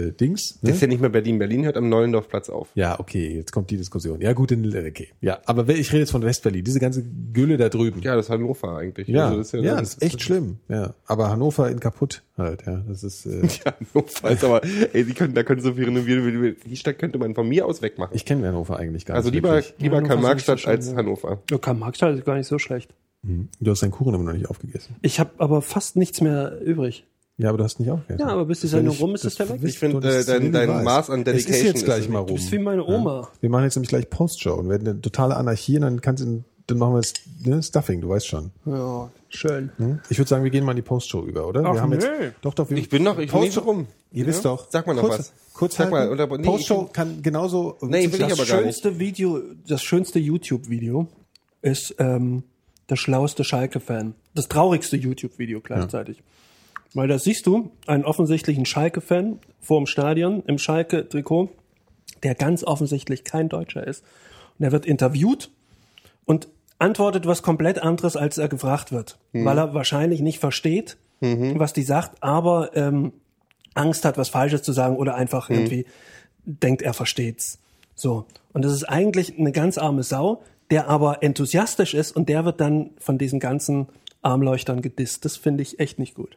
äh, 0.09 0.13
Dings. 0.13 0.55
Das 0.61 0.63
Ne? 0.63 0.71
ist 0.75 0.81
ja 0.83 0.89
nicht 0.89 1.01
mehr 1.01 1.11
Berlin. 1.11 1.39
Berlin 1.39 1.65
hört 1.65 1.77
am 1.77 1.89
Neulendorfplatz 1.89 2.51
auf. 2.51 2.69
Ja, 2.75 2.99
okay, 2.99 3.37
jetzt 3.37 3.53
kommt 3.53 3.71
die 3.71 3.77
Diskussion. 3.77 4.21
Ja, 4.21 4.33
gut, 4.33 4.51
in, 4.53 4.67
okay. 4.69 5.09
Ja, 5.21 5.39
aber 5.47 5.69
ich 5.69 5.91
rede 5.93 6.01
jetzt 6.01 6.11
von 6.11 6.23
Westberlin, 6.23 6.65
diese 6.65 6.81
ganze 6.81 7.05
Gülle 7.33 7.57
da 7.57 7.69
drüben. 7.69 8.01
Ja, 8.03 8.17
das 8.17 8.27
ist 8.27 8.31
Hannover 8.31 8.77
eigentlich. 8.77 9.09
Ja, 9.09 9.27
Also 9.29 9.39
das 9.39 9.53
ja, 9.53 9.77
das 9.77 9.95
ist 9.95 10.03
echt 10.03 10.23
schlimm. 10.23 10.57
Ja, 10.69 10.95
aber 11.07 11.31
Hannover 11.31 11.71
in 11.71 11.81
kaputt 11.81 12.23
halt. 12.39 12.65
Ja, 12.67 12.83
das 12.89 13.03
ist. 13.05 13.27
Äh, 13.27 13.43
Ja, 13.65 13.73
Hannover 13.93 14.31
ist 14.31 14.45
aber, 14.45 14.65
ey, 14.65 15.05
die 15.05 15.15
können, 15.15 15.35
da 15.35 15.43
können 15.43 15.61
so 15.61 15.75
viel 15.75 15.85
renovieren, 15.85 16.27
wie 16.27 16.33
du- 16.33 16.55
die 16.69 16.77
Stadt 16.77 16.99
könnte 16.99 17.19
man 17.19 17.35
von 17.35 17.49
mir 17.49 17.67
aus 17.67 17.83
wegmachen. 17.83 18.15
ich 18.17 18.25
kenne 18.25 18.47
Hannover 18.49 18.79
eigentlich 18.79 19.05
gar 19.07 19.17
also 19.17 19.29
nicht. 19.29 19.35
lieber, 19.37 19.53
wirklich. 19.55 19.75
lieber 19.79 19.97
Hannover 19.97 20.13
ist 20.15 20.21
Karl-Marx-Stadt 20.47 20.61
so 20.61 20.69
als 20.69 20.95
Hannover. 20.95 21.43
Ja, 21.51 21.59
Karl-Marx-Stadt 21.59 22.15
ist 22.17 22.25
gar 22.25 22.37
nicht 22.37 22.47
so 22.47 22.59
schlecht. 22.59 22.95
Du 23.23 23.71
hast 23.71 23.83
deinen 23.83 23.91
Kuchen 23.91 24.15
immer 24.15 24.25
noch 24.25 24.33
nicht 24.33 24.49
aufgegessen. 24.49 24.95
Ich 25.03 25.19
habe 25.21 25.31
aber 25.39 25.61
fast 25.61 25.97
nichts 25.97 26.21
mehr 26.21 26.61
übrig. 26.65 27.05
Ja, 27.37 27.49
aber 27.51 27.59
du 27.59 27.65
hast 27.65 27.79
nicht 27.81 27.91
aufgegessen. 27.91 28.21
Ja, 28.27 28.33
aber 28.33 28.47
bis 28.47 28.61
die 28.61 28.67
Das 28.67 28.71
Sendung 28.73 28.97
rum 28.97 29.15
ist, 29.15 29.25
das 29.25 29.33
ist 29.35 29.39
der 29.41 29.49
weg. 29.51 29.61
Ich 29.63 29.79
finde, 29.79 29.99
äh, 29.99 30.01
das 30.01 30.27
dein- 30.27 30.53
dein 30.53 30.69
weiß. 30.69 30.85
Maß 30.85 31.11
an 31.11 31.21
Es 31.23 31.27
ist 31.37 31.49
Dedication 31.49 31.67
jetzt 31.67 31.77
ist 31.79 31.85
gleich 31.85 32.05
so 32.05 32.11
mal 32.11 32.19
rum. 32.21 32.29
Du 32.29 32.35
bist 32.35 32.51
wie 32.53 32.59
meine 32.59 32.85
Oma. 32.85 33.29
Wir 33.41 33.51
machen 33.51 33.65
jetzt 33.65 33.77
nämlich 33.77 33.89
gleich 33.91 34.09
Postshow 34.09 34.55
und 34.55 34.69
werden 34.69 34.87
eine 34.89 35.01
totale 35.01 35.37
Anarchie 35.37 35.77
und 35.77 35.83
dann 35.83 36.01
kannst 36.01 36.25
du, 36.25 36.43
dann 36.69 36.79
machen 36.79 36.95
wir 36.95 36.99
jetzt 36.99 37.21
ne, 37.45 37.63
Stuffing, 37.63 38.01
du 38.01 38.09
weißt 38.09 38.27
schon. 38.27 38.51
Ja, 38.67 39.11
schön. 39.29 39.71
Hm? 39.77 40.01
Ich 40.11 40.19
würde 40.19 40.29
sagen, 40.29 40.45
wir 40.45 40.51
gehen 40.51 40.65
mal 40.65 40.73
in 40.73 40.77
die 40.77 40.83
Postshow 40.83 41.25
über, 41.25 41.47
oder? 41.47 41.65
Ach, 41.65 41.75
wir 41.75 41.83
haben 41.83 41.93
jetzt, 41.93 42.07
nö. 42.07 42.31
doch, 42.41 42.55
doch, 42.55 42.71
wir, 42.71 42.77
Ich 42.79 42.89
bin 42.89 43.03
noch, 43.03 43.19
ich 43.19 43.31
bin 43.31 43.41
nicht 43.41 43.53
so 43.53 43.61
rum. 43.61 43.87
Ihr 44.13 44.27
wisst 44.27 44.45
doch. 44.45 44.69
Sag 44.71 44.87
mal 44.87 44.95
noch 44.95 45.03
kurz, 45.03 45.19
was. 45.19 45.33
Kurz 45.55 45.75
Sag 45.77 45.93
halten. 45.93 46.09
mal, 46.09 46.13
oder- 46.27 46.39
nee, 46.39 46.45
Postshow 46.45 46.85
ich- 46.87 46.93
kann 46.93 47.23
genauso. 47.23 47.77
Nee, 47.83 48.11
will 48.13 48.21
ich 48.23 48.27
Das 48.29 48.39
aber 48.39 48.47
gar 48.47 48.57
nicht. 48.63 48.65
schönste 48.75 48.99
Video, 48.99 49.41
das 49.67 49.83
schönste 49.83 50.19
YouTube-Video 50.19 51.09
ist 51.63 51.95
ähm, 51.99 52.45
der 52.89 52.97
schlauste 52.97 53.45
Schalke-Fan. 53.45 54.15
Das 54.35 54.49
traurigste 54.49 54.97
YouTube-Video 54.97 55.61
gleichzeitig. 55.61 56.23
Weil 56.95 57.09
da 57.09 57.19
siehst 57.19 57.47
du 57.47 57.71
einen 57.87 58.05
offensichtlichen 58.05 58.65
Schalke-Fan 58.65 59.41
vor 59.61 59.79
dem 59.81 59.87
Stadion 59.87 60.43
im 60.47 60.57
Schalke-Trikot, 60.59 61.51
der 62.23 62.35
ganz 62.35 62.65
offensichtlich 62.65 63.25
kein 63.25 63.49
Deutscher 63.51 63.87
ist. 63.87 64.03
Und 64.59 64.65
er 64.65 64.73
wird 64.73 64.87
interviewt 64.87 65.51
und 66.25 66.49
antwortet 66.79 67.27
was 67.27 67.43
komplett 67.43 67.83
anderes, 67.83 68.17
als 68.17 68.39
er 68.39 68.49
gefragt 68.49 68.93
wird. 68.93 69.19
Weil 69.33 69.59
er 69.59 69.75
wahrscheinlich 69.75 70.21
nicht 70.21 70.39
versteht, 70.39 70.97
was 71.21 71.73
die 71.73 71.83
sagt, 71.83 72.23
aber 72.23 72.77
ähm, 72.77 73.13
Angst 73.75 74.05
hat, 74.05 74.17
was 74.19 74.29
Falsches 74.29 74.63
zu 74.63 74.73
sagen 74.73 74.97
oder 74.97 75.15
einfach 75.17 75.51
irgendwie 75.51 75.87
denkt, 76.45 76.83
er 76.83 76.95
versteht's. 76.95 77.59
So. 77.95 78.27
Und 78.53 78.65
das 78.65 78.73
ist 78.73 78.85
eigentlich 78.85 79.39
eine 79.39 79.53
ganz 79.53 79.79
arme 79.79 80.03
Sau, 80.03 80.43
der 80.71 80.89
aber 80.89 81.23
enthusiastisch 81.23 81.95
ist 81.95 82.15
und 82.15 82.29
der 82.29 82.45
wird 82.45 82.61
dann 82.61 82.91
von 82.99 83.19
diesen 83.19 83.41
ganzen 83.41 83.89
Armleuchtern 84.23 84.83
gedisst. 84.83 85.25
Das 85.25 85.37
finde 85.37 85.63
ich 85.63 85.81
echt 85.81 85.99
nicht 85.99 86.15
gut. 86.15 86.37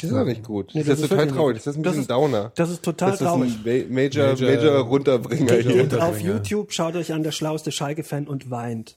Das 0.00 0.10
ist 0.10 0.16
doch 0.16 0.24
nicht 0.24 0.44
gut. 0.44 0.70
Nee, 0.74 0.82
das, 0.82 1.00
ist 1.00 1.08
total 1.08 1.26
traurig. 1.28 1.54
nicht. 1.56 1.66
Das 1.66 1.72
ist 1.74 1.78
ein 1.78 1.82
Das 1.82 1.92
bisschen 1.92 2.02
ist- 2.02 2.10
Downer. 2.10 2.52
das 2.54 2.70
ist 2.70 2.82
total 2.82 3.10
das 3.12 3.20
traurig. 3.20 3.48
ist 3.50 3.66
ein 3.66 3.88
Ma 3.88 3.94
Major, 3.94 4.26
Major- 4.28 4.50
Major, 4.50 4.78
Runterbringer 4.80 5.44
Major 5.52 5.72
hier. 5.72 5.80
Runter- 5.82 6.06
Auf 6.06 6.20
YouTube 6.20 6.72
schaut 6.72 6.96
euch 6.96 7.12
an, 7.12 7.22
der 7.22 7.32
schlauste 7.32 7.72
Schalke-Fan 7.72 8.26
und 8.28 8.50
weint. 8.50 8.96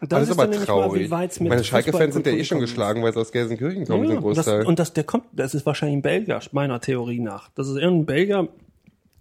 Und 0.00 0.10
Das 0.12 0.22
ist 0.22 0.30
aber 0.30 0.42
dann 0.44 0.50
nämlich 0.50 0.68
mal, 0.68 0.74
traurig. 1.10 1.10
mit 1.40 1.48
Meine 1.50 1.64
Schalke-Fans 1.64 2.14
sind 2.14 2.26
ja 2.26 2.32
eh 2.32 2.44
schon 2.44 2.60
geschlagen, 2.60 3.02
weil 3.02 3.12
sie 3.12 3.20
aus 3.20 3.32
Gelsenkirchen 3.32 3.86
kommen, 3.86 4.04
Ja, 4.04 4.08
sind 4.10 4.18
und, 4.24 4.36
das, 4.36 4.46
Großteil. 4.46 4.66
und 4.66 4.78
das, 4.78 4.92
der 4.94 5.04
kommt, 5.04 5.24
das 5.32 5.54
ist 5.54 5.66
wahrscheinlich 5.66 5.98
ein 5.98 6.02
Belgier, 6.02 6.40
meiner 6.52 6.80
Theorie 6.80 7.20
nach. 7.20 7.50
Das 7.54 7.68
ist 7.68 7.76
irgendein 7.76 8.06
Belgier, 8.06 8.48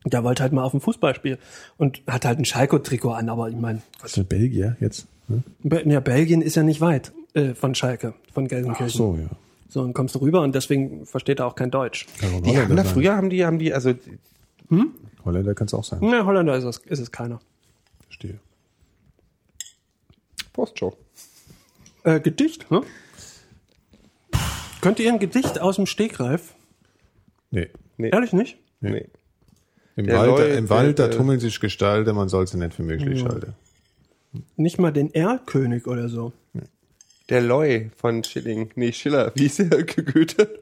der 0.05 0.23
wollte 0.23 0.43
halt 0.43 0.53
mal 0.53 0.63
auf 0.63 0.73
ein 0.73 0.79
Fußballspiel 0.79 1.37
und 1.77 2.01
hat 2.07 2.23
halt 2.23 2.39
ein 2.39 2.45
Schalke-Trikot 2.45 3.11
an, 3.11 3.27
aber 3.29 3.49
ich 3.49 3.57
meine, 3.57 3.81
Was 4.01 4.11
ist 4.11 4.17
mit 4.17 4.29
Belgier 4.29 4.77
jetzt? 4.79 5.05
Hm? 5.27 5.43
Be- 5.63 5.83
ja, 5.85 5.99
Belgien 5.99 6.41
ist 6.41 6.55
ja 6.55 6.63
nicht 6.63 6.79
weit 6.79 7.11
äh, 7.33 7.53
von 7.55 7.75
Schalke, 7.75 8.13
von 8.33 8.45
Ach 8.45 8.49
Gelsenkirchen. 8.49 8.97
so, 8.97 9.17
ja. 9.19 9.27
So, 9.67 9.83
dann 9.83 9.93
kommst 9.93 10.15
du 10.15 10.19
rüber 10.19 10.41
und 10.41 10.55
deswegen 10.55 11.05
versteht 11.05 11.39
er 11.39 11.45
auch 11.45 11.55
kein 11.55 11.69
Deutsch. 11.71 12.07
Die 12.45 12.57
haben 12.57 12.75
da 12.75 12.83
früher, 12.85 13.15
haben 13.15 13.29
die, 13.29 13.45
haben 13.45 13.59
die, 13.59 13.71
also 13.73 13.93
Holländer 15.25 15.53
kannst 15.53 15.73
du 15.73 15.77
auch 15.77 15.83
sein. 15.83 15.99
Ne, 15.99 16.25
Holländer 16.25 16.55
ist 16.55 16.63
es, 16.63 16.77
ist 16.77 16.99
es 16.99 17.11
keiner. 17.11 17.39
Verstehe. 18.05 18.39
Postshow. 20.59 20.93
Äh, 22.03 22.19
Gedicht, 22.19 22.69
ne? 22.69 22.81
Könnt 24.81 24.99
ihr 24.99 25.09
ein 25.09 25.19
Gedicht 25.19 25.61
aus 25.61 25.77
dem 25.77 25.85
Stegreif? 25.85 26.53
Nee. 27.49 27.69
Nee. 27.95 28.09
Ehrlich 28.09 28.33
nicht? 28.33 28.57
Nee. 28.81 29.07
Im 29.95 30.07
Der 30.07 30.17
Wald, 30.17 30.27
Leute, 30.31 30.43
im 30.49 30.69
Wald, 30.69 30.99
da 30.99 31.07
der- 31.07 31.15
tummeln 31.17 31.39
sich 31.39 31.61
Gestalten, 31.61 32.13
man 32.13 32.27
soll 32.27 32.45
sie 32.45 32.57
nicht 32.57 32.73
für 32.73 32.83
möglich 32.83 33.23
halten. 33.23 33.53
Nicht 34.57 34.79
mal 34.79 34.91
den 34.91 35.13
Erlkönig 35.13 35.87
oder 35.87 36.09
so. 36.09 36.33
Der 37.29 37.39
Loy 37.41 37.89
von 37.95 38.23
Schilling. 38.25 38.71
Nee, 38.75 38.91
Schiller. 38.91 39.31
Wie 39.35 39.45
ist 39.45 39.59
der 39.59 39.69
Goethe? 39.85 40.59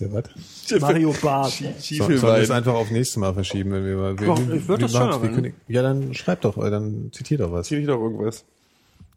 Was? 0.00 0.80
Mario 0.80 1.14
Barth. 1.20 1.62
So, 1.80 2.04
sollen 2.06 2.20
wir 2.22 2.34
es 2.36 2.50
einfach 2.50 2.74
auf 2.74 2.90
nächstes 2.90 3.16
Mal 3.16 3.34
verschieben, 3.34 3.72
wenn 3.72 3.84
wir 3.84 3.96
mal. 3.96 4.16
Doch, 4.16 4.38
ich 4.52 4.68
würd 4.68 4.82
das 4.82 4.92
schon, 4.92 5.20
können- 5.34 5.54
Ja, 5.68 5.82
dann 5.82 6.14
schreib 6.14 6.40
doch, 6.42 6.56
äh, 6.58 6.70
dann 6.70 7.10
zitier 7.12 7.38
doch 7.38 7.52
was. 7.52 7.70
Ich 7.70 7.86
doch 7.86 8.00
irgendwas. 8.00 8.44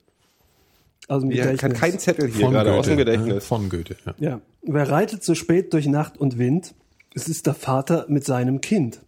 Aus 1.11 1.23
dem 1.23 1.31
Ja, 1.31 1.43
Gedächtnis. 1.43 1.59
kann 1.59 1.73
kein 1.73 1.99
Zettel 1.99 2.31
hier 2.31 2.49
gerade 2.49 2.73
aus 2.73 2.85
dem 2.85 2.95
ne? 2.95 3.03
Gedächtnis. 3.03 3.45
Von 3.45 3.69
Goethe, 3.69 3.97
ja. 4.05 4.15
Ja. 4.19 4.41
Wer 4.61 4.89
reitet 4.89 5.23
so 5.25 5.35
spät 5.35 5.73
durch 5.73 5.85
Nacht 5.87 6.17
und 6.17 6.37
Wind? 6.37 6.73
Es 7.13 7.27
ist 7.27 7.47
der 7.47 7.53
Vater 7.53 8.05
mit 8.07 8.23
seinem 8.23 8.61
Kind. 8.61 9.01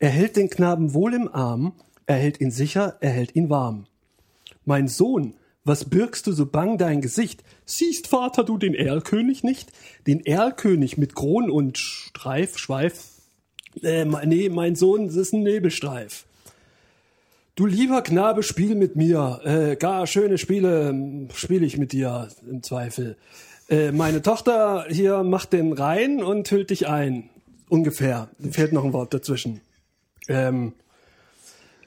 Er 0.00 0.08
hält 0.10 0.36
den 0.36 0.50
Knaben 0.50 0.94
wohl 0.94 1.14
im 1.14 1.28
Arm, 1.32 1.74
er 2.06 2.16
hält 2.16 2.40
ihn 2.40 2.50
sicher, 2.50 2.96
er 3.00 3.10
hält 3.10 3.36
ihn 3.36 3.50
warm. 3.50 3.86
Mein 4.64 4.88
Sohn, 4.88 5.34
was 5.62 5.84
birgst 5.84 6.26
du 6.26 6.32
so 6.32 6.44
bang 6.46 6.76
dein 6.76 7.00
Gesicht? 7.00 7.44
Siehst, 7.64 8.08
Vater, 8.08 8.42
du 8.42 8.58
den 8.58 8.74
Erlkönig 8.74 9.44
nicht? 9.44 9.70
Den 10.08 10.26
Erlkönig 10.26 10.98
mit 10.98 11.14
Kron 11.14 11.50
und 11.50 11.78
Streif, 11.78 12.58
Schweif? 12.58 13.10
Äh, 13.82 14.06
nee, 14.24 14.48
mein 14.48 14.74
Sohn, 14.74 15.06
das 15.06 15.14
ist 15.14 15.34
ein 15.34 15.44
Nebelstreif. 15.44 16.24
Du 17.58 17.66
lieber 17.66 18.02
Knabe, 18.02 18.44
spiel 18.44 18.76
mit 18.76 18.94
mir. 18.94 19.40
Äh, 19.42 19.74
gar 19.74 20.06
schöne 20.06 20.38
Spiele 20.38 21.26
spiele 21.34 21.66
ich 21.66 21.76
mit 21.76 21.90
dir 21.90 22.28
im 22.48 22.62
Zweifel. 22.62 23.16
Äh, 23.68 23.90
meine 23.90 24.22
Tochter 24.22 24.86
hier 24.88 25.24
macht 25.24 25.52
den 25.52 25.72
rein 25.72 26.22
und 26.22 26.48
hüllt 26.52 26.70
dich 26.70 26.86
ein. 26.86 27.30
Ungefähr. 27.68 28.28
Fehlt 28.48 28.72
noch 28.72 28.84
ein 28.84 28.92
Wort 28.92 29.12
dazwischen. 29.12 29.60
Ähm, 30.28 30.74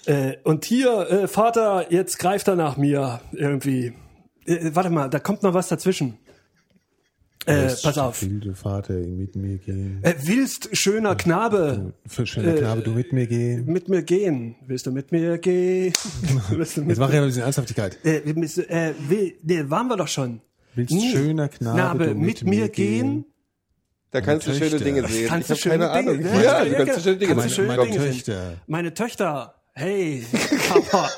äh, 0.07 0.33
und 0.43 0.65
hier, 0.65 1.09
äh, 1.09 1.27
Vater, 1.29 1.89
jetzt 1.89 2.19
greift 2.19 2.49
er 2.49 2.57
nach 2.57 2.75
mir 2.75 3.21
irgendwie. 3.31 3.93
Äh, 4.45 4.71
warte 4.73 4.89
mal, 4.89 5.09
da 5.09 5.19
kommt 5.19 5.41
noch 5.41 5.53
was 5.53 5.69
dazwischen. 5.69 6.17
Äh, 7.47 7.67
pass 7.81 7.97
auf. 7.97 8.21
Will 8.21 8.39
du 8.39 8.53
Vater 8.53 8.93
mit 8.93 9.35
mir 9.35 9.57
gehen? 9.57 9.99
Äh, 10.03 10.13
willst, 10.23 10.69
schöner 10.77 11.15
Knabe, 11.15 11.93
Für 12.05 12.25
schöner 12.27 12.53
Knabe, 12.53 12.81
du 12.81 12.91
mit 12.91 13.13
mir 13.13 13.25
gehen? 13.25 13.65
mit 13.65 13.89
mir 13.89 14.03
gehen? 14.03 14.55
Willst 14.67 14.85
du 14.85 14.91
mit 14.91 15.11
mir 15.11 15.37
gehen? 15.39 15.93
Du 16.51 16.57
mit 16.57 16.67
Jetzt 16.75 16.77
mach 16.99 17.09
ich 17.09 17.15
aber 17.15 17.23
ein 17.23 17.27
bisschen 17.27 17.41
Ernsthaftigkeit. 17.43 17.97
Äh, 18.05 18.17
äh, 18.17 18.93
will, 19.09 19.33
nee, 19.41 19.63
waren 19.67 19.87
wir 19.87 19.97
doch 19.97 20.07
schon. 20.07 20.41
Willst 20.75 20.93
Nee. 20.93 21.11
schöner 21.11 21.49
Knabe, 21.49 21.77
Knabe 21.77 22.05
du 22.09 22.15
mit, 22.15 22.43
mir 22.45 22.69
gehen? 22.69 23.25
Da 24.11 24.21
kannst 24.21 24.45
du 24.45 24.51
schöne 24.53 24.69
Töchter. 24.71 24.85
Dinge 24.85 25.07
sehen. 25.07 25.27
Kannst 25.27 25.49
ich 25.49 25.61
du 25.63 25.69
habe 25.69 25.77
schöne 25.79 25.87
keine 25.87 26.11
Dinge- 26.11 26.29
Ahnung. 26.29 26.35
Ja, 26.35 26.41
Ja, 26.43 26.63
ja, 26.63 26.65
du 26.69 26.75
kannst 26.75 26.87
ja, 26.89 26.95
du 26.95 27.01
schöne 27.01 27.17
Dinge 27.17 27.35
du 27.35 27.41
sehen. 27.41 27.49
schöne 27.49 27.67
Meine 27.67 27.83
Dinge 27.83 27.99
sehen. 28.01 28.11
Töchter. 28.11 28.53
Meine 28.67 28.93
Töchter, 28.93 29.55
hey, 29.73 30.23
Papa, 30.69 31.09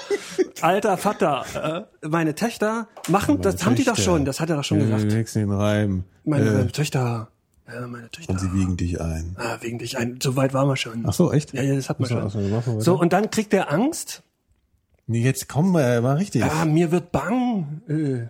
alter 0.63 0.97
Vater, 0.97 1.87
äh, 2.01 2.07
meine 2.07 2.35
Töchter 2.35 2.87
machen, 3.09 3.41
das 3.41 3.65
haben 3.65 3.75
die 3.75 3.83
doch 3.83 3.95
Töchter. 3.95 4.11
schon, 4.11 4.25
das 4.25 4.39
hat 4.39 4.49
er 4.49 4.55
doch 4.57 4.63
schon 4.63 4.79
Wir 4.79 4.85
gesagt. 4.85 5.11
wechseln 5.13 5.49
den 5.49 5.57
Reim. 5.57 6.03
Meine 6.23 6.45
äh, 6.49 6.61
äh, 6.61 6.67
Töchter, 6.67 7.27
ja, 7.67 7.87
meine 7.87 8.09
Töchter. 8.09 8.31
und 8.31 8.39
sie 8.39 8.53
wiegen 8.53 8.77
dich 8.77 8.99
ein. 9.01 9.35
Ah, 9.37 9.57
wegen 9.61 9.79
dich 9.79 9.97
ein, 9.97 10.19
so 10.21 10.35
weit 10.35 10.53
waren 10.53 10.67
wir 10.67 10.77
schon. 10.77 11.03
Ach 11.05 11.13
so, 11.13 11.31
echt? 11.31 11.53
Ja, 11.53 11.61
ja, 11.61 11.75
das 11.75 11.89
hat 11.89 11.99
man 11.99 12.09
schon. 12.09 12.29
so. 12.29 12.79
So, 12.79 12.99
und 12.99 13.13
dann 13.13 13.29
kriegt 13.29 13.53
er 13.53 13.71
Angst. 13.71 14.23
Nee, 15.05 15.21
jetzt 15.21 15.49
komm, 15.49 15.75
äh, 15.75 15.99
mal 15.99 16.15
richtig. 16.15 16.43
Ah, 16.43 16.65
mir 16.65 16.91
wird 16.91 17.11
bang. 17.11 17.81
Äh, 17.89 18.27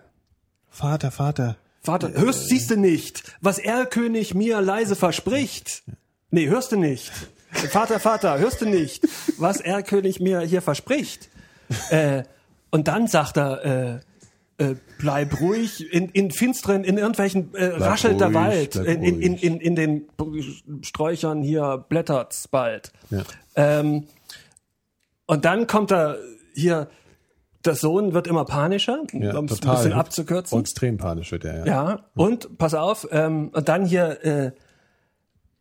Vater, 0.70 1.12
Vater. 1.12 1.56
Vater, 1.82 2.12
hörst, 2.14 2.48
siehst 2.48 2.72
du 2.72 2.78
nicht, 2.78 3.24
was 3.42 3.60
Erlkönig 3.60 4.34
mir 4.34 4.62
leise 4.62 4.96
verspricht? 4.96 5.84
Nee, 6.32 6.48
hörst 6.48 6.72
du 6.72 6.78
nicht. 6.78 7.12
Vater, 7.52 8.00
Vater, 8.00 8.40
hörst 8.40 8.62
du 8.62 8.66
nicht, 8.66 9.08
was 9.38 9.60
Erlkönig 9.60 10.20
mir 10.20 10.40
hier 10.42 10.62
verspricht? 10.62 11.30
Äh, 11.90 12.24
und 12.72 12.88
dann 12.88 13.08
sagt 13.08 13.38
er, 13.38 13.66
äh, 13.66 14.00
äh, 14.58 14.76
bleib 15.00 15.40
ruhig, 15.42 15.92
in, 15.92 16.10
in 16.10 16.32
finsteren, 16.32 16.84
in 16.84 16.98
irgendwelchen, 16.98 17.54
äh, 17.56 17.66
raschelt 17.66 18.20
der 18.20 18.34
Wald, 18.34 18.72
bleib 18.74 18.88
in, 18.88 19.22
in, 19.22 19.36
in, 19.36 19.60
in, 19.60 19.76
den 19.76 20.08
Sträuchern 20.82 21.42
hier 21.42 21.84
blättert's 21.90 22.48
bald. 22.48 22.92
Ja. 23.10 23.24
Ähm, 23.56 24.08
und 25.26 25.46
dann 25.46 25.68
kommt 25.68 25.92
er 25.92 26.18
hier, 26.54 26.88
der 27.66 27.76
Sohn 27.76 28.14
wird 28.14 28.28
immer 28.28 28.46
panischer, 28.46 29.04
Ja, 29.14 29.38
um 29.38 29.46
es 29.46 29.62
ein 29.64 29.70
bisschen 29.76 29.94
abzukürzen. 29.94 30.56
Und 30.58 30.64
extrem 30.64 30.98
panisch 30.98 31.32
wird 31.32 31.46
er, 31.46 31.60
ja. 31.60 31.66
Ja, 31.66 32.00
und 32.16 32.58
pass 32.58 32.74
auf, 32.74 33.08
ähm, 33.12 33.50
und 33.54 33.70
dann 33.70 33.86
hier, 33.86 34.24
äh, 34.24 34.52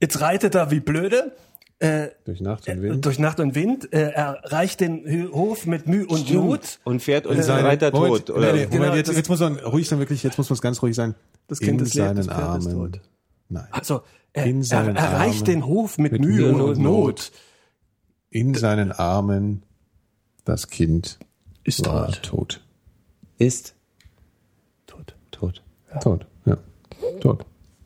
jetzt 0.00 0.20
reitet 0.20 0.54
er 0.54 0.70
wie 0.70 0.80
blöde 0.80 1.32
äh, 1.82 2.10
Durch 2.24 2.40
Nacht 2.40 2.68
und 2.68 2.82
Wind. 2.82 3.04
durch 3.04 3.18
Nacht 3.18 3.40
und 3.40 3.54
Wind. 3.54 3.92
Äh, 3.92 4.10
er 4.10 4.40
reicht 4.44 4.80
den 4.80 5.30
Hof 5.32 5.66
mit 5.66 5.86
Mühe 5.88 6.06
und 6.06 6.30
Not. 6.32 6.78
Und 6.84 7.00
fährt 7.02 7.26
und 7.26 7.42
Seine- 7.42 7.78
seid 7.78 7.92
Moment, 7.92 8.26
tot. 8.26 8.36
Oder? 8.36 8.52
Nee, 8.52 8.60
nee, 8.60 8.66
Genau, 8.78 8.94
jetzt, 8.94 9.08
das- 9.08 9.16
jetzt 9.16 9.28
muss 9.28 9.40
man 9.40 9.58
ruhig 9.58 9.88
sein, 9.88 9.98
wirklich, 9.98 10.22
jetzt 10.22 10.38
muss 10.38 10.48
man 10.48 10.58
ganz 10.60 10.80
ruhig 10.82 10.94
sein. 10.94 11.14
Das 11.48 11.58
Kind 11.58 11.80
in 11.80 11.86
ist 11.86 11.94
leer, 11.94 12.06
seinen 12.06 12.16
das 12.18 12.26
Pferd 12.28 12.58
ist 12.58 12.66
Armen. 12.68 12.92
tot. 12.92 13.00
Nein. 13.48 13.66
Also 13.70 14.02
er, 14.32 14.46
In 14.46 14.62
er 14.62 14.86
erreicht 14.96 15.34
Armen 15.42 15.44
den 15.44 15.66
Hof 15.66 15.98
mit, 15.98 16.12
mit 16.12 16.20
Mühe 16.22 16.52
und 16.54 16.60
und 16.60 16.78
Not. 16.78 17.32
In 18.30 18.54
seinen 18.54 18.92
Armen 18.92 19.62
das 20.44 20.68
Kind 20.68 21.18
Ist 21.64 21.84
war 21.86 22.06
tot. 22.12 22.22
tot. 22.22 22.64
Ist 23.38 23.74
tot. 24.86 25.14
tot. 25.30 25.62
Tot, 26.00 26.26
ja. 26.46 26.56
Tot. 27.20 27.44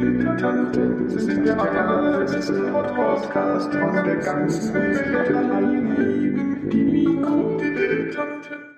Dilettanten 0.00 1.08
sind 1.10 1.46
der 1.46 1.60
allerletzte 1.60 2.52
Podcast 2.52 3.72
von 3.72 3.92
der 3.92 4.16
ganzen 4.16 4.74
Welt. 4.74 5.28
Die 6.72 6.84
Mikrodilettanten. 6.84 8.70